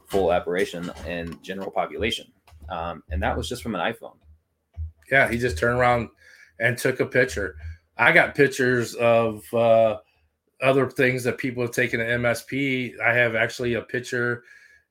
full 0.06 0.32
apparition 0.32 0.90
and 1.06 1.40
general 1.42 1.70
population, 1.70 2.32
um, 2.70 3.02
and 3.10 3.22
that 3.22 3.36
was 3.36 3.48
just 3.48 3.62
from 3.62 3.74
an 3.74 3.92
iPhone. 3.92 4.16
yeah. 5.10 5.28
He 5.28 5.36
just 5.38 5.58
turned 5.58 5.78
around 5.78 6.08
and 6.58 6.78
took 6.78 7.00
a 7.00 7.06
picture. 7.06 7.56
I 7.96 8.12
got 8.12 8.34
pictures 8.34 8.94
of 8.94 9.44
uh, 9.52 9.98
other 10.62 10.88
things 10.88 11.24
that 11.24 11.38
people 11.38 11.62
have 11.62 11.72
taken 11.72 12.00
at 12.00 12.20
MSP. 12.20 13.00
I 13.00 13.12
have 13.14 13.34
actually 13.34 13.74
a 13.74 13.82
picture 13.82 14.44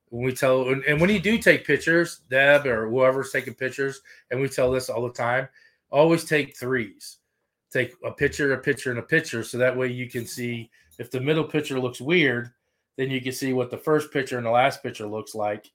when 0.10 0.24
we 0.24 0.34
tell, 0.34 0.70
and, 0.70 1.02
when 1.02 1.10
you 1.10 1.20
do 1.20 1.40
take 1.40 1.66
pictures, 1.66 2.22
Deb 2.30 2.68
or 2.68 2.88
whoever's 2.88 3.32
taking 3.32 3.56
pictures, 3.56 4.02
and 4.30 4.40
we 4.40 4.48
tell 4.48 4.72
this 4.72 4.90
all 4.90 5.02
the 5.02 5.14
time, 5.14 5.48
always 5.90 6.24
take 6.24 6.56
threes. 6.56 7.18
Take 7.72 7.96
a 8.06 8.12
picture, 8.12 8.54
a 8.54 8.58
picture, 8.60 8.92
and 8.92 9.00
a 9.00 9.04
picture, 9.04 9.44
so 9.44 9.58
that 9.58 9.76
way 9.76 9.88
you 9.88 10.08
can 10.08 10.28
see 10.28 10.70
if 11.00 11.10
the 11.10 11.20
middle 11.20 11.44
picture 11.44 11.80
looks 11.80 12.00
weird, 12.00 12.52
then 12.96 13.10
you 13.10 13.22
can 13.22 13.32
see 13.32 13.54
what 13.54 13.72
the 13.72 13.78
first 13.78 14.12
picture 14.14 14.38
and 14.38 14.46
the 14.46 14.52
last 14.52 14.84
picture 14.84 15.08
looks 15.08 15.34
like, 15.34 15.72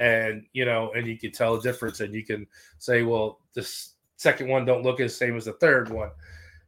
and 0.00 0.44
you 0.52 0.64
know, 0.64 0.90
and 0.96 1.06
you 1.06 1.16
can 1.16 1.30
tell 1.30 1.54
the 1.54 1.62
difference, 1.62 2.00
and 2.00 2.12
you 2.12 2.24
can 2.24 2.44
say, 2.78 3.04
well, 3.04 3.38
this 3.54 3.94
second 4.16 4.48
one 4.48 4.64
don't 4.64 4.82
look 4.82 4.98
as 4.98 5.16
same 5.16 5.36
as 5.36 5.44
the 5.44 5.52
third 5.52 5.90
one 5.90 6.10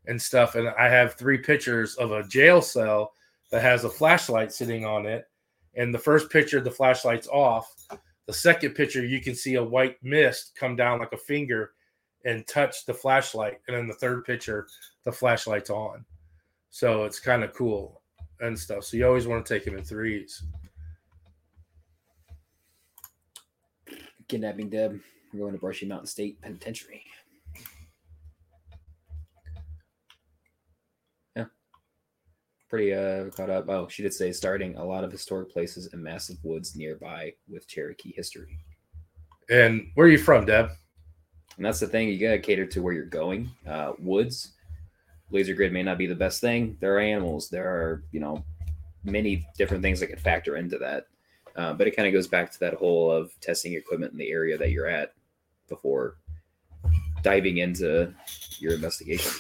and 0.08 0.20
stuff. 0.20 0.56
And 0.56 0.68
I 0.70 0.88
have 0.88 1.14
three 1.14 1.38
pictures 1.38 1.94
of 1.94 2.10
a 2.10 2.24
jail 2.24 2.60
cell 2.60 3.12
that 3.50 3.62
has 3.62 3.84
a 3.84 3.90
flashlight 3.90 4.52
sitting 4.52 4.84
on 4.84 5.06
it. 5.06 5.26
And 5.76 5.94
the 5.94 5.98
first 5.98 6.30
picture, 6.30 6.60
the 6.60 6.70
flashlight's 6.70 7.28
off. 7.28 7.72
The 8.26 8.32
second 8.32 8.74
picture, 8.74 9.04
you 9.04 9.20
can 9.20 9.34
see 9.34 9.54
a 9.54 9.62
white 9.62 9.96
mist 10.02 10.52
come 10.58 10.74
down 10.74 10.98
like 10.98 11.12
a 11.12 11.16
finger 11.18 11.72
and 12.24 12.46
touch 12.46 12.84
the 12.84 12.92
flashlight. 12.92 13.60
And 13.68 13.76
then 13.76 13.86
the 13.86 13.94
third 13.94 14.24
picture, 14.24 14.66
the 15.04 15.12
flashlight's 15.12 15.70
on. 15.70 16.04
So 16.70 17.04
it's 17.04 17.20
kind 17.20 17.44
of 17.44 17.54
cool 17.54 18.02
and 18.40 18.58
stuff. 18.58 18.84
So 18.84 18.96
you 18.96 19.06
always 19.06 19.26
want 19.26 19.46
to 19.46 19.54
take 19.54 19.64
them 19.64 19.76
in 19.78 19.84
threes. 19.84 20.42
Kidnapping 24.28 24.68
Deb. 24.68 25.00
We're 25.32 25.40
going 25.40 25.52
to 25.52 25.58
Brushy 25.58 25.86
Mountain 25.86 26.06
State 26.06 26.40
Penitentiary. 26.40 27.04
Yeah. 31.36 31.46
Pretty 32.68 32.92
uh 32.92 33.30
caught 33.30 33.50
up. 33.50 33.68
Oh, 33.68 33.88
she 33.88 34.02
did 34.02 34.12
say 34.12 34.30
starting 34.32 34.76
a 34.76 34.84
lot 34.84 35.04
of 35.04 35.10
historic 35.10 35.50
places 35.50 35.88
and 35.92 36.02
massive 36.02 36.36
woods 36.42 36.76
nearby 36.76 37.32
with 37.48 37.66
Cherokee 37.66 38.12
history. 38.12 38.58
And 39.48 39.90
where 39.94 40.06
are 40.06 40.10
you 40.10 40.18
from, 40.18 40.44
Deb? 40.44 40.70
And 41.56 41.64
that's 41.64 41.80
the 41.80 41.86
thing, 41.86 42.08
you 42.08 42.18
gotta 42.18 42.38
cater 42.38 42.66
to 42.66 42.82
where 42.82 42.92
you're 42.92 43.06
going. 43.06 43.50
Uh 43.66 43.92
woods, 43.98 44.52
laser 45.30 45.54
grid 45.54 45.72
may 45.72 45.82
not 45.82 45.98
be 45.98 46.06
the 46.06 46.14
best 46.14 46.40
thing. 46.40 46.76
There 46.80 46.94
are 46.94 47.00
animals, 47.00 47.48
there 47.48 47.66
are, 47.66 48.04
you 48.12 48.20
know, 48.20 48.44
many 49.04 49.46
different 49.56 49.82
things 49.82 50.00
that 50.00 50.08
can 50.08 50.18
factor 50.18 50.56
into 50.56 50.78
that. 50.78 51.06
Uh, 51.56 51.72
but 51.72 51.86
it 51.86 51.96
kind 51.96 52.06
of 52.06 52.14
goes 52.14 52.28
back 52.28 52.52
to 52.52 52.60
that 52.60 52.74
whole 52.74 53.10
of 53.10 53.32
testing 53.40 53.74
equipment 53.74 54.12
in 54.12 54.18
the 54.18 54.30
area 54.30 54.56
that 54.56 54.70
you're 54.70 54.86
at 54.86 55.12
before 55.68 56.18
diving 57.22 57.58
into 57.58 58.14
your 58.60 58.74
investigation. 58.74 59.32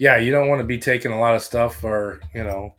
Yeah, 0.00 0.16
you 0.16 0.32
don't 0.32 0.48
want 0.48 0.60
to 0.60 0.66
be 0.66 0.78
taking 0.78 1.12
a 1.12 1.20
lot 1.20 1.34
of 1.34 1.42
stuff 1.42 1.84
or, 1.84 2.22
you 2.34 2.42
know, 2.42 2.74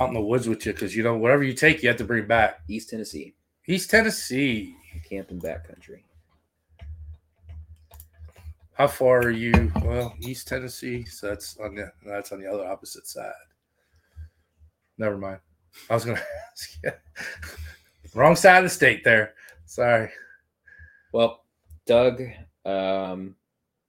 out 0.00 0.08
in 0.08 0.14
the 0.14 0.20
woods 0.22 0.48
with 0.48 0.64
you 0.64 0.72
because, 0.72 0.96
you 0.96 1.02
know, 1.02 1.18
whatever 1.18 1.42
you 1.42 1.52
take, 1.52 1.82
you 1.82 1.90
have 1.90 1.98
to 1.98 2.04
bring 2.04 2.26
back. 2.26 2.62
East 2.68 2.88
Tennessee, 2.88 3.34
East 3.66 3.90
Tennessee. 3.90 4.74
Camping 5.06 5.38
backcountry. 5.38 6.04
How 8.72 8.86
far 8.86 9.18
are 9.18 9.30
you? 9.30 9.70
Well, 9.84 10.14
East 10.20 10.48
Tennessee. 10.48 11.04
So 11.04 11.28
that's 11.28 11.58
on 11.58 11.74
the 11.74 11.92
that's 12.06 12.32
on 12.32 12.40
the 12.40 12.50
other 12.50 12.66
opposite 12.66 13.06
side. 13.06 13.34
Never 14.96 15.18
mind. 15.18 15.40
I 15.90 15.94
was 15.94 16.06
gonna 16.06 16.22
ask 16.50 16.78
you. 16.82 16.92
Wrong 18.14 18.36
side 18.36 18.56
of 18.56 18.64
the 18.64 18.70
state 18.70 19.04
there. 19.04 19.34
Sorry. 19.66 20.08
Well, 21.12 21.44
Doug, 21.84 22.22
um, 22.64 23.36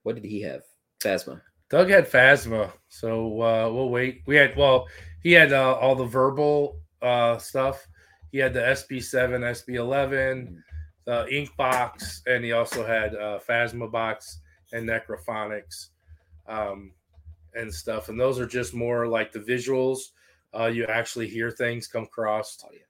what 0.02 0.14
did 0.14 0.26
he 0.26 0.42
have? 0.42 0.60
Phasma. 1.00 1.40
Doug 1.68 1.90
had 1.90 2.08
Phasma, 2.08 2.72
so 2.88 3.42
uh, 3.42 3.68
we'll 3.72 3.88
wait. 3.88 4.22
We 4.26 4.36
had 4.36 4.56
well, 4.56 4.86
he 5.22 5.32
had 5.32 5.52
uh, 5.52 5.74
all 5.74 5.96
the 5.96 6.04
verbal 6.04 6.78
uh, 7.02 7.38
stuff. 7.38 7.86
He 8.30 8.38
had 8.38 8.54
the 8.54 8.60
SB7, 8.60 9.40
SB11, 9.40 10.58
the 11.06 11.26
ink 11.34 11.50
box, 11.56 12.22
and 12.26 12.44
he 12.44 12.52
also 12.52 12.86
had 12.86 13.14
uh, 13.16 13.40
Phasma 13.48 13.90
box 13.90 14.40
and 14.72 14.88
Necrophonics 14.88 15.88
um, 16.46 16.92
and 17.54 17.72
stuff. 17.72 18.08
And 18.08 18.20
those 18.20 18.38
are 18.38 18.46
just 18.46 18.72
more 18.74 19.08
like 19.08 19.32
the 19.32 19.40
visuals. 19.40 19.98
Uh, 20.56 20.66
you 20.66 20.84
actually 20.86 21.26
hear 21.28 21.50
things 21.50 21.88
come 21.88 22.04
across 22.04 22.58
Audio. 22.64 22.80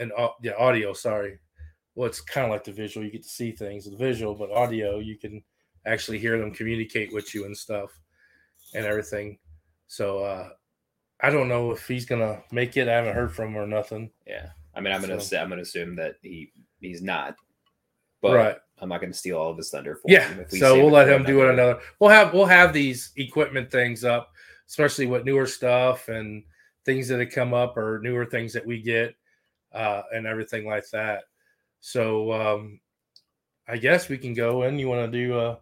and 0.00 0.12
uh, 0.18 0.30
yeah, 0.42 0.52
audio. 0.58 0.92
Sorry. 0.92 1.38
Well, 1.94 2.08
it's 2.08 2.20
kind 2.20 2.46
of 2.46 2.50
like 2.50 2.64
the 2.64 2.72
visual. 2.72 3.04
You 3.04 3.12
get 3.12 3.22
to 3.22 3.28
see 3.28 3.52
things, 3.52 3.88
the 3.88 3.96
visual, 3.96 4.34
but 4.34 4.50
audio, 4.50 4.98
you 4.98 5.16
can 5.16 5.42
actually 5.86 6.18
hear 6.18 6.36
them 6.38 6.52
communicate 6.52 7.12
with 7.12 7.32
you 7.32 7.44
and 7.44 7.56
stuff 7.56 8.00
and 8.74 8.84
everything. 8.84 9.38
So 9.86 10.20
uh, 10.20 10.50
I 11.20 11.30
don't 11.30 11.48
know 11.48 11.70
if 11.72 11.86
he's 11.88 12.04
gonna 12.06 12.42
make 12.52 12.76
it. 12.76 12.88
I 12.88 12.92
haven't 12.94 13.14
heard 13.14 13.34
from 13.34 13.48
him 13.48 13.56
or 13.56 13.66
nothing. 13.66 14.10
Yeah. 14.26 14.50
I 14.74 14.80
mean, 14.80 14.92
I'm 14.92 15.00
gonna 15.00 15.20
So- 15.20 15.26
say, 15.26 15.38
I'm 15.38 15.48
gonna 15.48 15.62
assume 15.62 15.96
that 15.96 16.16
he 16.22 16.52
he's 16.80 17.02
not, 17.02 17.36
but 18.20 18.34
right. 18.36 18.56
I'm 18.80 18.88
not 18.88 19.00
gonna 19.00 19.12
steal 19.12 19.38
all 19.38 19.50
of 19.50 19.56
his 19.56 19.70
thunder 19.70 19.96
for 19.96 20.02
Yeah. 20.06 20.28
him. 20.28 20.40
If 20.40 20.50
So 20.52 20.76
we'll 20.76 20.90
let 20.92 21.08
him 21.08 21.24
do 21.24 21.42
it 21.42 21.50
another. 21.52 21.80
We'll 21.98 22.10
have 22.10 22.32
we'll 22.32 22.46
have 22.46 22.72
these 22.72 23.12
equipment 23.16 23.70
things 23.70 24.04
up, 24.04 24.32
especially 24.68 25.06
with 25.06 25.24
newer 25.24 25.46
stuff 25.46 26.08
and 26.08 26.44
things 26.84 27.08
that 27.08 27.20
have 27.20 27.30
come 27.30 27.52
up 27.54 27.76
or 27.76 28.00
newer 28.02 28.24
things 28.24 28.52
that 28.52 28.64
we 28.64 28.80
get 28.80 29.14
uh, 29.72 30.02
and 30.14 30.26
everything 30.26 30.66
like 30.66 30.88
that. 30.90 31.24
So 31.80 32.32
um, 32.32 32.80
I 33.66 33.76
guess 33.76 34.08
we 34.08 34.16
can 34.18 34.32
go 34.34 34.62
in. 34.62 34.78
You 34.78 34.88
want 34.88 35.10
to 35.10 35.18
do 35.26 35.38
uh 35.38 35.56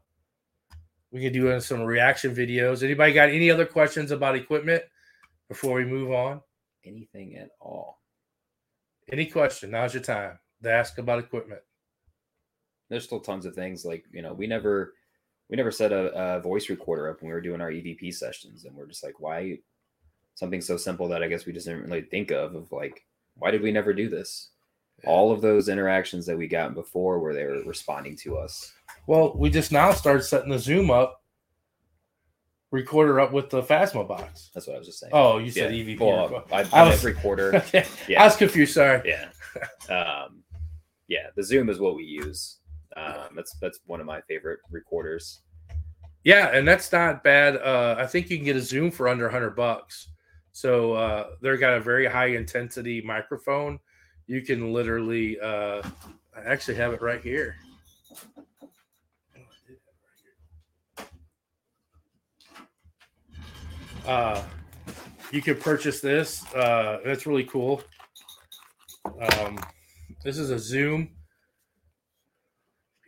we 1.12 1.20
can 1.20 1.32
do 1.32 1.58
some 1.60 1.82
reaction 1.82 2.34
videos. 2.34 2.82
Anybody 2.82 3.12
got 3.12 3.28
any 3.28 3.50
other 3.50 3.66
questions 3.66 4.10
about 4.10 4.36
equipment 4.36 4.82
before 5.48 5.74
we 5.74 5.84
move 5.84 6.12
on? 6.12 6.40
anything 6.86 7.36
at 7.36 7.50
all. 7.60 8.00
Any 9.10 9.26
question? 9.26 9.70
Now's 9.70 9.94
your 9.94 10.02
time 10.02 10.38
to 10.62 10.70
ask 10.70 10.98
about 10.98 11.18
equipment. 11.18 11.60
There's 12.88 13.04
still 13.04 13.20
tons 13.20 13.46
of 13.46 13.54
things 13.54 13.84
like 13.84 14.04
you 14.12 14.22
know 14.22 14.32
we 14.32 14.46
never 14.46 14.94
we 15.48 15.56
never 15.56 15.70
set 15.70 15.92
a, 15.92 16.36
a 16.36 16.40
voice 16.40 16.68
recorder 16.70 17.10
up 17.10 17.20
when 17.20 17.28
we 17.28 17.34
were 17.34 17.40
doing 17.40 17.60
our 17.60 17.70
EVP 17.70 18.14
sessions, 18.14 18.64
and 18.64 18.74
we're 18.74 18.86
just 18.86 19.04
like, 19.04 19.20
why 19.20 19.58
something 20.34 20.60
so 20.60 20.76
simple 20.76 21.08
that 21.08 21.22
I 21.22 21.28
guess 21.28 21.46
we 21.46 21.52
just 21.52 21.66
didn't 21.66 21.84
really 21.84 22.02
think 22.02 22.30
of 22.30 22.54
of 22.54 22.70
like 22.72 23.04
why 23.34 23.50
did 23.50 23.62
we 23.62 23.72
never 23.72 23.92
do 23.92 24.08
this? 24.08 24.50
All 25.04 25.30
of 25.30 25.42
those 25.42 25.68
interactions 25.68 26.24
that 26.26 26.38
we 26.38 26.48
got 26.48 26.74
before 26.74 27.18
where 27.18 27.34
they 27.34 27.44
were 27.44 27.62
responding 27.64 28.16
to 28.18 28.38
us. 28.38 28.72
Well, 29.06 29.36
we 29.36 29.50
just 29.50 29.70
now 29.72 29.92
started 29.92 30.22
setting 30.22 30.50
the 30.50 30.58
Zoom 30.58 30.90
up, 30.90 31.22
recorder 32.70 33.20
up 33.20 33.32
with 33.32 33.50
the 33.50 33.62
Phasma 33.62 34.06
box. 34.06 34.50
That's 34.54 34.66
what 34.66 34.74
I 34.76 34.78
was 34.78 34.86
just 34.86 34.98
saying. 35.00 35.12
Oh, 35.14 35.38
you 35.38 35.50
said 35.50 35.74
Yeah. 35.74 35.84
EVP. 35.84 36.00
Well, 36.00 36.44
I, 36.52 36.62
I 36.62 36.68
I 36.72 36.88
was- 36.88 37.04
recorder. 37.04 37.54
okay. 37.56 37.86
Yeah. 38.08 38.22
I 38.22 38.26
was 38.26 38.36
confused. 38.36 38.74
Sorry. 38.74 39.02
yeah 39.04 39.28
um 39.88 40.42
yeah 41.08 41.28
the 41.34 41.42
zoom 41.42 41.70
is 41.70 41.78
what 41.78 41.96
we 41.96 42.02
use 42.04 42.58
um 42.94 43.28
that's 43.34 43.56
that's 43.58 43.80
one 43.86 44.00
of 44.00 44.06
my 44.06 44.20
favorite 44.28 44.58
recorders 44.70 45.40
Yeah, 46.24 46.48
and 46.54 46.66
that's 46.68 46.90
not 46.92 47.22
bad. 47.24 47.56
Uh, 47.56 47.94
I 47.98 48.06
think 48.06 48.28
you 48.28 48.36
can 48.36 48.44
get 48.44 48.56
a 48.56 48.60
Zoom 48.60 48.90
for 48.90 49.06
under 49.08 49.24
100 49.26 49.50
bucks. 49.54 50.08
So 50.52 50.94
uh, 50.94 51.28
they've 51.40 51.60
got 51.60 51.74
a 51.74 51.80
very 51.80 52.04
high 52.06 52.34
intensity 52.34 53.00
microphone. 53.00 53.78
You 54.26 54.42
can 54.42 54.72
literally, 54.72 55.38
uh, 55.38 55.82
I 56.36 56.40
actually 56.44 56.74
have 56.78 56.92
it 56.92 57.00
right 57.00 57.22
here. 57.22 57.54
Uh, 64.06 64.40
you 65.32 65.42
can 65.42 65.56
purchase 65.56 66.00
this. 66.00 66.44
Uh, 66.54 67.00
that's 67.04 67.26
really 67.26 67.44
cool. 67.44 67.82
Um, 69.04 69.58
this 70.22 70.38
is 70.38 70.50
a 70.50 70.58
Zoom. 70.58 71.10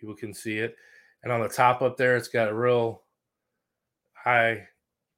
People 0.01 0.17
can 0.17 0.35
see 0.35 0.59
it. 0.59 0.75
And 1.23 1.33
on 1.33 1.41
the 1.41 1.49
top 1.49 1.83
up 1.83 1.97
there, 1.97 2.17
it's 2.17 2.27
got 2.27 2.49
a 2.49 2.55
real 2.55 3.03
high 4.13 4.67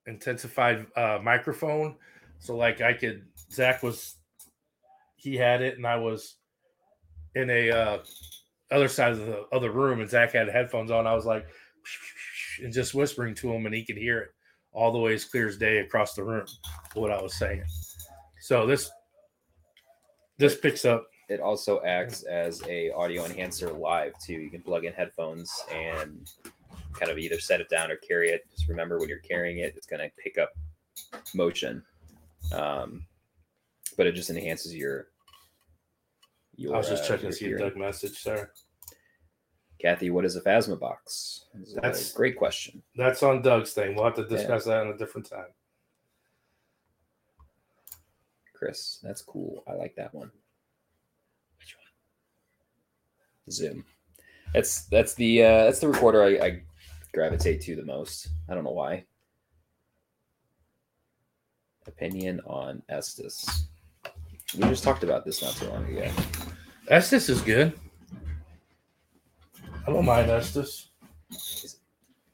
intensified 0.06 0.86
uh, 0.96 1.18
microphone. 1.22 1.96
So, 2.40 2.56
like, 2.56 2.82
I 2.82 2.92
could, 2.92 3.24
Zach 3.50 3.82
was 3.82 4.16
he 5.16 5.36
had 5.36 5.62
it, 5.62 5.76
and 5.76 5.86
I 5.86 5.96
was 5.96 6.36
in 7.34 7.48
a 7.48 7.70
uh, 7.70 7.98
other 8.70 8.88
side 8.88 9.12
of 9.12 9.18
the 9.18 9.46
other 9.52 9.70
room, 9.70 10.00
and 10.00 10.10
Zach 10.10 10.32
had 10.32 10.48
headphones 10.48 10.90
on. 10.90 11.06
I 11.06 11.14
was 11.14 11.26
like, 11.26 11.46
and 12.62 12.72
just 12.72 12.94
whispering 12.94 13.34
to 13.36 13.52
him, 13.52 13.66
and 13.66 13.74
he 13.74 13.84
could 13.84 13.98
hear 13.98 14.18
it 14.18 14.30
all 14.72 14.92
the 14.92 14.98
way 14.98 15.14
as 15.14 15.24
clear 15.24 15.48
as 15.48 15.56
day 15.56 15.78
across 15.78 16.14
the 16.14 16.22
room. 16.22 16.46
What 16.94 17.10
I 17.10 17.20
was 17.20 17.34
saying. 17.34 17.64
So 18.40 18.66
this 18.66 18.90
this 20.38 20.56
picks 20.56 20.84
up. 20.84 21.06
It 21.28 21.40
also 21.40 21.80
acts 21.82 22.24
as 22.24 22.62
a 22.66 22.90
audio 22.90 23.24
enhancer 23.24 23.72
live 23.72 24.14
too. 24.18 24.34
You 24.34 24.50
can 24.50 24.62
plug 24.62 24.84
in 24.84 24.92
headphones 24.92 25.52
and 25.72 26.28
kind 26.92 27.10
of 27.10 27.18
either 27.18 27.38
set 27.38 27.60
it 27.60 27.68
down 27.68 27.90
or 27.90 27.96
carry 27.96 28.30
it. 28.30 28.42
Just 28.50 28.68
remember 28.68 28.98
when 28.98 29.08
you're 29.08 29.18
carrying 29.18 29.58
it, 29.58 29.74
it's 29.76 29.86
going 29.86 30.00
to 30.00 30.10
pick 30.22 30.38
up 30.38 30.50
motion. 31.34 31.84
Um, 32.52 33.06
but 33.96 34.06
it 34.06 34.12
just 34.12 34.30
enhances 34.30 34.74
your. 34.74 35.08
your 36.56 36.74
I 36.74 36.78
was 36.78 36.88
just 36.88 37.04
uh, 37.04 37.08
checking 37.08 37.30
to 37.30 37.36
see 37.36 37.44
a 37.44 37.48
hearing. 37.48 37.64
Doug 37.64 37.76
message, 37.76 38.18
sir. 38.18 38.50
Kathy, 39.80 40.10
what 40.10 40.24
is 40.24 40.36
a 40.36 40.40
Phasma 40.42 40.78
box? 40.78 41.46
That's 41.82 42.12
a 42.12 42.16
great 42.16 42.36
question. 42.36 42.82
That's 42.96 43.22
on 43.22 43.40
Doug's 43.42 43.72
thing. 43.72 43.94
We'll 43.94 44.04
have 44.04 44.14
to 44.16 44.22
Yeah. 44.22 44.28
discuss 44.28 44.64
that 44.66 44.82
in 44.82 44.88
a 44.92 44.96
different 44.96 45.28
time. 45.28 45.46
Chris, 48.54 48.98
that's 49.02 49.22
cool. 49.22 49.64
I 49.66 49.72
like 49.72 49.94
that 49.96 50.14
one. 50.14 50.30
Which 51.58 51.76
one? 51.76 53.52
Zoom. 53.52 53.84
That's 54.52 54.84
that's 54.86 55.14
the 55.14 55.42
uh, 55.44 55.64
that's 55.64 55.78
the 55.78 55.88
recorder 55.88 56.22
I, 56.22 56.28
I 56.46 56.62
gravitate 57.14 57.62
to 57.62 57.76
the 57.76 57.84
most. 57.84 58.28
I 58.48 58.54
don't 58.54 58.64
know 58.64 58.72
why. 58.72 59.04
Opinion 61.86 62.40
on 62.46 62.82
Estes. 62.90 63.66
We 64.54 64.62
just 64.64 64.84
talked 64.84 65.04
about 65.04 65.24
this 65.24 65.42
not 65.42 65.54
too 65.56 65.68
long 65.68 65.84
ago. 65.86 66.10
Estes 66.88 67.28
is 67.30 67.40
good. 67.40 67.72
Don't 69.90 70.04
mind 70.04 70.30
Estes. 70.30 70.90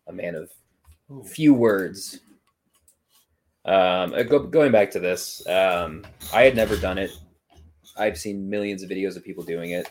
A 0.09 0.13
man 0.13 0.35
of 0.35 0.51
few 1.27 1.55
words. 1.55 2.21
Um, 3.65 4.13
uh, 4.13 4.25
go, 4.25 4.41
going 4.41 4.73
back 4.73 4.91
to 4.91 5.01
this, 5.01 5.45
um, 5.49 6.05
I 6.35 6.43
had 6.43 6.55
never 6.55 6.77
done 6.77 6.99
it. 6.99 7.13
I've 7.97 8.19
seen 8.19 8.51
millions 8.51 8.83
of 8.83 8.91
videos 8.91 9.17
of 9.17 9.25
people 9.25 9.43
doing 9.43 9.71
it. 9.71 9.91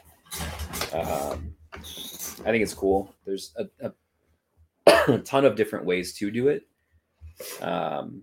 Um, 0.93 1.55
I 1.73 2.51
think 2.51 2.61
it's 2.61 2.75
cool. 2.75 3.11
There's 3.25 3.55
a, 3.57 3.91
a 5.07 5.17
ton 5.25 5.43
of 5.43 5.55
different 5.55 5.85
ways 5.85 6.13
to 6.19 6.29
do 6.29 6.49
it. 6.49 6.67
Um, 7.61 8.21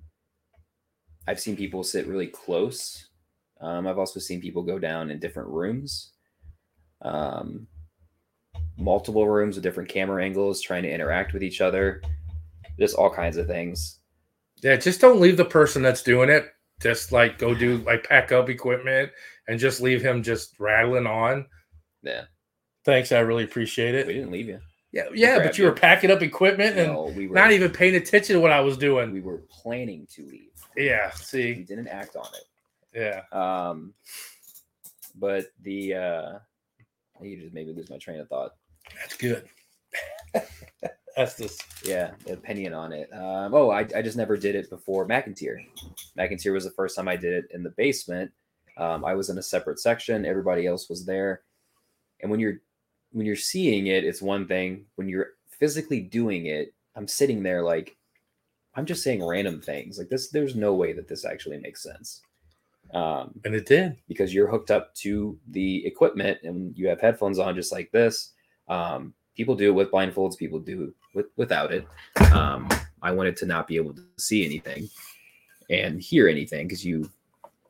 I've 1.27 1.41
seen 1.41 1.57
people 1.57 1.83
sit 1.83 2.07
really 2.07 2.29
close. 2.29 3.09
Um, 3.61 3.89
I've 3.89 3.99
also 3.99 4.21
seen 4.21 4.41
people 4.41 4.63
go 4.63 4.79
down 4.79 5.11
in 5.11 5.19
different 5.19 5.49
rooms, 5.49 6.13
um, 7.03 7.67
multiple 8.79 9.29
rooms 9.29 9.57
with 9.57 9.63
different 9.65 9.89
camera 9.89 10.23
angles, 10.25 10.61
trying 10.61 10.83
to 10.85 10.91
interact 10.93 11.33
with 11.33 11.43
each 11.43 11.61
other. 11.61 12.03
Just 12.79 12.97
all 12.97 13.11
kinds 13.11 13.37
of 13.37 13.47
things. 13.47 14.01
Yeah, 14.63 14.77
just 14.77 15.01
don't 15.01 15.21
leave 15.21 15.37
the 15.37 15.45
person 15.45 15.83
that's 15.83 16.03
doing 16.03 16.31
it. 16.31 16.47
Just 16.81 17.13
like 17.13 17.39
go 17.39 17.55
do 17.55 17.79
like 17.79 18.05
pack 18.09 18.33
up 18.33 18.49
equipment 18.49 19.11
and 19.49 19.59
just 19.59 19.81
leave 19.81 20.03
him 20.03 20.23
just 20.23 20.59
rattling 20.59 21.07
on. 21.07 21.47
Yeah, 22.03 22.25
Thanks, 22.85 23.13
I 23.13 23.21
really 23.21 23.45
appreciate 23.45 23.95
it. 23.95 24.07
we 24.07 24.15
didn't 24.15 24.33
leave 24.33 24.49
you. 24.49 24.59
Yeah, 24.91 25.05
yeah, 25.15 25.39
but 25.39 25.57
you 25.57 25.65
were 25.65 25.73
packing 25.73 26.11
up 26.11 26.21
equipment 26.23 26.77
and 26.77 26.93
No, 26.93 27.05
we 27.17 27.27
were 27.29 27.35
not 27.35 27.53
even 27.53 27.71
paying 27.71 27.95
attention 27.95 28.35
to 28.35 28.41
what 28.41 28.51
I 28.53 28.61
was 28.61 28.77
doing. 28.77 29.13
We 29.13 29.21
were 29.21 29.43
planning 29.49 30.07
to 30.15 30.27
leave. 30.27 30.51
Yeah, 30.77 31.11
We 31.17 31.23
see, 31.25 31.55
didn't 31.55 31.89
act 31.89 32.17
on 32.17 32.27
it. 32.35 33.01
yeah, 33.33 33.39
Um, 33.39 33.95
but 35.15 35.47
the 35.63 35.95
uh, 35.95 36.39
I 37.21 37.23
need 37.23 37.37
to 37.37 37.51
maybe 37.53 37.73
lose 37.73 37.89
my 37.91 37.99
train 37.99 38.21
of 38.21 38.29
thought. 38.29 38.53
That's 38.99 39.17
good. 39.17 39.49
that's 41.17 41.37
just 41.37 41.65
Yeah, 41.85 42.13
opinion 42.29 42.75
on 42.75 42.93
it. 42.93 43.13
Um, 43.13 43.55
oh, 43.55 43.71
I, 43.71 43.87
I 43.95 44.03
just 44.03 44.17
never 44.17 44.37
did 44.37 44.55
it 44.55 44.71
before 44.71 45.07
McIntyre. 45.07 45.65
McIntyre 46.19 46.53
was 46.53 46.65
the 46.65 46.71
first 46.71 46.97
time 46.97 47.09
I 47.09 47.17
did 47.17 47.33
it 47.33 47.51
in 47.53 47.63
the 47.63 47.71
basement. 47.71 48.31
Um, 48.77 49.05
I 49.05 49.15
was 49.15 49.29
in 49.29 49.39
a 49.39 49.43
separate 49.43 49.79
section. 49.79 50.25
Everybody 50.25 50.67
else 50.67 50.89
was 50.89 51.05
there. 51.05 51.43
And 52.21 52.31
when 52.31 52.41
you're 52.41 52.61
when 53.13 53.27
you're 53.27 53.37
seeing 53.37 53.89
it, 53.89 54.05
it's 54.05 54.23
one 54.23 54.47
thing. 54.47 54.87
When 54.97 55.09
you're 55.09 55.31
physically 55.49 56.01
doing 56.01 56.47
it, 56.47 56.75
I'm 56.97 57.09
sitting 57.09 57.43
there 57.43 57.63
like 57.63 57.97
I'm 58.75 58.87
just 58.87 59.03
saying 59.03 59.25
random 59.25 59.61
things. 59.61 59.99
Like 59.99 60.09
this, 60.09 60.31
there's 60.31 60.57
no 60.57 60.75
way 60.75 60.93
that 60.95 61.09
this 61.09 61.25
actually 61.25 61.59
makes 61.59 61.83
sense. 61.83 62.23
Um, 62.95 63.41
and 63.45 63.55
it 63.55 63.67
did. 63.67 63.97
because 64.09 64.35
you're 64.35 64.49
hooked 64.49 64.71
up 64.71 64.95
to 64.97 65.39
the 65.49 65.85
equipment 65.87 66.39
and 66.43 66.77
you 66.77 66.89
have 66.89 67.01
headphones 67.01 67.39
on 67.39 67.55
just 67.55 67.73
like 67.73 67.91
this. 67.91 68.33
Um, 68.73 69.13
people 69.37 69.55
do 69.55 69.69
it 69.69 69.75
with 69.75 69.91
blindfolds, 69.91 70.39
people 70.39 70.59
do 70.59 70.85
it 70.85 70.95
with, 71.15 71.27
without 71.37 71.73
it. 71.73 71.87
Um, 72.33 72.69
I 73.03 73.11
wanted 73.11 73.37
to 73.39 73.47
not 73.47 73.67
be 73.67 73.77
able 73.77 73.93
to 73.95 74.03
see 74.17 74.45
anything 74.45 74.89
and 75.69 76.01
hear 76.01 76.29
anything 76.29 76.67
because 76.67 76.85
you 76.85 77.11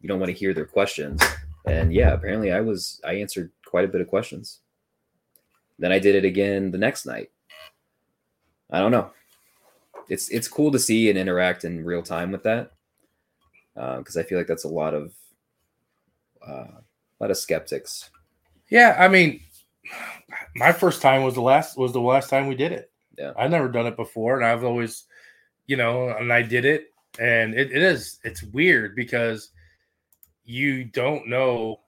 you 0.01 0.09
don't 0.09 0.21
want 0.21 0.31
to 0.31 0.39
hear 0.39 0.55
their 0.55 0.67
questions. 0.67 1.21
And 1.65 1.93
yeah, 1.93 2.13
apparently 2.13 2.53
I 2.53 2.61
was 2.61 3.01
I 3.05 3.15
answered 3.15 3.51
quite 3.65 3.85
a 3.85 3.89
bit 3.89 4.01
of 4.01 4.09
questions. 4.09 4.61
Then 5.79 5.93
I 5.93 5.99
did 5.99 6.15
it 6.15 6.25
again 6.25 6.71
the 6.71 6.79
next 6.79 7.07
night. 7.07 7.31
I 8.71 8.79
don't 8.79 8.93
know. 8.93 9.11
It's 10.09 10.29
it's 10.29 10.49
cool 10.49 10.71
to 10.71 10.79
see 10.79 11.09
and 11.11 11.19
interact 11.19 11.65
in 11.65 11.85
real 11.85 12.03
time 12.03 12.31
with 12.31 12.43
that 12.45 12.73
because 13.75 14.17
I 14.17 14.23
feel 14.23 14.39
like 14.39 14.47
that's 14.47 14.65
a 14.65 14.69
lot 14.69 14.95
of 14.95 15.13
uh, 16.47 16.79
a 16.79 17.19
lot 17.21 17.31
of 17.31 17.37
skeptics. 17.37 18.11
Yeah, 18.71 18.97
I 18.99 19.09
mean, 19.09 19.41
my 20.57 20.73
first 20.73 21.03
time 21.03 21.23
was 21.23 21.35
the 21.35 21.43
last 21.43 21.77
was 21.77 21.93
the 21.93 22.01
last 22.01 22.31
time 22.31 22.47
we 22.47 22.55
did 22.55 22.73
it. 22.73 22.91
Yeah. 23.19 23.33
I've 23.37 23.51
never 23.51 23.69
done 23.69 23.87
it 23.87 23.97
before, 23.97 24.37
and 24.37 24.45
I've 24.45 24.65
always, 24.65 25.05
you 25.67 25.77
know, 25.77 26.09
and 26.09 26.33
I 26.33 26.43
did 26.43 26.65
it, 26.65 26.87
and 27.19 27.55
it, 27.55 27.71
it 27.71 27.83
is 27.83 28.19
it's 28.25 28.43
weird 28.43 28.97
because 28.97 29.51
you 30.45 30.85
don't 30.85 31.29
know 31.29 31.81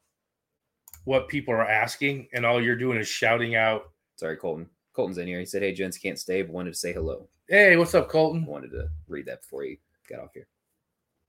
what 1.05 1.29
people 1.29 1.55
are 1.55 1.69
asking, 1.69 2.29
and 2.33 2.45
all 2.45 2.63
you're 2.63 2.77
doing 2.77 2.99
is 2.99 3.09
shouting 3.09 3.57
out, 3.57 3.91
Sorry, 4.17 4.37
Colton. 4.37 4.69
Colton's 4.95 5.19
in 5.19 5.27
here. 5.27 5.41
He 5.41 5.45
said, 5.45 5.63
"Hey, 5.63 5.73
gents, 5.73 5.99
can't 5.99 6.19
stay, 6.19 6.43
but 6.43 6.53
wanted 6.53 6.73
to 6.73 6.79
say 6.79 6.93
hello. 6.93 7.29
"Hey, 7.49 7.77
what's 7.77 7.95
up, 7.95 8.09
Colton? 8.09 8.47
Wanted 8.47 8.71
to 8.71 8.89
read 9.09 9.27
that 9.27 9.43
before 9.43 9.65
he 9.65 9.81
got 10.09 10.21
off 10.21 10.35
here." 10.35 10.47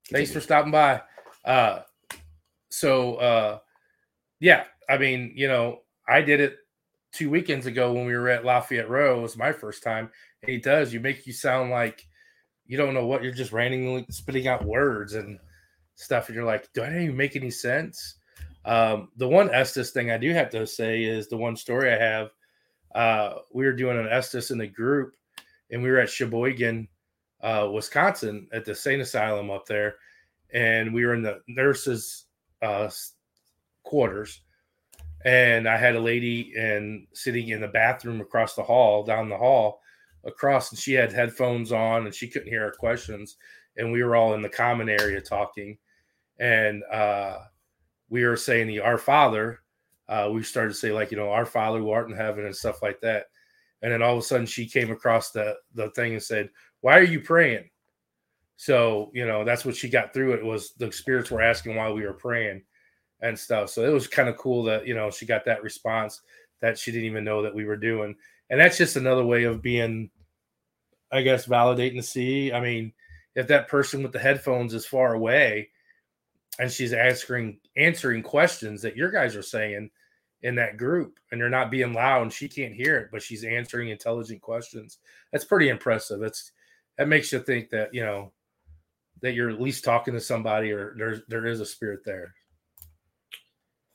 Thanks 0.09 0.31
for 0.31 0.39
stopping 0.39 0.71
by." 0.71 1.01
Uh, 1.43 1.81
so 2.69 3.15
uh, 3.15 3.59
yeah, 4.39 4.65
I 4.87 4.97
mean, 4.97 5.33
you 5.35 5.47
know, 5.47 5.81
I 6.07 6.21
did 6.21 6.39
it 6.39 6.57
two 7.11 7.29
weekends 7.29 7.65
ago 7.65 7.93
when 7.93 8.05
we 8.05 8.15
were 8.15 8.29
at 8.29 8.45
Lafayette 8.45 8.89
Row. 8.89 9.19
It 9.19 9.21
was 9.21 9.37
my 9.37 9.51
first 9.51 9.83
time, 9.83 10.09
and 10.41 10.51
he 10.51 10.57
does. 10.57 10.93
You 10.93 10.99
make 10.99 11.25
you 11.25 11.33
sound 11.33 11.71
like 11.71 12.05
you 12.67 12.77
don't 12.77 12.93
know 12.93 13.05
what 13.05 13.23
you're 13.23 13.31
just 13.31 13.51
randomly 13.51 14.05
spitting 14.09 14.47
out 14.47 14.65
words 14.65 15.13
and 15.13 15.39
stuff, 15.95 16.27
and 16.27 16.35
you're 16.35 16.45
like, 16.45 16.71
"Do 16.73 16.83
I 16.83 17.03
even 17.03 17.17
make 17.17 17.35
any 17.35 17.51
sense?" 17.51 18.15
Um, 18.65 19.09
the 19.17 19.27
one 19.27 19.53
Estes 19.53 19.91
thing 19.91 20.11
I 20.11 20.17
do 20.17 20.33
have 20.33 20.49
to 20.51 20.65
say 20.65 21.03
is 21.03 21.27
the 21.27 21.37
one 21.37 21.55
story 21.55 21.93
I 21.93 21.97
have. 21.97 22.31
Uh, 22.93 23.39
we 23.53 23.65
were 23.65 23.73
doing 23.73 23.97
an 23.97 24.07
Estes 24.07 24.51
in 24.51 24.57
the 24.57 24.67
group, 24.67 25.15
and 25.69 25.83
we 25.83 25.89
were 25.89 25.99
at 25.99 26.09
Sheboygan, 26.09 26.87
uh, 27.41 27.69
Wisconsin, 27.71 28.47
at 28.51 28.65
the 28.65 28.73
Sane 28.73 29.01
Asylum 29.01 29.51
up 29.51 29.65
there, 29.67 29.95
and 30.53 30.93
we 30.93 31.05
were 31.05 31.13
in 31.13 31.21
the 31.21 31.41
nurses' 31.47 32.25
uh, 32.61 32.89
quarters, 33.83 34.41
and 35.25 35.67
I 35.67 35.75
had 35.75 35.95
a 35.95 35.99
lady 35.99 36.53
and 36.55 37.07
sitting 37.13 37.49
in 37.49 37.59
the 37.59 37.67
bathroom 37.67 38.21
across 38.21 38.53
the 38.53 38.63
hall, 38.63 39.03
down 39.03 39.27
the 39.27 39.37
hall, 39.37 39.81
across, 40.23 40.71
and 40.71 40.79
she 40.79 40.93
had 40.93 41.11
headphones 41.11 41.71
on, 41.71 42.05
and 42.05 42.13
she 42.13 42.27
couldn't 42.27 42.47
hear 42.47 42.63
our 42.63 42.71
questions, 42.71 43.37
and 43.75 43.91
we 43.91 44.03
were 44.03 44.15
all 44.15 44.35
in 44.35 44.43
the 44.43 44.49
common 44.49 44.87
area 44.87 45.19
talking, 45.19 45.77
and 46.39 46.83
uh, 46.91 47.39
we 48.09 48.23
were 48.23 48.37
saying 48.37 48.67
the 48.67 48.79
Our 48.79 48.99
Father. 48.99 49.61
Uh, 50.07 50.29
we 50.31 50.43
started 50.43 50.69
to 50.69 50.75
say 50.79 50.91
like 50.91 51.09
you 51.09 51.17
know 51.17 51.31
Our 51.31 51.47
Father 51.47 51.79
who 51.79 51.89
art 51.89 52.07
in 52.07 52.15
heaven 52.15 52.45
and 52.45 52.55
stuff 52.55 52.83
like 52.83 53.01
that, 53.01 53.25
and 53.81 53.91
then 53.91 54.03
all 54.03 54.13
of 54.13 54.19
a 54.19 54.21
sudden 54.21 54.45
she 54.45 54.67
came 54.67 54.91
across 54.91 55.31
the 55.31 55.55
the 55.73 55.89
thing 55.91 56.13
and 56.13 56.23
said, 56.23 56.49
"Why 56.81 56.99
are 56.99 57.03
you 57.03 57.19
praying?" 57.19 57.67
So 58.57 59.09
you 59.15 59.25
know 59.25 59.43
that's 59.43 59.65
what 59.65 59.75
she 59.75 59.89
got 59.89 60.13
through. 60.13 60.33
It 60.33 60.45
was 60.45 60.73
the 60.73 60.91
spirits 60.91 61.31
were 61.31 61.41
asking 61.41 61.75
why 61.75 61.91
we 61.91 62.05
were 62.05 62.13
praying 62.13 62.61
and 63.25 63.37
stuff. 63.37 63.69
So 63.71 63.83
it 63.83 63.93
was 63.93 64.07
kind 64.07 64.29
of 64.29 64.37
cool 64.37 64.63
that 64.63 64.85
you 64.87 64.93
know 64.93 65.09
she 65.09 65.25
got 65.25 65.45
that 65.45 65.63
response 65.63 66.21
that 66.61 66.77
she 66.77 66.91
didn't 66.91 67.05
even 67.05 67.23
know 67.23 67.41
that 67.41 67.55
we 67.55 67.65
were 67.65 67.75
doing, 67.75 68.15
and 68.49 68.59
that's 68.59 68.77
just 68.77 68.95
another 68.95 69.25
way 69.25 69.43
of 69.43 69.61
being, 69.61 70.09
I 71.11 71.21
guess, 71.21 71.47
validating 71.47 71.97
to 71.97 72.03
see. 72.03 72.53
I 72.53 72.59
mean, 72.59 72.93
if 73.35 73.47
that 73.47 73.67
person 73.67 74.03
with 74.03 74.13
the 74.13 74.19
headphones 74.19 74.73
is 74.73 74.85
far 74.85 75.13
away, 75.13 75.69
and 76.59 76.71
she's 76.71 76.93
answering 76.93 77.57
answering 77.75 78.21
questions 78.21 78.81
that 78.83 78.95
your 78.95 79.11
guys 79.11 79.35
are 79.35 79.41
saying 79.41 79.89
in 80.43 80.55
that 80.55 80.77
group, 80.77 81.19
and 81.31 81.39
you're 81.39 81.49
not 81.49 81.71
being 81.71 81.93
loud, 81.93 82.21
and 82.21 82.33
she 82.33 82.47
can't 82.47 82.75
hear 82.75 82.97
it, 82.97 83.09
but 83.11 83.23
she's 83.23 83.43
answering 83.43 83.89
intelligent 83.89 84.41
questions. 84.41 84.99
That's 85.31 85.45
pretty 85.45 85.69
impressive. 85.69 86.19
That's 86.19 86.51
that 86.97 87.07
makes 87.07 87.31
you 87.31 87.39
think 87.39 87.71
that 87.71 87.93
you 87.93 88.05
know 88.05 88.31
that 89.21 89.33
you're 89.33 89.49
at 89.49 89.61
least 89.61 89.83
talking 89.83 90.13
to 90.13 90.21
somebody 90.21 90.71
or 90.71 90.93
there's 90.97 91.21
there 91.27 91.47
is 91.47 91.59
a 91.59 91.65
spirit 91.65 92.01
there. 92.05 92.35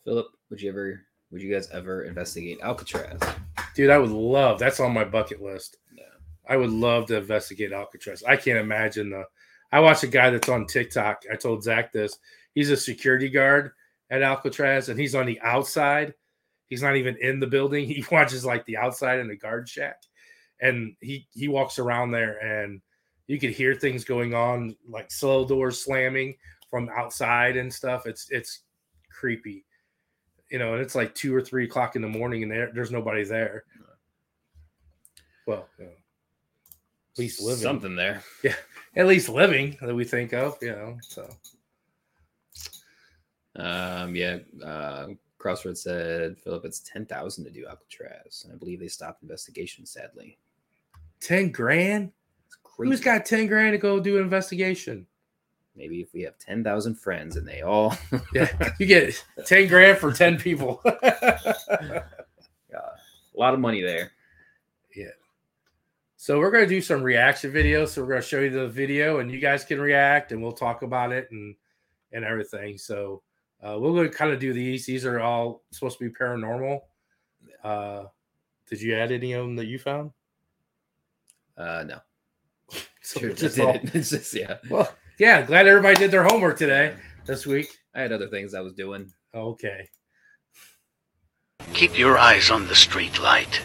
Philip, 0.04 0.26
would 0.48 0.60
you 0.60 0.70
ever? 0.70 1.02
Would 1.30 1.42
you 1.42 1.52
guys 1.52 1.70
ever 1.70 2.04
investigate 2.04 2.58
Alcatraz? 2.62 3.20
Dude, 3.74 3.90
I 3.90 3.98
would 3.98 4.10
love. 4.10 4.58
That's 4.58 4.80
on 4.80 4.92
my 4.92 5.04
bucket 5.04 5.40
list. 5.40 5.76
Yeah. 5.96 6.04
I 6.48 6.56
would 6.56 6.70
love 6.70 7.06
to 7.06 7.18
investigate 7.18 7.72
Alcatraz. 7.72 8.24
I 8.24 8.36
can't 8.36 8.58
imagine 8.58 9.10
the. 9.10 9.24
I 9.72 9.78
watched 9.78 10.02
a 10.02 10.08
guy 10.08 10.30
that's 10.30 10.48
on 10.48 10.66
TikTok. 10.66 11.22
I 11.30 11.36
told 11.36 11.62
Zach 11.62 11.92
this. 11.92 12.18
He's 12.54 12.70
a 12.70 12.76
security 12.76 13.28
guard 13.28 13.70
at 14.10 14.22
Alcatraz, 14.22 14.88
and 14.88 14.98
he's 14.98 15.14
on 15.14 15.26
the 15.26 15.40
outside. 15.40 16.14
He's 16.66 16.82
not 16.82 16.96
even 16.96 17.16
in 17.20 17.40
the 17.40 17.46
building. 17.46 17.86
He 17.88 18.04
watches 18.10 18.44
like 18.44 18.64
the 18.66 18.76
outside 18.76 19.20
in 19.20 19.28
the 19.28 19.36
guard 19.36 19.68
shack, 19.68 20.02
and 20.60 20.96
he 21.00 21.28
he 21.32 21.48
walks 21.48 21.78
around 21.78 22.10
there, 22.10 22.38
and 22.38 22.80
you 23.26 23.38
could 23.38 23.50
hear 23.50 23.74
things 23.74 24.04
going 24.04 24.34
on, 24.34 24.76
like 24.88 25.12
slow 25.12 25.46
doors 25.46 25.84
slamming 25.84 26.36
from 26.68 26.88
outside 26.96 27.56
and 27.56 27.72
stuff. 27.72 28.06
It's 28.06 28.28
it's 28.30 28.62
creepy, 29.10 29.64
you 30.50 30.58
know. 30.58 30.74
And 30.74 30.82
it's 30.82 30.94
like 30.94 31.14
two 31.14 31.34
or 31.34 31.40
three 31.40 31.64
o'clock 31.64 31.96
in 31.96 32.02
the 32.02 32.08
morning, 32.08 32.42
and 32.42 32.50
there, 32.50 32.70
there's 32.74 32.90
nobody 32.90 33.24
there. 33.24 33.64
Well, 35.46 35.66
you 35.78 35.86
know, 35.86 35.90
at 35.90 37.18
least 37.18 37.40
living 37.40 37.62
Something 37.62 37.96
there. 37.96 38.22
Yeah, 38.42 38.54
at 38.94 39.06
least 39.06 39.28
living 39.28 39.76
that 39.80 39.94
we 39.94 40.04
think 40.04 40.32
of, 40.32 40.56
you 40.62 40.70
know. 40.70 40.98
So 41.02 41.28
Um, 43.56 44.14
yeah. 44.14 44.38
Uh, 44.64 45.08
Crossroads 45.38 45.82
said 45.82 46.38
Philip, 46.38 46.64
it's 46.66 46.80
ten 46.80 47.06
thousand 47.06 47.44
to 47.44 47.50
do 47.50 47.66
Alcatraz, 47.66 48.42
and 48.44 48.52
I 48.52 48.56
believe 48.56 48.78
they 48.78 48.88
stopped 48.88 49.22
investigation. 49.22 49.86
Sadly, 49.86 50.38
ten 51.20 51.50
grand. 51.50 52.12
crazy. 52.62 52.90
Who's 52.90 53.00
got 53.00 53.24
ten 53.24 53.46
grand 53.46 53.72
to 53.72 53.78
go 53.78 53.98
do 54.00 54.18
an 54.18 54.22
investigation? 54.22 55.06
Maybe 55.80 56.02
if 56.02 56.12
we 56.12 56.20
have 56.22 56.36
ten 56.38 56.62
thousand 56.62 56.96
friends 56.96 57.36
and 57.36 57.48
they 57.48 57.62
all 57.62 57.96
Yeah, 58.34 58.50
you 58.78 58.84
get 58.84 59.24
ten 59.46 59.66
grand 59.66 59.96
for 59.96 60.12
ten 60.12 60.36
people. 60.36 60.82
a 60.84 62.04
lot 63.34 63.54
of 63.54 63.60
money 63.60 63.80
there. 63.80 64.12
Yeah. 64.94 65.06
So 66.16 66.38
we're 66.38 66.50
gonna 66.50 66.66
do 66.66 66.82
some 66.82 67.02
reaction 67.02 67.50
videos. 67.50 67.88
So 67.88 68.02
we're 68.02 68.10
gonna 68.10 68.20
show 68.20 68.40
you 68.40 68.50
the 68.50 68.68
video, 68.68 69.20
and 69.20 69.30
you 69.30 69.40
guys 69.40 69.64
can 69.64 69.80
react, 69.80 70.32
and 70.32 70.42
we'll 70.42 70.52
talk 70.52 70.82
about 70.82 71.12
it 71.12 71.30
and 71.30 71.54
and 72.12 72.26
everything. 72.26 72.76
So 72.76 73.22
uh, 73.62 73.78
we're 73.80 73.94
gonna 73.94 74.10
kind 74.10 74.32
of 74.32 74.38
do 74.38 74.52
these. 74.52 74.84
These 74.84 75.06
are 75.06 75.20
all 75.20 75.62
supposed 75.70 75.98
to 75.98 76.04
be 76.04 76.14
paranormal. 76.14 76.80
Uh, 77.64 78.04
did 78.68 78.82
you 78.82 78.94
add 78.96 79.12
any 79.12 79.32
of 79.32 79.46
them 79.46 79.56
that 79.56 79.66
you 79.66 79.78
found? 79.78 80.10
Uh, 81.56 81.84
no, 81.86 81.98
So 83.00 83.20
sure, 83.20 83.32
just 83.32 83.58
all- 83.58 83.76
it. 83.76 83.94
It's 83.94 84.10
just 84.10 84.34
yeah. 84.34 84.58
well, 84.68 84.92
yeah. 85.20 85.42
Glad 85.42 85.68
everybody 85.68 85.94
did 85.96 86.10
their 86.10 86.24
homework 86.24 86.56
today, 86.56 86.94
this 87.26 87.46
week. 87.46 87.68
I 87.94 88.00
had 88.00 88.10
other 88.10 88.28
things 88.28 88.54
I 88.54 88.60
was 88.60 88.72
doing. 88.72 89.12
Okay. 89.34 89.86
Keep 91.74 91.98
your 91.98 92.18
eyes 92.18 92.50
on 92.50 92.66
the 92.66 92.74
street 92.74 93.20
light. 93.20 93.60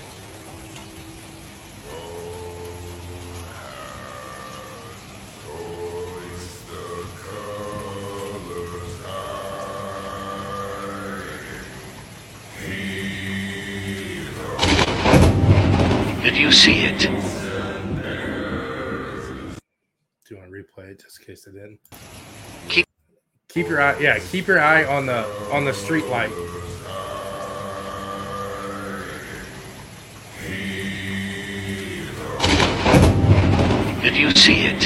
You 20.88 20.91
want 20.91 20.99
to 20.99 21.03
replay 21.03 21.03
it 21.03 21.03
just 21.03 21.20
in 21.20 21.26
case 21.26 21.48
it 21.48 21.53
didn't? 21.53 21.80
Keep- 22.70 22.88
keep 23.49 23.68
your 23.68 23.82
eye. 23.82 23.99
Yeah, 23.99 24.20
keep 24.20 24.48
your 24.48 24.60
eye 24.60 24.86
on 24.86 25.06
the 25.06 25.26
on 25.52 25.66
the 25.66 25.74
street 25.74 26.06
light. 26.07 26.32
Did 34.02 34.16
you 34.16 34.30
see 34.32 34.66
it? 34.66 34.84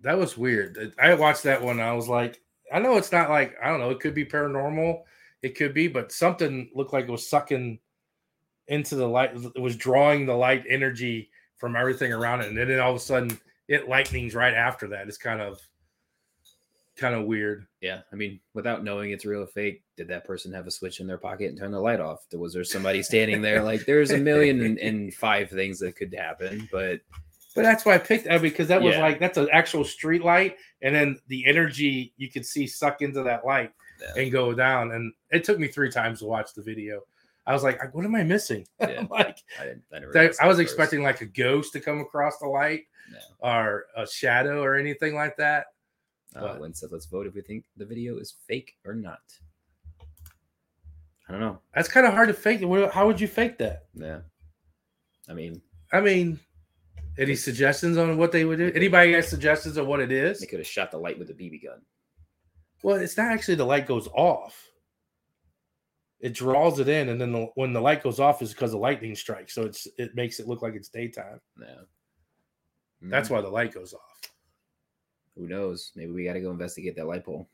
That 0.00 0.18
was 0.18 0.36
weird. 0.36 0.94
I 0.98 1.14
watched 1.14 1.44
that 1.44 1.62
one. 1.62 1.78
I 1.78 1.92
was 1.92 2.08
like, 2.08 2.40
I 2.72 2.80
know 2.80 2.96
it's 2.96 3.12
not 3.12 3.28
like 3.30 3.54
I 3.62 3.68
don't 3.68 3.78
know. 3.78 3.90
It 3.90 4.00
could 4.00 4.14
be 4.14 4.24
paranormal. 4.24 5.02
It 5.42 5.56
could 5.56 5.74
be, 5.74 5.86
but 5.88 6.12
something 6.12 6.70
looked 6.74 6.92
like 6.92 7.04
it 7.04 7.10
was 7.10 7.28
sucking 7.28 7.78
into 8.72 8.96
the 8.96 9.06
light. 9.06 9.32
It 9.54 9.60
was 9.60 9.76
drawing 9.76 10.26
the 10.26 10.34
light 10.34 10.64
energy 10.68 11.30
from 11.56 11.76
everything 11.76 12.12
around 12.12 12.40
it, 12.40 12.48
and 12.48 12.56
then 12.58 12.80
all 12.80 12.90
of 12.90 12.96
a 12.96 13.00
sudden 13.00 13.38
it 13.68 13.88
lightnings 13.88 14.34
right 14.34 14.54
after 14.54 14.88
that. 14.88 15.06
It's 15.08 15.18
kind 15.18 15.40
of 15.40 15.60
kind 16.96 17.14
of 17.14 17.24
weird. 17.26 17.66
Yeah, 17.80 18.00
I 18.12 18.16
mean, 18.16 18.40
without 18.54 18.84
knowing 18.84 19.10
it's 19.12 19.24
real 19.24 19.42
or 19.42 19.46
fake, 19.46 19.82
did 19.96 20.08
that 20.08 20.24
person 20.24 20.52
have 20.52 20.66
a 20.66 20.70
switch 20.70 21.00
in 21.00 21.06
their 21.06 21.18
pocket 21.18 21.48
and 21.48 21.58
turn 21.58 21.72
the 21.72 21.80
light 21.80 22.00
off? 22.00 22.20
Was 22.32 22.52
there 22.52 22.64
somebody 22.64 23.02
standing 23.02 23.40
there? 23.42 23.62
Like, 23.72 23.86
there's 23.86 24.10
a 24.10 24.18
million 24.18 24.60
and, 24.62 24.78
and 24.78 25.14
five 25.14 25.48
things 25.50 25.78
that 25.80 25.96
could 25.96 26.14
happen, 26.14 26.68
but 26.70 27.00
But 27.54 27.62
that's 27.62 27.84
why 27.84 27.94
I 27.94 27.98
picked 27.98 28.24
that 28.24 28.42
because 28.42 28.68
that 28.68 28.82
was 28.82 28.94
Yeah. 28.94 29.02
like 29.02 29.20
that's 29.20 29.38
an 29.38 29.48
actual 29.52 29.84
street 29.84 30.22
light, 30.24 30.56
and 30.82 30.94
then 30.94 31.18
the 31.28 31.44
energy 31.46 32.12
you 32.16 32.30
could 32.30 32.44
see 32.46 32.66
suck 32.66 33.02
into 33.02 33.22
that 33.22 33.44
light 33.46 33.72
Yeah. 34.00 34.22
and 34.22 34.32
go 34.32 34.52
down. 34.54 34.92
And 34.92 35.12
it 35.30 35.44
took 35.44 35.58
me 35.58 35.68
three 35.68 35.90
times 35.90 36.18
to 36.20 36.26
watch 36.26 36.54
the 36.54 36.62
video. 36.62 37.02
I 37.46 37.52
was 37.52 37.62
like, 37.62 37.94
what 37.94 38.04
am 38.04 38.14
I 38.14 38.22
missing? 38.22 38.66
Yeah. 38.80 39.06
Like 39.10 39.38
I 39.60 39.64
didn't. 39.64 39.84
I, 39.92 40.44
I, 40.44 40.48
was 40.48 40.58
first. 40.58 40.60
expecting 40.60 41.02
like 41.02 41.20
a 41.20 41.26
ghost 41.26 41.72
to 41.72 41.80
come 41.80 42.00
across 42.00 42.38
the 42.38 42.46
light 42.46 42.82
No. 43.10 43.18
or 43.40 43.86
a 43.96 44.06
shadow 44.06 44.62
or 44.62 44.76
anything 44.76 45.14
like 45.14 45.36
that. 45.36 45.66
Uh, 46.34 46.56
Lynn 46.58 46.72
said, 46.74 46.90
"Let's 46.92 47.06
vote 47.06 47.26
if 47.26 47.34
we 47.34 47.42
think 47.42 47.64
the 47.76 47.84
video 47.84 48.16
is 48.18 48.34
fake 48.48 48.74
or 48.84 48.94
not." 48.94 49.20
I 51.28 51.32
don't 51.32 51.40
know. 51.40 51.60
That's 51.74 51.88
kind 51.88 52.06
of 52.06 52.14
hard 52.14 52.28
to 52.28 52.34
fake. 52.34 52.60
How 52.92 53.06
would 53.06 53.20
you 53.20 53.28
fake 53.28 53.58
that? 53.58 53.84
Yeah, 53.94 54.20
I 55.28 55.34
mean, 55.34 55.60
I 55.92 56.00
mean, 56.00 56.40
any 57.18 57.34
suggestions 57.36 57.96
on 57.98 58.16
what 58.16 58.32
they 58.32 58.44
would 58.44 58.58
do? 58.58 58.72
Anybody 58.74 59.12
got 59.12 59.24
suggestions 59.24 59.76
on 59.78 59.86
what 59.86 60.00
it 60.00 60.10
is? 60.10 60.40
they 60.40 60.46
could 60.46 60.58
have 60.58 60.66
shot 60.66 60.90
the 60.90 60.98
light 60.98 61.18
with 61.18 61.30
a 61.30 61.34
BB 61.34 61.64
gun. 61.64 61.80
Well, 62.82 62.96
it's 62.96 63.16
not 63.16 63.30
actually 63.30 63.54
the 63.56 63.64
light 63.66 63.86
goes 63.86 64.08
off. 64.08 64.68
It 66.22 66.32
draws 66.34 66.78
it 66.78 66.88
in, 66.88 67.08
and 67.10 67.20
then 67.20 67.32
the, 67.32 67.46
when 67.56 67.72
the 67.72 67.80
light 67.80 68.02
goes 68.02 68.20
off 68.20 68.40
is 68.42 68.52
because 68.54 68.70
the 68.70 68.78
lightning 68.78 69.14
strikes. 69.16 69.54
So 69.54 69.62
it's 69.64 69.86
it 69.98 70.14
makes 70.14 70.38
it 70.40 70.46
look 70.48 70.62
like 70.62 70.74
it's 70.74 70.88
daytime. 70.88 71.40
Yeah, 71.60 71.66
That's 73.02 73.28
Mm, 73.28 73.32
why 73.32 73.40
the 73.40 73.48
light 73.48 73.74
goes 73.74 73.92
off. 73.92 74.20
Who 75.36 75.48
knows? 75.48 75.90
Maybe 75.96 76.12
we 76.12 76.24
got 76.24 76.34
to 76.34 76.40
go 76.40 76.50
investigate 76.52 76.94
that 76.96 77.06
light 77.06 77.24
pole. 77.24 77.48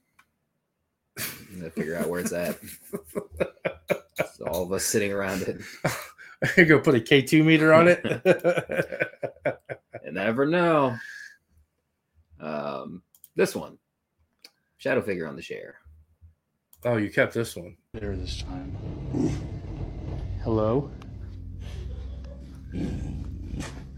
and 1.16 1.72
figure 1.72 1.96
out 1.96 2.08
where 2.08 2.20
it's 2.20 2.32
at. 2.32 2.58
so 4.36 4.44
all 4.46 4.62
of 4.62 4.72
us 4.72 4.84
sitting 4.84 5.12
around 5.12 5.42
it. 5.42 5.60
You're 6.56 6.66
gonna 6.66 6.82
put 6.82 6.94
a 6.94 7.00
K 7.00 7.22
two 7.22 7.42
meter 7.42 7.72
on 7.72 7.88
it. 7.88 8.04
You 10.04 10.12
never 10.14 10.46
know. 10.46 10.96
Um, 12.40 13.02
this 13.36 13.54
one, 13.54 13.76
shadow 14.78 15.02
figure 15.02 15.26
on 15.26 15.36
the 15.36 15.42
share. 15.42 15.76
Oh, 16.84 16.96
you 16.96 17.10
kept 17.10 17.34
this 17.34 17.56
one. 17.56 17.76
there 17.92 18.16
this 18.16 18.42
time. 18.42 18.76
Hello? 20.42 20.90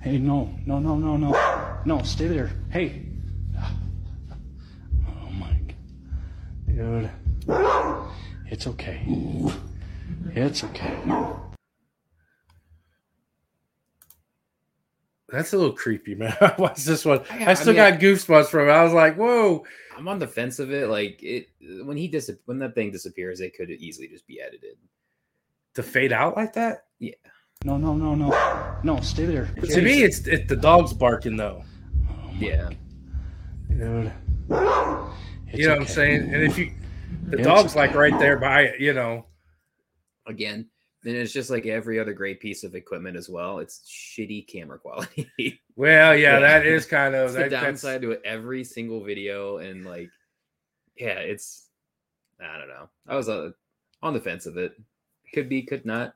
Hey, 0.01 0.19
no, 0.19 0.55
no, 0.67 0.79
no, 0.79 0.97
no, 0.97 1.17
no. 1.17 1.81
No, 1.85 2.03
stay 2.03 2.27
there. 2.27 2.51
Hey. 2.71 3.07
Oh 5.07 5.31
my 5.33 5.61
god. 6.77 7.11
Dude. 7.47 7.91
It's 8.51 8.67
okay. 8.67 9.01
It's 10.35 10.65
okay. 10.65 10.99
That's 15.33 15.53
a 15.53 15.57
little 15.59 15.75
creepy, 15.75 16.15
man. 16.15 16.37
I 16.41 16.55
watched 16.59 16.85
this 16.87 17.05
one. 17.05 17.21
I 17.31 17.35
I, 17.35 17.39
got- 17.39 17.49
I 17.49 17.55
still 17.55 17.67
mean, 17.75 17.77
got 17.77 18.01
goosebumps 18.01 18.47
from 18.49 18.69
it. 18.69 18.73
I 18.73 18.83
was 18.85 18.93
like, 18.93 19.17
"Whoa!" 19.17 19.65
I'm 19.97 20.09
on 20.09 20.19
the 20.19 20.27
fence 20.27 20.59
of 20.59 20.73
it. 20.73 20.89
Like 20.89 21.23
it 21.23 21.49
when 21.85 21.97
he 21.97 22.09
dis 22.09 22.31
when 22.47 22.59
that 22.61 22.75
thing 22.75 22.91
disappears, 22.91 23.41
it 23.41 23.55
could 23.57 23.71
easily 23.71 24.09
just 24.09 24.27
be 24.27 24.41
edited. 24.41 24.77
To 25.75 25.83
fade 25.83 26.13
out 26.13 26.37
like 26.37 26.53
that. 26.55 26.85
Yeah. 26.99 27.13
No, 27.65 27.77
no, 27.77 27.95
no, 27.95 28.15
no. 28.15 28.77
No, 28.83 29.01
stay 29.03 29.27
there. 29.27 29.47
To 29.47 29.83
me, 29.83 30.03
it's 30.03 30.27
it's 30.27 30.49
the 30.49 30.57
dog's 30.57 30.93
barking 30.95 31.37
though. 31.37 31.63
Oh 32.09 32.33
my 32.33 32.33
Yeah, 32.39 32.71
Dude. 33.69 34.13
It's 34.49 35.59
you 35.59 35.67
know 35.67 35.75
what 35.75 35.81
I'm 35.83 35.87
saying? 35.87 36.33
And 36.35 36.43
if 36.43 36.57
you, 36.59 36.73
the 37.29 37.39
It's 37.39 37.47
dog's 37.47 37.73
okay. 37.73 37.81
like 37.87 37.95
right 37.95 38.19
there 38.19 38.39
by 38.39 38.63
it. 38.63 38.81
You 38.81 38.95
know. 38.95 39.27
again, 40.27 40.69
then 41.03 41.17
it's 41.17 41.33
just 41.33 41.51
like 41.51 41.67
every 41.67 41.99
other 41.99 42.13
great 42.13 42.41
piece 42.41 42.63
of 42.63 42.75
equipment 42.75 43.17
as 43.17 43.29
well. 43.29 43.59
It's 43.59 43.81
shitty 43.89 44.47
camera 44.47 44.79
quality. 44.79 45.31
Well, 45.77 46.15
yeah, 46.15 46.41
that 46.41 46.67
is 46.67 46.85
kind 46.85 47.15
of 47.15 47.33
the 47.33 47.39
that, 47.39 47.51
that's- 47.51 47.65
downside 47.65 48.03
to 48.03 48.19
every 48.23 48.65
single 48.65 49.03
video, 49.03 49.59
and 49.59 49.87
like, 49.87 50.11
yeah, 50.95 51.21
it's 51.21 51.69
I 52.39 52.59
don't 52.59 52.69
know. 52.69 52.91
I 53.09 53.17
was 53.17 53.31
uh, 53.31 53.53
on 54.03 54.13
the 54.13 54.21
fence 54.21 54.45
of 54.45 54.59
it. 54.59 54.75
Could 55.33 55.49
be, 55.49 55.63
could 55.63 55.87
not. 55.87 56.13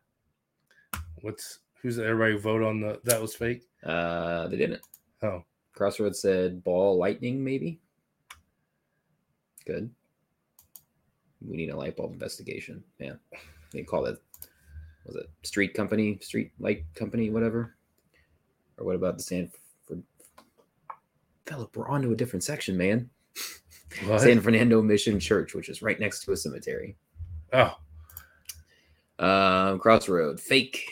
What's 1.23 1.61
who's 1.81 1.99
everybody 1.99 2.37
vote 2.37 2.63
on 2.63 2.81
the 2.81 3.01
that 3.05 3.23
was 3.23 3.35
fake? 3.35 3.63
Uh, 3.83 4.49
they 4.49 4.59
didn't. 4.59 4.83
Oh, 5.23 5.45
Crossroads 5.73 6.21
said 6.21 6.63
ball 6.63 6.99
lightning, 6.99 7.43
maybe. 7.43 7.81
Good. 9.67 9.89
We 11.41 11.57
need 11.57 11.71
a 11.71 11.77
light 11.77 11.97
bulb 11.97 12.13
investigation. 12.13 12.85
Yeah. 12.99 13.15
They 13.73 13.83
call 13.83 14.05
it 14.07 14.19
was 15.05 15.17
it 15.17 15.27
street 15.43 15.75
company, 15.75 16.19
street 16.23 16.53
light 16.59 16.85
company, 16.95 17.31
whatever. 17.31 17.77
Or 18.79 18.87
what 18.87 18.97
about 18.97 19.17
the 19.17 19.23
Sanford 19.23 19.61
Philip, 21.47 21.77
we're 21.77 21.89
on 21.89 22.01
to 22.03 22.13
a 22.13 22.17
different 22.17 22.43
section, 22.43 22.77
man. 22.77 23.11
What? 24.07 24.21
San 24.23 24.41
Fernando 24.41 24.81
Mission 24.83 25.21
Church, 25.21 25.55
which 25.55 25.69
is 25.69 25.83
right 25.83 26.01
next 26.01 26.25
to 26.25 26.33
a 26.33 26.37
cemetery. 26.37 26.97
oh, 27.53 27.77
Um, 29.19 29.79
Crossroad, 29.79 30.41
fake 30.41 30.91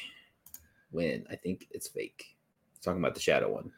win. 0.93 1.27
I 1.31 1.37
think 1.37 1.67
it's 1.71 1.89
fake. 1.89 2.37
Talking 2.83 3.01
about 3.01 3.15
the 3.15 3.21
shadow 3.21 3.51
one. 3.53 3.73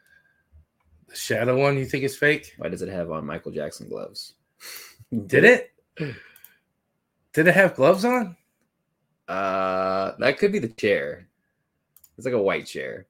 the 1.09 1.15
shadow 1.17 1.57
one 1.59 1.79
you 1.79 1.87
think 1.87 2.05
is 2.05 2.17
fake? 2.17 2.53
Why 2.59 2.69
does 2.69 2.83
it 2.83 2.89
have 2.89 3.11
on 3.11 3.25
Michael 3.25 3.53
Jackson 3.53 3.89
gloves? 3.89 4.35
Did 5.27 5.45
it? 5.45 5.71
Did 5.97 7.47
it 7.49 7.55
have 7.55 7.77
gloves 7.77 8.05
on? 8.05 8.37
Uh, 9.29 10.13
that 10.19 10.39
could 10.39 10.53
be 10.53 10.59
the 10.59 10.69
chair. 10.69 11.29
It's 12.17 12.25
like 12.25 12.35
a 12.35 12.43
white 12.43 12.67
chair. 12.67 13.07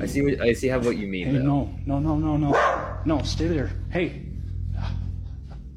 I 0.00 0.06
see. 0.06 0.22
What, 0.22 0.40
I 0.40 0.52
see 0.52 0.68
how 0.68 0.78
what 0.80 0.96
you 0.96 1.06
mean. 1.06 1.26
Hey, 1.26 1.32
no, 1.38 1.72
no, 1.86 1.98
no, 1.98 2.16
no, 2.16 2.36
no. 2.36 2.98
No, 3.04 3.22
stay 3.22 3.46
there. 3.46 3.70
Hey. 3.90 4.26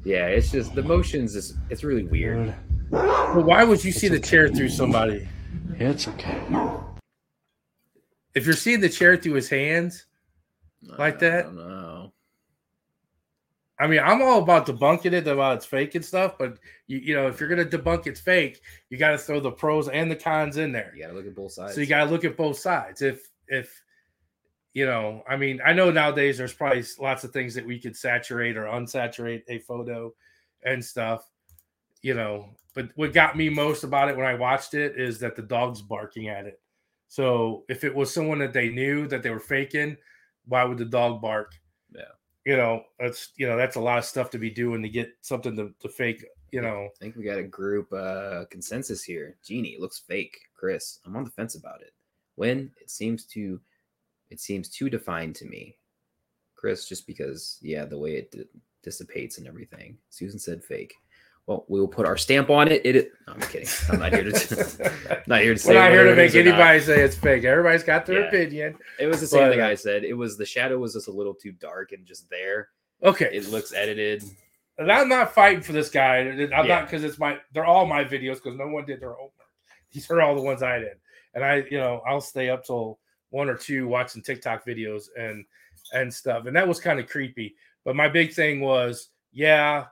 Yeah, 0.04 0.26
it's 0.26 0.50
just 0.50 0.74
the 0.74 0.82
motions. 0.82 1.36
Is 1.36 1.54
it's 1.70 1.84
really 1.84 2.04
weird. 2.04 2.46
Good. 2.46 2.54
But 2.90 3.44
why 3.44 3.64
would 3.64 3.84
you 3.84 3.92
see 3.92 4.08
the 4.08 4.20
chair 4.20 4.48
through 4.48 4.70
somebody? 4.70 5.28
It's 5.74 6.08
okay. 6.08 6.40
If 8.34 8.46
you're 8.46 8.54
seeing 8.54 8.80
the 8.80 8.88
chair 8.88 9.16
through 9.16 9.34
his 9.34 9.48
hands, 9.48 10.06
Like 10.82 11.16
I 11.16 11.18
that? 11.18 11.42
don't 11.44 11.56
know. 11.56 12.12
I 13.80 13.86
mean, 13.86 14.00
I'm 14.00 14.22
all 14.22 14.42
about 14.42 14.66
debunking 14.66 15.12
it 15.12 15.28
about 15.28 15.58
it's 15.58 15.66
fake 15.66 15.94
and 15.94 16.04
stuff, 16.04 16.36
but 16.38 16.58
you, 16.88 16.98
you 16.98 17.14
know, 17.14 17.28
if 17.28 17.38
you're 17.38 17.48
gonna 17.48 17.64
debunk 17.64 18.06
it's 18.06 18.20
fake, 18.20 18.60
you 18.90 18.98
got 18.98 19.12
to 19.12 19.18
throw 19.18 19.40
the 19.40 19.52
pros 19.52 19.88
and 19.88 20.10
the 20.10 20.16
cons 20.16 20.56
in 20.56 20.72
there. 20.72 20.92
You 20.96 21.02
gotta 21.02 21.14
look 21.14 21.26
at 21.26 21.34
both 21.34 21.52
sides. 21.52 21.74
So 21.74 21.80
you 21.80 21.86
got 21.86 22.04
to 22.04 22.10
look 22.10 22.24
at 22.24 22.36
both 22.36 22.58
sides. 22.58 23.02
If 23.02 23.30
if 23.46 23.82
you 24.74 24.86
know, 24.86 25.22
I 25.28 25.36
mean, 25.36 25.60
I 25.64 25.72
know 25.72 25.90
nowadays 25.90 26.38
there's 26.38 26.52
probably 26.52 26.84
lots 27.00 27.24
of 27.24 27.32
things 27.32 27.54
that 27.54 27.66
we 27.66 27.80
could 27.80 27.96
saturate 27.96 28.56
or 28.56 28.64
unsaturate 28.64 29.42
a 29.48 29.58
photo 29.60 30.12
and 30.62 30.84
stuff, 30.84 31.24
you 32.02 32.14
know. 32.14 32.50
But 32.74 32.90
what 32.94 33.12
got 33.12 33.36
me 33.36 33.48
most 33.48 33.82
about 33.82 34.08
it 34.08 34.16
when 34.16 34.26
I 34.26 34.34
watched 34.34 34.74
it 34.74 34.96
is 34.96 35.18
that 35.20 35.34
the 35.34 35.42
dog's 35.42 35.82
barking 35.82 36.28
at 36.28 36.46
it. 36.46 36.60
So 37.08 37.64
if 37.68 37.82
it 37.82 37.94
was 37.94 38.12
someone 38.12 38.38
that 38.38 38.52
they 38.52 38.68
knew 38.68 39.08
that 39.08 39.22
they 39.22 39.30
were 39.30 39.40
faking, 39.40 39.96
why 40.46 40.64
would 40.64 40.78
the 40.78 40.84
dog 40.84 41.20
bark? 41.20 41.52
Yeah. 41.92 42.02
You 42.48 42.56
know, 42.56 42.84
that's 42.98 43.32
you 43.36 43.46
know, 43.46 43.58
that's 43.58 43.76
a 43.76 43.80
lot 43.80 43.98
of 43.98 44.06
stuff 44.06 44.30
to 44.30 44.38
be 44.38 44.48
doing 44.48 44.80
to 44.80 44.88
get 44.88 45.12
something 45.20 45.54
to, 45.56 45.70
to 45.80 45.88
fake, 45.90 46.24
you 46.50 46.62
know. 46.62 46.86
I 46.86 46.98
think 46.98 47.14
we 47.14 47.22
got 47.22 47.36
a 47.36 47.42
group 47.42 47.92
uh 47.92 48.46
consensus 48.50 49.04
here. 49.04 49.36
Genie 49.44 49.74
it 49.74 49.80
looks 49.82 49.98
fake. 49.98 50.38
Chris, 50.54 50.98
I'm 51.04 51.14
on 51.14 51.24
the 51.24 51.30
fence 51.30 51.56
about 51.56 51.82
it. 51.82 51.92
When 52.36 52.70
it 52.80 52.90
seems 52.90 53.26
to, 53.34 53.60
it 54.30 54.40
seems 54.40 54.70
too 54.70 54.88
defined 54.88 55.34
to 55.36 55.44
me. 55.44 55.76
Chris, 56.56 56.88
just 56.88 57.06
because, 57.06 57.58
yeah, 57.60 57.84
the 57.84 57.98
way 57.98 58.14
it 58.16 58.30
di- 58.30 58.48
dissipates 58.82 59.36
and 59.36 59.46
everything. 59.46 59.98
Susan 60.08 60.38
said 60.38 60.64
fake. 60.64 60.94
Well, 61.48 61.64
we 61.66 61.80
will 61.80 61.88
put 61.88 62.04
our 62.04 62.18
stamp 62.18 62.50
on 62.50 62.68
it. 62.68 62.84
It. 62.84 63.10
no, 63.26 63.32
I'm 63.32 63.40
kidding. 63.40 63.66
I'm 63.88 63.98
not 64.00 64.12
here 64.12 64.22
to. 64.30 65.22
not 65.26 65.40
here 65.40 65.54
to 65.54 65.58
say. 65.58 65.72
We're 65.72 65.80
not 65.80 65.90
here 65.92 66.04
to 66.04 66.14
make 66.14 66.34
anybody 66.34 66.78
say 66.78 67.00
it's 67.00 67.16
fake. 67.16 67.44
Everybody's 67.44 67.82
got 67.82 68.04
their 68.04 68.20
Yeah. 68.20 68.26
opinion. 68.28 68.78
It 69.00 69.06
was 69.06 69.22
the 69.22 69.26
same 69.26 69.44
But, 69.44 69.50
thing 69.52 69.60
uh, 69.62 69.68
I 69.68 69.74
said. 69.74 70.04
It 70.04 70.12
was 70.12 70.36
the 70.36 70.44
shadow 70.44 70.76
was 70.78 70.92
just 70.92 71.08
a 71.08 71.10
little 71.10 71.32
too 71.32 71.52
dark 71.52 71.92
and 71.92 72.04
just 72.04 72.28
there. 72.28 72.68
Okay. 73.02 73.30
It 73.32 73.48
looks 73.48 73.72
edited. 73.72 74.24
And 74.76 74.92
I'm 74.92 75.08
not 75.08 75.32
fighting 75.32 75.62
for 75.62 75.72
this 75.72 75.88
guy. 75.88 76.18
I'm 76.18 76.38
Yeah. 76.38 76.62
not 76.64 76.84
because 76.84 77.02
it's 77.02 77.18
my 77.18 77.38
they're 77.54 77.64
all 77.64 77.86
my 77.86 78.04
videos 78.04 78.34
because 78.34 78.58
no 78.58 78.68
one 78.68 78.84
did 78.84 79.00
their 79.00 79.14
homework. 79.14 79.32
These 79.90 80.10
are 80.10 80.20
all 80.20 80.34
the 80.34 80.42
ones 80.42 80.62
I 80.62 80.78
did. 80.80 80.98
And 81.32 81.42
I, 81.42 81.64
you 81.70 81.78
know, 81.78 82.02
I'll 82.06 82.20
stay 82.20 82.50
up 82.50 82.62
till 82.62 82.98
one 83.30 83.48
or 83.48 83.56
two 83.56 83.88
watching 83.88 84.20
TikTok 84.20 84.66
videos 84.66 85.04
and 85.18 85.46
and 85.94 86.12
stuff. 86.12 86.44
And 86.44 86.54
that 86.54 86.68
was 86.68 86.78
kind 86.78 87.00
of 87.00 87.08
creepy. 87.08 87.56
But 87.86 87.96
my 87.96 88.06
big 88.06 88.34
thing 88.34 88.60
was, 88.60 89.08
yeah, 89.32 89.86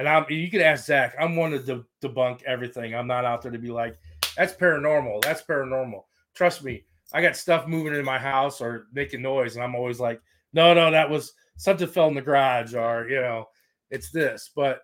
and 0.00 0.08
I'm 0.08 0.24
you 0.30 0.50
can 0.50 0.62
ask 0.62 0.86
Zach, 0.86 1.14
I'm 1.20 1.36
one 1.36 1.50
to 1.50 1.58
de- 1.58 1.84
debunk 2.02 2.42
everything. 2.44 2.94
I'm 2.94 3.06
not 3.06 3.26
out 3.26 3.42
there 3.42 3.52
to 3.52 3.58
be 3.58 3.68
like, 3.68 3.98
that's 4.34 4.54
paranormal. 4.54 5.20
That's 5.20 5.42
paranormal. 5.42 6.04
Trust 6.34 6.64
me, 6.64 6.84
I 7.12 7.20
got 7.20 7.36
stuff 7.36 7.66
moving 7.66 7.94
in 7.94 8.02
my 8.02 8.18
house 8.18 8.62
or 8.62 8.86
making 8.94 9.20
noise, 9.20 9.56
and 9.56 9.62
I'm 9.62 9.74
always 9.74 10.00
like, 10.00 10.22
no, 10.54 10.72
no, 10.72 10.90
that 10.90 11.10
was 11.10 11.34
something 11.58 11.86
fell 11.86 12.08
in 12.08 12.14
the 12.14 12.22
garage, 12.22 12.74
or 12.74 13.10
you 13.10 13.20
know, 13.20 13.48
it's 13.90 14.10
this. 14.10 14.50
But 14.56 14.80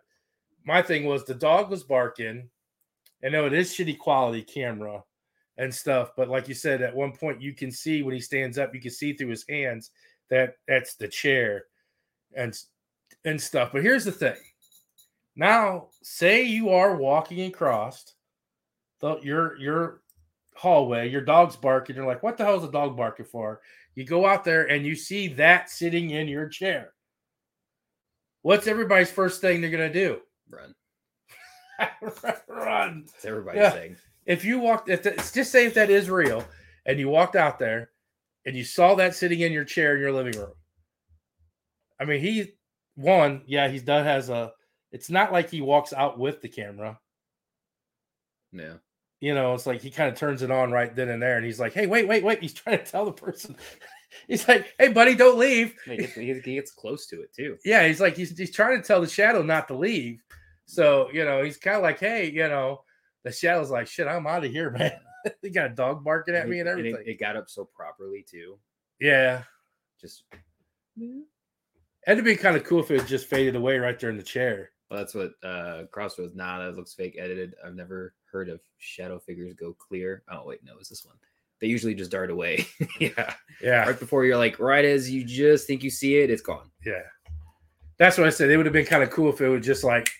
my 0.66 0.82
thing 0.82 1.06
was 1.06 1.24
the 1.24 1.34
dog 1.34 1.70
was 1.70 1.82
barking. 1.82 2.50
I 3.24 3.30
know 3.30 3.46
it 3.46 3.54
is 3.54 3.72
shitty 3.72 3.98
quality 3.98 4.42
camera 4.42 5.02
and 5.56 5.74
stuff, 5.74 6.10
but 6.14 6.28
like 6.28 6.46
you 6.46 6.54
said, 6.54 6.82
at 6.82 6.94
one 6.94 7.12
point 7.12 7.40
you 7.40 7.54
can 7.54 7.70
see 7.70 8.02
when 8.02 8.14
he 8.14 8.20
stands 8.20 8.58
up, 8.58 8.74
you 8.74 8.82
can 8.82 8.90
see 8.90 9.14
through 9.14 9.30
his 9.30 9.46
hands 9.48 9.92
that 10.28 10.56
that's 10.68 10.96
the 10.96 11.08
chair 11.08 11.64
and 12.36 12.54
and 13.24 13.40
stuff. 13.40 13.70
But 13.72 13.82
here's 13.82 14.04
the 14.04 14.12
thing. 14.12 14.36
Now, 15.36 15.88
say 16.02 16.42
you 16.44 16.70
are 16.70 16.96
walking 16.96 17.46
across 17.46 18.14
the 19.00 19.20
your 19.20 19.58
your 19.58 20.02
hallway, 20.54 21.10
your 21.10 21.20
dog's 21.20 21.56
barking, 21.56 21.94
you're 21.96 22.06
like, 22.06 22.22
what 22.22 22.38
the 22.38 22.44
hell 22.44 22.56
is 22.56 22.62
the 22.62 22.70
dog 22.70 22.96
barking 22.96 23.26
for? 23.26 23.60
You 23.94 24.04
go 24.04 24.26
out 24.26 24.44
there 24.44 24.70
and 24.70 24.86
you 24.86 24.94
see 24.94 25.28
that 25.34 25.68
sitting 25.70 26.10
in 26.10 26.28
your 26.28 26.48
chair. 26.48 26.92
What's 28.42 28.66
everybody's 28.66 29.10
first 29.10 29.40
thing 29.40 29.60
they're 29.60 29.70
gonna 29.70 29.92
do? 29.92 30.20
Run. 30.48 30.74
Run. 32.48 33.04
It's 33.14 33.24
everybody's 33.24 33.60
Yeah. 33.60 33.72
saying. 33.72 33.96
If 34.24 34.44
you 34.44 34.58
walked, 34.58 34.88
if 34.88 35.02
that, 35.04 35.16
just 35.34 35.52
say 35.52 35.66
if 35.66 35.74
that 35.74 35.90
is 35.90 36.10
real, 36.10 36.44
and 36.86 36.98
you 36.98 37.08
walked 37.08 37.36
out 37.36 37.58
there 37.58 37.90
and 38.46 38.56
you 38.56 38.64
saw 38.64 38.94
that 38.94 39.14
sitting 39.14 39.40
in 39.40 39.52
your 39.52 39.64
chair 39.64 39.94
in 39.94 40.00
your 40.00 40.12
living 40.12 40.38
room. 40.38 40.52
I 42.00 42.04
mean, 42.06 42.20
he 42.20 42.52
one, 42.94 43.42
yeah, 43.46 43.68
he's 43.68 43.82
done 43.82 44.04
has 44.04 44.30
a. 44.30 44.52
It's 44.92 45.10
not 45.10 45.32
like 45.32 45.50
he 45.50 45.60
walks 45.60 45.92
out 45.92 46.18
with 46.18 46.40
the 46.42 46.48
camera. 46.48 46.98
Yeah. 48.52 48.74
You 49.20 49.34
know, 49.34 49.54
it's 49.54 49.66
like 49.66 49.80
he 49.80 49.90
kind 49.90 50.10
of 50.10 50.16
turns 50.18 50.42
it 50.42 50.50
on 50.50 50.70
right 50.70 50.94
then 50.94 51.08
and 51.08 51.22
there, 51.22 51.36
and 51.36 51.44
he's 51.44 51.58
like, 51.58 51.72
"Hey, 51.72 51.86
wait, 51.86 52.06
wait, 52.06 52.22
wait!" 52.22 52.38
He's 52.42 52.52
trying 52.52 52.78
to 52.78 52.84
tell 52.84 53.06
the 53.06 53.12
person. 53.12 53.56
he's 54.28 54.46
like, 54.46 54.74
"Hey, 54.78 54.88
buddy, 54.88 55.14
don't 55.14 55.38
leave." 55.38 55.74
He 55.86 55.96
gets, 55.96 56.14
he 56.14 56.34
gets 56.54 56.70
close 56.70 57.06
to 57.08 57.22
it 57.22 57.32
too. 57.34 57.56
Yeah, 57.64 57.86
he's 57.86 58.00
like 58.00 58.14
he's 58.14 58.36
he's 58.36 58.52
trying 58.54 58.80
to 58.80 58.86
tell 58.86 59.00
the 59.00 59.08
shadow 59.08 59.42
not 59.42 59.68
to 59.68 59.74
leave. 59.74 60.22
So 60.66 61.08
you 61.12 61.24
know, 61.24 61.42
he's 61.42 61.56
kind 61.56 61.76
of 61.76 61.82
like, 61.82 61.98
"Hey, 61.98 62.30
you 62.30 62.46
know," 62.48 62.82
the 63.24 63.32
shadow's 63.32 63.70
like, 63.70 63.86
"Shit, 63.86 64.06
I'm 64.06 64.26
out 64.26 64.44
of 64.44 64.50
here, 64.52 64.70
man." 64.78 64.92
he 65.42 65.48
got 65.50 65.70
a 65.72 65.74
dog 65.74 66.04
barking 66.04 66.34
at 66.36 66.48
me 66.48 66.60
and 66.60 66.68
it- 66.68 66.72
everything. 66.72 67.02
it, 67.06 67.18
got 67.18 67.36
up 67.36 67.48
so 67.48 67.64
properly 67.64 68.24
too. 68.30 68.58
yeah, 69.00 69.42
Just 70.00 70.24
it'd 72.06 72.24
be 72.24 72.36
kind 72.36 72.56
of 72.56 72.64
cool 72.64 72.80
if 72.80 72.90
it 72.90 73.06
just 73.06 73.26
faded 73.26 73.56
away 73.56 73.78
right 73.78 73.98
there 73.98 74.10
in 74.10 74.16
the 74.18 74.22
chair. 74.22 74.70
Well, 74.90 74.98
that's 75.00 75.14
what 75.14 75.32
uh 75.42 75.84
Crossroads. 75.92 76.34
Nah, 76.34 76.58
that 76.64 76.76
looks 76.76 76.94
fake 76.94 77.16
edited. 77.18 77.54
I've 77.64 77.74
never 77.74 78.14
heard 78.30 78.48
of 78.48 78.60
shadow 78.78 79.18
figures 79.18 79.54
go 79.54 79.72
clear. 79.74 80.22
Oh 80.30 80.44
wait, 80.46 80.60
no, 80.64 80.74
it's 80.78 80.88
this 80.88 81.04
one. 81.04 81.16
They 81.60 81.68
usually 81.68 81.94
just 81.94 82.10
dart 82.10 82.30
away. 82.30 82.66
yeah. 83.00 83.34
Yeah, 83.62 83.86
Right 83.86 83.98
before 83.98 84.24
you're 84.26 84.36
like, 84.36 84.58
right 84.58 84.84
as 84.84 85.10
you 85.10 85.24
just 85.24 85.66
think 85.66 85.82
you 85.82 85.88
see 85.90 86.18
it, 86.18 86.30
it's 86.30 86.42
gone. 86.42 86.70
yeah. 86.84 87.02
That's 87.98 88.18
what 88.18 88.26
I 88.26 88.30
said. 88.30 88.50
It 88.50 88.58
would 88.58 88.66
have 88.66 88.74
been 88.74 88.84
kind 88.84 89.02
of 89.02 89.10
cool 89.10 89.30
if 89.32 89.40
it 89.40 89.48
was 89.48 89.64
just 89.64 89.82
like, 89.82 90.10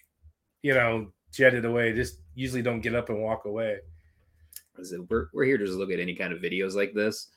you 0.62 0.72
know, 0.72 1.12
jetted 1.30 1.66
away. 1.66 1.93
Just 1.93 2.22
usually 2.34 2.62
don't 2.62 2.80
get 2.80 2.94
up 2.94 3.10
and 3.10 3.22
walk 3.22 3.44
away. 3.44 3.80
We're 5.10 5.28
we're 5.34 5.44
here 5.44 5.59
to 5.59 5.66
just 5.66 5.76
look 5.78 5.90
at 5.90 6.01
any 6.01 6.14
kind 6.14 6.32
of 6.32 6.40
videos 6.40 6.74
like 6.74 6.94
this. 6.94 7.28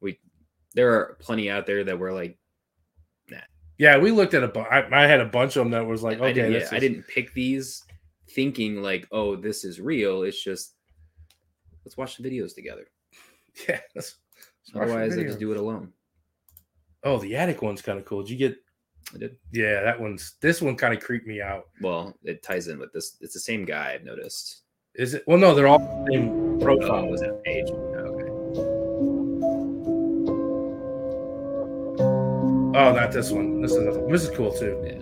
We 0.00 0.18
there 0.74 0.92
are 0.94 1.16
plenty 1.20 1.50
out 1.50 1.66
there 1.66 1.82
that 1.82 1.98
we're 1.98 2.12
like, 2.12 2.38
Yeah, 3.78 3.96
we 3.98 4.10
looked 4.10 4.34
at 4.34 4.42
a. 4.42 4.48
bu- 4.48 4.60
I, 4.60 5.04
I 5.04 5.06
had 5.06 5.20
a 5.20 5.24
bunch 5.26 5.56
of 5.56 5.64
them 5.64 5.70
that 5.70 5.86
was 5.86 6.02
like, 6.02 6.18
I, 6.20 6.24
okay, 6.26 6.32
didn't, 6.34 6.52
yeah, 6.52 6.58
this 6.60 6.72
I 6.72 6.78
didn't 6.80 7.06
pick 7.06 7.32
these 7.32 7.84
thinking 8.30 8.82
like, 8.82 9.06
oh, 9.12 9.36
this 9.36 9.64
is 9.64 9.80
real. 9.80 10.22
It's 10.24 10.42
just 10.42 10.74
let's 11.84 11.96
watch 11.96 12.16
the 12.16 12.28
videos 12.28 12.54
together. 12.54 12.86
Yeah. 13.68 13.80
let's- 13.96 14.16
let's 14.74 14.90
Otherwise, 14.90 15.16
I 15.18 15.22
just 15.24 15.38
do 15.40 15.50
it 15.52 15.56
alone. 15.56 15.92
Oh, 17.04 17.18
the 17.18 17.34
attic 17.36 17.62
one's 17.62 17.80
kind 17.82 17.98
of 17.98 18.04
cool. 18.04 18.22
Did 18.22 18.30
you 18.30 18.36
get? 18.48 18.56
I 19.14 19.18
did. 19.18 19.36
Yeah, 19.52 19.82
that 19.82 19.98
one's. 20.00 20.34
This 20.42 20.60
one 20.60 20.76
kind 20.76 20.92
of 20.92 21.00
creeped 21.02 21.26
me 21.26 21.40
out. 21.40 21.64
Well, 21.80 22.14
it 22.24 22.42
ties 22.42 22.68
in 22.68 22.78
with 22.78 22.92
this. 22.92 23.16
It's 23.20 23.32
the 23.34 23.40
same 23.40 23.64
guy. 23.64 23.94
I've 23.94 24.04
noticed. 24.04 24.62
Is 24.96 25.14
it? 25.14 25.24
Well, 25.26 25.38
no, 25.38 25.54
they're 25.54 25.66
all 25.68 25.78
the 25.78 26.12
same 26.12 26.28
Oh, 26.30 26.58
profile. 26.58 27.06
was 27.08 27.20
that 27.20 27.42
page? 27.44 27.68
Oh, 32.74 32.92
not 32.92 33.12
this 33.12 33.30
one. 33.30 33.62
This 33.62 33.72
is 33.72 33.78
another 33.78 34.00
one. 34.00 34.12
This 34.12 34.24
is 34.24 34.36
cool 34.36 34.52
too. 34.52 34.78
Yeah. 34.84 34.98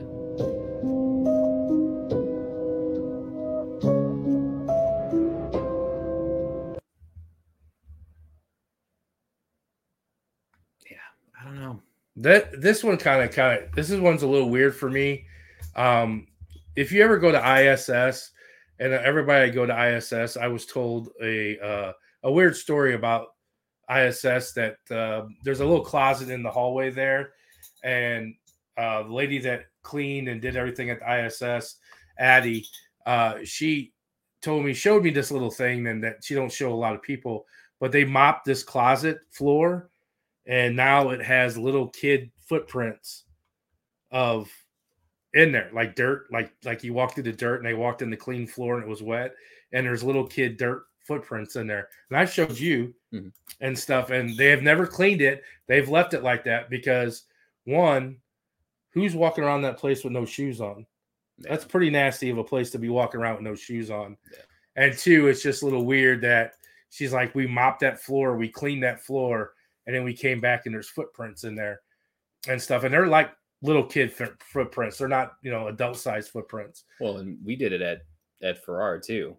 Yeah, 10.89 10.97
I 11.41 11.45
don't 11.45 11.61
know. 11.61 11.83
That 12.17 12.61
this 12.61 12.85
one 12.85 12.97
kind 12.99 13.23
of 13.23 13.33
kind 13.33 13.63
of 13.65 13.73
this 13.73 13.91
is 13.91 14.01
one's 14.01 14.23
a 14.23 14.29
little 14.29 14.49
weird 14.49 14.77
for 14.77 14.89
me. 14.89 15.27
Um, 15.75 16.29
if 16.77 16.93
you 16.93 17.03
ever 17.03 17.19
go 17.19 17.33
to 17.33 17.73
ISS, 17.73 18.31
and 18.79 18.93
everybody 18.93 19.45
I 19.45 19.49
go 19.51 19.67
to 19.67 19.97
ISS, 19.97 20.37
I 20.37 20.47
was 20.47 20.67
told 20.67 21.11
a 21.21 21.59
uh, 21.59 21.93
a 22.23 22.31
weird 22.31 22.55
story 22.55 22.95
about 22.95 23.29
ISS 23.91 24.53
that 24.53 24.77
uh, 24.91 25.27
there's 25.43 25.61
a 25.61 25.67
little 25.67 25.85
closet 25.85 26.31
in 26.31 26.43
the 26.43 26.51
hallway 26.51 26.91
there, 26.91 27.33
and 27.83 28.35
uh, 28.77 29.03
the 29.03 29.13
lady 29.13 29.39
that 29.39 29.67
cleaned 29.83 30.29
and 30.29 30.41
did 30.41 30.57
everything 30.57 30.91
at 30.91 31.01
the 31.01 31.27
ISS, 31.27 31.77
Addie, 32.19 32.67
uh, 33.07 33.39
she 33.45 33.93
told 34.43 34.65
me 34.65 34.75
showed 34.75 35.03
me 35.03 35.11
this 35.11 35.31
little 35.31 35.51
thing 35.51 35.87
and 35.87 36.03
that 36.05 36.23
she 36.23 36.35
don't 36.35 36.53
show 36.53 36.73
a 36.73 36.75
lot 36.75 36.95
of 36.95 37.03
people, 37.03 37.47
but 37.81 37.93
they 37.93 38.05
mopped 38.05 38.45
this 38.45 38.63
closet 38.63 39.19
floor, 39.31 39.91
and 40.47 40.77
now 40.77 41.11
it 41.11 41.23
has 41.23 41.57
little 41.59 41.89
kid 41.89 42.31
footprints 42.39 43.25
of 44.11 44.51
in 45.35 45.51
there 45.53 45.69
like 45.75 45.97
dirt 45.97 46.27
like 46.31 46.53
like 46.65 46.85
you 46.85 46.95
walked 46.95 47.15
through 47.15 47.23
the 47.25 47.33
dirt 47.33 47.57
and 47.57 47.67
they 47.67 47.75
walked 47.75 48.01
in 48.03 48.09
the 48.09 48.17
clean 48.17 48.47
floor 48.47 48.77
and 48.77 48.85
it 48.85 48.89
was 48.89 49.03
wet 49.03 49.35
and 49.73 49.85
there's 49.85 50.05
little 50.05 50.25
kid 50.27 50.57
dirt 50.57 50.85
footprints 51.01 51.57
in 51.57 51.67
there 51.67 51.89
and 52.09 52.19
i 52.19 52.25
showed 52.25 52.59
you 52.59 52.95
Mhm. 53.13 53.33
and 53.61 53.79
stuff 53.79 54.11
and 54.11 54.37
they 54.37 54.47
have 54.47 54.63
never 54.63 54.87
cleaned 54.87 55.21
it 55.21 55.43
they've 55.67 55.89
left 55.89 56.15
it 56.15 56.23
like 56.23 56.45
that 56.45 56.71
because 56.71 57.25
one 57.67 58.17
who's 58.93 59.15
walking 59.15 59.45
around 59.45 59.61
that 59.63 59.77
place 59.77 60.03
with 60.03 60.13
no 60.13 60.25
shoes 60.25 60.61
on 60.61 60.87
Yeah. 61.39 61.51
that's 61.51 61.65
pretty 61.67 61.91
nasty 61.91 62.31
of 62.31 62.39
a 62.39 62.45
place 62.45 62.71
to 62.71 62.79
be 62.79 62.89
walking 62.89 63.21
around 63.21 63.35
with 63.35 63.45
no 63.45 63.55
shoes 63.55 63.91
on 63.91 64.17
Yeah. 64.33 64.39
and 64.77 64.97
two 64.99 65.29
it's 65.29 65.43
just 65.43 65.63
a 65.63 65.65
little 65.67 65.85
weird 65.85 66.23
that 66.23 66.55
she's 66.91 67.13
like 67.13 67.35
we 67.35 67.47
mopped 67.47 67.81
that 67.81 68.01
floor 68.01 68.37
we 68.37 68.49
cleaned 68.49 68.83
that 68.85 69.03
floor 69.03 69.53
and 69.87 69.95
then 69.95 70.03
we 70.05 70.15
came 70.15 70.41
back 70.41 70.65
and 70.67 70.75
there's 70.75 70.89
footprints 70.89 71.45
in 71.45 71.55
there 71.55 71.81
and 72.49 72.61
stuff 72.63 72.85
and 72.85 72.95
they're 72.95 73.07
like 73.09 73.31
little 73.63 73.85
kid 73.85 74.13
foot- 74.13 74.41
footprints 74.43 74.97
they're 74.99 75.09
not 75.09 75.33
you 75.43 75.51
know 75.51 75.69
adult 75.69 75.97
sized 75.99 76.31
footprints 76.31 76.85
Well, 77.01 77.19
and 77.19 77.39
we 77.45 77.57
did 77.57 77.73
it 77.73 77.83
at 77.83 78.03
at 78.43 78.63
Farrar 78.65 78.99
too. 79.01 79.37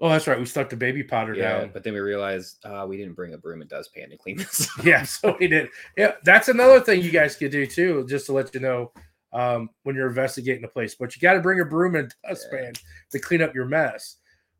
Oh 0.00 0.08
that's 0.08 0.26
right. 0.26 0.38
We 0.38 0.46
stuck 0.46 0.70
the 0.70 0.76
baby 0.76 1.02
powder 1.02 1.34
Yeah, 1.34 1.60
down. 1.60 1.70
but 1.72 1.84
then 1.84 1.92
we 1.92 2.00
realized 2.00 2.64
uh, 2.64 2.86
we 2.88 2.96
didn't 2.96 3.14
bring 3.14 3.34
a 3.34 3.38
broom 3.38 3.60
and 3.60 3.68
dustpan 3.70 4.10
to 4.10 4.16
clean 4.16 4.36
this. 4.38 4.68
yeah 4.84 5.02
so 5.02 5.36
we 5.38 5.46
did. 5.48 5.68
Yeah 5.96 6.12
that's 6.24 6.48
another 6.48 6.80
thing 6.80 7.02
you 7.02 7.10
guys 7.10 7.36
could 7.36 7.50
do 7.50 7.66
too 7.66 8.06
just 8.08 8.26
to 8.26 8.32
let 8.32 8.54
you 8.54 8.60
know 8.60 8.92
um, 9.32 9.70
when 9.84 9.94
you're 9.94 10.08
investigating 10.08 10.64
a 10.64 10.68
place 10.68 10.94
but 10.96 11.14
you 11.14 11.20
got 11.22 11.34
to 11.34 11.40
bring 11.40 11.60
a 11.60 11.64
broom 11.64 11.94
and 11.96 12.12
dustpan 12.28 12.72
to 13.10 13.18
clean 13.18 13.42
up 13.42 13.54
your 13.54 13.66
mess. 13.66 14.16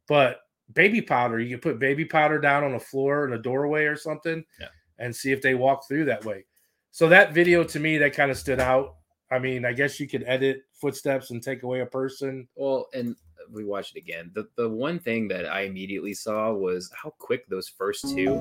But 0.09 0.41
baby 0.75 1.01
powder 1.03 1.41
you 1.41 1.51
can 1.51 1.61
put 1.61 1.79
baby 1.81 2.05
powder 2.05 2.39
down 2.39 2.63
on 2.65 2.75
a 2.75 2.81
floor 2.81 3.27
in 3.27 3.33
a 3.33 3.39
doorway 3.39 3.85
or 3.85 3.97
something 3.97 4.45
Yeah. 4.61 4.69
and 4.99 5.15
see 5.15 5.33
if 5.33 5.43
they 5.43 5.55
walk 5.55 5.89
through 5.89 6.05
that 6.07 6.25
way. 6.25 6.45
So 6.93 7.09
that 7.09 7.33
video 7.35 7.65
to 7.65 7.81
me 7.81 7.99
that 7.99 8.13
kind 8.15 8.31
of 8.31 8.37
stood 8.39 8.61
out. 8.61 8.97
I 9.33 9.39
mean 9.39 9.65
i 9.65 9.73
guess 9.73 9.99
you 10.01 10.09
could 10.09 10.25
edit 10.27 10.63
footsteps 10.81 11.31
and 11.31 11.43
take 11.43 11.63
away 11.63 11.81
a 11.81 11.87
person. 11.87 12.47
Well, 12.57 12.87
and 12.95 13.15
we 13.53 13.65
watched 13.65 13.97
it 13.97 14.01
again. 14.01 14.31
The 14.35 14.49
the 14.57 14.69
one 14.69 14.99
thing 14.99 15.29
that 15.29 15.47
I 15.47 15.63
immediately 15.63 16.15
saw 16.15 16.53
was 16.53 16.91
how 16.95 17.11
quick 17.19 17.49
those 17.49 17.69
first 17.69 18.09
two. 18.15 18.35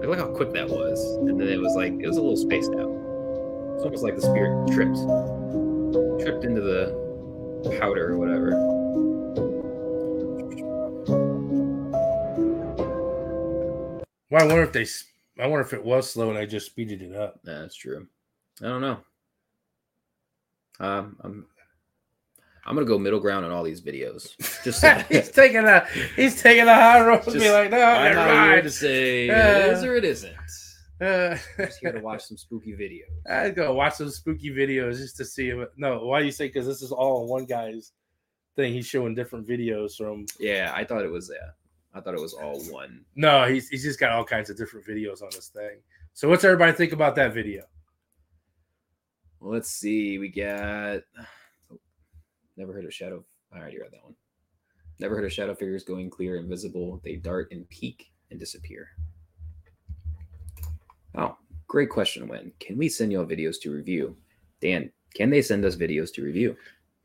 Like, 0.00 0.08
look 0.08 0.18
how 0.18 0.34
quick 0.34 0.52
that 0.52 0.68
was, 0.68 1.00
and 1.28 1.40
then 1.40 1.48
it 1.48 1.60
was 1.60 1.74
like 1.74 1.92
it 1.92 2.06
was 2.06 2.16
a 2.16 2.20
little 2.20 2.36
spaced 2.36 2.72
out. 2.72 2.92
It's 3.74 3.84
almost 3.84 4.02
like 4.02 4.14
the 4.16 4.22
spirit 4.22 4.66
tripped, 4.72 4.96
tripped 6.22 6.44
into 6.44 6.60
the 6.60 7.78
powder 7.80 8.12
or 8.12 8.18
whatever. 8.18 8.76
well 14.28 14.42
i 14.42 14.46
wonder 14.46 14.62
if 14.62 14.72
they 14.72 14.86
i 15.42 15.46
wonder 15.46 15.64
if 15.64 15.72
it 15.72 15.84
was 15.84 16.10
slow 16.10 16.30
and 16.30 16.38
i 16.38 16.44
just 16.44 16.66
speeded 16.66 17.00
it 17.00 17.14
up 17.14 17.38
Yeah, 17.44 17.60
that's 17.60 17.76
true. 17.76 18.06
I 18.62 18.66
don't 18.66 18.80
know. 18.80 18.98
Um, 20.80 21.16
I'm 21.20 21.46
I'm 22.66 22.74
gonna 22.74 22.86
go 22.86 22.98
middle 22.98 23.20
ground 23.20 23.44
on 23.44 23.52
all 23.52 23.62
these 23.62 23.80
videos. 23.80 24.36
Just 24.64 24.80
so 24.82 24.92
he's 25.08 25.30
taking 25.30 25.64
a 25.64 25.86
he's 26.16 26.42
taking 26.42 26.66
a 26.66 26.74
high 26.74 27.00
road 27.06 27.22
to 27.22 27.30
be 27.32 27.50
like, 27.50 27.70
no, 27.70 27.80
I'm 27.80 28.14
not 28.14 28.26
here 28.28 28.34
mind. 28.34 28.62
to 28.64 28.70
say 28.70 29.30
Uh, 29.30 29.58
it 29.58 29.72
is 29.72 29.84
or 29.84 29.96
it 29.96 30.04
isn't. 30.04 30.34
Uh, 31.00 31.36
I'm 31.58 31.66
just 31.66 31.78
here 31.80 31.92
to 31.92 32.00
watch 32.00 32.24
some 32.24 32.36
spooky 32.38 32.72
videos. 32.72 33.30
I 33.30 33.50
go 33.50 33.72
watch 33.74 33.94
some 33.94 34.10
spooky 34.10 34.50
videos 34.50 34.96
just 34.96 35.16
to 35.18 35.24
see 35.24 35.48
if 35.50 35.68
no. 35.76 36.04
Why 36.06 36.20
do 36.20 36.26
you 36.26 36.32
say? 36.32 36.46
Because 36.48 36.66
this 36.66 36.82
is 36.82 36.90
all 36.90 37.26
one 37.26 37.44
guy's 37.44 37.92
thing. 38.56 38.72
He's 38.72 38.86
showing 38.86 39.14
different 39.14 39.46
videos 39.46 39.96
from. 39.96 40.26
Yeah, 40.40 40.72
I 40.74 40.84
thought 40.84 41.04
it 41.04 41.10
was 41.10 41.30
yeah. 41.32 41.50
I 41.94 42.00
thought 42.00 42.14
it 42.14 42.20
was 42.20 42.34
all 42.34 42.60
one. 42.72 43.04
No, 43.14 43.44
he's 43.46 43.68
he's 43.68 43.82
just 43.84 44.00
got 44.00 44.10
all 44.12 44.24
kinds 44.24 44.50
of 44.50 44.56
different 44.56 44.86
videos 44.86 45.22
on 45.22 45.28
this 45.32 45.48
thing. 45.48 45.78
So 46.14 46.28
what's 46.28 46.44
everybody 46.44 46.72
think 46.72 46.92
about 46.92 47.14
that 47.16 47.32
video? 47.34 47.64
Well, 49.40 49.52
let's 49.52 49.70
see. 49.70 50.18
We 50.18 50.28
got 50.30 51.02
never 52.56 52.72
heard 52.72 52.84
of 52.84 52.94
shadow. 52.94 53.24
I 53.52 53.58
already 53.58 53.78
read 53.78 53.92
that 53.92 54.04
one. 54.04 54.14
Never 54.98 55.14
heard 55.14 55.24
of 55.24 55.32
shadow 55.32 55.54
figures 55.54 55.84
going 55.84 56.10
clear, 56.10 56.36
invisible. 56.36 57.00
They 57.04 57.16
dart 57.16 57.48
and 57.50 57.68
peek 57.68 58.12
and 58.30 58.40
disappear. 58.40 58.88
Oh, 61.14 61.36
great 61.66 61.90
question. 61.90 62.28
When 62.28 62.52
can 62.60 62.76
we 62.76 62.88
send 62.88 63.12
y'all 63.12 63.26
videos 63.26 63.56
to 63.62 63.70
review? 63.70 64.16
Dan, 64.60 64.90
can 65.14 65.30
they 65.30 65.42
send 65.42 65.64
us 65.64 65.76
videos 65.76 66.12
to 66.14 66.22
review? 66.22 66.56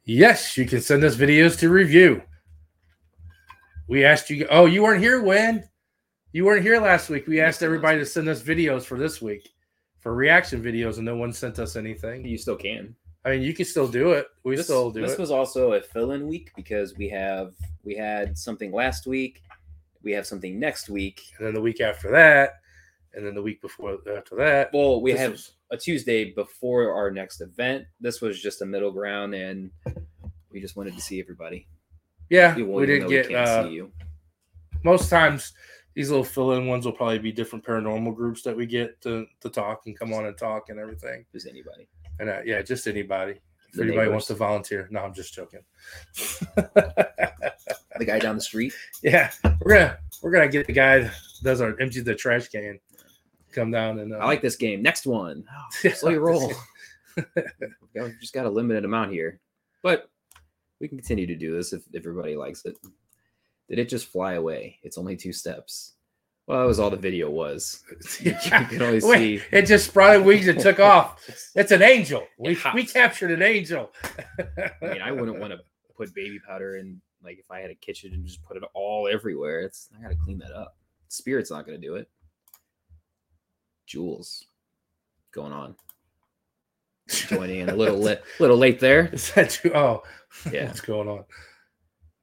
Yes, 0.04 0.58
you 0.58 0.66
can 0.66 0.82
send 0.82 1.04
us 1.04 1.16
videos 1.16 1.58
to 1.60 1.70
review. 1.70 2.22
We 3.88 4.06
asked 4.06 4.30
you. 4.30 4.48
Oh, 4.50 4.66
you 4.66 4.84
weren't 4.84 5.04
here 5.04 5.22
when 5.22 5.68
you 6.32 6.46
weren't 6.46 6.64
here 6.64 6.80
last 6.80 7.10
week. 7.10 7.28
We 7.28 7.42
asked 7.42 7.62
everybody 7.62 8.00
to 8.00 8.06
send 8.06 8.30
us 8.30 8.42
videos 8.42 8.84
for 8.84 8.98
this 8.98 9.22
week 9.22 9.50
for 10.00 10.16
reaction 10.16 10.64
videos, 10.64 10.96
and 10.96 11.06
no 11.06 11.16
one 11.16 11.34
sent 11.34 11.60
us 11.60 11.76
anything. 11.76 12.26
You 12.26 12.38
still 12.38 12.56
can. 12.56 12.96
I 13.24 13.32
mean, 13.32 13.42
you 13.44 13.54
can 13.54 13.66
still 13.66 13.88
do 13.88 14.12
it. 14.14 14.28
We 14.44 14.56
this, 14.56 14.66
still 14.66 14.90
do 14.92 15.02
this 15.02 15.14
it. 15.14 15.20
was 15.20 15.30
also 15.32 15.74
a 15.74 15.82
fill-in 15.82 16.28
week 16.28 16.52
because 16.56 16.98
we 16.98 17.08
have 17.10 17.54
we 17.84 17.96
had 17.96 18.38
something 18.38 18.72
last 18.72 19.06
week. 19.06 19.44
We 20.04 20.12
have 20.14 20.26
something 20.26 20.60
next 20.60 20.90
week. 20.90 21.22
and 21.38 21.46
then 21.48 21.54
the 21.54 21.62
week 21.62 21.82
after 21.82 22.10
that, 22.12 22.54
and 23.14 23.26
then 23.26 23.36
the 23.36 23.42
week 23.42 23.62
before 23.62 23.98
after 24.16 24.36
that. 24.38 24.72
Well, 24.74 25.02
we 25.02 25.12
have 25.12 25.32
was- 25.34 25.52
a 25.70 25.78
Tuesday 25.78 26.32
before 26.34 26.92
our 26.94 27.12
next 27.12 27.40
event. 27.42 27.86
This 28.00 28.20
was 28.22 28.42
just 28.42 28.62
a 28.62 28.66
middle 28.66 28.92
ground, 28.92 29.36
and 29.36 29.70
we 30.52 30.60
just 30.60 30.76
wanted 30.76 30.96
to 30.96 31.02
see 31.02 31.20
everybody. 31.20 31.68
yeah, 32.30 32.56
we 32.56 32.86
didn't 32.86 33.08
get. 33.10 33.30
can't 33.30 33.48
Uh, 33.48 33.64
see 33.68 33.74
you. 33.76 33.92
most 34.84 35.10
times, 35.10 35.54
these 35.94 36.10
little 36.10 36.26
fill-in 36.26 36.66
ones 36.68 36.86
will 36.86 36.92
probably 36.94 37.20
be 37.20 37.32
different 37.32 37.64
paranormal 37.64 38.16
groups 38.16 38.42
that 38.42 38.56
we 38.58 38.66
get 38.66 39.00
to 39.02 39.28
to 39.42 39.50
talk 39.50 39.84
and 39.86 39.98
come 39.98 40.12
on 40.14 40.26
and 40.26 40.38
talk 40.38 40.70
and 40.70 40.80
everything. 40.80 41.24
Just 41.32 41.46
anybody. 41.48 41.88
And 42.20 42.30
uh, 42.30 42.40
yeah, 42.46 42.62
just 42.62 42.88
anybody. 42.88 43.40
If 43.70 43.76
The 43.78 43.84
anybody 43.84 44.10
wants 44.10 44.28
to 44.28 44.36
volunteer, 44.36 44.88
no, 44.92 45.00
I'm 45.02 45.14
just 45.14 45.34
joking. 45.34 45.62
The 48.02 48.06
guy 48.06 48.18
down 48.18 48.36
the 48.36 48.42
street. 48.42 48.74
yeah, 49.04 49.32
we're 49.62 49.76
gonna 49.76 49.98
we're 50.24 50.32
gonna 50.32 50.48
get 50.48 50.66
the 50.66 50.74
guy 50.74 51.00
that 51.00 51.14
does 51.44 51.62
our 51.62 51.80
empty 51.80 52.00
the 52.00 52.16
trash 52.16 52.48
can, 52.48 52.80
come 53.52 53.70
down 53.70 54.00
and 54.00 54.12
uh, 54.12 54.18
I 54.18 54.26
like 54.26 54.42
this 54.42 54.56
game. 54.56 54.82
Next 54.82 55.06
one. 55.06 55.44
Yeah, 55.84 55.94
Slow 55.96 56.10
your 56.10 56.22
roll. 56.22 56.52
Yeah, 57.94 58.04
We've 58.04 58.20
just 58.20 58.34
got 58.34 58.46
a 58.46 58.50
limited 58.50 58.86
amount 58.86 59.12
here, 59.12 59.40
but 59.84 60.10
we 60.80 60.88
can 60.88 60.98
continue 60.98 61.28
to 61.28 61.36
do 61.36 61.54
this 61.54 61.74
if, 61.74 61.84
if 61.92 62.08
everybody 62.08 62.36
likes 62.38 62.66
it. 62.66 62.78
Did 63.70 63.78
it 63.80 63.90
just 63.90 64.08
fly 64.08 64.34
away? 64.34 64.80
It's 64.82 64.98
only 64.98 65.18
two 65.18 65.34
steps. 65.34 65.94
Well, 66.52 66.60
that 66.60 66.68
was 66.68 66.80
all 66.82 66.90
the 66.90 66.98
video 66.98 67.30
was. 67.30 67.82
You 68.20 68.34
can 68.42 68.82
only 68.82 69.00
see. 69.00 69.42
it 69.54 69.62
just 69.68 69.86
sprouted 69.86 70.26
wings 70.26 70.50
and 70.50 70.60
took 70.60 70.80
off. 70.94 71.24
It's 71.56 71.72
an 71.72 71.82
angel. 71.82 72.28
We, 72.38 72.58
we 72.74 72.86
captured 72.86 73.32
an 73.32 73.42
angel. 73.42 73.94
I 74.38 74.72
mean, 74.82 75.02
I 75.02 75.14
wouldn't 75.14 75.40
want 75.40 75.54
to 75.54 75.60
put 75.96 76.14
baby 76.14 76.40
powder 76.46 76.76
in 76.76 77.00
like 77.24 77.40
if 77.40 77.50
I 77.50 77.60
had 77.62 77.72
a 77.72 77.76
kitchen 77.76 78.12
and 78.14 78.26
just 78.26 78.44
put 78.44 78.58
it 78.58 78.64
all 78.74 79.08
everywhere. 79.08 79.62
It's 79.62 79.88
I 79.98 80.04
gotta 80.04 80.18
clean 80.26 80.40
that 80.40 80.52
up. 80.52 80.76
Spirit's 81.08 81.52
not 81.52 81.66
gonna 81.66 81.78
do 81.78 81.96
it. 81.96 82.10
Jules 83.86 84.44
going 85.32 85.54
on. 85.54 85.76
Joining 87.08 87.62
in 87.62 87.70
a 87.70 87.76
little 87.76 87.98
lit, 87.98 88.26
little 88.42 88.58
late 88.58 88.82
there. 88.82 89.06
Is 89.14 89.32
that 89.36 89.64
you? 89.64 89.72
Oh, 89.74 90.04
Yeah. 90.52 90.66
What's 90.66 90.82
going 90.82 91.08
on? 91.08 91.24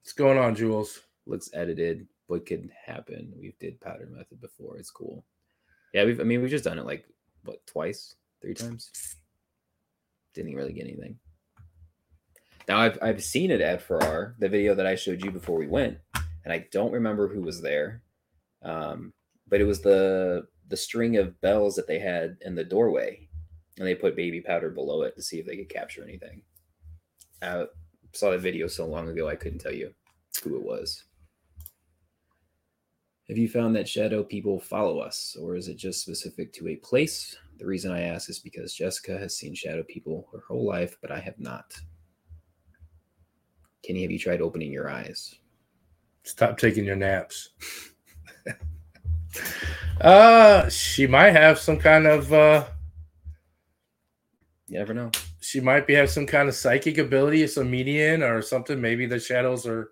What's 0.03 0.13
going 0.15 0.37
on, 0.37 0.55
Jules? 0.55 1.01
Looks 1.25 1.49
edited. 1.55 2.07
What 2.29 2.47
could 2.47 2.71
happen? 2.87 3.33
We've 3.41 3.59
did 3.59 3.81
powder 3.81 4.07
method 4.07 4.41
before. 4.41 4.77
It's 4.77 4.91
cool. 4.91 5.25
Yeah, 5.93 6.05
we've 6.05 6.21
I 6.21 6.25
mean 6.25 6.41
we've 6.41 6.51
just 6.51 6.65
done 6.65 6.79
it 6.79 6.87
like 6.87 7.05
what 7.45 7.67
twice, 7.67 8.15
three 8.41 8.55
times. 8.55 8.91
Didn't 10.35 10.55
really 10.55 10.75
get 10.75 10.87
anything. 10.87 11.19
Now 12.69 12.79
I've 12.79 12.99
I've 13.01 13.25
seen 13.25 13.51
it 13.51 13.63
at 13.63 13.83
Farrar, 13.83 14.37
the 14.39 14.49
video 14.49 14.75
that 14.75 14.87
I 14.87 14.95
showed 14.95 15.25
you 15.25 15.31
before 15.31 15.59
we 15.59 15.67
went, 15.67 15.99
and 16.45 16.53
I 16.53 16.67
don't 16.71 16.93
remember 16.93 17.29
who 17.29 17.41
was 17.41 17.63
there. 17.63 18.03
Um, 18.63 19.15
but 19.49 19.63
it 19.63 19.65
was 19.65 19.81
the 19.81 20.47
the 20.69 20.77
string 20.77 21.17
of 21.17 21.41
bells 21.41 21.77
that 21.77 21.87
they 21.87 21.99
had 21.99 22.37
in 22.43 22.55
the 22.55 22.63
doorway, 22.63 23.27
and 23.79 23.87
they 23.87 23.95
put 23.95 24.17
baby 24.17 24.43
powder 24.43 24.69
below 24.69 25.01
it 25.03 25.17
to 25.17 25.23
see 25.23 25.39
if 25.39 25.47
they 25.47 25.57
could 25.57 25.71
capture 25.71 26.05
anything. 26.05 26.43
I 27.41 27.65
saw 28.13 28.33
the 28.33 28.39
video 28.39 28.67
so 28.67 28.87
long 28.87 29.09
ago 29.09 29.29
I 29.29 29.37
couldn't 29.37 29.61
tell 29.61 29.75
you 29.75 29.95
who 30.45 30.57
it 30.57 30.63
was. 30.63 31.05
Have 33.29 33.37
you 33.37 33.49
found 33.49 33.77
that 33.77 33.89
shadow 33.89 34.23
people 34.25 34.59
follow 34.59 35.01
us, 35.01 35.37
or 35.39 35.55
is 35.55 35.69
it 35.69 35.77
just 35.77 36.01
specific 36.01 36.51
to 36.55 36.69
a 36.69 36.77
place? 36.77 37.37
The 37.59 37.67
reason 37.67 37.93
I 37.93 38.03
ask 38.03 38.31
is 38.31 38.39
because 38.39 38.73
Jessica 38.73 39.19
has 39.19 39.37
seen 39.37 39.55
shadow 39.55 39.83
people 39.83 40.27
her 40.33 40.43
whole 40.49 40.67
life, 40.67 40.97
but 41.03 41.11
I 41.11 41.21
have 41.21 41.39
not. 41.39 41.75
Kenny, 43.85 44.03
have 44.03 44.11
you 44.11 44.19
tried 44.19 44.41
opening 44.41 44.73
your 44.73 44.89
eyes? 44.89 45.35
Stop 46.23 46.57
taking 46.57 46.85
your 46.85 46.97
naps. 46.97 47.51
uh, 50.01 50.69
she 50.71 51.07
might 51.07 51.33
have 51.33 51.59
some 51.59 51.79
kind 51.79 52.07
of 52.07 52.33
uh 52.33 52.65
You 54.69 54.79
never 54.79 54.95
know. 54.95 55.11
she 55.41 55.61
might 55.61 55.87
be 55.87 55.95
have 55.95 56.11
some 56.11 56.27
kind 56.27 56.49
of 56.49 56.55
psychic 56.55 56.97
ability, 56.97 57.47
some 57.47 57.71
median 57.71 58.23
or 58.23 58.41
something. 58.41 58.81
Maybe 58.81 59.05
the 59.07 59.21
shadows 59.21 59.67
are 59.67 59.91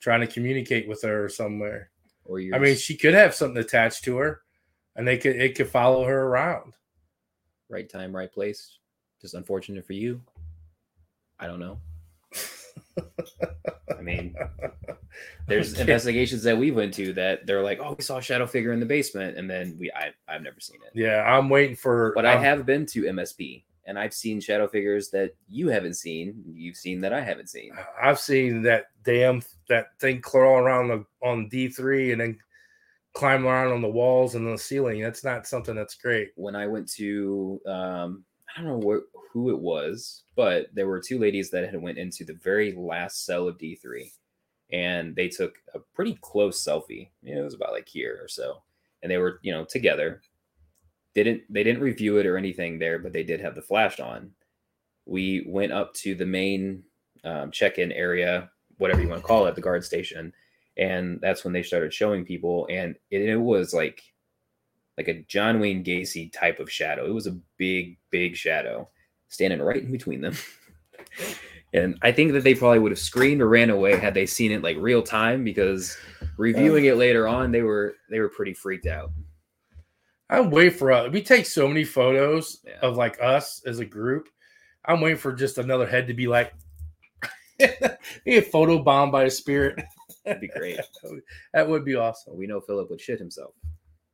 trying 0.00 0.20
to 0.20 0.26
communicate 0.26 0.86
with 0.86 1.02
her 1.02 1.28
somewhere. 1.28 1.90
Or 2.24 2.38
I 2.38 2.58
mean, 2.58 2.76
she 2.76 2.96
could 2.96 3.14
have 3.14 3.34
something 3.34 3.58
attached 3.62 4.04
to 4.04 4.16
her, 4.18 4.42
and 4.96 5.06
they 5.06 5.18
could 5.18 5.36
it 5.36 5.54
could 5.56 5.68
follow 5.68 6.04
her 6.04 6.22
around. 6.22 6.74
right 7.68 7.88
time, 7.88 8.14
right 8.14 8.32
place. 8.32 8.78
Just 9.20 9.34
unfortunate 9.34 9.86
for 9.86 9.92
you. 9.94 10.20
I 11.38 11.46
don't 11.46 11.60
know. 11.60 11.78
I 13.98 14.00
mean, 14.02 14.34
there's 15.46 15.72
Okay. 15.72 15.80
investigations 15.82 16.42
that 16.44 16.56
we 16.56 16.70
went 16.70 16.94
to 16.94 17.12
that 17.14 17.46
they're 17.46 17.62
like, 17.62 17.78
oh, 17.82 17.94
we 17.96 18.02
saw 18.04 18.18
a 18.18 18.22
shadow 18.22 18.46
figure 18.46 18.72
in 18.72 18.80
the 18.80 18.86
basement, 18.86 19.36
and 19.36 19.48
then 19.50 19.76
we 19.78 19.90
I 19.92 20.12
I've 20.28 20.42
never 20.42 20.60
seen 20.60 20.78
it. 20.86 20.92
Yeah, 20.98 21.22
I'm 21.22 21.48
waiting 21.48 21.76
for. 21.76 22.12
But 22.14 22.26
I 22.26 22.32
I'm- 22.32 22.42
have 22.42 22.66
been 22.66 22.86
to 22.86 23.02
MSP 23.04 23.64
and 23.86 23.98
I've 23.98 24.14
seen 24.14 24.40
shadow 24.40 24.66
figures 24.66 25.10
that 25.10 25.34
you 25.48 25.68
haven't 25.68 25.94
seen. 25.94 26.42
You've 26.54 26.76
seen 26.76 27.00
that 27.02 27.12
I 27.12 27.20
haven't 27.20 27.50
seen. 27.50 27.72
I've 28.00 28.18
seen 28.18 28.62
that 28.62 28.86
damn 29.04 29.42
that 29.68 29.98
thing 30.00 30.20
crawl 30.20 30.58
around 30.58 30.88
the, 30.88 31.04
on 31.22 31.48
D 31.48 31.68
three 31.68 32.12
and 32.12 32.20
then 32.20 32.38
climb 33.14 33.46
around 33.46 33.72
on 33.72 33.82
the 33.82 33.88
walls 33.88 34.34
and 34.34 34.46
the 34.46 34.58
ceiling. 34.58 35.00
That's 35.00 35.24
not 35.24 35.46
something 35.46 35.74
that's 35.74 35.94
great. 35.94 36.30
When 36.34 36.56
I 36.56 36.66
went 36.66 36.90
to 36.92 37.60
um 37.66 38.24
I 38.56 38.62
don't 38.62 38.80
know 38.80 39.02
wh- 39.02 39.18
who 39.32 39.50
it 39.50 39.58
was, 39.58 40.22
but 40.36 40.66
there 40.74 40.86
were 40.86 41.00
two 41.00 41.18
ladies 41.18 41.50
that 41.50 41.68
had 41.68 41.80
went 41.80 41.98
into 41.98 42.24
the 42.24 42.34
very 42.34 42.72
last 42.72 43.24
cell 43.24 43.48
of 43.48 43.58
D3 43.58 44.10
and 44.72 45.14
they 45.14 45.28
took 45.28 45.56
a 45.74 45.78
pretty 45.94 46.18
close 46.20 46.62
selfie. 46.62 47.10
You 47.22 47.34
know, 47.34 47.42
it 47.42 47.44
was 47.44 47.54
about 47.54 47.72
like 47.72 47.88
here 47.88 48.18
or 48.20 48.28
so. 48.28 48.62
And 49.02 49.10
they 49.10 49.18
were, 49.18 49.38
you 49.42 49.52
know, 49.52 49.64
together. 49.64 50.22
Didn't 51.14 51.42
they 51.48 51.62
didn't 51.62 51.82
review 51.82 52.16
it 52.18 52.26
or 52.26 52.36
anything 52.36 52.78
there, 52.78 52.98
but 52.98 53.12
they 53.12 53.22
did 53.22 53.40
have 53.40 53.54
the 53.54 53.62
flash 53.62 54.00
on. 54.00 54.32
We 55.06 55.44
went 55.46 55.72
up 55.72 55.94
to 55.94 56.14
the 56.14 56.26
main 56.26 56.82
um, 57.22 57.50
check-in 57.50 57.92
area, 57.92 58.50
whatever 58.78 59.00
you 59.02 59.08
want 59.08 59.20
to 59.22 59.26
call 59.26 59.46
it, 59.46 59.54
the 59.54 59.60
guard 59.60 59.84
station, 59.84 60.32
and 60.76 61.20
that's 61.20 61.44
when 61.44 61.52
they 61.52 61.62
started 61.62 61.92
showing 61.94 62.24
people, 62.24 62.66
and 62.70 62.96
it, 63.10 63.22
it 63.22 63.36
was 63.36 63.72
like 63.74 64.02
like 64.96 65.08
a 65.08 65.22
John 65.22 65.58
Wayne 65.58 65.82
Gacy 65.84 66.32
type 66.32 66.60
of 66.60 66.70
shadow. 66.70 67.04
It 67.06 67.14
was 67.14 67.26
a 67.26 67.36
big, 67.56 67.98
big 68.10 68.36
shadow 68.36 68.88
standing 69.28 69.60
right 69.60 69.82
in 69.82 69.90
between 69.90 70.20
them. 70.20 70.36
and 71.74 71.98
I 72.02 72.12
think 72.12 72.32
that 72.32 72.44
they 72.44 72.54
probably 72.54 72.78
would 72.78 72.92
have 72.92 72.98
screamed 73.00 73.40
or 73.40 73.48
ran 73.48 73.70
away 73.70 73.96
had 73.96 74.14
they 74.14 74.26
seen 74.26 74.52
it 74.52 74.62
like 74.62 74.76
real 74.78 75.02
time 75.02 75.42
because 75.42 75.96
reviewing 76.36 76.84
it 76.84 76.96
later 76.96 77.26
on, 77.26 77.50
they 77.50 77.62
were 77.62 77.96
they 78.08 78.20
were 78.20 78.28
pretty 78.28 78.54
freaked 78.54 78.86
out. 78.86 79.10
I'm 80.30 80.50
waiting 80.50 80.72
for 80.78 80.92
us. 80.92 81.12
we 81.12 81.22
take 81.22 81.46
so 81.46 81.68
many 81.68 81.84
photos 81.84 82.60
Yeah. 82.64 82.78
of 82.82 82.96
like 82.96 83.20
us 83.20 83.62
as 83.66 83.78
a 83.80 83.84
group. 83.84 84.28
I'm 84.84 85.00
waiting 85.00 85.18
for 85.18 85.32
just 85.32 85.58
another 85.58 85.86
head 85.86 86.06
to 86.08 86.14
be 86.14 86.26
like 86.28 86.54
be 88.24 88.36
a 88.38 88.42
photo 88.42 88.82
bombed 88.82 89.12
by 89.12 89.24
a 89.24 89.30
spirit. 89.30 89.82
That'd 90.24 90.40
be 90.40 90.48
great. 90.48 90.80
that 91.52 91.68
would 91.68 91.84
be 91.84 91.94
awesome. 91.94 92.36
we 92.36 92.46
know 92.46 92.60
Philip 92.60 92.90
would 92.90 93.00
shit 93.00 93.18
himself. 93.18 93.54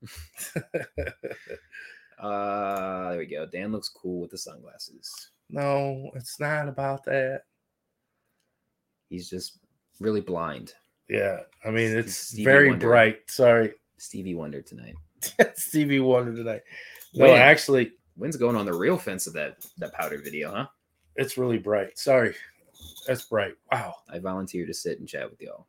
Uh 2.20 3.10
there 3.10 3.18
we 3.18 3.26
go. 3.26 3.46
Dan 3.46 3.72
looks 3.72 3.88
cool 3.88 4.20
with 4.20 4.30
the 4.30 4.36
sunglasses. 4.36 5.30
No, 5.48 6.10
it's 6.14 6.38
not 6.38 6.68
about 6.68 7.02
that. 7.04 7.44
He's 9.08 9.30
just 9.30 9.58
really 10.00 10.20
blind. 10.20 10.74
Yeah, 11.08 11.40
I 11.64 11.70
mean 11.70 11.96
it's 11.96 12.14
Stevie 12.14 12.44
very 12.44 12.68
Wonder. 12.70 12.88
bright. 12.88 13.30
Sorry, 13.30 13.72
Stevie 13.96 14.34
Wonder 14.34 14.60
tonight. 14.60 14.96
Stevie 15.54 16.00
Wonder 16.00 16.36
tonight. 16.36 16.60
No, 17.14 17.34
actually, 17.34 17.92
When's 18.16 18.36
going 18.36 18.54
on 18.54 18.66
the 18.66 18.74
real 18.74 18.98
fence 18.98 19.26
of 19.26 19.32
that 19.32 19.66
that 19.78 19.94
powder 19.94 20.20
video, 20.22 20.54
huh? 20.54 20.66
it's 21.16 21.38
really 21.38 21.58
bright. 21.58 21.98
Sorry, 21.98 22.34
that's 23.06 23.24
bright. 23.24 23.54
Wow. 23.72 23.96
I 24.08 24.18
volunteer 24.18 24.66
to 24.66 24.74
sit 24.74 24.98
and 24.98 25.08
chat 25.08 25.30
with 25.30 25.40
y'all. 25.40 25.66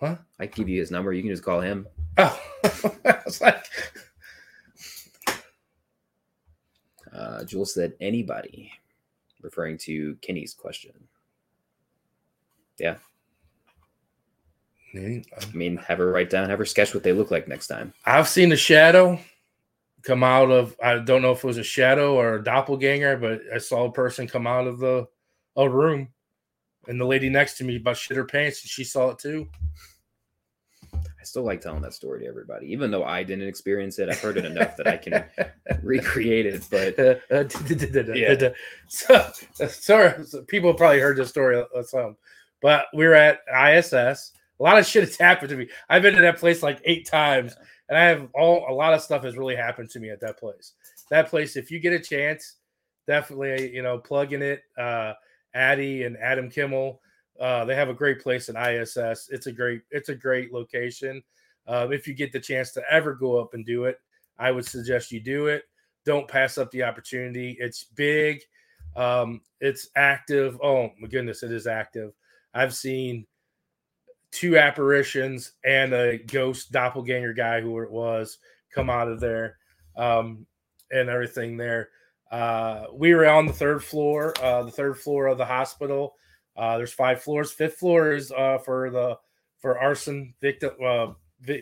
Huh? 0.00 0.16
I 0.38 0.46
can 0.46 0.62
give 0.62 0.68
you 0.68 0.80
his 0.80 0.90
number. 0.90 1.12
You 1.12 1.22
can 1.22 1.30
just 1.30 1.44
call 1.44 1.60
him. 1.60 1.86
Oh, 2.16 2.40
I 3.04 3.18
was 3.24 3.40
like, 3.40 3.64
Uh, 7.12 7.42
Jules 7.44 7.74
said 7.74 7.94
anybody, 8.00 8.70
referring 9.42 9.78
to 9.78 10.16
Kenny's 10.22 10.54
question. 10.54 10.92
Yeah, 12.78 12.96
I 14.94 15.22
mean, 15.52 15.76
have 15.78 15.98
her 15.98 16.12
write 16.12 16.30
down, 16.30 16.48
have 16.48 16.58
her 16.60 16.64
sketch 16.64 16.94
what 16.94 17.02
they 17.02 17.12
look 17.12 17.30
like 17.30 17.48
next 17.48 17.66
time. 17.66 17.92
I've 18.06 18.28
seen 18.28 18.52
a 18.52 18.56
shadow 18.56 19.18
come 20.08 20.24
out 20.24 20.50
of. 20.50 20.74
I 20.82 20.98
don't 20.98 21.22
know 21.22 21.32
if 21.32 21.44
it 21.44 21.46
was 21.46 21.58
a 21.58 21.62
shadow 21.62 22.14
or 22.14 22.34
a 22.34 22.42
doppelganger, 22.42 23.18
but 23.18 23.42
I 23.54 23.58
saw 23.58 23.84
a 23.84 23.92
person 23.92 24.26
come 24.26 24.46
out 24.46 24.66
of 24.66 24.78
the 24.78 25.06
a 25.56 25.68
room, 25.68 26.08
and 26.86 27.00
the 27.00 27.04
lady 27.04 27.28
next 27.28 27.58
to 27.58 27.64
me 27.64 27.76
about 27.76 27.98
shit 27.98 28.16
her 28.16 28.24
pants, 28.24 28.62
and 28.62 28.70
she 28.70 28.84
saw 28.84 29.10
it 29.10 29.18
too. 29.18 29.46
I 30.94 31.24
still 31.24 31.42
like 31.42 31.60
telling 31.60 31.82
that 31.82 31.92
story 31.92 32.20
to 32.20 32.26
everybody, 32.26 32.72
even 32.72 32.90
though 32.90 33.04
I 33.04 33.22
didn't 33.22 33.48
experience 33.48 33.98
it. 33.98 34.08
I've 34.08 34.20
heard 34.20 34.38
it 34.38 34.46
enough 34.46 34.76
that 34.78 34.88
I 34.88 34.96
can 34.96 35.24
recreate 35.82 36.46
it. 36.46 36.66
But 36.70 36.96
yeah. 38.16 38.50
So, 38.88 39.66
sorry, 39.66 40.24
so 40.24 40.42
people 40.42 40.72
probably 40.72 41.00
heard 41.00 41.18
this 41.18 41.28
story 41.28 41.62
some, 41.82 42.16
but 42.62 42.86
we 42.94 43.06
were 43.06 43.14
at 43.14 43.40
ISS. 43.48 44.32
A 44.60 44.62
lot 44.62 44.78
of 44.78 44.86
shit 44.86 45.04
has 45.04 45.16
happened 45.16 45.50
to 45.50 45.56
me. 45.56 45.68
I've 45.88 46.02
been 46.02 46.14
to 46.14 46.22
that 46.22 46.38
place 46.38 46.62
like 46.62 46.80
eight 46.84 47.06
times, 47.06 47.54
and 47.88 47.98
I 47.98 48.04
have 48.04 48.28
all 48.34 48.66
a 48.68 48.72
lot 48.72 48.94
of 48.94 49.02
stuff 49.02 49.24
has 49.24 49.36
really 49.36 49.56
happened 49.56 49.90
to 49.90 50.00
me 50.00 50.10
at 50.10 50.20
that 50.20 50.38
place. 50.38 50.72
That 51.10 51.28
place, 51.28 51.56
if 51.56 51.70
you 51.70 51.80
get 51.80 51.92
a 51.92 52.00
chance, 52.00 52.56
definitely 53.06 53.74
you 53.74 53.82
know 53.82 53.98
plug 53.98 54.32
in 54.32 54.42
it. 54.42 54.62
Uh, 54.76 55.14
Addie 55.54 56.04
and 56.04 56.16
Adam 56.18 56.50
Kimmel, 56.50 57.00
uh, 57.40 57.64
they 57.64 57.74
have 57.74 57.88
a 57.88 57.94
great 57.94 58.20
place 58.20 58.48
in 58.48 58.56
ISS. 58.56 59.28
It's 59.30 59.46
a 59.46 59.52
great 59.52 59.82
it's 59.90 60.08
a 60.08 60.14
great 60.14 60.52
location. 60.52 61.22
Um, 61.66 61.92
if 61.92 62.06
you 62.06 62.14
get 62.14 62.32
the 62.32 62.40
chance 62.40 62.72
to 62.72 62.82
ever 62.90 63.14
go 63.14 63.38
up 63.38 63.54
and 63.54 63.64
do 63.64 63.84
it, 63.84 64.00
I 64.38 64.50
would 64.50 64.64
suggest 64.64 65.12
you 65.12 65.20
do 65.20 65.48
it 65.48 65.64
don't 66.08 66.26
pass 66.26 66.56
up 66.56 66.70
the 66.70 66.82
opportunity. 66.82 67.54
It's 67.60 67.84
big. 67.84 68.40
Um, 68.96 69.42
it's 69.60 69.90
active. 69.94 70.58
Oh 70.62 70.90
my 70.98 71.06
goodness, 71.06 71.42
it 71.42 71.52
is 71.52 71.66
active. 71.66 72.12
I've 72.54 72.74
seen 72.74 73.26
two 74.30 74.58
apparitions 74.58 75.52
and 75.64 75.92
a 75.92 76.18
ghost 76.18 76.72
doppelganger 76.72 77.32
guy, 77.32 77.60
who 77.60 77.80
it 77.80 77.90
was, 77.90 78.38
come 78.74 78.90
out 78.90 79.08
of 79.08 79.20
there, 79.20 79.56
um, 79.96 80.46
and 80.90 81.08
everything 81.08 81.56
there. 81.56 81.90
Uh, 82.30 82.84
we 82.92 83.14
were 83.14 83.26
on 83.26 83.46
the 83.46 83.52
third 83.52 83.82
floor, 83.82 84.34
uh, 84.42 84.62
the 84.62 84.70
third 84.70 84.98
floor 84.98 85.26
of 85.26 85.38
the 85.38 85.44
hospital. 85.44 86.14
Uh, 86.56 86.76
there's 86.76 86.92
five 86.92 87.22
floors. 87.22 87.52
Fifth 87.52 87.76
floor 87.76 88.12
is 88.12 88.32
uh, 88.32 88.58
for 88.58 88.90
the 88.90 89.16
for 89.60 89.78
arson 89.78 90.34
victim 90.40 90.70
uh, 90.84 91.08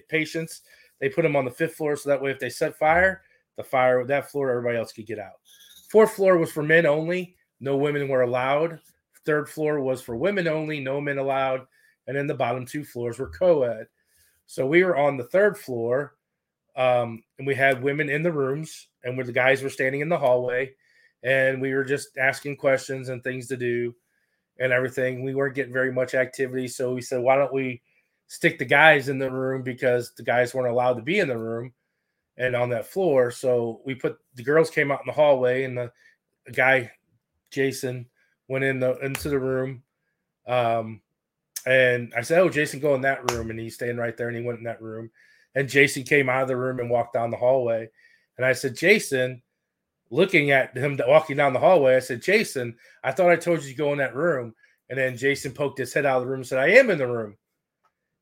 patients. 0.09 0.63
They 1.01 1.09
put 1.09 1.23
them 1.23 1.37
on 1.37 1.45
the 1.45 1.51
fifth 1.51 1.75
floor 1.77 1.97
so 1.97 2.09
that 2.09 2.21
way 2.21 2.31
if 2.31 2.39
they 2.39 2.49
set 2.49 2.79
fire, 2.79 3.23
the 3.57 3.65
fire 3.65 4.05
that 4.05 4.31
floor 4.31 4.51
everybody 4.51 4.79
else 4.79 4.93
could 4.93 5.07
get 5.07 5.19
out 5.19 5.35
fourth 5.89 6.15
floor 6.15 6.37
was 6.37 6.53
for 6.53 6.63
men 6.63 6.87
only 6.87 7.37
no 7.61 7.77
women 7.77 8.09
were 8.09 8.23
allowed 8.23 8.79
third 9.25 9.49
floor 9.49 9.81
was 9.81 10.03
for 10.03 10.17
women 10.17 10.47
only 10.47 10.81
no 10.81 11.01
men 11.01 11.19
allowed 11.19 11.67
and 12.07 12.17
then 12.17 12.27
the 12.27 12.35
bottom 12.35 12.65
two 12.65 12.85
floors 12.85 13.19
were 13.19 13.31
co-ed 13.31 13.87
so 14.47 14.67
we 14.67 14.85
were 14.85 14.97
on 14.97 15.17
the 15.17 15.25
third 15.25 15.59
floor 15.59 16.15
um, 16.77 17.23
and 17.39 17.47
we 17.47 17.55
had 17.55 17.83
women 17.83 18.09
in 18.09 18.23
the 18.23 18.33
rooms 18.33 18.89
and 19.05 19.17
where 19.17 19.27
the 19.27 19.33
guys 19.33 19.63
were 19.63 19.71
standing 19.71 20.01
in 20.01 20.09
the 20.09 20.19
hallway 20.19 20.71
and 21.23 21.61
we 21.61 21.73
were 21.73 21.85
just 21.85 22.17
asking 22.19 22.57
questions 22.57 23.09
and 23.09 23.23
things 23.23 23.47
to 23.49 23.57
do 23.57 23.95
and 24.59 24.73
everything 24.73 25.23
we 25.23 25.35
weren't 25.35 25.55
getting 25.55 25.73
very 25.73 25.93
much 25.93 26.15
activity 26.15 26.69
so 26.69 26.95
we 26.95 27.01
said 27.01 27.21
why 27.21 27.37
don't 27.37 27.53
we 27.53 27.81
stick 28.29 28.59
the 28.59 28.65
guys 28.65 29.09
in 29.09 29.19
the 29.19 29.31
room 29.31 29.63
because 29.63 30.13
the 30.17 30.23
guys 30.23 30.55
weren't 30.55 30.73
allowed 30.73 30.95
to 30.95 31.03
be 31.03 31.19
in 31.19 31.29
the 31.29 31.39
room 31.39 31.73
and 32.37 32.55
on 32.55 32.69
that 32.71 32.87
floor. 32.87 33.31
So 33.31 33.81
we 33.85 33.95
put 33.95 34.19
the 34.35 34.43
girls 34.43 34.71
came 34.71 34.91
out 34.91 35.01
in 35.01 35.07
the 35.07 35.13
hallway, 35.13 35.65
and 35.65 35.77
the, 35.77 35.93
the 36.47 36.53
guy 36.53 36.91
Jason 37.51 38.07
went 38.49 38.65
in 38.65 38.81
the 38.81 38.99
into 38.99 39.29
the 39.29 39.39
room. 39.39 39.83
Um, 40.47 41.01
and 41.67 42.13
I 42.17 42.23
said, 42.23 42.41
"Oh, 42.41 42.49
Jason, 42.49 42.81
go 42.81 42.95
in 42.95 43.01
that 43.03 43.31
room," 43.33 43.51
and 43.51 43.59
he's 43.59 43.75
staying 43.75 43.97
right 43.97 44.17
there, 44.17 44.29
and 44.29 44.37
he 44.37 44.43
went 44.43 44.59
in 44.59 44.65
that 44.65 44.83
room. 44.83 45.11
And 45.55 45.69
Jason 45.69 46.05
came 46.05 46.29
out 46.29 46.43
of 46.43 46.49
the 46.49 46.57
room 46.57 46.81
and 46.81 46.91
walked 46.91 47.15
down 47.15 47.31
the 47.31 47.37
hallway. 47.37 47.89
And 48.37 48.47
I 48.47 48.53
said, 48.53 48.77
"Jason." 48.77 49.43
Looking 50.09 50.53
at 50.53 50.77
him 50.77 51.01
walking 51.09 51.37
down 51.37 51.53
the 51.53 51.59
hallway, 51.59 51.97
I 51.97 51.99
said, 51.99 52.23
Jason, 52.23 52.77
I 53.03 53.11
thought 53.11 53.33
I 53.33 53.35
told 53.35 53.65
you 53.65 53.71
to 53.71 53.77
go 53.77 53.91
in 53.91 53.99
that 53.99 54.15
room. 54.15 54.55
And 54.89 54.97
then 54.97 55.17
Jason 55.17 55.51
poked 55.51 55.79
his 55.79 55.93
head 55.93 56.07
out 56.07 56.19
of 56.19 56.23
the 56.23 56.29
room 56.29 56.41
and 56.41 56.47
said, 56.47 56.61
I 56.61 56.69
am 56.69 56.91
in 56.91 56.99
the 56.99 57.09
room. 57.09 57.37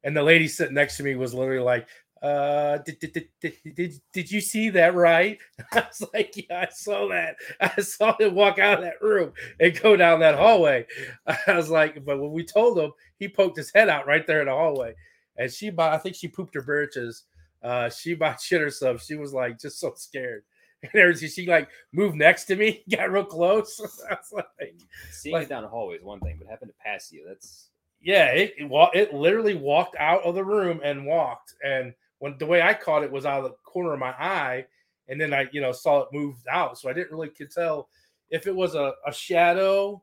And 0.03 0.17
the 0.17 0.23
lady 0.23 0.49
sitting 0.49 0.75
next 0.75 0.97
to 0.97 1.03
me 1.03 1.15
was 1.15 1.35
literally 1.35 1.63
like, 1.63 1.87
uh, 2.25 2.79
did, 2.79 2.99
did, 3.01 3.13
did, 3.13 3.53
did, 3.77 3.93
did, 4.15 4.31
you 4.31 4.41
see 4.41 4.71
that 4.71 4.95
right? 4.95 5.39
I 5.73 5.81
was 5.87 6.09
like, 6.15 6.33
yeah, 6.35 6.67
I 6.67 6.73
saw 6.73 7.07
that. 7.09 7.37
I 7.61 7.83
saw 7.83 8.17
him 8.17 8.35
walk 8.35 8.59
out 8.59 8.79
of 8.79 8.85
that 8.85 9.03
room 9.03 9.35
and 9.61 9.79
go 9.79 9.95
down 9.95 10.21
that 10.21 10.37
hallway. 10.37 10.87
I 11.27 11.55
was 11.55 11.69
like, 11.69 12.03
but 12.03 12.19
when 12.19 12.33
we 12.33 12.43
told 12.43 12.79
him, 12.79 12.93
he 13.19 13.29
poked 13.29 13.59
his 13.59 13.71
head 13.75 13.91
out 13.91 14.07
right 14.07 14.27
there 14.27 14.41
in 14.41 14.47
the 14.47 14.53
hallway. 14.53 14.95
And 15.37 15.53
she 15.53 15.69
bought, 15.69 15.93
I 15.93 15.99
think 15.99 16.17
she 16.17 16.29
pooped 16.29 16.55
her 16.55 16.63
britches. 16.63 17.25
Uh, 17.63 17.91
she 17.91 18.13
about 18.13 18.41
shit 18.41 18.63
herself. 18.63 19.05
She 19.05 19.17
was 19.17 19.35
like 19.35 19.61
just 19.61 19.79
so 19.79 19.93
scared. 19.95 20.45
And 20.83 20.95
everything, 20.95 21.29
she 21.29 21.47
like 21.47 21.69
moved 21.93 22.17
next 22.17 22.45
to 22.45 22.57
me, 22.57 22.85
got 22.91 23.11
real 23.11 23.25
close. 23.25 23.79
I 24.11 24.15
was 24.15 24.33
like, 24.33 24.75
Seeing 25.11 25.35
Like- 25.35 25.43
it 25.45 25.49
down 25.51 25.63
the 25.63 25.69
hallway 25.69 25.97
is 25.97 26.03
one 26.03 26.21
thing, 26.21 26.37
but 26.39 26.49
having 26.49 26.69
to 26.69 26.75
pass 26.83 27.13
you, 27.13 27.27
that's 27.29 27.69
yeah, 28.01 28.27
it 28.29 28.55
it, 28.57 28.71
it 28.95 29.15
literally 29.15 29.55
walked 29.55 29.97
out 29.99 30.23
of 30.25 30.35
the 30.35 30.45
room 30.45 30.81
and 30.83 31.07
walked. 31.07 31.55
And 31.63 31.93
when 32.19 32.37
the 32.39 32.47
way 32.47 32.63
I 32.63 32.75
caught 32.75 33.05
it 33.05 33.13
was 33.13 33.27
out 33.27 33.45
of 33.45 33.51
the 33.51 33.57
corner 33.65 33.93
of 33.93 34.01
my 34.01 34.13
eye, 34.13 34.67
and 35.09 35.21
then 35.21 35.35
I, 35.35 35.47
you 35.53 35.61
know, 35.61 35.73
saw 35.73 36.01
it 36.03 36.09
moved 36.13 36.47
out. 36.51 36.79
So 36.79 36.89
I 36.89 36.93
didn't 36.93 37.13
really 37.13 37.29
could 37.29 37.51
tell 37.51 37.89
if 38.31 38.47
it 38.47 38.55
was 38.55 38.75
a, 38.75 38.93
a 39.07 39.13
shadow, 39.13 40.03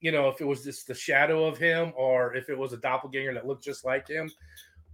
you 0.00 0.12
know, 0.12 0.28
if 0.28 0.40
it 0.40 0.46
was 0.46 0.62
just 0.62 0.86
the 0.86 0.94
shadow 0.94 1.46
of 1.46 1.58
him 1.58 1.92
or 1.96 2.34
if 2.34 2.48
it 2.48 2.56
was 2.58 2.72
a 2.72 2.76
doppelganger 2.76 3.34
that 3.34 3.46
looked 3.46 3.64
just 3.64 3.84
like 3.84 4.06
him. 4.08 4.30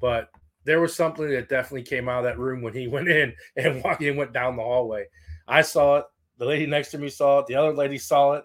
But 0.01 0.31
there 0.65 0.81
was 0.81 0.95
something 0.95 1.29
that 1.29 1.49
definitely 1.49 1.83
came 1.83 2.09
out 2.09 2.19
of 2.19 2.25
that 2.25 2.39
room 2.39 2.63
when 2.63 2.75
he 2.75 2.89
went 2.89 3.09
in 3.09 3.35
and 3.57 3.83
walked 3.83 4.03
and 4.03 4.17
went 4.17 4.33
down 4.33 4.57
the 4.57 4.63
hallway. 4.63 5.07
I 5.47 5.63
saw 5.63 5.99
it. 5.99 6.05
The 6.39 6.47
lady 6.47 6.67
next 6.67 6.91
to 6.93 6.99
me 6.99 7.11
saw 7.11 7.41
it. 7.41 7.47
The 7.47 7.55
other 7.57 7.75
lady 7.75 7.99
saw 7.99 8.33
it, 8.33 8.45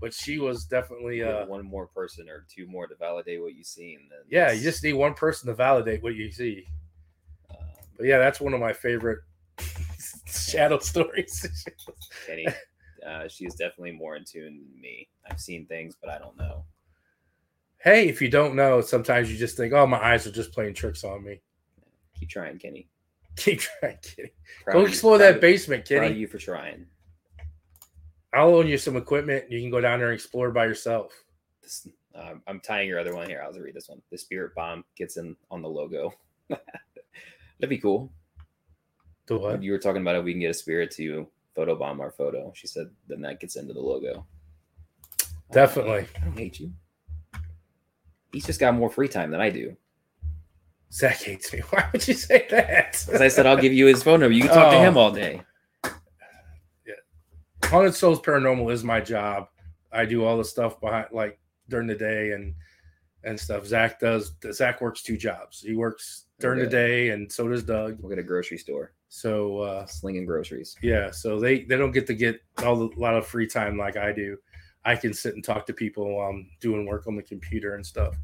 but 0.00 0.14
she 0.14 0.38
was 0.38 0.64
definitely 0.64 1.22
uh 1.22 1.44
one 1.44 1.66
more 1.66 1.86
person 1.86 2.30
or 2.30 2.46
two 2.48 2.66
more 2.66 2.86
to 2.86 2.94
validate 2.94 3.42
what 3.42 3.54
you 3.54 3.62
see. 3.62 3.94
And 3.94 4.10
then 4.10 4.20
yeah, 4.28 4.52
you 4.52 4.62
just 4.62 4.82
need 4.82 4.94
one 4.94 5.12
person 5.12 5.48
to 5.48 5.54
validate 5.54 6.02
what 6.02 6.14
you 6.14 6.30
see. 6.32 6.66
But 7.96 8.06
yeah, 8.06 8.18
that's 8.18 8.40
one 8.40 8.54
of 8.54 8.60
my 8.60 8.72
favorite 8.72 9.20
shadow 10.26 10.78
stories. 10.78 11.46
Kenny, 12.26 12.46
uh, 13.06 13.28
she 13.28 13.46
is 13.46 13.54
definitely 13.54 13.92
more 13.92 14.16
in 14.16 14.24
tune 14.24 14.60
than 14.70 14.80
me. 14.80 15.08
I've 15.30 15.40
seen 15.40 15.66
things, 15.66 15.96
but 16.00 16.10
I 16.10 16.18
don't 16.18 16.36
know. 16.36 16.64
hey, 17.78 18.08
if 18.08 18.20
you 18.20 18.28
don't 18.28 18.54
know, 18.56 18.80
sometimes 18.80 19.30
you 19.30 19.38
just 19.38 19.56
think, 19.56 19.72
"Oh, 19.72 19.86
my 19.86 20.02
eyes 20.02 20.26
are 20.26 20.32
just 20.32 20.52
playing 20.52 20.74
tricks 20.74 21.04
on 21.04 21.24
me." 21.24 21.40
Keep 22.18 22.30
trying, 22.30 22.58
Kenny. 22.58 22.88
Keep 23.36 23.60
trying, 23.80 23.98
Kenny. 24.02 24.32
Proud 24.64 24.72
Go 24.74 24.84
explore 24.86 25.18
that 25.18 25.40
basement, 25.40 25.86
Proud 25.86 26.02
kitty. 26.08 26.14
you 26.20 26.26
for 26.26 26.38
trying. 26.38 26.86
I'll 28.34 28.50
loan 28.50 28.66
you 28.66 28.76
some 28.76 28.96
equipment. 28.96 29.50
You 29.50 29.60
can 29.60 29.70
go 29.70 29.80
down 29.80 29.98
there 29.98 30.08
and 30.10 30.14
explore 30.14 30.50
by 30.50 30.66
yourself. 30.66 31.12
This, 31.62 31.88
um, 32.14 32.42
I'm 32.46 32.60
tying 32.60 32.88
your 32.88 32.98
other 32.98 33.14
one 33.14 33.28
here. 33.28 33.42
I'll 33.42 33.52
read 33.52 33.74
this 33.74 33.88
one. 33.88 34.02
The 34.10 34.18
spirit 34.18 34.54
bomb 34.54 34.84
gets 34.96 35.16
in 35.16 35.36
on 35.50 35.62
the 35.62 35.68
logo. 35.68 36.12
That'd 37.58 37.70
be 37.70 37.78
cool. 37.78 38.12
The 39.26 39.38
what? 39.38 39.62
You 39.62 39.72
were 39.72 39.78
talking 39.78 40.02
about 40.02 40.16
if 40.16 40.24
we 40.24 40.32
can 40.32 40.40
get 40.40 40.50
a 40.50 40.54
spirit 40.54 40.90
to 40.92 41.26
photobomb 41.56 42.00
our 42.00 42.10
photo. 42.12 42.52
She 42.54 42.66
said 42.66 42.90
then 43.08 43.20
that 43.22 43.40
gets 43.40 43.56
into 43.56 43.72
the 43.72 43.80
logo. 43.80 44.26
Definitely. 45.52 46.06
I 46.16 46.24
don't 46.24 46.38
hate 46.38 46.60
you. 46.60 46.72
He's 48.32 48.46
just 48.46 48.60
got 48.60 48.74
more 48.74 48.90
free 48.90 49.08
time 49.08 49.30
than 49.30 49.40
I 49.40 49.50
do. 49.50 49.76
Zach 50.92 51.16
hates 51.22 51.52
me. 51.52 51.60
Why 51.70 51.88
would 51.92 52.06
you 52.06 52.14
say 52.14 52.46
that? 52.50 53.02
Because 53.06 53.20
I 53.20 53.28
said 53.28 53.46
I'll 53.46 53.56
give 53.56 53.72
you 53.72 53.86
his 53.86 54.02
phone 54.02 54.20
number. 54.20 54.34
You 54.34 54.42
can 54.42 54.50
talk 54.52 54.70
to 54.72 54.76
Oh. 54.78 54.82
him 54.82 54.96
all 54.96 55.10
day. 55.12 55.42
Haunted 57.64 57.94
Souls 57.94 58.20
Paranormal 58.20 58.70
is 58.72 58.84
my 58.84 59.00
job. 59.00 59.48
I 59.90 60.04
do 60.04 60.24
all 60.24 60.36
the 60.38 60.44
stuff 60.44 60.80
behind, 60.80 61.08
like 61.12 61.38
during 61.68 61.86
the 61.88 61.96
day 61.96 62.30
and 62.32 62.54
and 63.24 63.38
stuff. 63.38 63.66
Zach 63.66 63.98
does. 63.98 64.32
Zach 64.52 64.80
works 64.80 65.02
two 65.02 65.16
jobs. 65.16 65.60
He 65.60 65.74
works 65.74 66.25
during 66.38 66.58
the 66.60 66.66
day, 66.66 67.10
and 67.10 67.30
so 67.30 67.48
does 67.48 67.62
Doug. 67.64 67.98
We'll 68.00 68.10
get 68.10 68.18
a 68.18 68.22
grocery 68.22 68.58
store, 68.58 68.92
So 69.08 69.60
uh, 69.60 69.86
slinging 69.86 70.26
groceries. 70.26 70.76
yeah, 70.82 71.10
so 71.10 71.40
they 71.40 71.64
they 71.64 71.76
don't 71.76 71.92
get 71.92 72.06
to 72.08 72.14
get 72.14 72.40
all 72.64 72.76
the, 72.76 72.96
a 72.96 73.00
lot 73.00 73.16
of 73.16 73.26
free 73.26 73.46
time 73.46 73.78
like 73.78 73.96
I 73.96 74.12
do. 74.12 74.36
I 74.84 74.96
can 74.96 75.12
sit 75.14 75.34
and 75.34 75.42
talk 75.42 75.66
to 75.66 75.72
people 75.72 76.16
while 76.16 76.28
I'm 76.30 76.48
doing 76.60 76.86
work 76.86 77.06
on 77.06 77.16
the 77.16 77.22
computer 77.22 77.74
and 77.74 77.84
stuff. 77.84 78.14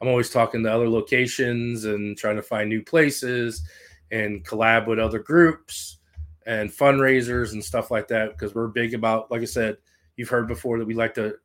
I'm 0.00 0.08
always 0.08 0.28
talking 0.30 0.62
to 0.64 0.72
other 0.72 0.88
locations 0.88 1.84
and 1.84 2.18
trying 2.18 2.36
to 2.36 2.42
find 2.42 2.68
new 2.68 2.82
places 2.82 3.62
and 4.10 4.44
collab 4.44 4.86
with 4.86 4.98
other 4.98 5.18
groups 5.20 5.98
and 6.46 6.68
fundraisers 6.70 7.52
and 7.52 7.64
stuff 7.64 7.90
like 7.90 8.08
that 8.08 8.32
because 8.32 8.54
we're 8.54 8.68
big 8.68 8.92
about 8.92 9.30
like 9.30 9.40
I 9.40 9.46
said, 9.46 9.78
you've 10.16 10.28
heard 10.28 10.46
before 10.46 10.78
that 10.78 10.86
we 10.86 10.92
like 10.94 11.14
to 11.14 11.36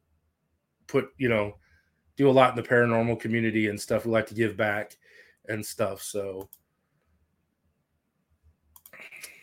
put, 0.87 1.09
you 1.17 1.29
know, 1.29 1.55
do 2.17 2.29
a 2.29 2.31
lot 2.31 2.49
in 2.49 2.61
the 2.61 2.67
paranormal 2.67 3.19
community 3.19 3.67
and 3.67 3.79
stuff. 3.79 4.05
We 4.05 4.11
like 4.11 4.27
to 4.27 4.33
give 4.33 4.57
back 4.57 4.97
and 5.49 5.65
stuff. 5.65 6.01
So 6.01 6.49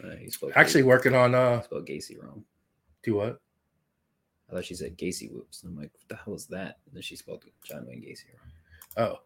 Uh, 0.04 0.10
actually 0.54 0.82
working 0.82 1.14
on 1.14 1.34
uh 1.34 1.62
spelled 1.62 1.86
Gacy 1.86 2.22
wrong. 2.22 2.44
do 3.02 3.14
what? 3.14 3.40
I 4.48 4.54
thought 4.54 4.64
she 4.64 4.74
said 4.74 4.96
Gacy 4.96 5.32
whoops. 5.32 5.62
I'm 5.64 5.76
like, 5.76 5.90
what 5.94 6.08
the 6.08 6.16
hell 6.16 6.34
is 6.34 6.46
that? 6.46 6.78
And 6.86 6.94
then 6.94 7.02
she 7.02 7.16
spelled 7.16 7.44
John 7.64 7.86
Wayne 7.86 8.02
Gacy 8.02 8.26
wrong. 8.38 9.18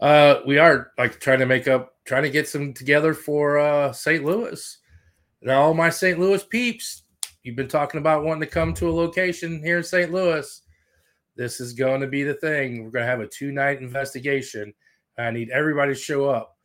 Oh, 0.00 0.04
uh, 0.04 0.40
we 0.46 0.58
are 0.58 0.90
like 0.98 1.20
trying 1.20 1.38
to 1.38 1.46
make 1.46 1.68
up, 1.68 1.94
trying 2.04 2.24
to 2.24 2.30
get 2.30 2.48
some 2.48 2.72
together 2.72 3.14
for 3.14 3.58
uh 3.58 3.92
St. 3.92 4.24
Louis. 4.24 4.78
Now, 5.42 5.60
all 5.62 5.74
my 5.74 5.90
St. 5.90 6.18
Louis 6.18 6.42
peeps, 6.42 7.02
you've 7.42 7.56
been 7.56 7.68
talking 7.68 8.00
about 8.00 8.24
wanting 8.24 8.40
to 8.40 8.46
come 8.54 8.72
to 8.74 8.88
a 8.88 8.92
location 8.92 9.62
here 9.62 9.78
in 9.78 9.84
St. 9.84 10.10
Louis. 10.10 10.62
This 11.36 11.60
is 11.60 11.74
going 11.74 12.00
to 12.00 12.06
be 12.06 12.22
the 12.22 12.34
thing. 12.34 12.82
We're 12.82 12.90
going 12.90 13.04
to 13.04 13.10
have 13.10 13.20
a 13.20 13.26
two 13.26 13.52
night 13.52 13.80
investigation. 13.80 14.72
I 15.18 15.30
need 15.30 15.50
everybody 15.50 15.94
to 15.94 15.98
show 16.00 16.28
up. 16.28 16.56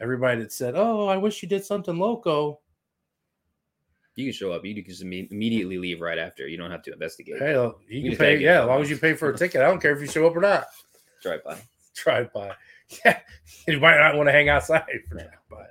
Everybody 0.00 0.40
that 0.42 0.52
said, 0.52 0.74
"Oh, 0.76 1.06
I 1.06 1.16
wish 1.16 1.42
you 1.42 1.48
did 1.48 1.64
something 1.64 1.96
loco." 1.96 2.60
You 4.14 4.26
can 4.26 4.32
show 4.32 4.52
up. 4.52 4.64
You 4.64 4.74
can 4.74 4.84
just 4.84 5.02
imme- 5.04 5.30
immediately 5.30 5.78
leave 5.78 6.00
right 6.00 6.18
after. 6.18 6.46
You 6.46 6.56
don't 6.58 6.70
have 6.70 6.82
to 6.82 6.92
investigate. 6.92 7.38
Hey, 7.38 7.52
you 7.54 7.74
You 7.88 8.10
can 8.10 8.18
pay. 8.18 8.36
Yeah, 8.38 8.62
as 8.62 8.66
long 8.66 8.82
as 8.82 8.90
you 8.90 8.98
pay 8.98 9.14
for 9.14 9.30
a 9.30 9.36
ticket, 9.36 9.62
I 9.62 9.66
don't 9.66 9.80
care 9.80 9.92
if 9.94 10.00
you 10.00 10.06
show 10.06 10.26
up 10.26 10.36
or 10.36 10.40
not. 10.40 10.66
Drive 11.22 11.42
by. 11.44 11.58
Drive 11.94 12.32
by. 12.32 12.52
Yeah, 13.06 13.20
you 13.66 13.80
might 13.80 13.96
not 13.96 14.16
want 14.16 14.28
to 14.28 14.32
hang 14.32 14.50
outside 14.50 14.84
for 15.08 15.16
Yeah. 15.16 15.22
drive 15.24 15.38
by. 15.50 15.66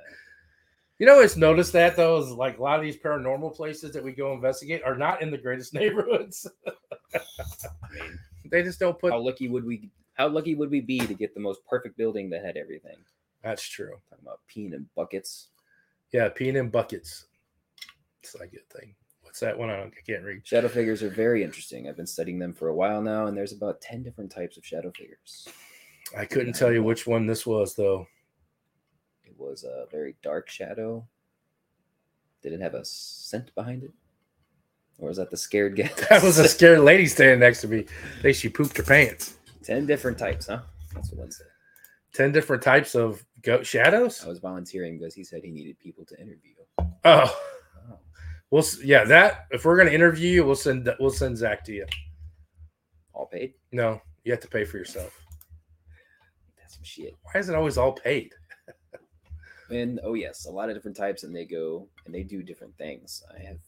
You 0.97 1.05
know, 1.05 1.19
it's 1.19 1.35
noticed 1.37 1.71
that 1.73 1.95
though 1.95 2.17
is 2.19 2.29
like 2.31 2.57
a 2.57 2.61
lot 2.63 2.79
of 2.79 2.83
these 2.85 2.97
paranormal 2.97 3.55
places 3.55 3.93
that 3.93 4.03
we 4.03 4.11
go 4.11 4.33
investigate 4.33 4.81
are 4.83 4.95
not 4.95 5.21
in 5.21 5.29
the 5.29 5.37
greatest 5.37 5.71
neighborhoods. 5.75 6.47
I 6.65 7.19
mean, 7.93 8.19
they 8.49 8.63
just 8.63 8.79
don't 8.79 8.97
put. 8.97 9.11
how 9.11 9.19
lucky 9.19 9.49
would 9.49 9.65
we? 9.65 9.91
How 10.13 10.27
lucky 10.27 10.55
would 10.55 10.69
we 10.69 10.81
be 10.81 10.99
to 10.99 11.13
get 11.13 11.33
the 11.33 11.39
most 11.39 11.65
perfect 11.65 11.97
building 11.97 12.29
that 12.29 12.45
had 12.45 12.57
everything? 12.57 12.97
That's 13.43 13.67
true. 13.67 13.95
Talking 14.09 14.25
about 14.25 14.39
peeing 14.53 14.73
in 14.73 14.87
buckets. 14.95 15.47
Yeah, 16.11 16.29
peeing 16.29 16.55
in 16.55 16.69
buckets. 16.69 17.25
It's 18.21 18.35
like 18.35 18.53
a 18.53 18.77
thing. 18.77 18.93
What's 19.23 19.39
that 19.39 19.57
one? 19.57 19.69
I, 19.69 19.77
don't, 19.77 19.93
I 19.97 20.01
can't 20.05 20.23
read. 20.23 20.45
Shadow 20.45 20.67
figures 20.67 21.01
are 21.01 21.09
very 21.09 21.43
interesting. 21.43 21.87
I've 21.87 21.95
been 21.95 22.05
studying 22.05 22.37
them 22.37 22.53
for 22.53 22.67
a 22.67 22.75
while 22.75 23.01
now, 23.01 23.27
and 23.27 23.37
there's 23.37 23.53
about 23.53 23.79
ten 23.79 24.03
different 24.03 24.29
types 24.29 24.57
of 24.57 24.65
shadow 24.65 24.91
figures. 24.91 25.47
I 26.17 26.25
couldn't 26.25 26.53
tell 26.53 26.71
you 26.71 26.83
which 26.83 27.07
one 27.07 27.25
this 27.25 27.47
was 27.47 27.73
though. 27.73 28.05
It 29.23 29.33
was 29.37 29.63
a 29.63 29.85
very 29.89 30.15
dark 30.21 30.49
shadow. 30.49 31.07
Did 32.43 32.53
it 32.53 32.61
have 32.61 32.73
a 32.73 32.83
scent 32.83 33.55
behind 33.55 33.83
it, 33.83 33.91
or 34.99 35.07
was 35.07 35.17
that 35.17 35.31
the 35.31 35.37
scared 35.37 35.75
guy? 35.77 35.89
That 36.09 36.23
was 36.23 36.37
a 36.37 36.47
scared 36.47 36.81
lady 36.81 37.05
standing 37.07 37.39
next 37.39 37.61
to 37.61 37.69
me. 37.69 37.85
I 38.19 38.21
think 38.21 38.35
she 38.35 38.49
pooped 38.49 38.75
her 38.77 38.83
pants. 38.83 39.37
Ten 39.63 39.85
different 39.85 40.17
types, 40.17 40.47
huh? 40.47 40.61
That's 40.93 41.09
what 41.11 41.19
one 41.19 41.31
said. 41.31 41.47
Ten 42.13 42.31
different 42.31 42.61
types 42.61 42.95
of 42.95 43.23
goat 43.41 43.65
shadows. 43.65 44.23
I 44.25 44.27
was 44.29 44.39
volunteering 44.39 44.97
because 44.97 45.13
he 45.13 45.23
said 45.23 45.41
he 45.43 45.51
needed 45.51 45.79
people 45.79 46.05
to 46.05 46.15
interview. 46.19 46.53
Oh, 47.05 47.39
Oh, 47.89 47.97
we'll 48.49 48.63
yeah. 48.83 49.03
That 49.05 49.45
if 49.51 49.63
we're 49.65 49.77
gonna 49.77 49.91
interview 49.91 50.29
you, 50.29 50.45
we'll 50.45 50.55
send 50.55 50.89
we'll 50.99 51.09
send 51.09 51.37
Zach 51.37 51.63
to 51.65 51.71
you. 51.73 51.85
all 53.13 53.25
paid? 53.27 53.53
No, 53.71 54.01
you 54.23 54.31
have 54.31 54.41
to 54.41 54.47
pay 54.47 54.65
for 54.65 54.77
yourself. 54.77 55.17
That's 56.57 56.75
some 56.75 56.83
shit. 56.83 57.15
Why 57.23 57.39
is 57.39 57.49
it 57.49 57.55
always 57.55 57.77
all 57.77 57.93
paid? 57.93 58.33
And 59.69 60.01
oh 60.03 60.15
yes, 60.15 60.43
a 60.47 60.51
lot 60.51 60.67
of 60.69 60.75
different 60.75 60.97
types, 60.97 61.23
and 61.23 61.33
they 61.33 61.45
go 61.45 61.87
and 62.05 62.13
they 62.13 62.23
do 62.23 62.43
different 62.43 62.77
things. 62.77 63.23
I 63.33 63.41
have 63.45 63.59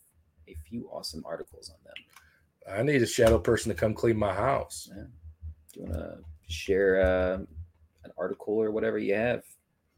a 0.50 0.56
few 0.68 0.90
awesome 0.92 1.24
articles 1.26 1.70
on 1.70 1.78
them. 1.86 2.78
I 2.78 2.84
need 2.84 3.02
a 3.02 3.08
shadow 3.08 3.40
person 3.40 3.70
to 3.70 3.76
come 3.76 3.94
clean 3.94 4.18
my 4.18 4.34
house. 4.34 4.90
Do 4.94 5.06
you 5.76 5.84
want 5.84 5.94
to 5.94 6.18
share 6.48 7.02
uh, 7.02 7.38
an 8.04 8.12
article 8.18 8.56
or 8.56 8.72
whatever 8.72 8.98
you 8.98 9.16
have? 9.16 9.44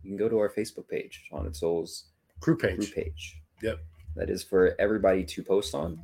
You 0.04 0.12
can 0.12 0.18
go 0.18 0.30
to 0.30 0.38
our 0.38 0.50
Facebook 0.50 0.88
page, 0.88 1.28
Haunted 1.32 1.56
Souls 1.56 2.06
Crew 2.40 2.58
page. 2.58 2.94
page. 2.94 3.42
Yep. 3.62 3.80
That 4.16 4.30
is 4.30 4.44
for 4.44 4.76
everybody 4.80 5.24
to 5.24 5.44
post 5.44 5.74
on. 5.76 6.04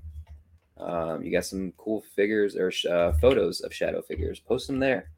Um, 0.78 1.24
you 1.24 1.32
got 1.32 1.46
some 1.46 1.74
cool 1.78 2.02
figures 2.16 2.56
or 2.56 2.72
sh- 2.72 2.86
uh, 2.86 3.14
photos 3.14 3.62
of 3.62 3.74
shadow 3.74 4.02
figures. 4.02 4.40
Post 4.40 4.68
them 4.68 4.80
there. 4.80 5.12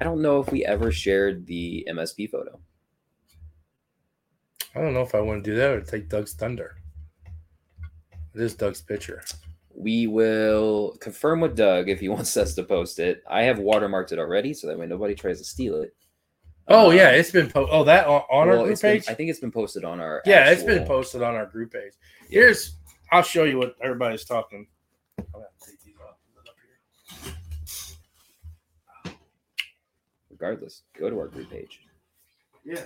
I 0.00 0.04
don't 0.04 0.22
know 0.22 0.40
if 0.40 0.50
we 0.52 0.64
ever 0.64 0.92
shared 0.92 1.46
the 1.46 1.86
MSP 1.90 2.30
photo. 2.30 2.60
I 4.74 4.80
don't 4.80 4.94
know 4.94 5.02
if 5.02 5.14
I 5.14 5.20
want 5.20 5.42
to 5.44 5.50
do 5.50 5.56
that 5.56 5.70
or 5.70 5.80
take 5.80 6.08
Doug's 6.08 6.34
thunder. 6.34 6.76
It 8.34 8.40
is 8.40 8.54
Doug's 8.54 8.80
picture. 8.80 9.22
We 9.80 10.08
will 10.08 10.96
confirm 11.00 11.40
with 11.40 11.54
Doug 11.56 11.88
if 11.88 12.00
he 12.00 12.08
wants 12.16 12.36
us 12.36 12.54
to 12.56 12.64
post 12.64 12.98
it. 12.98 13.22
I 13.30 13.42
have 13.42 13.58
watermarked 13.58 14.10
it 14.12 14.18
already, 14.18 14.52
so 14.52 14.66
that 14.66 14.78
way 14.78 14.86
nobody 14.86 15.14
tries 15.14 15.38
to 15.38 15.44
steal 15.44 15.82
it. 15.82 15.94
Oh 16.66 16.90
Um, 16.90 16.96
yeah, 16.96 17.10
it's 17.10 17.30
been 17.30 17.48
po- 17.48 17.68
oh 17.70 17.84
that 17.84 18.06
on, 18.06 18.22
on 18.30 18.48
well, 18.48 18.58
our 18.58 18.62
group 18.64 18.72
it's 18.72 18.82
been- 18.82 18.98
page. 19.00 19.08
I 19.08 19.14
think 19.14 19.30
it's 19.30 19.40
been 19.40 19.52
posted 19.52 19.84
on 19.84 20.00
our. 20.00 20.20
yeah, 20.26 20.50
it's 20.50 20.62
been 20.64 20.84
posted 20.86 21.22
on 21.22 21.34
our 21.34 21.46
group 21.46 21.72
page. 21.72 21.92
Here's 22.28 22.76
I'll 23.12 23.22
show 23.22 23.44
you 23.44 23.56
what 23.58 23.74
everybody's 23.82 24.24
talking. 24.24 24.66
I'll 25.34 25.40
have 25.40 25.48
to 25.60 25.70
take 25.70 25.80
these 25.82 25.94
off. 26.04 26.16
Up 26.46 26.54
here. 27.24 29.12
Regardless, 30.30 30.82
go 30.98 31.08
to 31.08 31.18
our 31.18 31.28
group 31.28 31.50
page. 31.50 31.80
Yeah. 32.64 32.82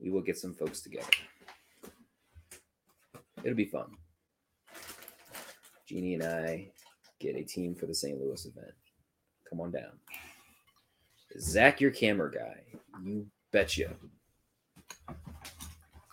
We 0.00 0.10
will 0.10 0.22
get 0.22 0.38
some 0.38 0.54
folks 0.54 0.80
together. 0.80 1.08
It'll 3.42 3.56
be 3.56 3.66
fun. 3.66 3.96
Jeannie 5.94 6.14
and 6.14 6.24
I 6.24 6.66
get 7.20 7.36
a 7.36 7.44
team 7.44 7.72
for 7.72 7.86
the 7.86 7.94
St. 7.94 8.20
Louis 8.20 8.44
event. 8.46 8.72
Come 9.48 9.60
on 9.60 9.70
down. 9.70 9.92
Zach, 11.38 11.80
your 11.80 11.92
camera 11.92 12.32
guy. 12.32 12.64
You 13.04 13.24
betcha. 13.52 13.90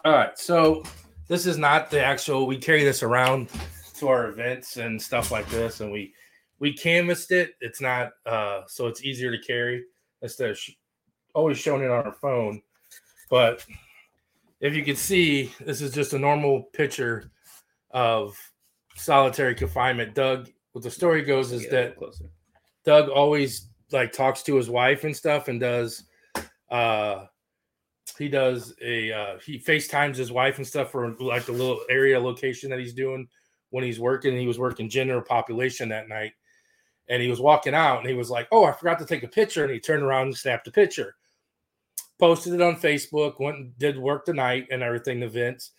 All 0.06 0.12
right, 0.14 0.38
so 0.38 0.84
this 1.28 1.48
is 1.48 1.58
not 1.58 1.90
the 1.90 2.04
actual. 2.04 2.46
We 2.46 2.58
carry 2.58 2.84
this 2.84 3.02
around 3.02 3.50
to 3.96 4.08
our 4.08 4.28
events 4.28 4.78
and 4.78 5.02
stuff 5.02 5.32
like 5.32 5.50
this, 5.50 5.80
and 5.80 5.92
we 5.92 6.14
we 6.60 6.74
canvassed 6.74 7.32
it. 7.32 7.56
It's 7.60 7.82
not 7.82 8.12
uh, 8.28 8.62
so 8.68 8.86
it's 8.86 9.04
easier 9.04 9.32
to 9.32 9.44
carry 9.44 9.84
instead 10.22 10.52
of 10.52 10.60
sh- 10.60 10.74
always 11.34 11.58
showing 11.58 11.82
it 11.82 11.90
on 11.90 12.06
our 12.06 12.14
phone. 12.14 12.62
But 13.32 13.66
if 14.60 14.76
you 14.76 14.84
can 14.84 14.96
see, 14.96 15.52
this 15.60 15.82
is 15.82 15.92
just 15.92 16.14
a 16.14 16.20
normal 16.20 16.64
picture 16.74 17.32
of 17.90 18.38
solitary 19.02 19.56
confinement. 19.56 20.14
Doug, 20.14 20.50
what 20.74 20.84
the 20.84 20.92
story 20.92 21.24
goes 21.24 21.52
is 21.52 21.64
Get 21.64 21.72
a 21.72 21.76
little 21.76 21.90
that 21.90 21.98
closer. 21.98 22.26
Doug 22.86 23.10
always 23.10 23.68
like 23.92 24.12
talks 24.14 24.44
to 24.44 24.56
his 24.56 24.70
wife 24.70 25.04
and 25.04 25.16
stuff 25.16 25.48
and 25.48 25.60
does 25.60 26.04
uh 26.70 27.26
he 28.18 28.30
does 28.30 28.74
a 28.82 29.12
uh 29.12 29.40
he 29.46 29.60
FaceTimes 29.60 30.16
his 30.16 30.32
wife 30.32 30.58
and 30.58 30.68
stuff 30.68 30.92
for 30.92 31.16
like 31.20 31.46
the 31.46 31.52
little 31.52 31.82
area 31.90 32.20
location 32.20 32.70
that 32.70 32.80
he's 32.80 32.94
doing 32.94 33.28
when 33.72 33.84
he's 33.84 34.00
working. 34.00 34.38
He 34.38 34.48
was 34.48 34.60
working 34.60 34.90
general 34.90 35.22
population 35.22 35.90
that 35.90 36.08
night 36.08 36.34
and 37.10 37.22
he 37.22 37.30
was 37.30 37.42
walking 37.42 37.74
out 37.74 38.00
and 38.00 38.08
he 38.08 38.16
was 38.16 38.30
like, 38.30 38.48
Oh, 38.52 38.66
I 38.66 38.72
forgot 38.72 39.00
to 39.00 39.06
take 39.06 39.24
a 39.24 39.28
picture. 39.28 39.64
And 39.64 39.74
he 39.74 39.80
turned 39.80 40.04
around 40.04 40.28
and 40.28 40.38
snapped 40.38 40.68
a 40.68 40.72
picture. 40.72 41.16
Posted 42.20 42.54
it 42.54 42.62
on 42.62 42.76
Facebook, 42.76 43.40
went 43.40 43.58
and 43.58 43.78
did 43.80 43.98
work 43.98 44.26
tonight 44.26 44.68
and 44.72 44.84
everything 44.84 45.20
to 45.22 45.28
Vince. 45.28 45.72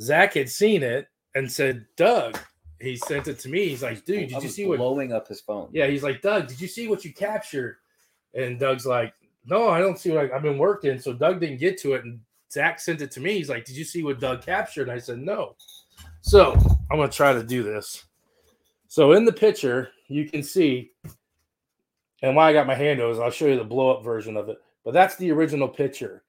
Zach 0.00 0.34
had 0.34 0.48
seen 0.48 0.82
it 0.84 1.08
and 1.34 1.50
said, 1.50 1.84
Doug, 1.96 2.38
he 2.80 2.96
sent 2.96 3.28
it 3.28 3.38
to 3.40 3.48
me. 3.48 3.68
He's 3.68 3.82
like, 3.82 4.04
dude, 4.04 4.18
I 4.18 4.20
did 4.22 4.30
you 4.30 4.36
was 4.38 4.54
see 4.54 4.66
what 4.66 4.78
blowing 4.78 5.12
up 5.12 5.28
his 5.28 5.40
phone? 5.40 5.68
yeah, 5.72 5.86
he's 5.86 6.02
like, 6.02 6.22
Doug, 6.22 6.48
did 6.48 6.60
you 6.60 6.68
see 6.68 6.88
what 6.88 7.04
you 7.04 7.12
captured? 7.12 7.76
And 8.34 8.58
Doug's 8.58 8.86
like, 8.86 9.14
No, 9.46 9.68
I 9.68 9.80
don't 9.80 9.98
see 9.98 10.10
what 10.10 10.30
I, 10.30 10.36
I've 10.36 10.42
been 10.42 10.58
working. 10.58 10.98
So 10.98 11.12
Doug 11.12 11.40
didn't 11.40 11.58
get 11.58 11.78
to 11.82 11.94
it. 11.94 12.04
And 12.04 12.20
Zach 12.50 12.80
sent 12.80 13.02
it 13.02 13.10
to 13.12 13.20
me. 13.20 13.34
He's 13.34 13.48
like, 13.48 13.64
Did 13.64 13.76
you 13.76 13.84
see 13.84 14.02
what 14.02 14.20
Doug 14.20 14.42
captured? 14.42 14.88
And 14.88 14.92
I 14.92 14.98
said, 14.98 15.18
No. 15.18 15.56
So 16.22 16.52
I'm 16.90 16.96
going 16.96 17.10
to 17.10 17.16
try 17.16 17.32
to 17.32 17.42
do 17.42 17.62
this. 17.62 18.04
So 18.88 19.12
in 19.12 19.24
the 19.24 19.32
picture, 19.32 19.90
you 20.08 20.28
can 20.28 20.42
see, 20.42 20.90
and 22.22 22.34
why 22.34 22.50
I 22.50 22.52
got 22.52 22.66
my 22.66 22.74
hand 22.74 23.00
over 23.00 23.12
is 23.12 23.18
I'll 23.18 23.30
show 23.30 23.46
you 23.46 23.56
the 23.56 23.64
blow 23.64 23.96
up 23.96 24.04
version 24.04 24.36
of 24.36 24.48
it. 24.48 24.58
But 24.84 24.94
that's 24.94 25.16
the 25.16 25.30
original 25.30 25.68
picture. 25.68 26.22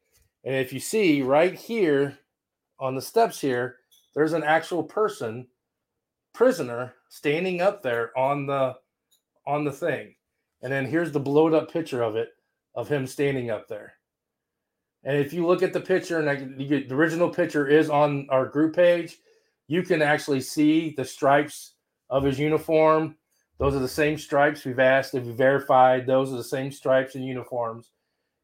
And 0.43 0.55
if 0.55 0.71
you 0.71 0.79
see 0.79 1.21
right 1.21 1.53
here 1.53 2.17
on 2.79 2.95
the 2.95 3.01
steps 3.01 3.39
here, 3.39 3.77
there's 4.13 4.33
an 4.33 4.43
actual 4.43 4.83
person, 4.83 5.47
prisoner, 6.33 6.93
standing 7.09 7.61
up 7.61 7.81
there 7.81 8.17
on 8.17 8.45
the 8.45 8.75
on 9.45 9.63
the 9.63 9.71
thing. 9.71 10.15
And 10.61 10.71
then 10.71 10.85
here's 10.85 11.11
the 11.11 11.19
blowed 11.19 11.53
up 11.53 11.71
picture 11.71 12.03
of 12.03 12.15
it 12.15 12.29
of 12.75 12.87
him 12.87 13.05
standing 13.07 13.49
up 13.49 13.67
there. 13.67 13.93
And 15.03 15.17
if 15.17 15.33
you 15.33 15.45
look 15.45 15.63
at 15.63 15.73
the 15.73 15.81
picture, 15.81 16.19
and 16.19 16.29
I, 16.29 16.35
the 16.35 16.93
original 16.93 17.29
picture 17.29 17.67
is 17.67 17.89
on 17.89 18.27
our 18.29 18.45
group 18.45 18.75
page, 18.75 19.17
you 19.67 19.81
can 19.81 20.01
actually 20.01 20.41
see 20.41 20.93
the 20.95 21.05
stripes 21.05 21.73
of 22.09 22.23
his 22.23 22.39
uniform. 22.39 23.15
Those 23.57 23.75
are 23.75 23.79
the 23.79 23.87
same 23.87 24.17
stripes 24.17 24.63
we've 24.63 24.79
asked, 24.79 25.15
if 25.15 25.23
we 25.23 25.31
verified, 25.31 26.05
those 26.05 26.31
are 26.31 26.37
the 26.37 26.43
same 26.43 26.71
stripes 26.71 27.15
and 27.15 27.25
uniforms. 27.25 27.89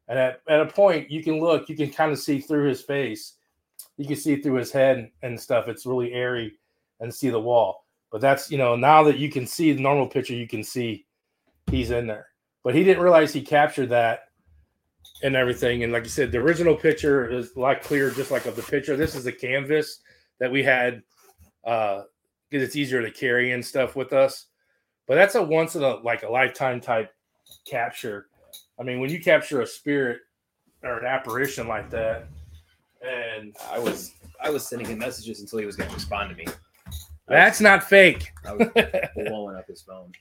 And 0.08 0.18
at, 0.18 0.40
at 0.48 0.60
a 0.60 0.66
point, 0.66 1.10
you 1.10 1.22
can 1.22 1.38
look, 1.38 1.68
you 1.68 1.76
can 1.76 1.90
kind 1.90 2.12
of 2.12 2.18
see 2.18 2.40
through 2.40 2.68
his 2.68 2.82
face. 2.82 3.34
You 3.96 4.06
can 4.06 4.16
see 4.16 4.40
through 4.40 4.54
his 4.54 4.72
head 4.72 5.10
and 5.22 5.38
stuff. 5.38 5.68
It's 5.68 5.86
really 5.86 6.12
airy 6.12 6.54
and 7.00 7.12
see 7.12 7.30
the 7.30 7.40
wall. 7.40 7.84
But 8.10 8.20
that's, 8.20 8.50
you 8.50 8.58
know, 8.58 8.74
now 8.76 9.02
that 9.04 9.18
you 9.18 9.30
can 9.30 9.46
see 9.46 9.72
the 9.72 9.82
normal 9.82 10.06
picture, 10.06 10.34
you 10.34 10.48
can 10.48 10.64
see 10.64 11.06
he's 11.70 11.90
in 11.90 12.06
there. 12.06 12.28
But 12.64 12.74
he 12.74 12.84
didn't 12.84 13.02
realize 13.02 13.32
he 13.32 13.42
captured 13.42 13.90
that 13.90 14.20
and 15.22 15.36
everything. 15.36 15.82
And 15.82 15.92
like 15.92 16.04
you 16.04 16.10
said, 16.10 16.32
the 16.32 16.38
original 16.38 16.74
picture 16.74 17.30
is 17.30 17.54
a 17.56 17.60
lot 17.60 17.82
clearer, 17.82 18.10
just 18.10 18.30
like 18.30 18.46
of 18.46 18.56
the 18.56 18.62
picture. 18.62 18.96
This 18.96 19.14
is 19.14 19.26
a 19.26 19.32
canvas 19.32 20.00
that 20.40 20.50
we 20.50 20.62
had 20.62 21.02
uh 21.64 22.02
because 22.48 22.66
it's 22.66 22.76
easier 22.76 23.02
to 23.02 23.10
carry 23.10 23.52
and 23.52 23.64
stuff 23.64 23.94
with 23.96 24.12
us. 24.12 24.46
But 25.06 25.16
that's 25.16 25.34
a 25.34 25.42
once 25.42 25.74
in 25.74 25.82
a 25.82 25.96
like 25.96 26.22
a 26.22 26.28
lifetime 26.28 26.80
type 26.80 27.12
capture. 27.66 28.26
I 28.78 28.82
mean, 28.82 29.00
when 29.00 29.10
you 29.10 29.20
capture 29.20 29.60
a 29.62 29.66
spirit 29.66 30.20
or 30.82 30.98
an 30.98 31.06
apparition 31.06 31.66
like 31.66 31.90
that, 31.90 32.26
and 33.02 33.54
I 33.70 33.78
was 33.78 34.12
I 34.42 34.50
was 34.50 34.66
sending 34.66 34.88
him 34.88 34.98
messages 34.98 35.40
until 35.40 35.58
he 35.58 35.66
was 35.66 35.76
going 35.76 35.88
to 35.88 35.94
respond 35.94 36.30
to 36.30 36.36
me. 36.36 36.46
That's 37.28 37.60
not 37.60 37.84
fake. 37.84 38.32
I 38.46 38.54
was 38.54 38.68
blowing 39.16 39.56
up 39.56 39.66
his 39.66 39.82
phone. 39.82 40.12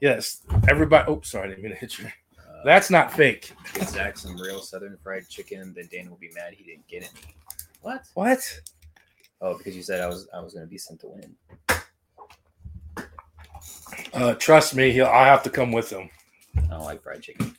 Yes, 0.00 0.42
everybody. 0.68 1.04
Oh, 1.08 1.20
sorry, 1.22 1.46
I 1.46 1.48
didn't 1.50 1.62
mean 1.62 1.72
to 1.72 1.78
hit 1.78 1.98
you. 1.98 2.06
Uh, 2.06 2.64
That's 2.64 2.90
not 2.90 3.12
fake. 3.12 3.52
get 3.72 3.88
Zach 3.88 4.18
some 4.18 4.36
real 4.36 4.60
Southern 4.60 4.96
fried 5.02 5.28
chicken. 5.28 5.72
Then 5.74 5.88
Dan 5.90 6.10
will 6.10 6.18
be 6.18 6.30
mad 6.34 6.52
he 6.52 6.64
didn't 6.64 6.86
get 6.88 7.04
any. 7.04 7.34
What? 7.80 8.04
What? 8.14 8.60
Oh, 9.40 9.56
because 9.56 9.76
you 9.76 9.82
said 9.82 10.00
I 10.00 10.06
was 10.06 10.28
I 10.34 10.40
was 10.40 10.52
going 10.54 10.66
to 10.66 10.70
be 10.70 10.78
sent 10.78 11.00
to 11.00 11.06
win. 11.06 11.36
Uh, 14.12 14.34
trust 14.34 14.74
me, 14.74 14.90
he'll. 14.92 15.06
I 15.06 15.26
have 15.26 15.42
to 15.44 15.50
come 15.50 15.72
with 15.72 15.90
him. 15.90 16.10
I 16.56 16.60
don't 16.66 16.84
like 16.84 17.02
fried 17.02 17.22
chicken. 17.22 17.56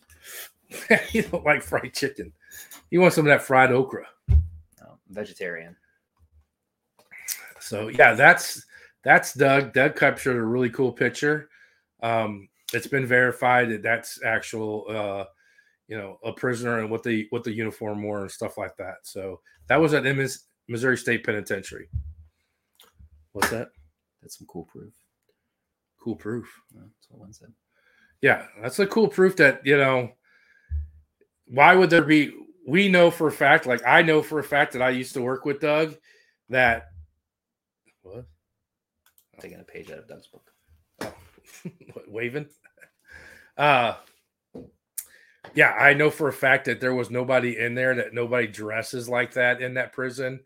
you 1.12 1.24
don't 1.24 1.46
like 1.46 1.64
fried 1.64 1.94
chicken. 1.94 2.32
You 2.92 3.02
want 3.02 3.14
some 3.14 3.26
of 3.26 3.30
that 3.30 3.44
fried 3.46 3.72
okra. 3.72 4.06
No, 4.30 4.36
I'm 4.82 4.98
vegetarian. 5.10 5.76
So 7.66 7.88
yeah, 7.88 8.14
that's 8.14 8.64
that's 9.04 9.34
Doug. 9.34 9.74
Doug 9.74 9.96
captured 9.96 10.38
a 10.38 10.44
really 10.44 10.70
cool 10.70 10.92
picture. 10.92 11.50
Um, 12.04 12.48
it's 12.74 12.86
been 12.88 13.08
verified 13.08 13.70
that 13.70 13.82
that's 13.82 14.22
actual, 14.24 14.86
uh, 14.88 15.26
you 15.88 15.98
know, 15.98 16.20
a 16.24 16.32
prisoner 16.32 16.80
and 16.80 16.92
what 16.92 17.02
the 17.02 17.26
what 17.32 17.44
the 17.44 17.52
uniform 17.52 18.04
wore 18.04 18.22
and 18.22 18.32
stuff 18.32 18.58
like 18.60 18.78
that. 18.78 18.98
So 19.04 19.42
that 19.68 19.78
was 19.78 19.96
at 19.96 20.04
Mis- 20.04 20.44
Missouri 20.68 20.98
State 20.98 21.24
Penitentiary. 21.24 21.90
What's 23.32 23.50
that? 23.50 23.70
That's 24.22 24.38
some 24.38 24.48
cool 24.48 24.66
proof. 24.66 24.94
Cool 26.00 26.16
proof. 26.16 26.48
Yeah, 26.72 26.82
That's 26.82 27.10
what 27.10 27.22
one 27.22 27.34
said. 27.34 27.52
Yeah, 28.22 28.46
that's 28.62 28.78
a 28.78 28.86
cool 28.86 29.08
proof 29.08 29.36
that 29.38 29.66
you 29.66 29.78
know. 29.78 30.12
Why 31.48 31.74
would 31.74 31.90
there 31.90 32.04
be? 32.04 32.32
We 32.68 32.90
know 32.90 33.10
for 33.10 33.28
a 33.28 33.32
fact, 33.32 33.66
like 33.66 33.82
I 33.88 34.04
know 34.04 34.22
for 34.22 34.38
a 34.38 34.44
fact 34.44 34.74
that 34.74 34.84
I 34.84 34.90
used 34.90 35.14
to 35.16 35.22
work 35.22 35.46
with 35.46 35.60
Doug. 35.60 35.96
That 36.50 36.90
what? 38.06 38.26
Taking 39.40 39.60
a 39.60 39.64
page 39.64 39.92
out 39.92 40.00
of 40.00 40.08
Doug's 40.08 40.28
book. 40.28 40.52
what, 41.94 42.10
waving. 42.10 42.48
Uh 43.58 43.96
yeah, 45.54 45.72
I 45.72 45.94
know 45.94 46.10
for 46.10 46.28
a 46.28 46.34
fact 46.34 46.66
that 46.66 46.82
there 46.82 46.96
was 46.96 47.12
nobody 47.12 47.58
in 47.58 47.76
there 47.76 47.96
that 47.96 48.14
nobody 48.14 48.48
dresses 48.48 49.08
like 49.08 49.34
that 49.34 49.62
in 49.62 49.76
that 49.76 49.94
prison. 49.94 50.40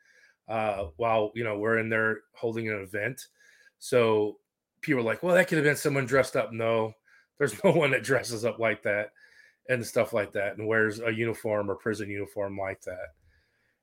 Uh, 0.48 0.88
while 0.98 1.32
you 1.36 1.44
know 1.44 1.60
we're 1.60 1.78
in 1.78 1.90
there 1.90 2.22
holding 2.34 2.70
an 2.70 2.82
event, 2.82 3.28
so 3.78 4.38
people 4.82 5.02
are 5.02 5.06
like, 5.06 5.22
"Well, 5.22 5.36
that 5.36 5.48
could 5.48 5.58
have 5.58 5.66
been 5.66 5.76
someone 5.76 6.06
dressed 6.06 6.36
up." 6.36 6.52
No, 6.52 6.94
there's 7.38 7.56
no 7.64 7.72
one 7.72 7.92
that 7.92 8.04
dresses 8.04 8.46
up 8.46 8.60
like 8.60 8.84
that 8.84 9.12
and 9.70 9.86
stuff 9.86 10.14
like 10.14 10.32
that 10.34 10.58
and 10.58 10.68
wears 10.68 11.00
a 11.00 11.12
uniform 11.12 11.70
or 11.70 11.76
prison 11.76 12.10
uniform 12.10 12.58
like 12.58 12.82
that. 12.82 13.14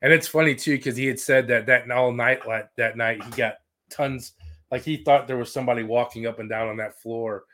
And 0.03 0.13
it's 0.13 0.29
funny 0.29 0.55
too 0.55 0.77
because 0.77 0.97
he 0.97 1.07
had 1.07 1.19
said 1.19 1.49
that 1.49 1.67
that 1.67 1.91
all 1.91 2.13
night 2.13 2.47
like 2.47 2.69
that 2.77 2.97
night 2.97 3.23
he 3.25 3.31
got 3.31 3.55
tons 3.91 4.33
like 4.71 4.83
he 4.83 4.97
thought 4.97 5.27
there 5.27 5.37
was 5.37 5.53
somebody 5.53 5.83
walking 5.83 6.27
up 6.27 6.39
and 6.39 6.49
down 6.49 6.69
on 6.69 6.77
that 6.79 7.01
floor 7.01 7.45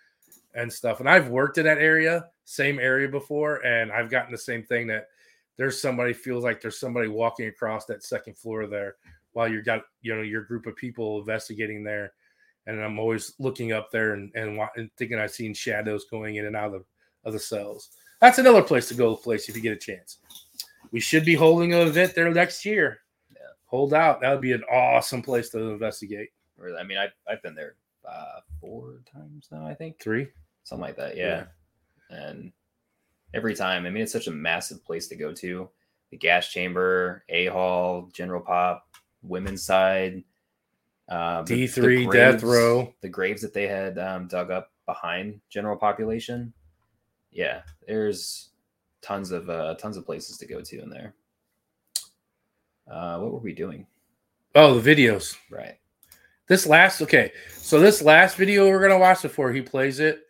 and 0.54 0.72
stuff. 0.72 1.00
And 1.00 1.08
I've 1.08 1.28
worked 1.28 1.58
in 1.58 1.64
that 1.64 1.78
area, 1.78 2.26
same 2.44 2.78
area 2.78 3.08
before, 3.08 3.64
and 3.64 3.92
I've 3.92 4.10
gotten 4.10 4.32
the 4.32 4.38
same 4.38 4.62
thing 4.62 4.86
that 4.88 5.08
there's 5.56 5.80
somebody 5.80 6.12
feels 6.12 6.44
like 6.44 6.60
there's 6.60 6.80
somebody 6.80 7.08
walking 7.08 7.46
across 7.46 7.84
that 7.86 8.02
second 8.02 8.36
floor 8.36 8.66
there 8.66 8.96
while 9.32 9.48
you've 9.48 9.64
got 9.64 9.82
you 10.00 10.14
know 10.14 10.22
your 10.22 10.42
group 10.42 10.66
of 10.66 10.76
people 10.76 11.18
investigating 11.18 11.82
there. 11.82 12.12
And 12.66 12.80
I'm 12.80 12.98
always 12.98 13.34
looking 13.38 13.72
up 13.72 13.90
there 13.90 14.14
and 14.14 14.34
and, 14.34 14.58
and 14.76 14.90
thinking 14.96 15.18
I've 15.18 15.32
seen 15.32 15.54
shadows 15.54 16.06
going 16.10 16.36
in 16.36 16.46
and 16.46 16.56
out 16.56 16.74
of, 16.74 16.84
of 17.24 17.32
the 17.32 17.38
cells. 17.38 17.90
That's 18.20 18.38
another 18.38 18.62
place 18.62 18.88
to 18.88 18.94
go. 18.94 19.16
Place 19.16 19.48
if 19.48 19.56
you 19.56 19.62
get 19.62 19.72
a 19.72 19.76
chance. 19.76 20.18
We 20.90 21.00
should 21.00 21.24
be 21.24 21.34
holding 21.34 21.74
an 21.74 21.86
event 21.86 22.14
there 22.14 22.30
next 22.30 22.64
year. 22.64 23.01
Yeah. 23.72 23.78
Hold 23.78 23.94
out. 23.94 24.20
That 24.20 24.30
would 24.30 24.40
be 24.40 24.52
an 24.52 24.64
awesome 24.70 25.22
place 25.22 25.48
to 25.50 25.58
investigate. 25.58 26.30
Or, 26.58 26.76
I 26.78 26.82
mean, 26.84 26.98
I've, 26.98 27.12
I've 27.28 27.42
been 27.42 27.54
there 27.54 27.76
uh, 28.08 28.40
four 28.60 29.00
times 29.12 29.48
now, 29.50 29.66
I 29.66 29.74
think. 29.74 30.00
Three. 30.00 30.28
Something 30.64 30.82
like 30.82 30.96
that. 30.96 31.16
Yeah. 31.16 31.44
And 32.10 32.52
every 33.34 33.54
time. 33.54 33.86
I 33.86 33.90
mean, 33.90 34.02
it's 34.02 34.12
such 34.12 34.26
a 34.26 34.32
massive 34.32 34.84
place 34.84 35.08
to 35.08 35.16
go 35.16 35.32
to. 35.34 35.68
The 36.10 36.16
gas 36.18 36.48
chamber, 36.48 37.24
A 37.30 37.46
Hall, 37.46 38.10
General 38.12 38.42
Pop, 38.42 38.86
women's 39.22 39.64
side, 39.64 40.22
uh, 41.08 41.42
the 41.42 41.66
D3, 41.66 42.10
Death 42.12 42.42
Row. 42.42 42.92
the 43.00 43.08
graves 43.08 43.42
that 43.42 43.54
they 43.54 43.66
had 43.66 43.98
um, 43.98 44.28
dug 44.28 44.50
up 44.50 44.70
behind 44.86 45.40
general 45.48 45.76
population. 45.76 46.52
Yeah, 47.30 47.62
there's 47.86 48.50
tons 49.00 49.30
of 49.30 49.48
uh, 49.48 49.74
tons 49.76 49.96
of 49.96 50.04
places 50.04 50.36
to 50.38 50.46
go 50.46 50.60
to 50.60 50.82
in 50.82 50.90
there. 50.90 51.14
Uh, 52.92 53.18
what 53.18 53.32
were 53.32 53.38
we 53.38 53.54
doing? 53.54 53.86
Oh, 54.54 54.78
the 54.78 54.94
videos. 54.94 55.36
Right. 55.50 55.78
This 56.48 56.66
last 56.66 57.00
okay, 57.00 57.32
so 57.56 57.80
this 57.80 58.02
last 58.02 58.36
video 58.36 58.68
we're 58.68 58.82
gonna 58.82 58.98
watch 58.98 59.22
before 59.22 59.50
he 59.52 59.62
plays 59.62 59.98
it, 60.00 60.20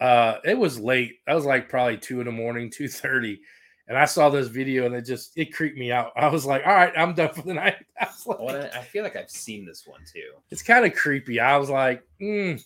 uh, 0.00 0.36
it 0.44 0.58
was 0.58 0.78
late. 0.78 1.20
I 1.26 1.34
was 1.34 1.46
like 1.46 1.70
probably 1.70 1.96
two 1.96 2.20
in 2.20 2.26
the 2.26 2.32
morning, 2.32 2.70
two 2.74 2.88
thirty, 2.88 3.40
and 3.86 3.96
I 3.96 4.04
saw 4.04 4.28
this 4.28 4.48
video 4.48 4.84
and 4.84 4.94
it 4.94 5.06
just 5.06 5.32
it 5.36 5.54
creeped 5.54 5.78
me 5.78 5.90
out. 5.90 6.12
I 6.16 6.28
was 6.28 6.44
like, 6.44 6.66
all 6.66 6.74
right, 6.74 6.92
I'm 6.96 7.14
done 7.14 7.32
for 7.32 7.42
the 7.42 7.54
night. 7.54 7.76
I 8.00 8.08
like, 8.26 8.38
Well, 8.38 8.56
I 8.56 8.78
I 8.78 8.82
feel 8.82 9.02
like 9.02 9.16
I've 9.16 9.30
seen 9.30 9.64
this 9.64 9.86
one 9.86 10.00
too. 10.12 10.32
it's 10.50 10.62
kind 10.62 10.84
of 10.84 10.92
creepy. 10.92 11.40
I 11.40 11.56
was 11.56 11.70
like, 11.70 12.02
mm. 12.20 12.62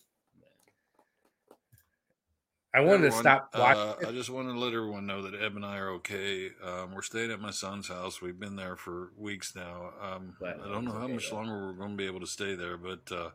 I 2.74 2.80
wanted 2.80 3.02
to 3.02 3.06
Everyone, 3.08 3.22
stop 3.22 3.50
Uh. 3.52 3.96
I 4.08 4.12
just 4.12 4.30
wanted 4.30 4.54
to 4.54 4.58
let 4.58 4.72
everyone 4.72 5.06
know 5.06 5.22
that 5.22 5.34
Eb 5.34 5.56
and 5.56 5.64
I 5.64 5.76
are 5.76 5.90
okay. 5.90 6.48
Um, 6.64 6.92
we're 6.94 7.02
staying 7.02 7.30
at 7.30 7.38
my 7.38 7.50
son's 7.50 7.88
house. 7.88 8.22
We've 8.22 8.38
been 8.38 8.56
there 8.56 8.76
for 8.76 9.10
weeks 9.18 9.54
now. 9.54 9.90
Um, 10.00 10.34
I 10.42 10.68
don't 10.68 10.86
know 10.86 10.92
how 10.92 11.06
much 11.06 11.28
though. 11.28 11.36
longer 11.36 11.66
we're 11.66 11.72
going 11.74 11.90
to 11.90 11.96
be 11.96 12.06
able 12.06 12.20
to 12.20 12.26
stay 12.26 12.54
there, 12.54 12.78
but 12.78 13.12
uh, 13.12 13.28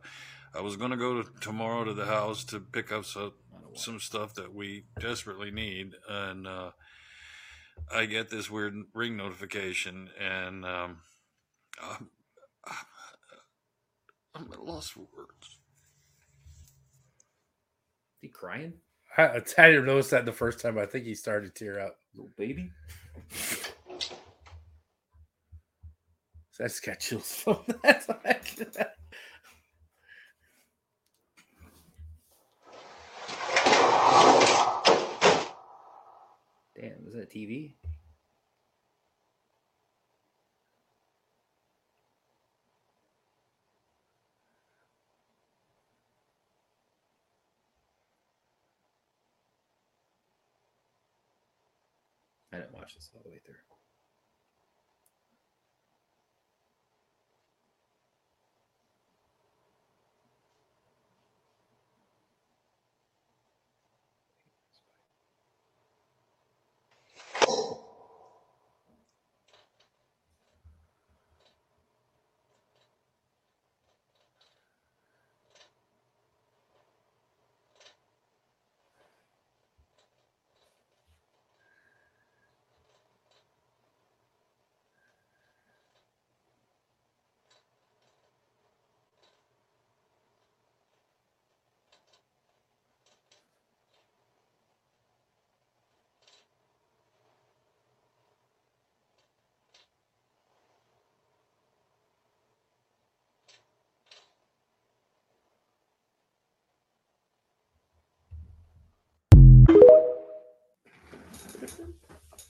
I 0.54 0.60
was 0.60 0.76
going 0.76 0.90
to 0.90 0.96
go 0.96 1.22
to, 1.22 1.30
tomorrow 1.40 1.84
to 1.84 1.94
the 1.94 2.06
house 2.06 2.42
to 2.46 2.58
pick 2.58 2.90
up 2.90 3.04
some, 3.04 3.32
want- 3.52 3.78
some 3.78 4.00
stuff 4.00 4.34
that 4.34 4.52
we 4.52 4.86
desperately 4.98 5.52
need, 5.52 5.92
and 6.08 6.46
uh, 6.48 6.70
I 7.94 8.06
get 8.06 8.30
this 8.30 8.50
weird 8.50 8.74
ring 8.92 9.16
notification, 9.16 10.10
and 10.20 10.64
um, 10.64 10.98
I'm, 11.80 12.08
I'm 14.34 14.52
at 14.52 14.58
a 14.58 14.62
loss 14.62 14.88
for 14.88 15.06
words. 15.16 15.58
He 18.20 18.26
crying, 18.28 18.72
I, 19.18 19.42
I 19.58 19.70
didn't 19.70 19.86
notice 19.86 20.10
that 20.10 20.24
the 20.24 20.32
first 20.32 20.60
time. 20.60 20.78
I 20.78 20.86
think 20.86 21.04
he 21.04 21.14
started 21.16 21.52
to 21.52 21.64
tear 21.64 21.80
up. 21.80 21.98
little 22.14 22.30
baby. 22.36 22.70
So 26.52 26.64
I 26.64 26.68
just 26.68 26.84
got 26.84 27.00
chills 27.00 27.34
from 27.34 27.58
that. 27.82 28.94
Damn, 36.80 37.04
was 37.04 37.14
that 37.14 37.24
a 37.24 37.26
TV? 37.26 37.74
Watch 52.88 52.94
this 52.94 53.10
all 53.14 53.20
the 53.22 53.30
way 53.30 53.38
through. 53.44 53.77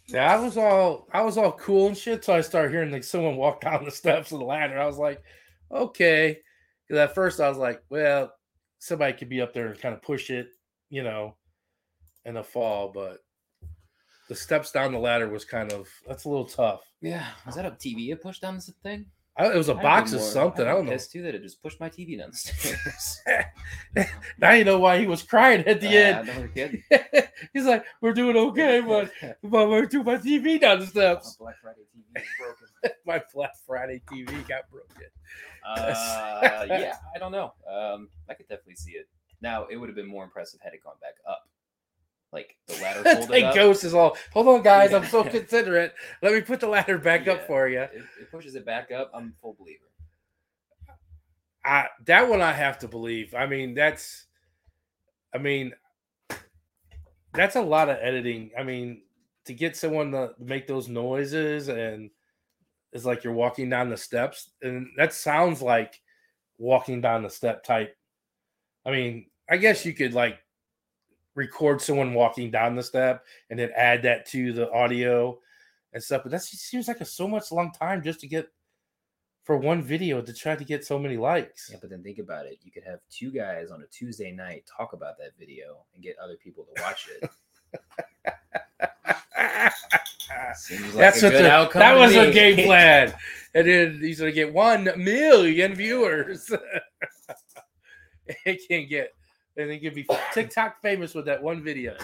Yeah, 0.06 0.34
I 0.34 0.40
was 0.40 0.56
all 0.56 1.06
I 1.12 1.22
was 1.22 1.36
all 1.36 1.52
cool 1.52 1.88
and 1.88 1.96
shit. 1.96 2.24
So 2.24 2.34
I 2.34 2.40
started 2.40 2.70
hearing 2.70 2.90
like 2.90 3.04
someone 3.04 3.36
walk 3.36 3.60
down 3.62 3.84
the 3.84 3.90
steps 3.90 4.32
of 4.32 4.38
the 4.38 4.44
ladder. 4.44 4.80
I 4.80 4.86
was 4.86 4.98
like, 4.98 5.22
okay. 5.70 6.38
Because 6.86 7.00
at 7.00 7.14
first 7.14 7.40
I 7.40 7.48
was 7.48 7.58
like, 7.58 7.82
well, 7.90 8.32
somebody 8.78 9.12
could 9.12 9.28
be 9.28 9.42
up 9.42 9.52
there 9.52 9.66
and 9.66 9.80
kind 9.80 9.94
of 9.94 10.00
push 10.00 10.30
it, 10.30 10.48
you 10.88 11.02
know, 11.02 11.36
in 12.24 12.34
the 12.34 12.42
fall. 12.42 12.90
But 12.92 13.18
the 14.28 14.34
steps 14.34 14.72
down 14.72 14.92
the 14.92 14.98
ladder 14.98 15.28
was 15.28 15.44
kind 15.44 15.72
of 15.72 15.88
that's 16.06 16.24
a 16.24 16.28
little 16.28 16.46
tough. 16.46 16.80
Yeah, 17.02 17.26
was 17.44 17.56
that 17.56 17.66
a 17.66 17.70
TV 17.70 18.10
it 18.10 18.22
pushed 18.22 18.42
down 18.42 18.54
this 18.54 18.72
thing? 18.82 19.06
I, 19.38 19.52
it 19.52 19.56
was 19.56 19.68
a 19.68 19.74
I'd 19.74 19.82
box 19.82 20.12
of 20.12 20.20
something. 20.20 20.66
I 20.66 20.72
don't 20.72 20.86
know. 20.86 20.96
too 20.98 21.22
that 21.22 21.34
it 21.34 21.42
just 21.42 21.62
pushed 21.62 21.78
my 21.78 21.88
TV 21.88 22.18
downstairs. 22.18 23.20
now 24.38 24.52
you 24.52 24.64
know 24.64 24.78
why 24.80 24.98
he 24.98 25.06
was 25.06 25.22
crying 25.22 25.64
at 25.66 25.80
the 25.80 25.86
Ah, 25.88 26.20
end. 26.20 26.50
no. 26.56 27.20
He's 27.52 27.64
like, 27.64 27.84
we're 28.00 28.12
doing 28.14 28.36
okay, 28.36 28.80
but 28.86 29.12
but 29.42 29.68
we're 29.68 29.86
doing 29.86 30.04
my 30.04 30.16
TV 30.16 30.60
down 30.60 30.80
the 30.80 30.86
steps." 30.86 31.36
My. 31.38 31.44
Black 31.46 31.56
Friday 31.62 31.80
TV 31.96 32.20
is 32.20 32.28
broken. 32.38 32.96
my 33.06 33.22
Black 33.32 33.52
Friday 33.66 34.02
TV 34.10 34.26
got 34.48 34.68
broken. 34.70 35.06
Uh, 35.66 36.66
yeah, 36.68 36.96
I 37.14 37.18
don't 37.18 37.32
know. 37.32 37.52
Um, 37.70 38.08
I 38.28 38.34
could 38.34 38.48
definitely 38.48 38.76
see 38.76 38.92
it. 38.92 39.08
Now 39.40 39.66
it 39.70 39.76
would 39.76 39.88
have 39.88 39.96
been 39.96 40.08
more 40.08 40.24
impressive 40.24 40.60
had 40.62 40.72
it 40.74 40.82
gone 40.82 40.94
back 41.00 41.14
up, 41.28 41.42
like 42.32 42.56
the 42.66 42.74
ladder 42.82 43.02
folded 43.16 43.44
up. 43.44 43.54
Ghost 43.54 43.84
is 43.84 43.94
all. 43.94 44.16
Hold 44.32 44.48
on, 44.48 44.62
guys. 44.62 44.92
I'm 44.92 45.06
so 45.06 45.24
considerate. 45.30 45.94
Let 46.22 46.34
me 46.34 46.40
put 46.40 46.60
the 46.60 46.68
ladder 46.68 46.98
back 46.98 47.26
up 47.28 47.46
for 47.46 47.68
you. 47.68 47.80
If 47.80 48.04
it 48.20 48.30
pushes 48.30 48.54
it 48.54 48.66
back 48.66 48.90
up, 48.90 49.10
I'm 49.14 49.34
a 49.36 49.40
full 49.40 49.56
believer. 49.58 49.84
I 51.64 51.88
that 52.06 52.28
one 52.28 52.40
I 52.40 52.52
have 52.52 52.78
to 52.80 52.88
believe. 52.88 53.34
I 53.34 53.46
mean, 53.46 53.74
that's. 53.74 54.26
I 55.34 55.38
mean, 55.38 55.72
that's 57.34 57.56
a 57.56 57.62
lot 57.62 57.90
of 57.90 57.98
editing. 58.00 58.50
I 58.58 58.62
mean, 58.62 59.02
to 59.44 59.52
get 59.52 59.76
someone 59.76 60.12
to 60.12 60.30
make 60.38 60.66
those 60.66 60.88
noises 60.88 61.68
and 61.68 62.10
it's 62.92 63.04
like 63.04 63.24
you're 63.24 63.34
walking 63.34 63.68
down 63.68 63.90
the 63.90 63.96
steps, 63.96 64.50
and 64.62 64.88
that 64.96 65.12
sounds 65.12 65.60
like 65.60 66.00
walking 66.56 67.00
down 67.00 67.22
the 67.22 67.30
step 67.30 67.62
type. 67.62 67.94
I 68.86 68.90
mean, 68.90 69.26
I 69.48 69.58
guess 69.58 69.84
you 69.84 69.92
could 69.92 70.14
like 70.14 70.38
record 71.38 71.80
someone 71.80 72.12
walking 72.12 72.50
down 72.50 72.74
the 72.74 72.82
step 72.82 73.24
and 73.48 73.58
then 73.58 73.70
add 73.76 74.02
that 74.02 74.26
to 74.26 74.52
the 74.52 74.70
audio 74.72 75.38
and 75.92 76.02
stuff. 76.02 76.22
But 76.24 76.32
that 76.32 76.42
seems 76.42 76.88
like 76.88 77.00
a 77.00 77.04
so 77.04 77.26
much 77.28 77.50
long 77.52 77.72
time 77.72 78.02
just 78.02 78.20
to 78.20 78.26
get 78.26 78.48
for 79.44 79.56
one 79.56 79.82
video 79.82 80.20
to 80.20 80.32
try 80.34 80.56
to 80.56 80.64
get 80.64 80.84
so 80.84 80.98
many 80.98 81.16
likes. 81.16 81.70
Yeah, 81.72 81.78
but 81.80 81.88
then 81.88 82.02
think 82.02 82.18
about 82.18 82.44
it. 82.46 82.58
You 82.62 82.70
could 82.70 82.84
have 82.84 83.00
two 83.10 83.30
guys 83.30 83.70
on 83.70 83.80
a 83.80 83.86
Tuesday 83.86 84.30
night 84.30 84.64
talk 84.66 84.92
about 84.92 85.16
that 85.18 85.30
video 85.38 85.78
and 85.94 86.02
get 86.02 86.18
other 86.18 86.36
people 86.36 86.66
to 86.74 86.82
watch 86.82 87.08
it. 87.22 87.30
Like 90.70 90.92
That's 90.94 91.22
a 91.22 91.26
what 91.26 91.32
good 91.32 91.44
the, 91.44 91.50
outcome 91.50 91.80
that 91.80 91.96
was 91.96 92.14
me. 92.14 92.32
game 92.32 92.56
plan. 92.66 93.14
And 93.54 93.68
then 93.68 93.98
he's 94.00 94.18
gonna 94.18 94.32
get 94.32 94.52
one 94.52 94.90
million 94.96 95.74
viewers. 95.74 96.50
it 98.26 98.60
can't 98.68 98.88
get 98.88 99.14
and 99.58 99.70
it 99.70 99.80
can 99.80 99.92
be 99.92 100.06
TikTok 100.32 100.80
famous 100.80 101.14
with 101.14 101.26
that 101.26 101.42
one 101.42 101.62
video. 101.62 101.96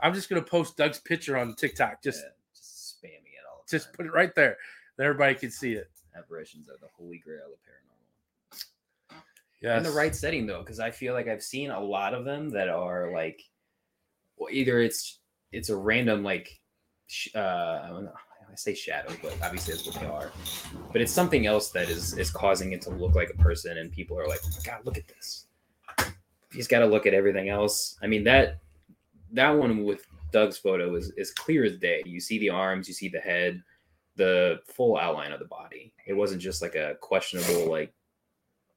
I'm 0.00 0.12
just 0.12 0.28
gonna 0.28 0.42
post 0.42 0.76
Doug's 0.76 0.98
picture 0.98 1.38
on 1.38 1.54
TikTok. 1.54 2.02
Just 2.02 2.20
Yeah, 2.20 2.30
just 2.54 2.96
spamming 3.02 3.32
it 3.32 3.46
all. 3.50 3.64
Just 3.68 3.86
time. 3.86 3.94
put 3.94 4.06
it 4.06 4.12
right 4.12 4.34
there. 4.34 4.56
And 4.98 5.06
everybody 5.06 5.34
can 5.34 5.50
see 5.50 5.72
it. 5.72 5.88
apparitions 6.16 6.68
are 6.68 6.76
the 6.80 6.88
holy 6.96 7.18
grail 7.18 7.46
of 7.46 7.58
paranormal. 7.60 9.22
Yeah. 9.60 9.76
in 9.76 9.82
the 9.82 9.90
right 9.90 10.14
setting 10.14 10.46
though 10.46 10.60
because 10.60 10.78
i 10.78 10.88
feel 10.88 11.14
like 11.14 11.26
i've 11.26 11.42
seen 11.42 11.70
a 11.72 11.80
lot 11.80 12.14
of 12.14 12.24
them 12.24 12.48
that 12.50 12.68
are 12.68 13.10
like 13.12 13.42
well, 14.36 14.50
either 14.52 14.80
it's 14.80 15.18
it's 15.50 15.68
a 15.68 15.76
random 15.76 16.22
like 16.22 16.60
uh 17.34 17.80
i 17.82 17.88
don't 17.88 18.04
know 18.04 18.12
i 18.48 18.54
say 18.54 18.74
shadow 18.74 19.12
but 19.20 19.36
obviously 19.42 19.74
that's 19.74 19.84
what 19.84 19.96
they 19.96 20.06
are 20.06 20.30
but 20.92 21.00
it's 21.00 21.10
something 21.12 21.46
else 21.46 21.70
that 21.70 21.88
is 21.88 22.16
is 22.16 22.30
causing 22.30 22.70
it 22.70 22.80
to 22.82 22.90
look 22.90 23.16
like 23.16 23.30
a 23.30 23.42
person 23.42 23.78
and 23.78 23.90
people 23.90 24.16
are 24.16 24.28
like 24.28 24.38
oh 24.44 24.48
my 24.48 24.62
god 24.62 24.80
look 24.84 24.96
at 24.96 25.08
this 25.08 25.47
he's 26.58 26.68
got 26.68 26.80
to 26.80 26.86
look 26.86 27.06
at 27.06 27.14
everything 27.14 27.48
else 27.48 27.96
i 28.02 28.06
mean 28.06 28.24
that 28.24 28.58
that 29.32 29.50
one 29.50 29.84
with 29.84 30.04
Doug's 30.30 30.58
photo 30.58 30.94
is 30.94 31.10
is 31.16 31.32
clear 31.32 31.64
as 31.64 31.76
day. 31.76 32.02
You 32.04 32.20
see 32.20 32.38
the 32.38 32.50
arms, 32.50 32.88
you 32.88 32.94
see 32.94 33.08
the 33.08 33.20
head, 33.20 33.62
the 34.16 34.60
full 34.66 34.96
outline 34.96 35.32
of 35.32 35.40
the 35.40 35.46
body. 35.46 35.92
It 36.06 36.14
wasn't 36.14 36.42
just 36.42 36.62
like 36.62 36.74
a 36.74 36.96
questionable 37.00 37.70
like, 37.70 37.92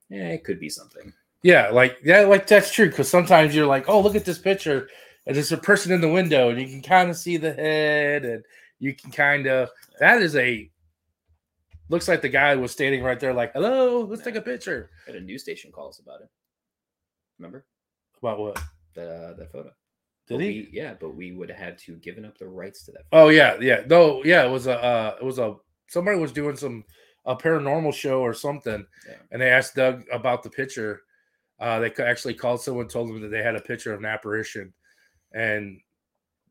yeah, 0.10 0.30
it 0.30 0.44
could 0.44 0.60
be 0.60 0.70
something. 0.70 1.14
Yeah, 1.44 1.70
like 1.70 1.98
yeah, 2.04 2.22
like 2.22 2.48
that's 2.48 2.72
true. 2.72 2.90
Because 2.90 3.10
sometimes 3.10 3.56
you're 3.56 3.68
like, 3.68 3.90
oh, 3.90 4.02
look 4.02 4.16
at 4.16 4.26
this 4.26 4.40
picture, 4.40 4.90
and 5.26 5.36
there's 5.36 5.52
a 5.52 5.58
person 5.58 5.92
in 5.92 6.02
the 6.02 6.10
window, 6.12 6.50
and 6.50 6.62
you 6.62 6.68
can 6.68 6.82
kind 6.82 7.10
of 7.10 7.18
see 7.18 7.38
the 7.38 7.54
head, 7.54 8.26
and 8.26 8.44
you 8.80 8.94
can 8.96 9.12
kind 9.12 9.48
of 9.48 9.70
that 10.00 10.22
is 10.22 10.36
a 10.36 10.70
looks 11.90 12.08
like 12.08 12.22
the 12.22 12.30
guy 12.30 12.56
was 12.56 12.72
standing 12.72 13.04
right 13.04 13.20
there, 13.20 13.34
like, 13.34 13.52
hello, 13.52 14.02
let's 14.02 14.24
take 14.24 14.36
a 14.36 14.42
picture. 14.42 14.90
Had 15.06 15.16
a 15.16 15.20
news 15.20 15.42
station 15.42 15.74
call 15.74 15.90
us 15.90 16.00
about 16.00 16.22
it. 16.22 16.30
Remember 17.38 17.66
About 18.22 18.40
what? 18.40 18.60
that 18.96 19.08
uh, 19.10 19.34
that 19.34 19.52
photo? 19.52 19.72
Did 20.28 20.36
But 20.38 20.42
he? 20.42 20.48
we- 20.50 20.70
yeah, 20.72 20.94
but 21.00 21.16
we 21.16 21.32
would 21.32 21.50
have 21.50 21.58
had 21.58 21.78
to 21.80 21.96
given 21.98 22.26
up 22.26 22.38
the 22.38 22.48
rights 22.48 22.84
to 22.86 22.92
that. 22.92 23.04
Oh 23.12 23.30
yeah, 23.30 23.58
yeah. 23.60 23.84
No, 23.88 24.24
yeah. 24.24 24.46
It 24.46 24.50
was 24.52 24.68
a 24.68 24.82
uh, 24.84 25.16
it 25.20 25.24
was 25.26 25.40
a 25.40 25.56
somebody 25.88 26.18
was 26.20 26.32
doing 26.32 26.56
some 26.56 26.84
a 27.26 27.36
paranormal 27.36 27.94
show 27.94 28.22
or 28.22 28.34
something, 28.34 28.86
Yeah. 29.08 29.16
and 29.32 29.42
they 29.42 29.50
asked 29.50 29.76
Doug 29.76 30.04
about 30.12 30.44
the 30.44 30.50
picture. 30.50 31.02
Uh, 31.60 31.80
they 31.80 31.92
actually 32.04 32.34
called 32.34 32.60
someone, 32.62 32.88
told 32.88 33.08
them 33.10 33.22
that 33.22 33.28
they 33.30 33.44
had 33.44 33.56
a 33.56 33.62
picture 33.62 33.94
of 33.94 34.00
an 34.00 34.06
apparition, 34.06 34.74
and 35.34 35.80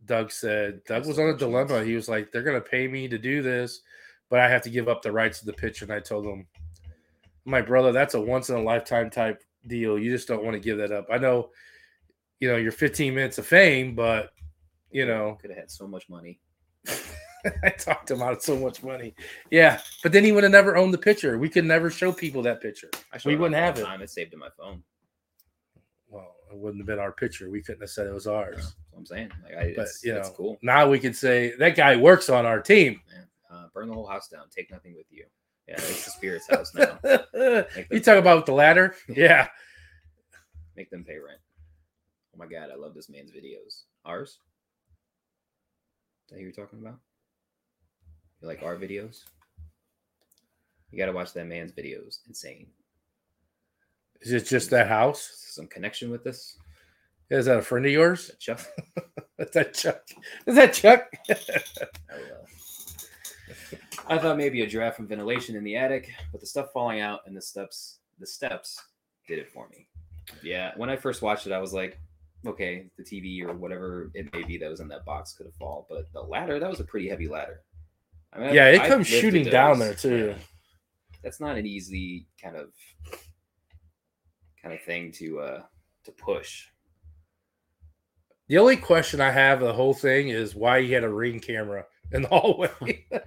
Doug 0.07 0.31
said 0.31 0.83
Doug 0.85 1.07
was 1.07 1.19
on 1.19 1.29
a 1.29 1.37
dilemma. 1.37 1.83
He 1.85 1.95
was 1.95 2.09
like, 2.09 2.31
"They're 2.33 2.43
gonna 2.45 2.61
pay 2.61 2.87
me 2.89 3.09
to 3.09 3.19
do 3.19 3.43
this, 3.43 3.81
but 4.29 4.39
I 4.41 4.49
have 4.49 4.63
to 4.63 4.71
give 4.71 4.89
up 4.89 5.03
the 5.03 5.13
rights 5.13 5.41
to 5.41 5.47
the 5.47 5.53
picture." 5.53 5.85
And 5.85 5.93
I 5.93 6.01
told 6.01 6.25
him, 6.27 6.47
"My 7.45 7.61
brother, 7.61 7.91
that's 7.93 8.15
a 8.15 8.21
once 8.21 8.49
in 8.51 8.57
a 8.57 8.63
lifetime 8.63 9.11
type 9.11 9.43
deal. 9.67 9.99
You 9.99 10.11
just 10.11 10.29
don't 10.29 10.45
want 10.45 10.55
to 10.55 10.61
give 10.61 10.79
that 10.79 10.93
up. 10.93 11.07
I 11.11 11.19
know, 11.19 11.51
you 12.39 12.49
know, 12.49 12.57
you're 12.57 12.73
15 12.73 13.15
minutes 13.15 13.39
of 13.39 13.47
fame, 13.47 13.95
but 13.95 14.33
you 14.91 15.07
know." 15.07 15.39
could 15.41 15.51
have 15.51 15.59
had 15.59 15.71
so 15.71 15.87
much 15.87 16.09
money. 16.09 16.41
I 17.65 17.71
talked 17.71 18.11
him 18.11 18.21
out 18.23 18.33
of 18.33 18.43
so 18.43 18.59
much 18.59 18.83
money. 18.83 19.15
Yeah, 19.51 19.81
but 20.03 20.13
then 20.13 20.25
he 20.25 20.33
would 20.33 20.43
have 20.43 20.53
never 20.53 20.77
owned 20.77 20.93
the 20.93 20.99
picture. 20.99 21.39
We 21.39 21.49
could 21.49 21.65
never 21.65 21.91
show 21.91 22.13
people 22.13 22.43
that 22.43 22.61
picture. 22.61 22.91
I 23.13 23.19
We 23.25 23.37
wouldn't 23.37 23.57
have 23.61 23.79
it. 23.79 23.85
Time. 23.85 24.03
It 24.03 24.11
saved 24.11 24.33
in 24.35 24.39
my 24.39 24.51
phone. 24.59 24.83
Well, 26.09 26.35
it 26.51 26.59
wouldn't 26.59 26.81
have 26.81 26.87
been 26.87 26.99
our 26.99 27.13
picture. 27.13 27.49
We 27.51 27.63
couldn't 27.63 27.81
have 27.81 27.91
said 27.91 28.07
it 28.07 28.13
was 28.13 28.27
ours. 28.27 28.75
What 28.91 28.99
I'm 28.99 29.07
saying. 29.07 29.31
Like, 29.45 29.55
I, 29.55 29.73
But 29.77 29.83
it's, 29.83 30.05
you 30.05 30.17
it's 30.17 30.29
know, 30.29 30.35
cool. 30.35 30.59
now 30.63 30.89
we 30.89 30.99
can 30.99 31.15
say 31.15 31.55
that 31.59 31.77
guy 31.77 31.97
works 31.97 32.29
on 32.29 32.45
our 32.45 32.61
team. 32.61 33.01
Man. 33.13 33.27
Uh, 33.51 33.67
burn 33.73 33.89
the 33.89 33.95
whole 33.95 34.07
house 34.07 34.29
down. 34.29 34.45
Take 34.55 34.71
nothing 34.71 34.95
with 34.95 35.07
you. 35.11 35.25
Yeah, 35.71 35.77
it's 35.77 36.05
the 36.05 36.11
spirit's 36.11 36.51
house 36.51 36.75
now. 36.75 36.99
you 37.93 38.01
talk 38.01 38.19
about 38.19 38.45
the 38.45 38.53
ladder? 38.53 38.97
Yeah. 39.09 39.47
Make 40.77 40.91
them 40.91 41.05
pay 41.05 41.19
rent. 41.19 41.39
Oh 42.35 42.39
my 42.39 42.47
god, 42.47 42.71
I 42.73 42.75
love 42.75 42.93
this 42.93 43.09
man's 43.09 43.31
videos. 43.31 43.85
Ours? 44.05 44.41
Is 46.27 46.31
that 46.31 46.37
who 46.39 46.43
you're 46.43 46.51
talking 46.51 46.81
about? 46.81 46.99
You 48.43 48.49
like 48.49 48.65
our 48.65 48.75
videos? 48.75 49.21
You 50.91 50.99
gotta 50.99 51.13
watch 51.13 51.35
that 51.35 51.47
man's 51.47 51.71
videos. 51.71 52.19
Insane. 52.27 52.67
Is 54.23 54.33
it 54.33 54.47
just 54.47 54.71
that 54.71 54.89
house? 54.89 55.31
Some 55.51 55.69
connection 55.69 56.11
with 56.11 56.25
this? 56.25 56.57
Is 57.31 57.47
that 57.47 57.59
a 57.59 57.63
friend 57.63 57.87
of 57.87 57.93
yours? 57.93 58.33
Chuck? 58.41 58.61
Is 59.39 59.51
that 59.53 59.73
Chuck? 59.73 60.03
Is 60.47 60.57
that 60.57 60.73
Chuck? 60.73 61.09
I, 61.31 61.33
uh, 61.33 62.40
I 64.11 64.19
thought 64.19 64.37
maybe 64.37 64.63
a 64.63 64.67
draft 64.67 64.97
from 64.97 65.07
ventilation 65.07 65.55
in 65.57 65.65
the 65.65 65.77
attic, 65.77 66.11
but 66.33 66.41
the 66.41 66.47
stuff 66.47 66.73
falling 66.73 67.01
out 67.01 67.21
and 67.27 67.37
the 67.37 67.41
steps, 67.41 68.01
the 68.19 68.27
steps 68.27 68.81
did 69.29 69.39
it 69.39 69.49
for 69.51 69.69
me. 69.69 69.87
Yeah, 70.43 70.73
when 70.77 70.91
I 70.91 70.97
first 70.97 71.23
watched 71.23 71.47
it, 71.47 71.53
I 71.53 71.59
was 71.61 71.73
like, 71.73 71.99
okay, 72.47 72.87
the 72.99 73.05
TV 73.05 73.43
or 73.45 73.53
whatever 73.55 74.11
it 74.15 74.33
may 74.35 74.43
be 74.43 74.59
that 74.59 74.69
was 74.71 74.81
in 74.81 74.89
that 74.89 75.05
box 75.05 75.33
could 75.35 75.47
have 75.47 75.55
fallen, 75.55 75.85
but 75.89 76.13
the 76.13 76.21
ladder, 76.21 76.59
that 76.59 76.69
was 76.69 76.81
a 76.81 76.85
pretty 76.85 77.09
heavy 77.09 77.29
ladder. 77.29 77.63
I 78.33 78.41
mean, 78.41 78.55
yeah, 78.55 78.67
I've- 78.67 78.77
it 78.79 78.89
comes 78.89 79.07
shooting 79.07 79.45
down 79.45 79.79
there 79.79 79.95
too. 79.95 80.35
That's 81.23 81.41
not 81.41 81.57
an 81.59 81.67
easy 81.67 82.27
kind 82.43 82.57
of 82.57 82.73
kind 84.63 84.75
of 84.75 84.83
thing 84.83 85.13
to 85.13 85.41
uh 85.41 85.63
to 86.05 86.13
push. 86.13 86.67
The 88.49 88.59
only 88.59 88.77
question 88.77 89.21
I 89.21 89.31
have 89.31 89.61
of 89.63 89.69
the 89.69 89.75
whole 89.75 89.95
thing 89.95 90.31
is 90.31 90.55
why 90.55 90.83
he 90.83 90.93
had 90.93 91.05
a 91.05 91.09
ring 91.09 91.39
camera 91.39 91.87
in 92.13 92.23
the 92.23 92.29
hallway. 92.29 93.07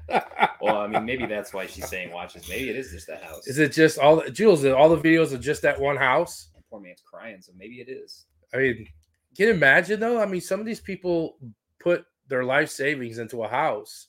Well, 0.64 0.78
I 0.78 0.88
mean, 0.88 1.04
maybe 1.04 1.26
that's 1.26 1.54
why 1.54 1.66
she's 1.66 1.90
saying 1.90 2.14
watches. 2.14 2.48
Maybe 2.48 2.70
it 2.70 2.78
is 2.78 2.92
just 2.92 3.08
that 3.08 3.22
house. 3.22 3.48
Is 3.48 3.60
it 3.60 3.74
just 3.74 4.00
all 4.00 4.24
Jules? 4.30 4.64
All 4.64 4.88
the 4.88 4.98
videos 4.98 5.34
are 5.34 5.38
just 5.38 5.62
that 5.64 5.78
one 5.78 5.98
house? 5.98 6.52
Poor 6.70 6.80
man's 6.80 7.02
crying, 7.02 7.42
so 7.42 7.52
maybe 7.58 7.82
it 7.82 7.90
is. 7.90 8.28
I 8.54 8.58
mean, 8.58 8.88
can 9.36 9.48
you 9.48 9.54
imagine 9.54 10.00
though? 10.00 10.22
I 10.22 10.26
mean, 10.26 10.40
some 10.40 10.62
of 10.62 10.66
these 10.66 10.80
people 10.80 11.36
put 11.82 12.06
their 12.30 12.46
life 12.46 12.70
savings 12.70 13.18
into 13.18 13.44
a 13.44 13.48
house, 13.50 14.08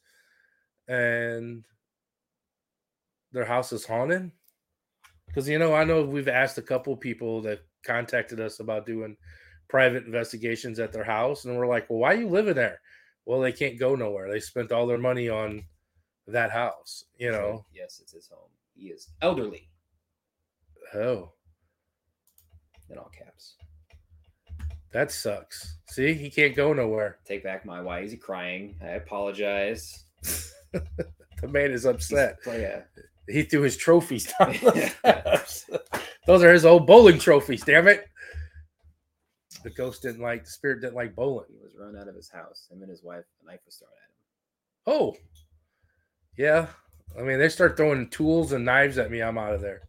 and 0.87 1.65
their 3.33 3.45
house 3.45 3.73
is 3.73 3.85
haunted. 3.85 4.31
Because 5.27 5.49
you 5.49 5.59
know, 5.59 5.75
I 5.75 5.83
know 5.83 6.05
we've 6.05 6.29
asked 6.29 6.59
a 6.59 6.63
couple 6.63 6.97
people 6.97 7.43
that 7.43 7.65
contacted 7.85 8.39
us 8.39 8.61
about 8.61 8.87
doing 8.87 9.17
private 9.69 10.07
investigations 10.07 10.79
at 10.79 10.93
their 10.93 11.03
house, 11.03 11.47
and 11.47 11.57
we're 11.57 11.67
like, 11.67 11.91
"Well, 11.91 11.99
why 11.99 12.15
are 12.15 12.21
you 12.21 12.29
living 12.29 12.55
there?" 12.55 12.81
Well, 13.27 13.41
they 13.41 13.53
can't 13.53 13.79
go 13.79 13.95
nowhere. 13.95 14.31
They 14.31 14.41
spent 14.41 14.71
all 14.73 14.87
their 14.87 14.99
money 14.99 15.29
on 15.29 15.65
that 16.27 16.51
house. 16.51 17.05
You 17.19 17.31
know. 17.33 17.65
Yes, 17.73 18.01
it's 18.03 18.13
his 18.13 18.29
home. 18.29 18.51
He 18.77 18.89
is 18.89 19.09
elderly 19.23 19.69
Oh, 20.95 21.33
in 22.91 22.99
all 22.99 23.11
caps. 23.17 23.55
that 24.93 25.11
sucks. 25.11 25.77
See, 25.87 26.13
he 26.15 26.29
can't 26.31 26.55
go 26.55 26.73
nowhere. 26.73 27.19
Take 27.25 27.43
back 27.45 27.65
my 27.65 27.81
why 27.81 28.01
is 28.01 28.11
he 28.13 28.17
crying? 28.17 28.77
I 28.83 28.91
apologize. 28.93 30.05
The 31.41 31.49
man 31.49 31.73
is 31.73 31.85
upset. 31.85 32.39
Oh 32.47 32.57
yeah. 32.57 32.83
He 33.29 33.43
threw 33.43 33.61
his 33.63 33.77
trophies 33.77 34.33
down. 34.39 34.55
Those 36.27 36.43
are 36.43 36.53
his 36.53 36.65
old 36.65 36.87
bowling 36.87 37.19
trophies, 37.19 37.63
damn 37.65 37.87
it. 37.87 38.07
The 39.65 39.71
ghost 39.71 40.03
didn't 40.03 40.21
like, 40.21 40.45
the 40.45 40.51
spirit 40.51 40.83
didn't 40.83 40.95
like 40.95 41.17
bowling. 41.17 41.47
He 41.51 41.59
was 41.59 41.75
run 41.77 41.97
out 41.97 42.07
of 42.07 42.15
his 42.15 42.31
house. 42.31 42.69
Him 42.71 42.83
and 42.83 42.91
his 42.91 43.03
wife, 43.03 43.25
a 43.43 43.47
knife 43.47 43.61
was 43.65 43.77
thrown 43.77 43.91
at 43.91 44.93
him. 44.93 44.95
Oh, 44.95 45.17
yeah. 46.37 46.67
I 47.19 47.23
mean, 47.23 47.39
they 47.39 47.49
start 47.49 47.77
throwing 47.77 48.11
tools 48.11 48.53
and 48.53 48.65
knives 48.65 48.99
at 48.99 49.11
me. 49.11 49.23
I'm 49.23 49.39
out 49.39 49.55
of 49.55 49.63
there. 49.63 49.89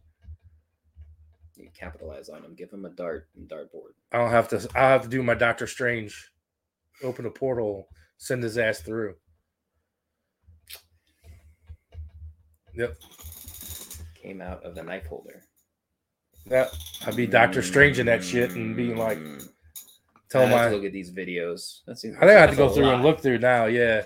You 1.56 1.68
capitalize 1.78 2.30
on 2.30 2.42
him. 2.42 2.54
Give 2.54 2.70
him 2.72 2.86
a 2.86 2.90
dart 2.90 3.28
and 3.36 3.48
dartboard. 3.48 3.92
I 4.12 4.18
don't 4.18 4.30
have 4.30 4.48
to. 4.48 4.68
I'll 4.74 4.88
have 4.88 5.02
to 5.02 5.08
do 5.08 5.22
my 5.22 5.34
Doctor 5.34 5.66
Strange. 5.66 6.30
Open 7.02 7.26
a 7.26 7.30
portal, 7.30 7.88
send 8.16 8.42
his 8.42 8.56
ass 8.56 8.80
through. 8.80 9.14
Yep. 12.74 12.96
Came 14.22 14.40
out 14.40 14.64
of 14.64 14.74
the 14.74 14.82
knife 14.82 15.06
holder. 15.06 15.42
Yeah. 16.46 16.68
I'd 17.06 17.16
be 17.16 17.26
Doctor 17.26 17.62
Strange 17.62 17.98
in 17.98 18.06
that 18.06 18.24
shit 18.24 18.52
and 18.52 18.76
being 18.76 18.96
like, 18.96 19.18
Mm. 19.18 19.48
Tell 20.36 20.46
I 20.46 20.68
my. 20.68 20.68
look 20.70 20.84
at 20.84 20.92
these 20.92 21.10
videos. 21.10 21.80
That's 21.86 22.04
I 22.04 22.08
think 22.08 22.22
I 22.22 22.32
have 22.32 22.50
to 22.50 22.56
go 22.56 22.68
through 22.68 22.90
and 22.90 23.02
look 23.02 23.20
through 23.20 23.38
now. 23.38 23.66
Yeah. 23.66 24.04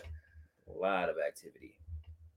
A 0.75 0.79
lot 0.79 1.09
of 1.09 1.17
activity. 1.27 1.77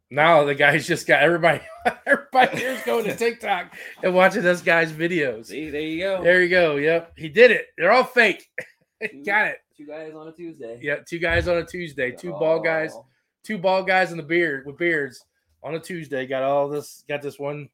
Now 0.09 0.43
the 0.43 0.53
guy's 0.53 0.85
just 0.85 1.07
got 1.07 1.23
everybody. 1.23 1.61
Everybody 2.05 2.57
here's 2.59 2.83
going 2.83 3.05
to 3.05 3.15
TikTok 3.17 3.73
and 4.03 4.13
watching 4.13 4.43
this 4.43 4.61
guy's 4.61 4.91
videos. 4.91 5.47
See, 5.47 5.71
there 5.71 5.81
you 5.81 5.99
go. 6.01 6.23
There 6.23 6.43
you 6.43 6.49
go. 6.49 6.75
Yep, 6.75 7.13
he 7.17 7.29
did 7.29 7.49
it. 7.49 7.65
They're 7.77 7.91
all 7.91 8.03
fake. 8.03 8.47
got 9.25 9.47
it. 9.47 9.57
Two 9.75 9.87
guys 9.87 10.13
on 10.13 10.27
a 10.27 10.31
Tuesday. 10.31 10.77
Yeah, 10.81 10.97
two 10.97 11.17
guys 11.17 11.47
on 11.47 11.57
a 11.57 11.65
Tuesday. 11.65 12.11
Two 12.11 12.31
bald 12.31 12.63
guys. 12.63 12.95
Two 13.43 13.57
bald 13.57 13.87
guys 13.87 14.11
in 14.11 14.17
the 14.17 14.23
beard 14.23 14.67
with 14.67 14.77
beards 14.77 15.25
on 15.63 15.73
a 15.73 15.79
Tuesday. 15.79 16.27
Got 16.27 16.43
all 16.43 16.69
this. 16.69 17.03
Got 17.09 17.23
this 17.23 17.39
one. 17.39 17.69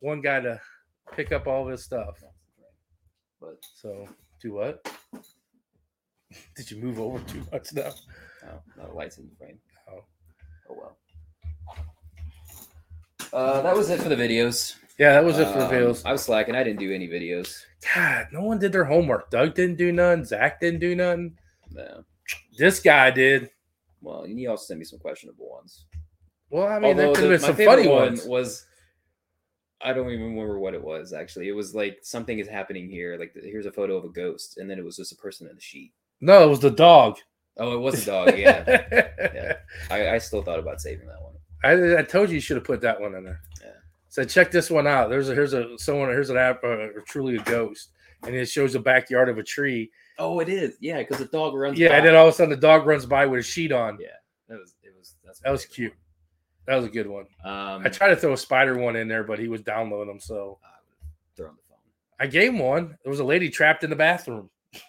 One 0.00 0.20
guy 0.20 0.40
to 0.40 0.60
pick 1.14 1.30
up 1.30 1.46
all 1.46 1.64
this 1.64 1.84
stuff. 1.84 2.20
But 3.40 3.58
So 3.76 4.08
do 4.40 4.52
what? 4.54 4.88
Did 6.56 6.70
you 6.70 6.76
move 6.82 7.00
over 7.00 7.18
too 7.20 7.42
much 7.52 7.72
now? 7.72 7.90
no, 8.44 8.62
no 8.84 8.94
lights 8.94 9.18
in 9.18 9.28
the 9.28 9.36
frame. 9.36 9.58
Oh. 9.90 10.04
Oh 10.70 10.74
well. 10.76 10.96
Uh, 13.32 13.62
that 13.62 13.76
was 13.76 13.90
it 13.90 14.00
for 14.00 14.08
the 14.08 14.16
videos. 14.16 14.74
Yeah, 14.98 15.12
that 15.12 15.24
was 15.24 15.38
it 15.38 15.46
for 15.48 15.60
Um, 15.60 15.70
videos. 15.70 16.02
I 16.04 16.12
was 16.12 16.22
slacking. 16.22 16.54
I 16.54 16.64
didn't 16.64 16.80
do 16.80 16.92
any 16.92 17.08
videos. 17.08 17.62
God, 17.94 18.28
no 18.32 18.42
one 18.42 18.58
did 18.58 18.72
their 18.72 18.84
homework. 18.84 19.30
Doug 19.30 19.54
didn't 19.54 19.76
do 19.76 19.92
none. 19.92 20.24
Zach 20.24 20.60
didn't 20.60 20.80
do 20.80 20.94
none. 20.96 21.36
No. 21.72 22.04
This 22.56 22.80
guy 22.80 23.10
did. 23.10 23.50
Well, 24.00 24.26
you 24.26 24.50
also 24.50 24.64
sent 24.64 24.78
me 24.78 24.84
some 24.84 24.98
questionable 24.98 25.48
ones. 25.50 25.86
Well, 26.50 26.66
I 26.66 26.78
mean, 26.78 26.96
there 26.96 27.08
could 27.08 27.16
the- 27.16 27.20
have 27.22 27.30
been 27.30 27.40
some 27.40 27.56
funny 27.56 27.86
one 27.86 27.98
ones. 28.06 28.24
was 28.24 28.66
I 29.80 29.92
don't 29.92 30.10
even 30.10 30.34
remember 30.34 30.58
what 30.58 30.74
it 30.74 30.82
was 30.82 31.12
actually. 31.12 31.48
It 31.48 31.52
was 31.52 31.74
like 31.74 31.98
something 32.02 32.38
is 32.38 32.48
happening 32.48 32.90
here. 32.90 33.16
Like 33.18 33.32
here's 33.34 33.66
a 33.66 33.72
photo 33.72 33.96
of 33.96 34.04
a 34.04 34.08
ghost, 34.08 34.58
and 34.58 34.68
then 34.68 34.78
it 34.78 34.84
was 34.84 34.96
just 34.96 35.12
a 35.12 35.16
person 35.16 35.48
in 35.48 35.54
the 35.54 35.60
sheet. 35.60 35.92
No, 36.20 36.42
it 36.42 36.50
was 36.50 36.60
the 36.60 36.70
dog. 36.70 37.18
Oh, 37.58 37.74
it 37.74 37.80
was 37.80 38.02
a 38.02 38.06
dog. 38.06 38.38
Yeah, 38.38 38.64
yeah. 39.34 39.52
I, 39.90 40.10
I 40.10 40.18
still 40.18 40.42
thought 40.42 40.58
about 40.58 40.80
saving 40.80 41.06
that 41.06 41.22
one. 41.22 41.34
I, 41.64 42.00
I 42.00 42.02
told 42.02 42.28
you 42.28 42.36
you 42.36 42.40
should 42.40 42.56
have 42.56 42.64
put 42.64 42.80
that 42.82 43.00
one 43.00 43.14
in 43.14 43.24
there. 43.24 43.40
Yeah. 43.62 43.70
So 44.08 44.24
check 44.24 44.50
this 44.50 44.70
one 44.70 44.86
out. 44.86 45.10
There's 45.10 45.28
a 45.28 45.34
here's 45.34 45.52
a 45.52 45.78
someone 45.78 46.08
here's 46.08 46.30
an 46.30 46.36
app 46.36 46.62
uh, 46.64 46.88
truly 47.06 47.36
a 47.36 47.42
ghost. 47.42 47.90
and 48.24 48.34
it 48.34 48.46
shows 48.48 48.72
the 48.72 48.80
backyard 48.80 49.28
of 49.28 49.38
a 49.38 49.42
tree. 49.42 49.90
Oh, 50.18 50.40
it 50.40 50.48
is. 50.48 50.76
Yeah, 50.80 50.98
because 50.98 51.18
the 51.18 51.26
dog 51.26 51.54
runs. 51.54 51.78
Yeah, 51.78 51.90
by. 51.90 51.96
and 51.96 52.06
then 52.06 52.16
all 52.16 52.28
of 52.28 52.34
a 52.34 52.36
sudden 52.36 52.50
the 52.50 52.56
dog 52.56 52.86
runs 52.86 53.06
by 53.06 53.26
with 53.26 53.40
a 53.40 53.42
sheet 53.42 53.72
on. 53.72 53.98
Yeah, 54.00 54.08
that 54.48 54.58
was 54.58 54.74
it. 54.82 54.92
Was 54.96 55.14
that's 55.24 55.40
That 55.40 55.50
was 55.50 55.64
cute. 55.64 55.92
That 56.68 56.76
was 56.76 56.84
a 56.84 56.90
good 56.90 57.06
one. 57.06 57.24
Um, 57.44 57.82
I 57.86 57.88
tried 57.88 58.10
to 58.10 58.16
throw 58.16 58.34
a 58.34 58.36
spider 58.36 58.76
one 58.76 58.94
in 58.94 59.08
there, 59.08 59.24
but 59.24 59.38
he 59.38 59.48
was 59.48 59.62
downloading 59.62 60.08
them, 60.08 60.20
so 60.20 60.58
I 60.62 60.68
throw 61.34 61.48
on 61.48 61.56
the 61.56 61.62
phone. 61.66 61.78
I 62.20 62.26
gave 62.26 62.50
him 62.50 62.58
one. 62.58 62.94
There 63.02 63.10
was 63.10 63.20
a 63.20 63.24
lady 63.24 63.48
trapped 63.48 63.84
in 63.84 63.90
the 63.90 63.96
bathroom. 63.96 64.50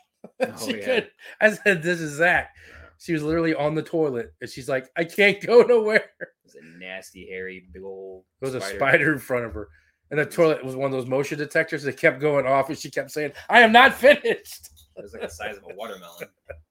Oh, 0.41 0.53
she 0.65 0.77
yeah. 0.77 0.85
could. 0.85 1.11
I 1.39 1.51
said, 1.51 1.81
"This 1.81 2.01
is 2.01 2.15
Zach." 2.15 2.53
She 2.97 3.13
was 3.13 3.23
literally 3.23 3.55
on 3.55 3.73
the 3.73 3.81
toilet, 3.81 4.33
and 4.41 4.49
she's 4.49 4.67
like, 4.67 4.89
"I 4.97 5.05
can't 5.05 5.39
go 5.41 5.61
nowhere." 5.67 6.11
It 6.19 6.27
was 6.43 6.55
a 6.55 6.77
nasty, 6.77 7.25
hairy, 7.25 7.65
big 7.71 7.83
old. 7.83 8.25
There 8.41 8.51
was 8.51 8.55
a 8.55 8.59
spider 8.59 9.13
in 9.13 9.19
front 9.19 9.45
of 9.45 9.53
her, 9.53 9.69
and 10.11 10.19
the 10.19 10.25
toilet 10.25 10.63
was 10.63 10.75
one 10.75 10.87
of 10.87 10.91
those 10.91 11.07
motion 11.07 11.37
detectors 11.37 11.83
that 11.83 11.95
kept 11.95 12.19
going 12.19 12.45
off, 12.45 12.67
and 12.67 12.77
she 12.77 12.91
kept 12.91 13.11
saying, 13.11 13.31
"I 13.47 13.61
am 13.61 13.71
not 13.71 13.93
finished." 13.93 14.71
It 14.97 15.03
was 15.03 15.13
like 15.13 15.21
the 15.21 15.29
size 15.29 15.55
of 15.55 15.63
a 15.63 15.73
watermelon. 15.75 16.27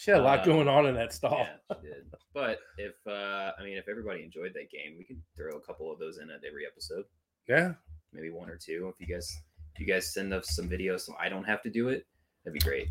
She 0.00 0.10
had 0.10 0.20
a 0.20 0.22
lot 0.22 0.40
Uh, 0.40 0.44
going 0.46 0.66
on 0.66 0.86
in 0.86 0.94
that 0.94 1.12
stall. 1.12 1.46
Yeah, 1.70 1.76
she 1.82 1.86
did. 1.88 2.06
But 2.32 2.58
if 2.78 2.94
uh 3.06 3.52
I 3.58 3.62
mean, 3.62 3.76
if 3.76 3.86
everybody 3.86 4.22
enjoyed 4.22 4.54
that 4.54 4.70
game, 4.70 4.94
we 4.96 5.04
could 5.04 5.20
throw 5.36 5.58
a 5.58 5.60
couple 5.60 5.92
of 5.92 5.98
those 5.98 6.16
in 6.18 6.30
at 6.30 6.40
every 6.46 6.64
episode. 6.66 7.04
Yeah, 7.46 7.74
maybe 8.14 8.30
one 8.30 8.48
or 8.48 8.56
two. 8.56 8.90
If 8.94 9.06
you 9.06 9.14
guys, 9.14 9.30
if 9.74 9.80
you 9.80 9.86
guys 9.86 10.12
send 10.14 10.32
us 10.32 10.54
some 10.56 10.70
videos, 10.70 11.00
so 11.02 11.14
I 11.20 11.28
don't 11.28 11.44
have 11.44 11.60
to 11.64 11.70
do 11.70 11.88
it, 11.90 12.06
that'd 12.44 12.54
be 12.54 12.60
great. 12.64 12.88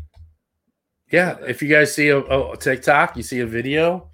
yeah. 1.10 1.36
If 1.46 1.62
you 1.62 1.68
guys 1.68 1.92
see 1.94 2.08
a, 2.10 2.18
a 2.18 2.56
TikTok, 2.56 3.16
you 3.16 3.22
see 3.24 3.40
a 3.40 3.46
video, 3.46 4.10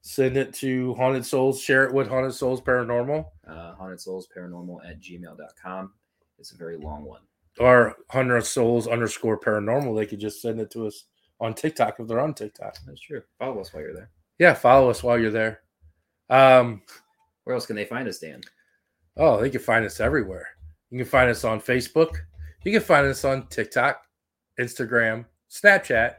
send 0.00 0.36
it 0.38 0.54
to 0.54 0.94
Haunted 0.94 1.26
Souls. 1.26 1.60
Share 1.60 1.84
it 1.84 1.92
with 1.92 2.08
Haunted 2.08 2.32
Souls 2.34 2.60
Paranormal 2.62 3.26
Uh, 3.46 3.74
haunted 3.74 4.00
souls 4.00 4.26
paranormal 4.34 4.78
at 4.88 5.00
gmail.com. 5.00 5.92
It's 6.38 6.52
a 6.52 6.56
very 6.56 6.76
long 6.78 7.04
one. 7.04 7.20
or 7.58 7.96
Haunted 8.08 8.44
Souls 8.46 8.86
underscore 8.88 9.38
Paranormal. 9.38 9.96
They 9.98 10.06
could 10.06 10.20
just 10.20 10.40
send 10.40 10.60
it 10.60 10.70
to 10.70 10.86
us 10.86 11.04
on 11.40 11.54
TikTok 11.54 12.00
if 12.00 12.08
they're 12.08 12.20
on 12.20 12.34
TikTok. 12.34 12.76
That's 12.86 13.00
true. 13.00 13.22
Follow 13.38 13.60
us 13.60 13.72
while 13.72 13.82
you're 13.82 13.94
there. 13.94 14.10
Yeah, 14.38 14.54
follow 14.54 14.90
us 14.90 15.02
while 15.02 15.18
you're 15.18 15.30
there. 15.30 15.60
Um, 16.30 16.82
Where 17.44 17.54
else 17.54 17.66
can 17.66 17.76
they 17.76 17.84
find 17.84 18.08
us, 18.08 18.18
Dan? 18.18 18.40
oh, 19.16 19.40
they 19.40 19.50
can 19.50 19.60
find 19.60 19.84
us 19.84 19.98
everywhere. 19.98 20.46
You 20.90 20.98
can 20.98 21.06
find 21.08 21.28
us 21.28 21.44
on 21.44 21.60
Facebook. 21.60 22.14
You 22.64 22.72
can 22.72 22.80
find 22.80 23.06
us 23.06 23.24
on 23.24 23.48
TikTok, 23.48 24.00
Instagram, 24.60 25.24
Snapchat, 25.50 26.14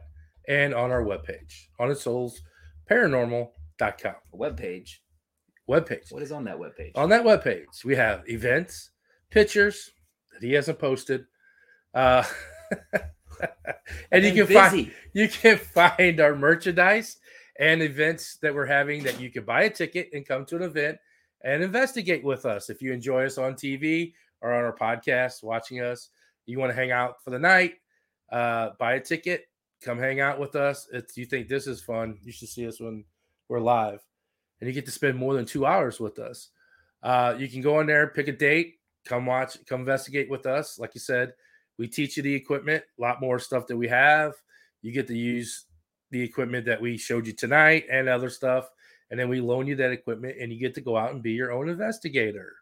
and 0.48 0.74
on 0.74 0.90
our 0.90 1.02
webpage, 1.02 1.68
Haunted 1.78 1.98
Souls 1.98 2.42
Paranormal.com. 2.90 4.14
Webpage. 4.34 4.90
Webpage. 5.68 6.12
What 6.12 6.22
is 6.22 6.32
on 6.32 6.44
that 6.44 6.58
webpage? 6.58 6.90
On 6.96 7.08
that 7.10 7.24
webpage, 7.24 7.84
we 7.84 7.94
have 7.94 8.28
events, 8.28 8.90
pictures 9.30 9.90
that 10.32 10.44
he 10.44 10.52
hasn't 10.52 10.78
posted. 10.78 11.24
Uh, 11.94 12.24
and 14.12 14.24
you 14.24 14.32
can 14.32 14.46
been 14.46 14.56
find 14.56 14.92
you 15.12 15.28
can 15.28 15.58
find 15.58 16.20
our 16.20 16.34
merchandise 16.34 17.18
and 17.58 17.82
events 17.82 18.38
that 18.42 18.54
we're 18.54 18.66
having 18.66 19.02
that 19.04 19.20
you 19.20 19.30
can 19.30 19.44
buy 19.44 19.62
a 19.64 19.70
ticket 19.70 20.08
and 20.12 20.26
come 20.26 20.44
to 20.46 20.56
an 20.56 20.62
event 20.62 20.98
and 21.42 21.62
investigate 21.62 22.24
with 22.24 22.46
us. 22.46 22.70
If 22.70 22.82
you 22.82 22.92
enjoy 22.92 23.26
us 23.26 23.38
on 23.38 23.54
TV 23.54 24.14
or 24.40 24.52
on 24.52 24.64
our 24.64 24.76
podcast, 24.76 25.42
watching 25.42 25.80
us, 25.80 26.08
you 26.46 26.58
want 26.58 26.70
to 26.70 26.76
hang 26.76 26.90
out 26.90 27.22
for 27.22 27.30
the 27.30 27.38
night, 27.38 27.74
uh, 28.32 28.70
buy 28.78 28.94
a 28.94 29.00
ticket, 29.00 29.48
come 29.82 29.98
hang 29.98 30.20
out 30.20 30.38
with 30.38 30.56
us. 30.56 30.88
If 30.92 31.16
you 31.16 31.26
think 31.26 31.48
this 31.48 31.66
is 31.66 31.82
fun, 31.82 32.18
you 32.22 32.32
should 32.32 32.48
see 32.48 32.66
us 32.66 32.80
when 32.80 33.04
we're 33.48 33.60
live. 33.60 34.00
And 34.60 34.68
you 34.68 34.74
get 34.74 34.86
to 34.86 34.92
spend 34.92 35.16
more 35.16 35.34
than 35.34 35.46
two 35.46 35.64
hours 35.64 36.00
with 36.00 36.18
us. 36.18 36.48
Uh, 37.02 37.34
you 37.38 37.48
can 37.48 37.62
go 37.62 37.80
in 37.80 37.86
there, 37.86 38.08
pick 38.08 38.28
a 38.28 38.32
date, 38.32 38.78
come 39.04 39.26
watch, 39.26 39.56
come 39.66 39.80
investigate 39.80 40.28
with 40.28 40.46
us. 40.46 40.78
Like 40.78 40.94
you 40.94 41.00
said, 41.00 41.32
we 41.80 41.88
teach 41.88 42.18
you 42.18 42.22
the 42.22 42.34
equipment, 42.34 42.84
a 42.98 43.00
lot 43.00 43.22
more 43.22 43.38
stuff 43.38 43.66
that 43.66 43.76
we 43.76 43.88
have. 43.88 44.34
You 44.82 44.92
get 44.92 45.06
to 45.06 45.16
use 45.16 45.64
the 46.10 46.20
equipment 46.20 46.66
that 46.66 46.78
we 46.78 46.98
showed 46.98 47.26
you 47.26 47.32
tonight 47.32 47.86
and 47.90 48.06
other 48.06 48.28
stuff. 48.28 48.68
And 49.10 49.18
then 49.18 49.30
we 49.30 49.40
loan 49.40 49.66
you 49.66 49.76
that 49.76 49.90
equipment 49.90 50.36
and 50.38 50.52
you 50.52 50.58
get 50.58 50.74
to 50.74 50.82
go 50.82 50.98
out 50.98 51.14
and 51.14 51.22
be 51.22 51.32
your 51.32 51.52
own 51.52 51.70
investigator. 51.70 52.56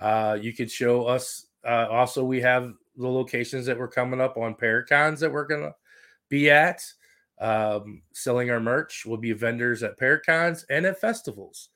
Uh, 0.00 0.36
you 0.40 0.52
could 0.52 0.68
show 0.68 1.06
us. 1.06 1.46
Uh, 1.64 1.86
also, 1.88 2.24
we 2.24 2.40
have 2.40 2.74
the 2.96 3.06
locations 3.06 3.66
that 3.66 3.78
we're 3.78 3.86
coming 3.86 4.20
up 4.20 4.36
on 4.36 4.56
Paracons 4.56 5.20
that 5.20 5.30
we're 5.30 5.46
going 5.46 5.62
to 5.62 5.74
be 6.28 6.50
at. 6.50 6.82
Um, 7.40 8.02
selling 8.12 8.50
our 8.50 8.58
merch. 8.58 9.04
We'll 9.06 9.18
be 9.18 9.32
vendors 9.32 9.84
at 9.84 9.96
Paracons 9.96 10.64
and 10.68 10.86
at 10.86 11.00
festivals. 11.00 11.68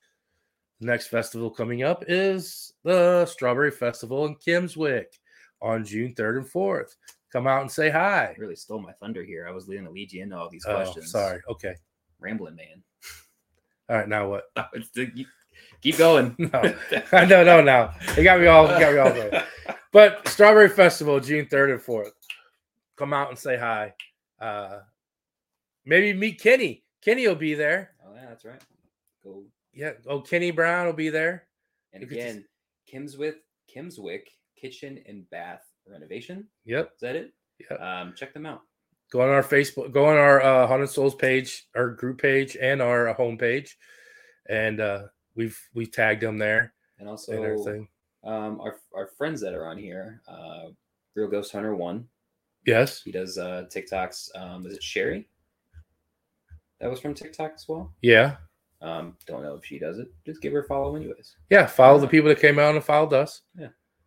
The 0.80 0.86
next 0.86 1.06
festival 1.06 1.50
coming 1.50 1.84
up 1.84 2.02
is 2.08 2.72
the 2.82 3.26
Strawberry 3.26 3.70
Festival 3.70 4.26
in 4.26 4.34
Kimmswick 4.34 5.18
on 5.62 5.84
June 5.84 6.12
3rd 6.14 6.38
and 6.38 6.46
4th. 6.46 6.96
Come 7.32 7.46
out 7.46 7.62
and 7.62 7.70
say 7.70 7.88
hi. 7.88 8.34
really 8.36 8.56
stole 8.56 8.80
my 8.80 8.92
thunder 8.92 9.22
here. 9.22 9.46
I 9.48 9.52
was 9.52 9.64
going 9.64 9.84
to 9.84 9.90
lead 9.90 10.12
you 10.12 10.22
into 10.22 10.36
all 10.36 10.50
these 10.50 10.66
Oh, 10.66 10.74
questions. 10.74 11.10
sorry. 11.10 11.40
Okay. 11.48 11.74
Rambling 12.20 12.56
man. 12.56 12.82
All 13.88 13.96
right. 13.96 14.08
Now 14.08 14.28
what? 14.28 14.44
The- 14.94 15.26
Keep 15.80 15.96
going. 15.98 16.34
No, 16.38 16.74
I 17.12 17.24
don't 17.24 17.46
know 17.46 17.60
now. 17.62 17.94
It 18.16 18.22
got 18.24 18.40
me 18.40 18.46
all 18.46 18.66
got 18.66 18.92
me 18.92 18.98
all 18.98 19.12
there. 19.12 19.44
But 19.92 20.26
Strawberry 20.28 20.68
Festival, 20.68 21.18
June 21.20 21.46
3rd 21.46 21.72
and 21.72 21.80
4th. 21.80 22.10
Come 22.96 23.12
out 23.12 23.30
and 23.30 23.38
say 23.38 23.56
hi. 23.56 23.94
Uh 24.40 24.80
maybe 25.84 26.12
meet 26.12 26.40
Kenny. 26.40 26.84
Kenny 27.02 27.26
will 27.26 27.34
be 27.34 27.54
there. 27.54 27.92
Oh, 28.06 28.14
yeah, 28.14 28.26
that's 28.28 28.44
right. 28.44 28.60
Go. 29.24 29.44
Yeah. 29.72 29.92
Oh, 30.06 30.20
Kenny 30.20 30.50
Brown 30.52 30.86
will 30.86 30.92
be 30.92 31.08
there. 31.10 31.46
And 31.92 32.02
again, 32.02 32.44
just- 32.86 32.94
again, 32.94 33.06
Kimmswick, 33.08 33.34
Kimmswick 33.74 34.22
Kitchen 34.62 35.00
and 35.08 35.28
Bath 35.30 35.62
Renovation. 35.90 36.46
Yep. 36.64 36.92
Is 36.94 37.00
that 37.00 37.16
it? 37.16 37.32
Yep. 37.68 37.80
Um, 37.80 38.14
check 38.16 38.32
them 38.32 38.46
out. 38.46 38.60
Go 39.10 39.20
on 39.20 39.28
our 39.28 39.42
Facebook, 39.42 39.92
go 39.92 40.06
on 40.06 40.16
our 40.16 40.40
uh, 40.42 40.66
Haunted 40.66 40.88
Souls 40.88 41.14
page, 41.16 41.66
our 41.76 41.90
group 41.90 42.22
page, 42.22 42.56
and 42.56 42.80
our 42.80 43.08
uh, 43.08 43.14
home 43.14 43.36
page, 43.36 43.76
and 44.48 44.80
uh, 44.80 45.02
we've 45.34 45.58
we 45.74 45.84
tagged 45.84 46.22
them 46.22 46.38
there 46.38 46.72
And 46.98 47.08
also, 47.08 47.32
and 47.32 47.44
everything. 47.44 47.88
um, 48.24 48.58
our 48.60 48.78
our 48.94 49.08
friends 49.18 49.40
that 49.42 49.52
are 49.52 49.66
on 49.66 49.76
here, 49.76 50.22
uh, 50.26 50.68
Real 51.14 51.28
Ghost 51.28 51.52
Hunter 51.52 51.74
One. 51.76 52.06
Yes. 52.64 53.02
He 53.02 53.10
does 53.12 53.36
uh, 53.36 53.64
TikToks. 53.74 54.28
Um, 54.34 54.64
is 54.66 54.74
it 54.76 54.82
Sherry? 54.82 55.28
That 56.80 56.88
was 56.88 57.00
from 57.00 57.12
TikTok 57.12 57.52
as 57.56 57.66
well. 57.68 57.92
Yeah. 58.00 58.36
Um, 58.80 59.16
don't 59.26 59.42
know 59.42 59.56
if 59.56 59.64
she 59.64 59.78
does 59.78 59.98
it. 59.98 60.08
Just 60.24 60.40
give 60.40 60.52
her 60.54 60.60
a 60.62 60.66
follow, 60.66 60.96
anyways. 60.96 61.36
Yeah. 61.50 61.66
Follow 61.66 61.98
the 61.98 62.06
people 62.08 62.28
that 62.28 62.40
came 62.40 62.58
out 62.58 62.74
and 62.76 62.82
followed 62.84 63.12
us. 63.12 63.42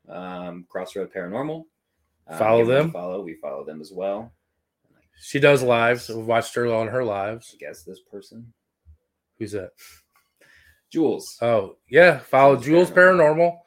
Um, 0.09 0.65
Crossroad 0.69 1.11
Paranormal. 1.13 1.63
Um, 2.27 2.37
Follow 2.37 2.59
give 2.59 2.67
her 2.67 2.73
a 2.73 2.81
them. 2.83 2.91
Follow. 2.91 3.21
We 3.21 3.35
follow 3.35 3.63
them 3.63 3.81
as 3.81 3.91
well. 3.93 4.31
She 5.19 5.39
does 5.39 5.63
lives. 5.63 6.03
So 6.05 6.17
we've 6.17 6.25
watched 6.25 6.53
her 6.55 6.67
on 6.73 6.87
her 6.87 7.03
lives. 7.03 7.55
I 7.55 7.57
guess 7.57 7.83
this 7.83 7.99
person, 8.11 8.53
Who's 9.39 9.51
that? 9.53 9.71
Jules. 10.91 11.37
Oh, 11.41 11.77
yeah. 11.89 12.19
Follow 12.19 12.55
Jules 12.55 12.89
Jules 12.89 12.91
Paranormal. 12.91 13.57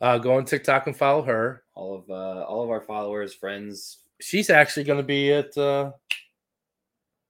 Uh, 0.00 0.18
go 0.18 0.34
on 0.36 0.44
TikTok 0.44 0.86
and 0.86 0.96
follow 0.96 1.22
her. 1.22 1.62
all 1.74 1.94
of 1.94 2.08
uh, 2.10 2.44
all 2.44 2.62
of 2.62 2.70
our 2.70 2.80
followers, 2.80 3.34
friends. 3.34 3.98
She's 4.20 4.50
actually 4.50 4.84
going 4.84 4.98
to 4.98 5.02
be 5.02 5.32
at 5.32 5.56
uh, 5.58 5.92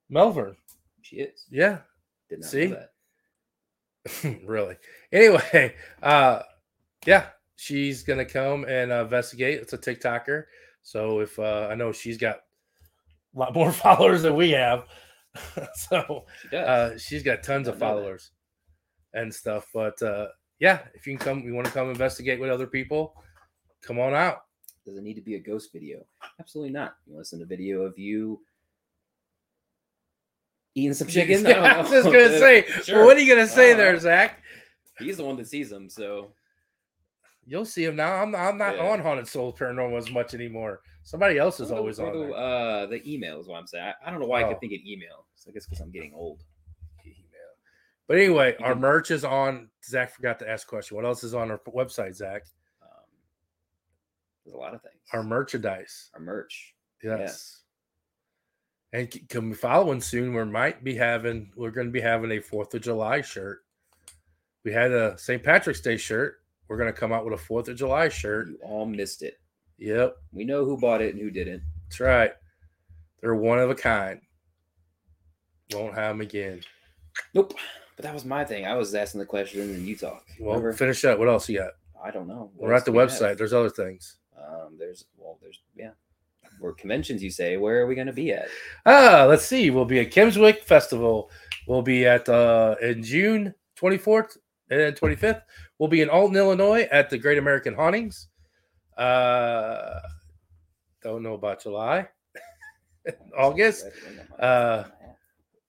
Melbourne. 0.09 0.57
She 1.03 1.17
is. 1.17 1.47
Yeah. 1.51 1.79
Did 2.29 2.41
not 2.41 2.51
See? 2.51 2.67
that. 2.67 2.91
really. 4.45 4.77
Anyway, 5.12 5.75
uh 6.03 6.43
yeah, 7.07 7.27
she's 7.61 8.03
gonna 8.03 8.24
come 8.24 8.65
and 8.65 8.91
uh, 8.91 9.03
investigate. 9.03 9.61
It's 9.61 9.74
a 9.74 9.78
TikToker. 9.78 10.45
So 10.82 11.20
if 11.20 11.39
uh 11.39 11.69
I 11.70 11.74
know 11.74 11.93
she's 11.93 12.16
got 12.16 12.37
a 13.37 13.39
lot 13.39 13.53
more 13.55 13.70
followers 13.85 14.23
than 14.23 14.35
we 14.35 14.51
have. 14.53 14.87
so 15.74 16.24
she 16.51 16.57
uh, 16.57 16.97
she's 16.97 17.23
got 17.23 17.43
tons 17.43 17.69
of 17.69 17.74
know 17.74 17.81
that. 17.81 17.87
followers 17.87 18.31
and 19.12 19.32
stuff. 19.32 19.66
But 19.74 20.01
uh 20.03 20.28
yeah, 20.59 20.81
if 20.95 21.07
you 21.07 21.16
can 21.19 21.24
come 21.24 21.41
you 21.45 21.55
want 21.55 21.66
to 21.66 21.73
come 21.73 21.91
investigate 21.91 22.41
with 22.41 22.49
other 22.51 22.66
people, 22.66 23.15
come 23.82 23.99
on 23.99 24.15
out. 24.15 24.39
Does 24.87 24.97
it 24.97 25.03
need 25.03 25.15
to 25.15 25.20
be 25.20 25.35
a 25.35 25.39
ghost 25.39 25.70
video? 25.73 25.99
Absolutely 26.41 26.73
not. 26.73 26.95
You 27.07 27.12
want 27.15 27.27
to 27.27 27.28
send 27.28 27.43
a 27.43 27.47
video 27.47 27.82
of 27.82 27.99
you 27.99 28.41
eating 30.74 30.95
some 30.95 31.09
chicken? 31.09 31.45
Yeah, 31.45 31.61
I 31.77 31.81
was 31.82 31.91
just 31.91 32.07
gonna 32.07 32.39
say, 32.39 32.65
Sure. 32.85 33.05
what 33.05 33.16
are 33.19 33.20
you 33.20 33.32
gonna 33.35 33.47
say 33.47 33.74
Uh, 33.74 33.77
there, 33.77 33.99
Zach? 33.99 34.43
He's 34.99 35.19
the 35.19 35.24
one 35.24 35.37
that 35.37 35.49
sees 35.49 35.69
them, 35.70 35.89
so 35.91 36.32
You'll 37.51 37.64
see 37.64 37.85
him 37.85 37.97
now. 37.97 38.14
I'm 38.22 38.32
I'm 38.36 38.56
not 38.56 38.77
Yeah. 38.77 38.89
on 38.90 39.01
Haunted 39.01 39.27
Soul 39.27 39.52
Paranormal 39.52 39.98
as 39.98 40.09
much 40.12 40.35
anymore. 40.35 40.82
Somebody 41.02 41.36
else 41.36 41.59
is 41.59 41.72
always 41.72 41.98
on 41.98 42.12
there. 42.12 42.32
uh, 42.32 42.86
the 42.86 43.02
email 43.12 43.40
is 43.40 43.48
what 43.48 43.56
I'm 43.59 43.66
saying. 43.66 43.85
I, 43.85 44.06
I 44.06 44.10
don't 44.12 44.20
know 44.20 44.27
why 44.28 44.43
I 44.43 44.44
Oh. 44.44 44.48
think 44.51 44.60
thinking 44.60 44.82
email. 44.86 45.27
So 45.35 45.51
I 45.51 45.52
guess 45.52 45.66
because 45.66 45.81
I'm 45.81 45.90
getting 45.90 46.14
old. 46.14 46.44
Email. 47.05 47.16
But 48.06 48.18
anyway, 48.18 48.55
our 48.60 48.74
can- 48.74 48.81
merch 48.81 49.10
is 49.10 49.24
on. 49.24 49.68
Zach 49.85 50.14
forgot 50.14 50.39
to 50.39 50.48
ask 50.48 50.68
a 50.68 50.70
question. 50.70 50.94
What 50.94 51.05
else 51.05 51.24
is 51.24 51.35
on 51.35 51.51
our 51.51 51.59
website, 51.74 52.14
Zach? 52.14 52.43
Um, 52.82 52.89
there's 54.44 54.55
a 54.55 54.59
lot 54.59 54.72
of 54.74 54.82
things. 54.82 55.01
Our 55.12 55.24
merchandise. 55.24 56.10
Our 56.14 56.20
merch. 56.20 56.77
Yes. 57.02 57.18
Yes. 57.18 57.62
And 58.93 59.12
c- 59.12 59.20
can 59.28 59.48
we 59.51 59.56
following 59.56 60.01
soon? 60.01 60.35
We 60.35 60.44
might 60.44 60.85
be 60.85 60.94
having. 60.94 61.51
We're 61.56 61.70
going 61.72 61.89
to 61.89 61.93
be 61.93 62.01
having 62.01 62.31
a 62.31 62.39
Fourth 62.40 62.72
of 62.74 62.82
July 62.82 63.22
shirt. 63.22 63.64
We 64.64 64.72
had 64.72 64.93
a 64.93 65.18
St. 65.18 65.43
Patrick's 65.43 65.81
Day 65.81 65.97
shirt. 65.97 66.40
We're 66.71 66.77
going 66.77 66.87
to 66.93 66.97
come 66.99 67.13
out 67.13 67.25
with 67.25 67.35
a 67.35 67.37
Fourth 67.37 67.67
of 67.67 67.75
July 67.77 68.09
shirt. 68.09 68.47
You 68.49 68.59
all 68.63 68.87
missed 68.87 69.23
it. 69.23 69.41
Yep, 69.79 70.15
We 70.33 70.45
know 70.45 70.65
who 70.65 70.79
bought 70.79 71.03
it 71.03 71.15
and 71.15 71.21
who 71.21 71.29
didn't. 71.33 71.63
that's 71.89 71.99
right. 71.99 72.31
They're 73.21 73.35
one 73.35 73.59
of 73.59 73.71
a 73.71 73.75
kind. 73.75 74.21
Won't 75.73 75.97
have 75.97 76.15
them 76.15 76.21
again. 76.21 76.61
Nope. 77.35 77.55
But 77.97 78.05
that 78.05 78.15
was 78.15 78.25
my 78.25 78.45
thing. 78.45 78.67
I 78.67 78.77
was 78.77 78.95
asking 78.95 79.19
the 79.19 79.27
question 79.27 79.63
and 79.63 79.85
you 79.85 79.97
talk. 79.97 80.25
Well, 80.39 80.51
Remember? 80.57 80.73
finish 80.73 81.05
up. 81.05 81.19
What 81.19 81.27
else 81.29 81.49
you 81.49 81.59
got? 81.59 81.73
I 82.03 82.13
don't 82.13 82.29
know. 82.29 82.53
What 82.55 82.69
We're 82.69 82.73
at 82.75 82.85
the 82.85 82.93
do 82.93 82.99
we 82.99 83.01
have? 83.03 83.11
website. 83.11 83.37
There's 83.37 83.53
other 83.53 83.69
things. 83.69 84.19
Um, 84.39 84.77
there's 84.79 85.07
well, 85.17 85.39
there's 85.43 85.61
yeah. 85.77 85.91
Or 86.61 86.73
conventions, 86.73 87.21
you 87.23 87.31
say. 87.31 87.57
Where 87.57 87.81
are 87.81 87.87
we 87.87 87.95
going 87.97 88.07
to 88.07 88.13
be 88.13 88.31
at? 88.33 88.47
Ah, 88.87 89.27
let's 89.29 89.45
see. 89.45 89.71
We'll 89.71 89.85
be 89.87 89.99
at 90.01 90.13
Kimmswick 90.13 90.61
Festival. 90.63 91.31
We'll 91.67 91.83
be 91.83 92.07
at 92.07 92.29
uh 92.29 92.77
in 92.81 93.03
June 93.03 93.55
24th 93.79 94.37
and 94.71 94.95
25th. 94.95 95.43
We'll 95.81 95.89
be 95.89 96.02
in 96.02 96.11
Alton, 96.11 96.36
Illinois 96.36 96.86
at 96.93 97.11
the 97.11 97.19
Great 97.19 97.39
American 97.39 97.74
Hauntings. 97.74 98.28
Uh 98.97 99.98
don't 101.02 101.23
know 101.23 101.35
about 101.35 101.62
July. 101.62 102.09
August. 103.39 103.86
Uh, 104.39 104.85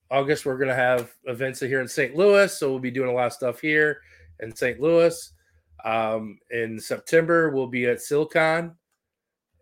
August, 0.10 0.46
we're 0.46 0.58
gonna 0.58 0.76
have 0.76 1.14
events 1.26 1.62
here 1.62 1.82
in 1.82 1.88
St. 1.88 2.16
Louis, 2.16 2.56
so 2.58 2.70
we'll 2.70 2.80
be 2.80 2.92
doing 2.92 3.10
a 3.10 3.14
lot 3.14 3.28
of 3.28 3.34
stuff 3.34 3.62
here 3.62 4.02
in 4.42 4.54
St. 4.54 4.80
Louis. 4.82 5.32
Um, 5.86 6.38
in 6.50 6.80
September, 6.80 7.50
we'll 7.50 7.68
be 7.68 7.86
at 7.86 8.02
Silicon, 8.02 8.76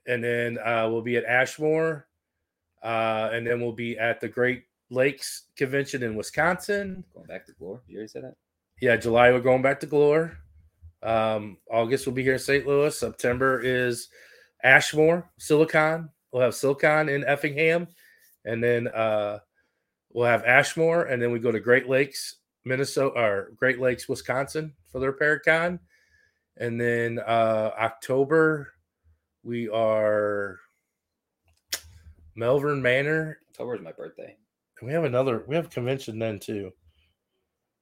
and 0.08 0.24
then 0.24 0.58
uh, 0.58 0.88
we'll 0.90 1.04
be 1.04 1.18
at 1.18 1.26
Ashmore, 1.26 2.08
uh, 2.84 3.30
and 3.32 3.46
then 3.46 3.62
we'll 3.62 3.72
be 3.72 3.98
at 3.98 4.20
the 4.20 4.28
Great 4.28 4.64
Lakes 4.90 5.44
Convention 5.56 6.02
in 6.02 6.16
Wisconsin. 6.16 7.04
Going 7.14 7.28
back 7.28 7.46
to 7.46 7.54
Glore. 7.54 7.82
You 7.88 7.98
already 7.98 8.08
said 8.08 8.24
that. 8.24 8.36
Yeah, 8.82 8.96
July 8.96 9.32
we're 9.32 9.42
going 9.42 9.62
back 9.62 9.82
to 9.82 9.88
Glore. 9.88 10.38
Um, 11.04 11.58
August 11.70 12.08
we'll 12.08 12.16
be 12.16 12.24
here 12.24 12.34
in 12.34 12.40
St. 12.40 12.66
Louis. 12.66 12.98
September 12.98 13.60
is 13.62 14.08
Ashmore, 14.64 15.30
Silicon. 15.38 16.10
We'll 16.32 16.44
have 16.44 16.56
Silicon 16.56 17.10
in 17.10 17.26
Effingham, 17.26 17.90
and 18.46 18.64
then 18.64 18.88
uh, 18.88 19.40
we'll 20.14 20.28
have 20.28 20.46
Ashmore, 20.46 21.04
and 21.04 21.22
then 21.22 21.32
we 21.32 21.40
go 21.40 21.52
to 21.52 21.60
Great 21.60 21.90
Lakes, 21.90 22.38
Minnesota, 22.64 23.20
or 23.20 23.52
Great 23.58 23.82
Lakes, 23.82 24.08
Wisconsin 24.08 24.74
for 24.90 25.00
their 25.00 25.12
Paracon, 25.12 25.78
and 26.56 26.80
then 26.80 27.20
uh, 27.20 27.72
October 27.78 28.72
we 29.44 29.68
are 29.68 30.58
Melbourne 32.36 32.82
Manor. 32.82 33.40
October 33.50 33.76
is 33.76 33.82
my 33.82 33.92
birthday. 33.92 34.38
And 34.80 34.88
we 34.88 34.94
have 34.94 35.04
another. 35.04 35.44
We 35.48 35.56
have 35.58 35.66
a 35.66 35.70
convention 35.70 36.18
then 36.18 36.40
too. 36.40 36.72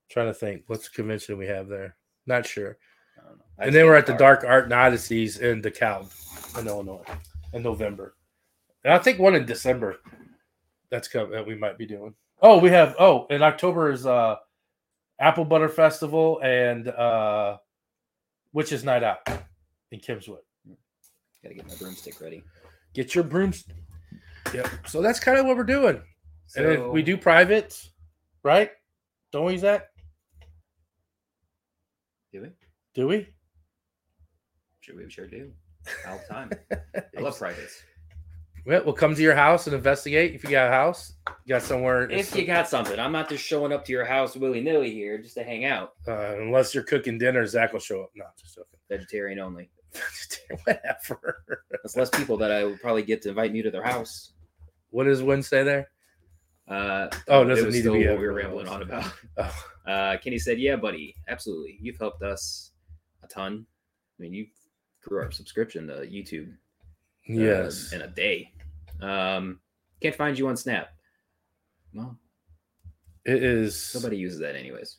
Trying 0.10 0.28
to 0.28 0.34
think, 0.34 0.64
what's 0.68 0.88
the 0.90 0.96
convention 0.96 1.38
we 1.38 1.48
have 1.48 1.68
there? 1.68 1.96
Not 2.26 2.46
sure. 2.46 2.78
I 3.18 3.22
don't 3.28 3.38
know. 3.38 3.44
I 3.60 3.64
And 3.64 3.72
just 3.72 3.74
then 3.74 3.86
we're 3.86 3.96
at 3.96 4.06
the. 4.06 4.14
Dark 4.14 4.44
Art 4.46 4.66
and 4.66 4.74
Odysseys 4.74 5.40
in 5.40 5.62
DeKalb, 5.62 6.12
in 6.60 6.68
Illinois, 6.68 7.04
in 7.54 7.64
November. 7.64 8.16
And 8.84 8.94
I 8.94 9.00
think 9.00 9.20
one 9.20 9.36
in 9.36 9.46
December. 9.46 9.98
That's 10.90 11.08
coming 11.10 11.32
that 11.32 11.46
we 11.46 11.56
might 11.56 11.78
be 11.78 11.86
doing. 11.86 12.14
Oh, 12.42 12.60
we 12.60 12.70
have. 12.70 12.96
Oh, 13.00 13.28
in 13.30 13.42
October 13.42 13.92
is 13.92 14.06
uh 14.06 14.38
Apple 15.20 15.44
Butter 15.44 15.68
Festival 15.68 16.40
and 16.42 16.88
uh 16.88 17.58
Witches 18.54 18.86
Night 18.86 19.04
Out 19.04 19.28
in 19.92 20.00
Kimmswick. 20.00 20.38
Gotta 21.44 21.56
get 21.56 21.68
my 21.68 21.76
broomstick 21.76 22.22
ready. 22.22 22.44
Get 22.94 23.14
your 23.14 23.26
broomstick. 23.26 23.76
Yep. 24.54 24.68
So 24.88 25.02
that's 25.02 25.20
kind 25.20 25.38
of 25.38 25.46
what 25.46 25.58
we're 25.58 25.64
doing. 25.66 26.02
and 26.56 26.66
then 26.66 26.90
we 26.92 27.02
do 27.02 27.18
privates, 27.18 27.90
right? 28.44 28.72
Don't 29.34 29.46
we, 29.46 29.58
Zach? 29.58 29.88
Do 32.32 32.42
we? 32.44 32.50
Do 32.98 33.08
we? 33.08 33.28
Sure, 34.82 34.96
we 34.98 35.10
sure 35.10 35.28
do. 35.28 35.52
All 36.08 36.18
the 36.28 36.34
time. 36.34 36.50
I 37.18 37.22
love 37.22 37.38
privates. 37.38 37.84
Well, 38.66 38.82
we'll 38.84 38.94
come 38.96 39.16
to 39.16 39.22
your 39.22 39.36
house 39.36 39.68
and 39.68 39.76
investigate. 39.76 40.34
If 40.36 40.44
you 40.44 40.50
got 40.50 40.68
a 40.68 40.72
house, 40.72 41.14
you 41.46 41.54
got 41.56 41.62
somewhere. 41.62 42.10
If 42.12 42.36
you 42.36 42.46
got 42.46 42.68
something, 42.68 43.00
I'm 43.00 43.14
not 43.14 43.30
just 43.30 43.46
showing 43.46 43.72
up 43.72 43.86
to 43.86 43.94
your 43.94 44.04
house 44.04 44.36
willy 44.36 44.60
nilly 44.60 44.92
here 44.92 45.18
just 45.20 45.36
to 45.36 45.44
hang 45.44 45.64
out. 45.64 45.94
uh, 46.08 46.36
unless 46.42 46.74
you're 46.74 46.84
cooking 46.84 47.18
dinner, 47.18 47.46
Zach 47.46 47.72
will 47.72 47.80
show 47.80 48.02
up. 48.02 48.10
No, 48.16 48.26
just 48.38 48.56
joking. 48.56 48.80
Vegetarian 48.90 49.40
only. 49.40 49.70
Whatever. 50.66 51.44
That's 51.72 51.96
less 51.96 52.10
people 52.10 52.36
that 52.38 52.52
I 52.52 52.66
would 52.66 52.82
probably 52.82 53.04
get 53.04 53.22
to 53.22 53.30
invite 53.30 53.54
me 53.54 53.62
to 53.62 53.72
their 53.72 53.84
house. 53.84 54.34
What 54.90 55.08
is 55.08 55.22
Wednesday 55.24 55.64
there? 55.64 55.90
Uh, 56.68 57.08
Oh, 57.30 57.42
it 57.42 57.46
it 57.46 57.50
doesn't 57.50 57.66
was 57.68 57.76
need 57.76 57.84
to 57.84 57.94
be 57.94 58.08
what 58.08 58.20
we 58.20 58.28
were 58.28 58.34
rambling 58.34 58.68
on 58.68 58.82
about. 58.82 59.14
Oh, 59.38 59.64
Uh, 59.88 60.18
Kenny 60.18 60.38
said, 60.40 60.60
"Yeah, 60.60 60.76
buddy, 60.76 61.16
absolutely. 61.30 61.78
You've 61.82 61.98
helped 61.98 62.22
us 62.22 62.72
a 63.24 63.28
ton. 63.28 63.66
I 64.20 64.22
mean, 64.24 64.34
you 64.34 64.48
grew 65.04 65.20
our 65.20 65.32
subscription 65.32 65.88
to 65.88 65.94
YouTube 66.08 66.50
uh, 66.50 66.54
yes. 67.34 67.94
in 67.94 68.02
a 68.02 68.08
day. 68.08 68.52
Um, 69.02 69.60
can't 70.02 70.16
find 70.16 70.38
you 70.38 70.48
on 70.48 70.58
Snap. 70.58 70.90
Well, 71.94 72.18
It 73.26 73.44
is. 73.44 73.92
nobody 73.96 74.18
uses 74.18 74.40
that 74.40 74.56
anyways. 74.56 74.98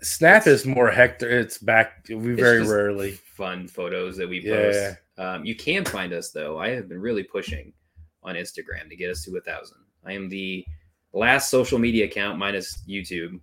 Snap 0.00 0.46
is 0.46 0.64
more 0.64 0.90
hector. 0.90 1.28
It's 1.28 1.58
back. 1.58 2.06
We 2.08 2.32
It's 2.32 2.40
very 2.40 2.66
rarely. 2.66 3.12
fun 3.12 3.66
photos 3.68 4.16
that 4.16 4.28
we 4.28 4.40
Yeah. 4.40 4.54
post. 4.54 4.96
Um, 5.18 5.44
you 5.44 5.54
can 5.54 5.84
find 5.84 6.12
us 6.12 6.30
though. 6.30 6.58
I 6.58 6.70
have 6.70 6.88
been 6.88 7.00
really 7.00 7.22
pushing 7.24 7.72
on 8.22 8.34
Instagram 8.36 8.88
to 8.88 8.96
get 8.96 9.10
us 9.10 9.24
to 9.24 9.36
a 9.36 9.40
thousand. 9.40 9.78
I 10.04 10.12
am 10.12 10.28
the 10.28 10.64
last 11.12 11.50
social 11.50 11.78
media 11.78 12.06
account 12.06 12.38
minus 12.38 12.82
YouTube 12.88 13.40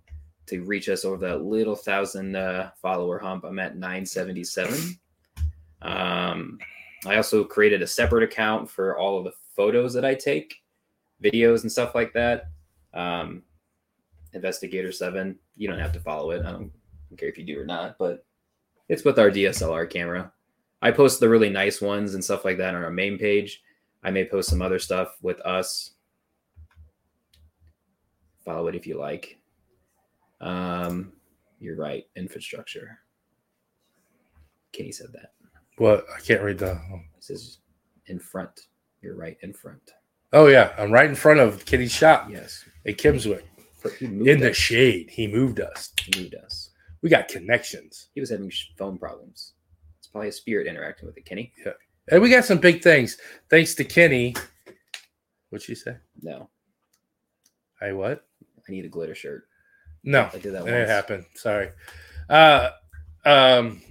to 0.50 0.64
reach 0.64 0.88
us 0.88 1.04
over 1.04 1.16
that 1.28 1.42
little 1.42 1.76
thousand 1.76 2.36
uh, 2.36 2.70
follower 2.80 3.18
hump. 3.18 3.44
I'm 3.44 3.58
at 3.58 3.76
977. 3.76 4.98
Um, 5.82 6.58
I 7.06 7.16
also 7.16 7.44
created 7.44 7.82
a 7.82 7.86
separate 7.86 8.24
account 8.24 8.68
for 8.68 8.98
all 8.98 9.18
of 9.18 9.24
the 9.24 9.32
photos 9.56 9.94
that 9.94 10.04
I 10.04 10.14
take, 10.14 10.56
videos 11.22 11.62
and 11.62 11.72
stuff 11.72 11.94
like 11.94 12.12
that. 12.12 12.48
Um, 12.92 13.42
Investigator 14.32 14.92
Seven. 14.92 15.38
You 15.56 15.68
don't 15.68 15.78
have 15.78 15.92
to 15.92 16.00
follow 16.00 16.30
it. 16.30 16.44
I 16.44 16.52
don't 16.52 16.72
care 17.16 17.28
if 17.28 17.38
you 17.38 17.44
do 17.44 17.60
or 17.60 17.64
not, 17.64 17.96
but 17.98 18.24
it's 18.88 19.04
with 19.04 19.18
our 19.18 19.30
DSLR 19.30 19.88
camera. 19.88 20.32
I 20.82 20.90
post 20.90 21.20
the 21.20 21.28
really 21.28 21.50
nice 21.50 21.80
ones 21.80 22.14
and 22.14 22.24
stuff 22.24 22.44
like 22.44 22.58
that 22.58 22.74
on 22.74 22.82
our 22.82 22.90
main 22.90 23.18
page. 23.18 23.62
I 24.02 24.10
may 24.10 24.24
post 24.24 24.48
some 24.48 24.62
other 24.62 24.78
stuff 24.78 25.16
with 25.20 25.40
us. 25.40 25.92
Follow 28.44 28.68
it 28.68 28.74
if 28.74 28.86
you 28.86 28.98
like. 28.98 29.39
Um, 30.40 31.12
you're 31.58 31.76
right. 31.76 32.04
Infrastructure. 32.16 32.98
Kenny 34.72 34.92
said 34.92 35.08
that. 35.12 35.32
What? 35.78 36.06
I 36.16 36.20
can't 36.20 36.42
read 36.42 36.58
the. 36.58 36.74
He 36.76 37.20
says 37.20 37.58
in 38.06 38.18
front. 38.18 38.66
You're 39.02 39.16
right. 39.16 39.36
In 39.42 39.52
front. 39.52 39.90
Oh 40.32 40.46
yeah, 40.46 40.72
I'm 40.78 40.92
right 40.92 41.08
in 41.08 41.16
front 41.16 41.40
of 41.40 41.64
Kitty's 41.64 41.90
shop 41.92 42.28
Yes. 42.30 42.64
at 42.86 42.96
Kimmswick. 42.98 43.42
In 44.00 44.38
the 44.40 44.50
us. 44.50 44.56
shade, 44.56 45.10
he 45.10 45.26
moved 45.26 45.58
us. 45.58 45.92
He 46.04 46.20
moved 46.20 46.34
us. 46.36 46.70
We 47.02 47.08
got 47.08 47.28
connections, 47.28 48.08
He 48.14 48.20
was 48.20 48.28
having 48.30 48.52
phone 48.78 48.98
problems. 48.98 49.54
It's 49.98 50.06
probably 50.08 50.28
a 50.28 50.32
spirit 50.32 50.66
interacting 50.66 51.06
with 51.06 51.16
it, 51.16 51.24
Kenny. 51.24 51.52
Yeah, 51.64 51.72
and 52.12 52.20
we 52.22 52.28
got 52.30 52.44
some 52.44 52.58
big 52.58 52.82
things. 52.82 53.16
Thanks 53.48 53.74
to 53.76 53.84
Kenny. 53.84 54.34
What'd 55.48 55.64
she 55.66 55.74
say? 55.74 55.96
No, 56.22 56.48
Hey, 57.80 57.92
what? 57.92 58.26
I 58.68 58.70
need 58.70 58.84
a 58.84 58.88
glitter 58.88 59.14
shirt. 59.14 59.44
No, 60.04 60.28
I 60.32 60.38
did 60.38 60.54
that 60.54 60.66
it 60.66 60.78
once. 60.78 60.88
happened. 60.88 61.26
Sorry. 61.34 61.70
Uh, 62.28 62.70
um, 63.24 63.82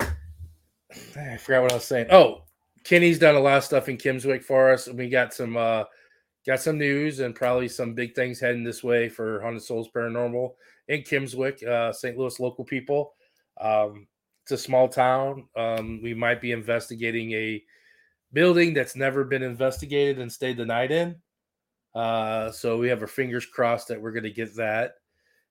I 0.00 1.36
forgot 1.38 1.62
what 1.62 1.72
I 1.72 1.76
was 1.76 1.84
saying. 1.84 2.06
Oh, 2.10 2.44
Kenny's 2.84 3.18
done 3.18 3.34
a 3.34 3.40
lot 3.40 3.58
of 3.58 3.64
stuff 3.64 3.88
in 3.88 3.96
Kimmswick 3.96 4.44
for 4.44 4.70
us. 4.72 4.86
and 4.86 4.98
We 4.98 5.08
got 5.08 5.34
some 5.34 5.56
uh, 5.56 5.84
got 6.46 6.60
some 6.60 6.78
news 6.78 7.20
and 7.20 7.34
probably 7.34 7.68
some 7.68 7.94
big 7.94 8.14
things 8.14 8.40
heading 8.40 8.64
this 8.64 8.82
way 8.84 9.08
for 9.08 9.40
Haunted 9.40 9.62
Souls 9.62 9.88
Paranormal 9.94 10.52
in 10.88 11.02
Kimmswick, 11.02 11.62
uh, 11.66 11.92
St. 11.92 12.16
Louis 12.16 12.38
local 12.40 12.64
people. 12.64 13.14
Um, 13.60 14.06
it's 14.44 14.52
a 14.52 14.58
small 14.58 14.88
town. 14.88 15.46
Um, 15.56 16.00
we 16.02 16.14
might 16.14 16.40
be 16.40 16.52
investigating 16.52 17.32
a 17.32 17.62
building 18.32 18.72
that's 18.72 18.96
never 18.96 19.24
been 19.24 19.42
investigated 19.42 20.18
and 20.20 20.32
stayed 20.32 20.56
the 20.56 20.64
night 20.64 20.90
in. 20.90 21.16
Uh, 21.98 22.52
so 22.52 22.78
we 22.78 22.88
have 22.88 23.00
our 23.00 23.08
fingers 23.08 23.44
crossed 23.44 23.88
that 23.88 24.00
we're 24.00 24.12
going 24.12 24.22
to 24.22 24.30
get 24.30 24.54
that. 24.54 24.94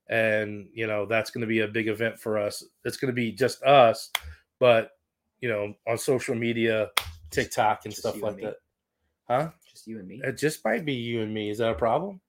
And, 0.08 0.70
you 0.74 0.88
know, 0.88 1.06
that's 1.06 1.30
going 1.30 1.42
to 1.42 1.48
be 1.48 1.60
a 1.60 1.68
big 1.68 1.90
event 1.90 2.18
for 2.18 2.38
us. 2.38 2.64
It's 2.86 2.96
going 2.96 3.14
to 3.14 3.14
be 3.14 3.34
just 3.34 3.62
us, 3.64 4.10
but, 4.58 4.92
you 5.42 5.50
know, 5.50 5.74
on 5.86 5.98
social 5.98 6.36
media, 6.36 6.92
TikTok 7.32 7.82
and 7.84 7.92
Just 7.92 8.04
stuff 8.04 8.22
like 8.22 8.36
and 8.36 8.44
that. 8.44 8.56
Huh? 9.28 9.50
Just 9.70 9.88
you 9.88 10.00
and 10.00 10.08
me. 10.08 10.22
It 10.24 10.38
just 10.38 10.64
might 10.64 10.86
be 10.86 10.94
you 10.94 11.22
and 11.22 11.34
me. 11.34 11.50
Is 11.50 11.58
that 11.58 11.72
a 11.72 11.76
problem? 11.76 12.22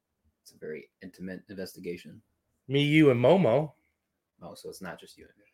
It's 0.43 0.51
a 0.51 0.59
very 0.59 0.89
intimate 1.01 1.43
investigation. 1.49 2.20
Me, 2.66 2.82
you, 2.82 3.11
and 3.11 3.24
Momo. 3.24 3.70
Oh, 4.43 4.55
so 4.55 4.69
it's 4.69 4.82
not 4.82 4.99
just 4.99 5.16
you 5.16 5.27
and 5.27 5.39
me. 5.39 5.45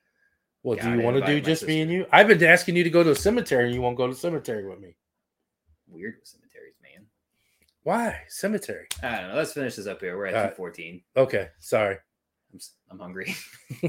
Well, 0.62 0.78
do 0.78 0.90
you 0.90 1.04
want 1.04 1.18
to 1.18 1.26
do 1.26 1.38
just 1.42 1.66
me 1.66 1.82
and 1.82 1.90
you? 1.90 2.06
I've 2.10 2.28
been 2.28 2.42
asking 2.42 2.76
you 2.76 2.84
to 2.84 2.88
go 2.88 3.02
to 3.02 3.10
a 3.10 3.14
cemetery 3.14 3.66
and 3.66 3.74
you 3.74 3.82
won't 3.82 3.98
go 3.98 4.06
to 4.06 4.14
the 4.14 4.18
cemetery 4.18 4.66
with 4.66 4.80
me. 4.80 4.96
Weird 5.86 6.14
man. 6.14 6.43
Why? 7.84 8.22
Cemetery. 8.28 8.86
I 9.02 9.20
don't 9.20 9.28
know. 9.28 9.36
Let's 9.36 9.52
finish 9.52 9.76
this 9.76 9.86
up 9.86 10.00
here. 10.00 10.16
We're 10.16 10.26
at. 10.26 10.32
214. 10.32 11.02
Okay. 11.18 11.48
Sorry. 11.60 11.96
I'm, 12.52 12.60
I'm 12.90 12.98
hungry. 12.98 13.34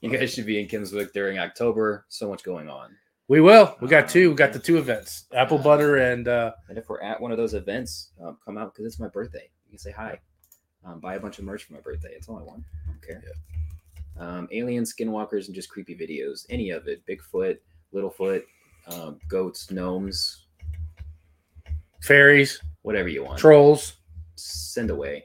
you 0.00 0.10
guys 0.10 0.34
should 0.34 0.46
be 0.46 0.60
in 0.60 0.66
Kimmswick 0.66 1.12
during 1.12 1.38
October. 1.38 2.04
So 2.08 2.28
much 2.28 2.42
going 2.42 2.68
on. 2.68 2.96
We 3.28 3.40
will. 3.40 3.76
We 3.80 3.86
got 3.88 4.08
two. 4.08 4.30
We 4.30 4.36
got 4.36 4.52
the 4.52 4.58
two 4.58 4.78
events: 4.78 5.26
apple 5.34 5.58
butter 5.58 5.96
and 5.96 6.28
uh, 6.28 6.52
And 6.68 6.78
if 6.78 6.88
we're 6.88 7.00
at 7.00 7.20
one 7.20 7.32
of 7.32 7.38
those 7.38 7.54
events, 7.54 8.10
um, 8.22 8.36
come 8.44 8.58
out 8.58 8.72
because 8.72 8.86
it's 8.86 9.00
my 9.00 9.08
birthday. 9.08 9.48
You 9.64 9.70
can 9.70 9.78
say 9.78 9.92
hi. 9.92 10.20
Um, 10.84 11.00
buy 11.00 11.14
a 11.14 11.20
bunch 11.20 11.38
of 11.38 11.44
merch 11.44 11.64
for 11.64 11.74
my 11.74 11.80
birthday. 11.80 12.10
It's 12.16 12.28
all 12.28 12.38
I 12.38 12.42
want. 12.42 12.62
I 12.84 12.90
don't 12.90 13.02
care. 13.02 13.22
Um, 14.18 14.48
alien 14.50 14.84
skinwalkers 14.84 15.46
and 15.46 15.54
just 15.54 15.68
creepy 15.68 15.96
videos. 15.96 16.46
Any 16.50 16.70
of 16.70 16.86
it. 16.88 17.02
Bigfoot, 17.06 17.58
Littlefoot, 17.92 18.42
um, 18.88 19.18
goats, 19.28 19.70
gnomes, 19.70 20.46
fairies, 22.00 22.60
whatever 22.86 23.08
you 23.08 23.24
want. 23.24 23.36
trolls. 23.36 23.94
Send 24.36 24.90
away. 24.90 25.24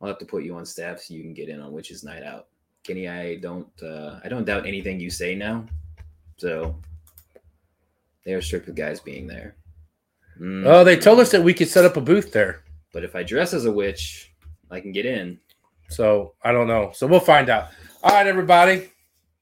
I'll 0.00 0.08
have 0.08 0.18
to 0.18 0.24
put 0.24 0.42
you 0.42 0.56
on 0.56 0.66
staff 0.66 1.00
so 1.00 1.14
you 1.14 1.22
can 1.22 1.32
get 1.32 1.48
in 1.48 1.60
on 1.60 1.72
Witches 1.72 2.02
Night 2.02 2.24
Out. 2.24 2.48
Kenny, 2.82 3.08
I 3.08 3.36
don't 3.36 3.70
uh, 3.82 4.18
I 4.24 4.28
don't 4.28 4.44
doubt 4.44 4.66
anything 4.66 4.98
you 4.98 5.10
say 5.10 5.36
now. 5.36 5.64
So 6.38 6.76
they 8.24 8.34
are 8.34 8.42
strict 8.42 8.66
with 8.66 8.74
guys 8.74 8.98
being 8.98 9.28
there. 9.28 9.54
Mm. 10.40 10.66
Oh, 10.66 10.82
they 10.82 10.96
told 10.96 11.20
us 11.20 11.30
that 11.30 11.42
we 11.42 11.54
could 11.54 11.68
set 11.68 11.84
up 11.84 11.96
a 11.96 12.00
booth 12.00 12.32
there. 12.32 12.64
But 12.92 13.04
if 13.04 13.14
I 13.14 13.22
dress 13.22 13.54
as 13.54 13.64
a 13.64 13.72
witch, 13.72 14.34
I 14.70 14.80
can 14.80 14.90
get 14.90 15.06
in. 15.06 15.38
So 15.88 16.34
I 16.42 16.50
don't 16.50 16.66
know. 16.66 16.90
So 16.94 17.06
we'll 17.06 17.20
find 17.20 17.48
out. 17.48 17.68
All 18.02 18.10
right, 18.10 18.26
everybody. 18.26 18.72
Is 18.72 18.90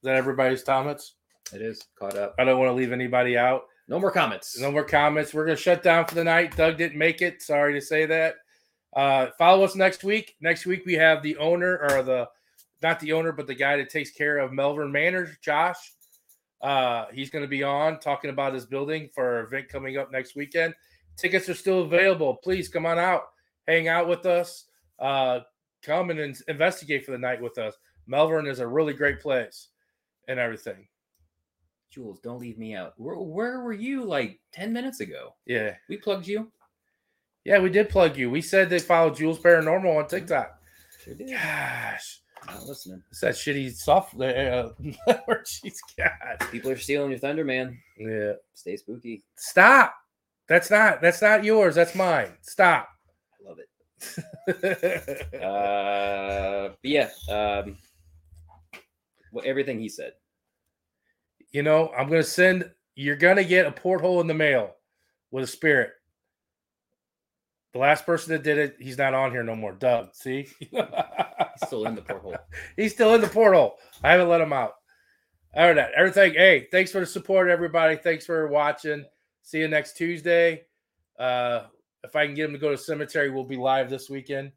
that 0.02 0.16
everybody's 0.16 0.62
comments? 0.62 1.14
It 1.54 1.62
is 1.62 1.82
caught 1.98 2.18
up. 2.18 2.34
I 2.38 2.44
don't 2.44 2.58
want 2.58 2.68
to 2.68 2.74
leave 2.74 2.92
anybody 2.92 3.38
out. 3.38 3.64
No 3.86 4.00
more 4.00 4.10
comments. 4.10 4.58
No 4.58 4.72
more 4.72 4.84
comments. 4.84 5.34
We're 5.34 5.44
gonna 5.44 5.56
shut 5.56 5.82
down 5.82 6.06
for 6.06 6.14
the 6.14 6.24
night. 6.24 6.56
Doug 6.56 6.78
didn't 6.78 6.98
make 6.98 7.20
it. 7.22 7.42
Sorry 7.42 7.74
to 7.74 7.80
say 7.80 8.06
that. 8.06 8.36
Uh, 8.94 9.28
follow 9.38 9.64
us 9.64 9.74
next 9.74 10.04
week. 10.04 10.36
Next 10.40 10.66
week 10.66 10.84
we 10.86 10.94
have 10.94 11.22
the 11.22 11.36
owner 11.36 11.78
or 11.78 12.02
the 12.02 12.28
not 12.82 13.00
the 13.00 13.12
owner, 13.12 13.32
but 13.32 13.46
the 13.46 13.54
guy 13.54 13.76
that 13.76 13.90
takes 13.90 14.10
care 14.10 14.38
of 14.38 14.52
Melbourne 14.52 14.92
Manor, 14.92 15.36
Josh. 15.42 15.94
Uh, 16.60 17.06
he's 17.12 17.30
going 17.30 17.42
to 17.42 17.48
be 17.48 17.62
on 17.62 17.98
talking 17.98 18.30
about 18.30 18.54
his 18.54 18.66
building 18.66 19.08
for 19.14 19.40
an 19.40 19.46
event 19.46 19.68
coming 19.68 19.96
up 19.96 20.12
next 20.12 20.36
weekend. 20.36 20.74
Tickets 21.16 21.48
are 21.48 21.54
still 21.54 21.82
available. 21.82 22.36
Please 22.42 22.68
come 22.68 22.86
on 22.86 22.98
out, 22.98 23.22
hang 23.66 23.88
out 23.88 24.08
with 24.08 24.26
us, 24.26 24.64
uh, 24.98 25.40
come 25.82 26.10
and 26.10 26.20
in- 26.20 26.36
investigate 26.48 27.04
for 27.04 27.12
the 27.12 27.18
night 27.18 27.40
with 27.40 27.58
us. 27.58 27.74
Melbourne 28.06 28.46
is 28.46 28.60
a 28.60 28.66
really 28.66 28.92
great 28.92 29.20
place 29.20 29.68
and 30.28 30.38
everything. 30.38 30.86
Jules, 31.94 32.18
don't 32.20 32.40
leave 32.40 32.58
me 32.58 32.74
out. 32.74 32.94
Where, 32.96 33.14
where 33.14 33.60
were 33.60 33.72
you 33.72 34.02
like 34.04 34.40
10 34.52 34.72
minutes 34.72 34.98
ago? 34.98 35.34
Yeah. 35.46 35.74
We 35.88 35.96
plugged 35.96 36.26
you. 36.26 36.50
Yeah, 37.44 37.60
we 37.60 37.70
did 37.70 37.88
plug 37.88 38.16
you. 38.16 38.30
We 38.30 38.42
said 38.42 38.68
they 38.68 38.80
follow 38.80 39.10
Jules 39.10 39.38
Paranormal 39.38 39.96
on 40.02 40.08
TikTok. 40.08 40.58
Sure 41.04 41.14
did. 41.14 41.30
Gosh, 41.30 42.20
Not 42.46 42.64
listening. 42.66 43.02
it's 43.10 43.20
that 43.20 43.34
shitty 43.34 43.72
software. 43.76 44.72
Uh, 45.06 45.14
where 45.26 45.44
she's 45.46 45.80
got. 45.96 46.50
People 46.50 46.70
are 46.72 46.76
stealing 46.76 47.10
your 47.10 47.20
thunder, 47.20 47.44
man. 47.44 47.78
Yeah. 47.96 48.32
Stay 48.54 48.76
spooky. 48.76 49.22
Stop. 49.36 49.94
That's 50.48 50.70
not. 50.70 51.00
That's 51.00 51.22
not 51.22 51.44
yours. 51.44 51.76
That's 51.76 51.94
mine. 51.94 52.32
Stop. 52.42 52.88
I 53.40 53.48
love 53.48 53.58
it. 53.58 53.68
Uh, 55.42 56.68
but 56.68 56.78
yeah. 56.82 57.08
Um, 57.28 57.78
well, 59.32 59.44
everything 59.46 59.78
he 59.78 59.88
said. 59.88 60.12
You 61.54 61.62
know, 61.62 61.90
I'm 61.96 62.08
gonna 62.08 62.24
send. 62.24 62.68
You're 62.96 63.16
gonna 63.16 63.44
get 63.44 63.64
a 63.64 63.72
porthole 63.72 64.20
in 64.20 64.26
the 64.26 64.34
mail 64.34 64.74
with 65.30 65.44
a 65.44 65.46
spirit. 65.46 65.92
The 67.72 67.78
last 67.78 68.04
person 68.04 68.32
that 68.32 68.42
did 68.42 68.58
it, 68.58 68.76
he's 68.80 68.98
not 68.98 69.14
on 69.14 69.30
here 69.30 69.44
no 69.44 69.54
more. 69.54 69.72
Doug, 69.72 70.14
see, 70.14 70.48
He's 70.58 70.68
still 71.64 71.86
in 71.86 71.94
the 71.94 72.02
porthole. 72.06 72.36
he's 72.76 72.92
still 72.92 73.14
in 73.14 73.20
the 73.20 73.28
porthole. 73.28 73.76
I 74.02 74.10
haven't 74.10 74.28
let 74.28 74.40
him 74.40 74.52
out. 74.52 74.72
All 75.54 75.66
right, 75.66 75.74
that. 75.74 75.92
everything. 75.96 76.34
Hey, 76.34 76.66
thanks 76.72 76.90
for 76.90 76.98
the 76.98 77.06
support, 77.06 77.48
everybody. 77.48 77.96
Thanks 77.96 78.26
for 78.26 78.48
watching. 78.48 79.04
See 79.42 79.58
you 79.60 79.68
next 79.68 79.96
Tuesday. 79.96 80.62
Uh, 81.16 81.66
if 82.02 82.16
I 82.16 82.26
can 82.26 82.34
get 82.34 82.46
him 82.46 82.52
to 82.52 82.58
go 82.58 82.70
to 82.70 82.78
cemetery, 82.78 83.30
we'll 83.30 83.44
be 83.44 83.56
live 83.56 83.88
this 83.88 84.10
weekend. 84.10 84.50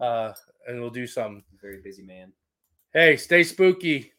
Uh, 0.00 0.32
and 0.66 0.80
we'll 0.80 0.88
do 0.88 1.06
something. 1.06 1.44
Very 1.60 1.82
busy 1.82 2.02
man. 2.02 2.32
Hey, 2.94 3.16
stay 3.18 3.44
spooky. 3.44 4.13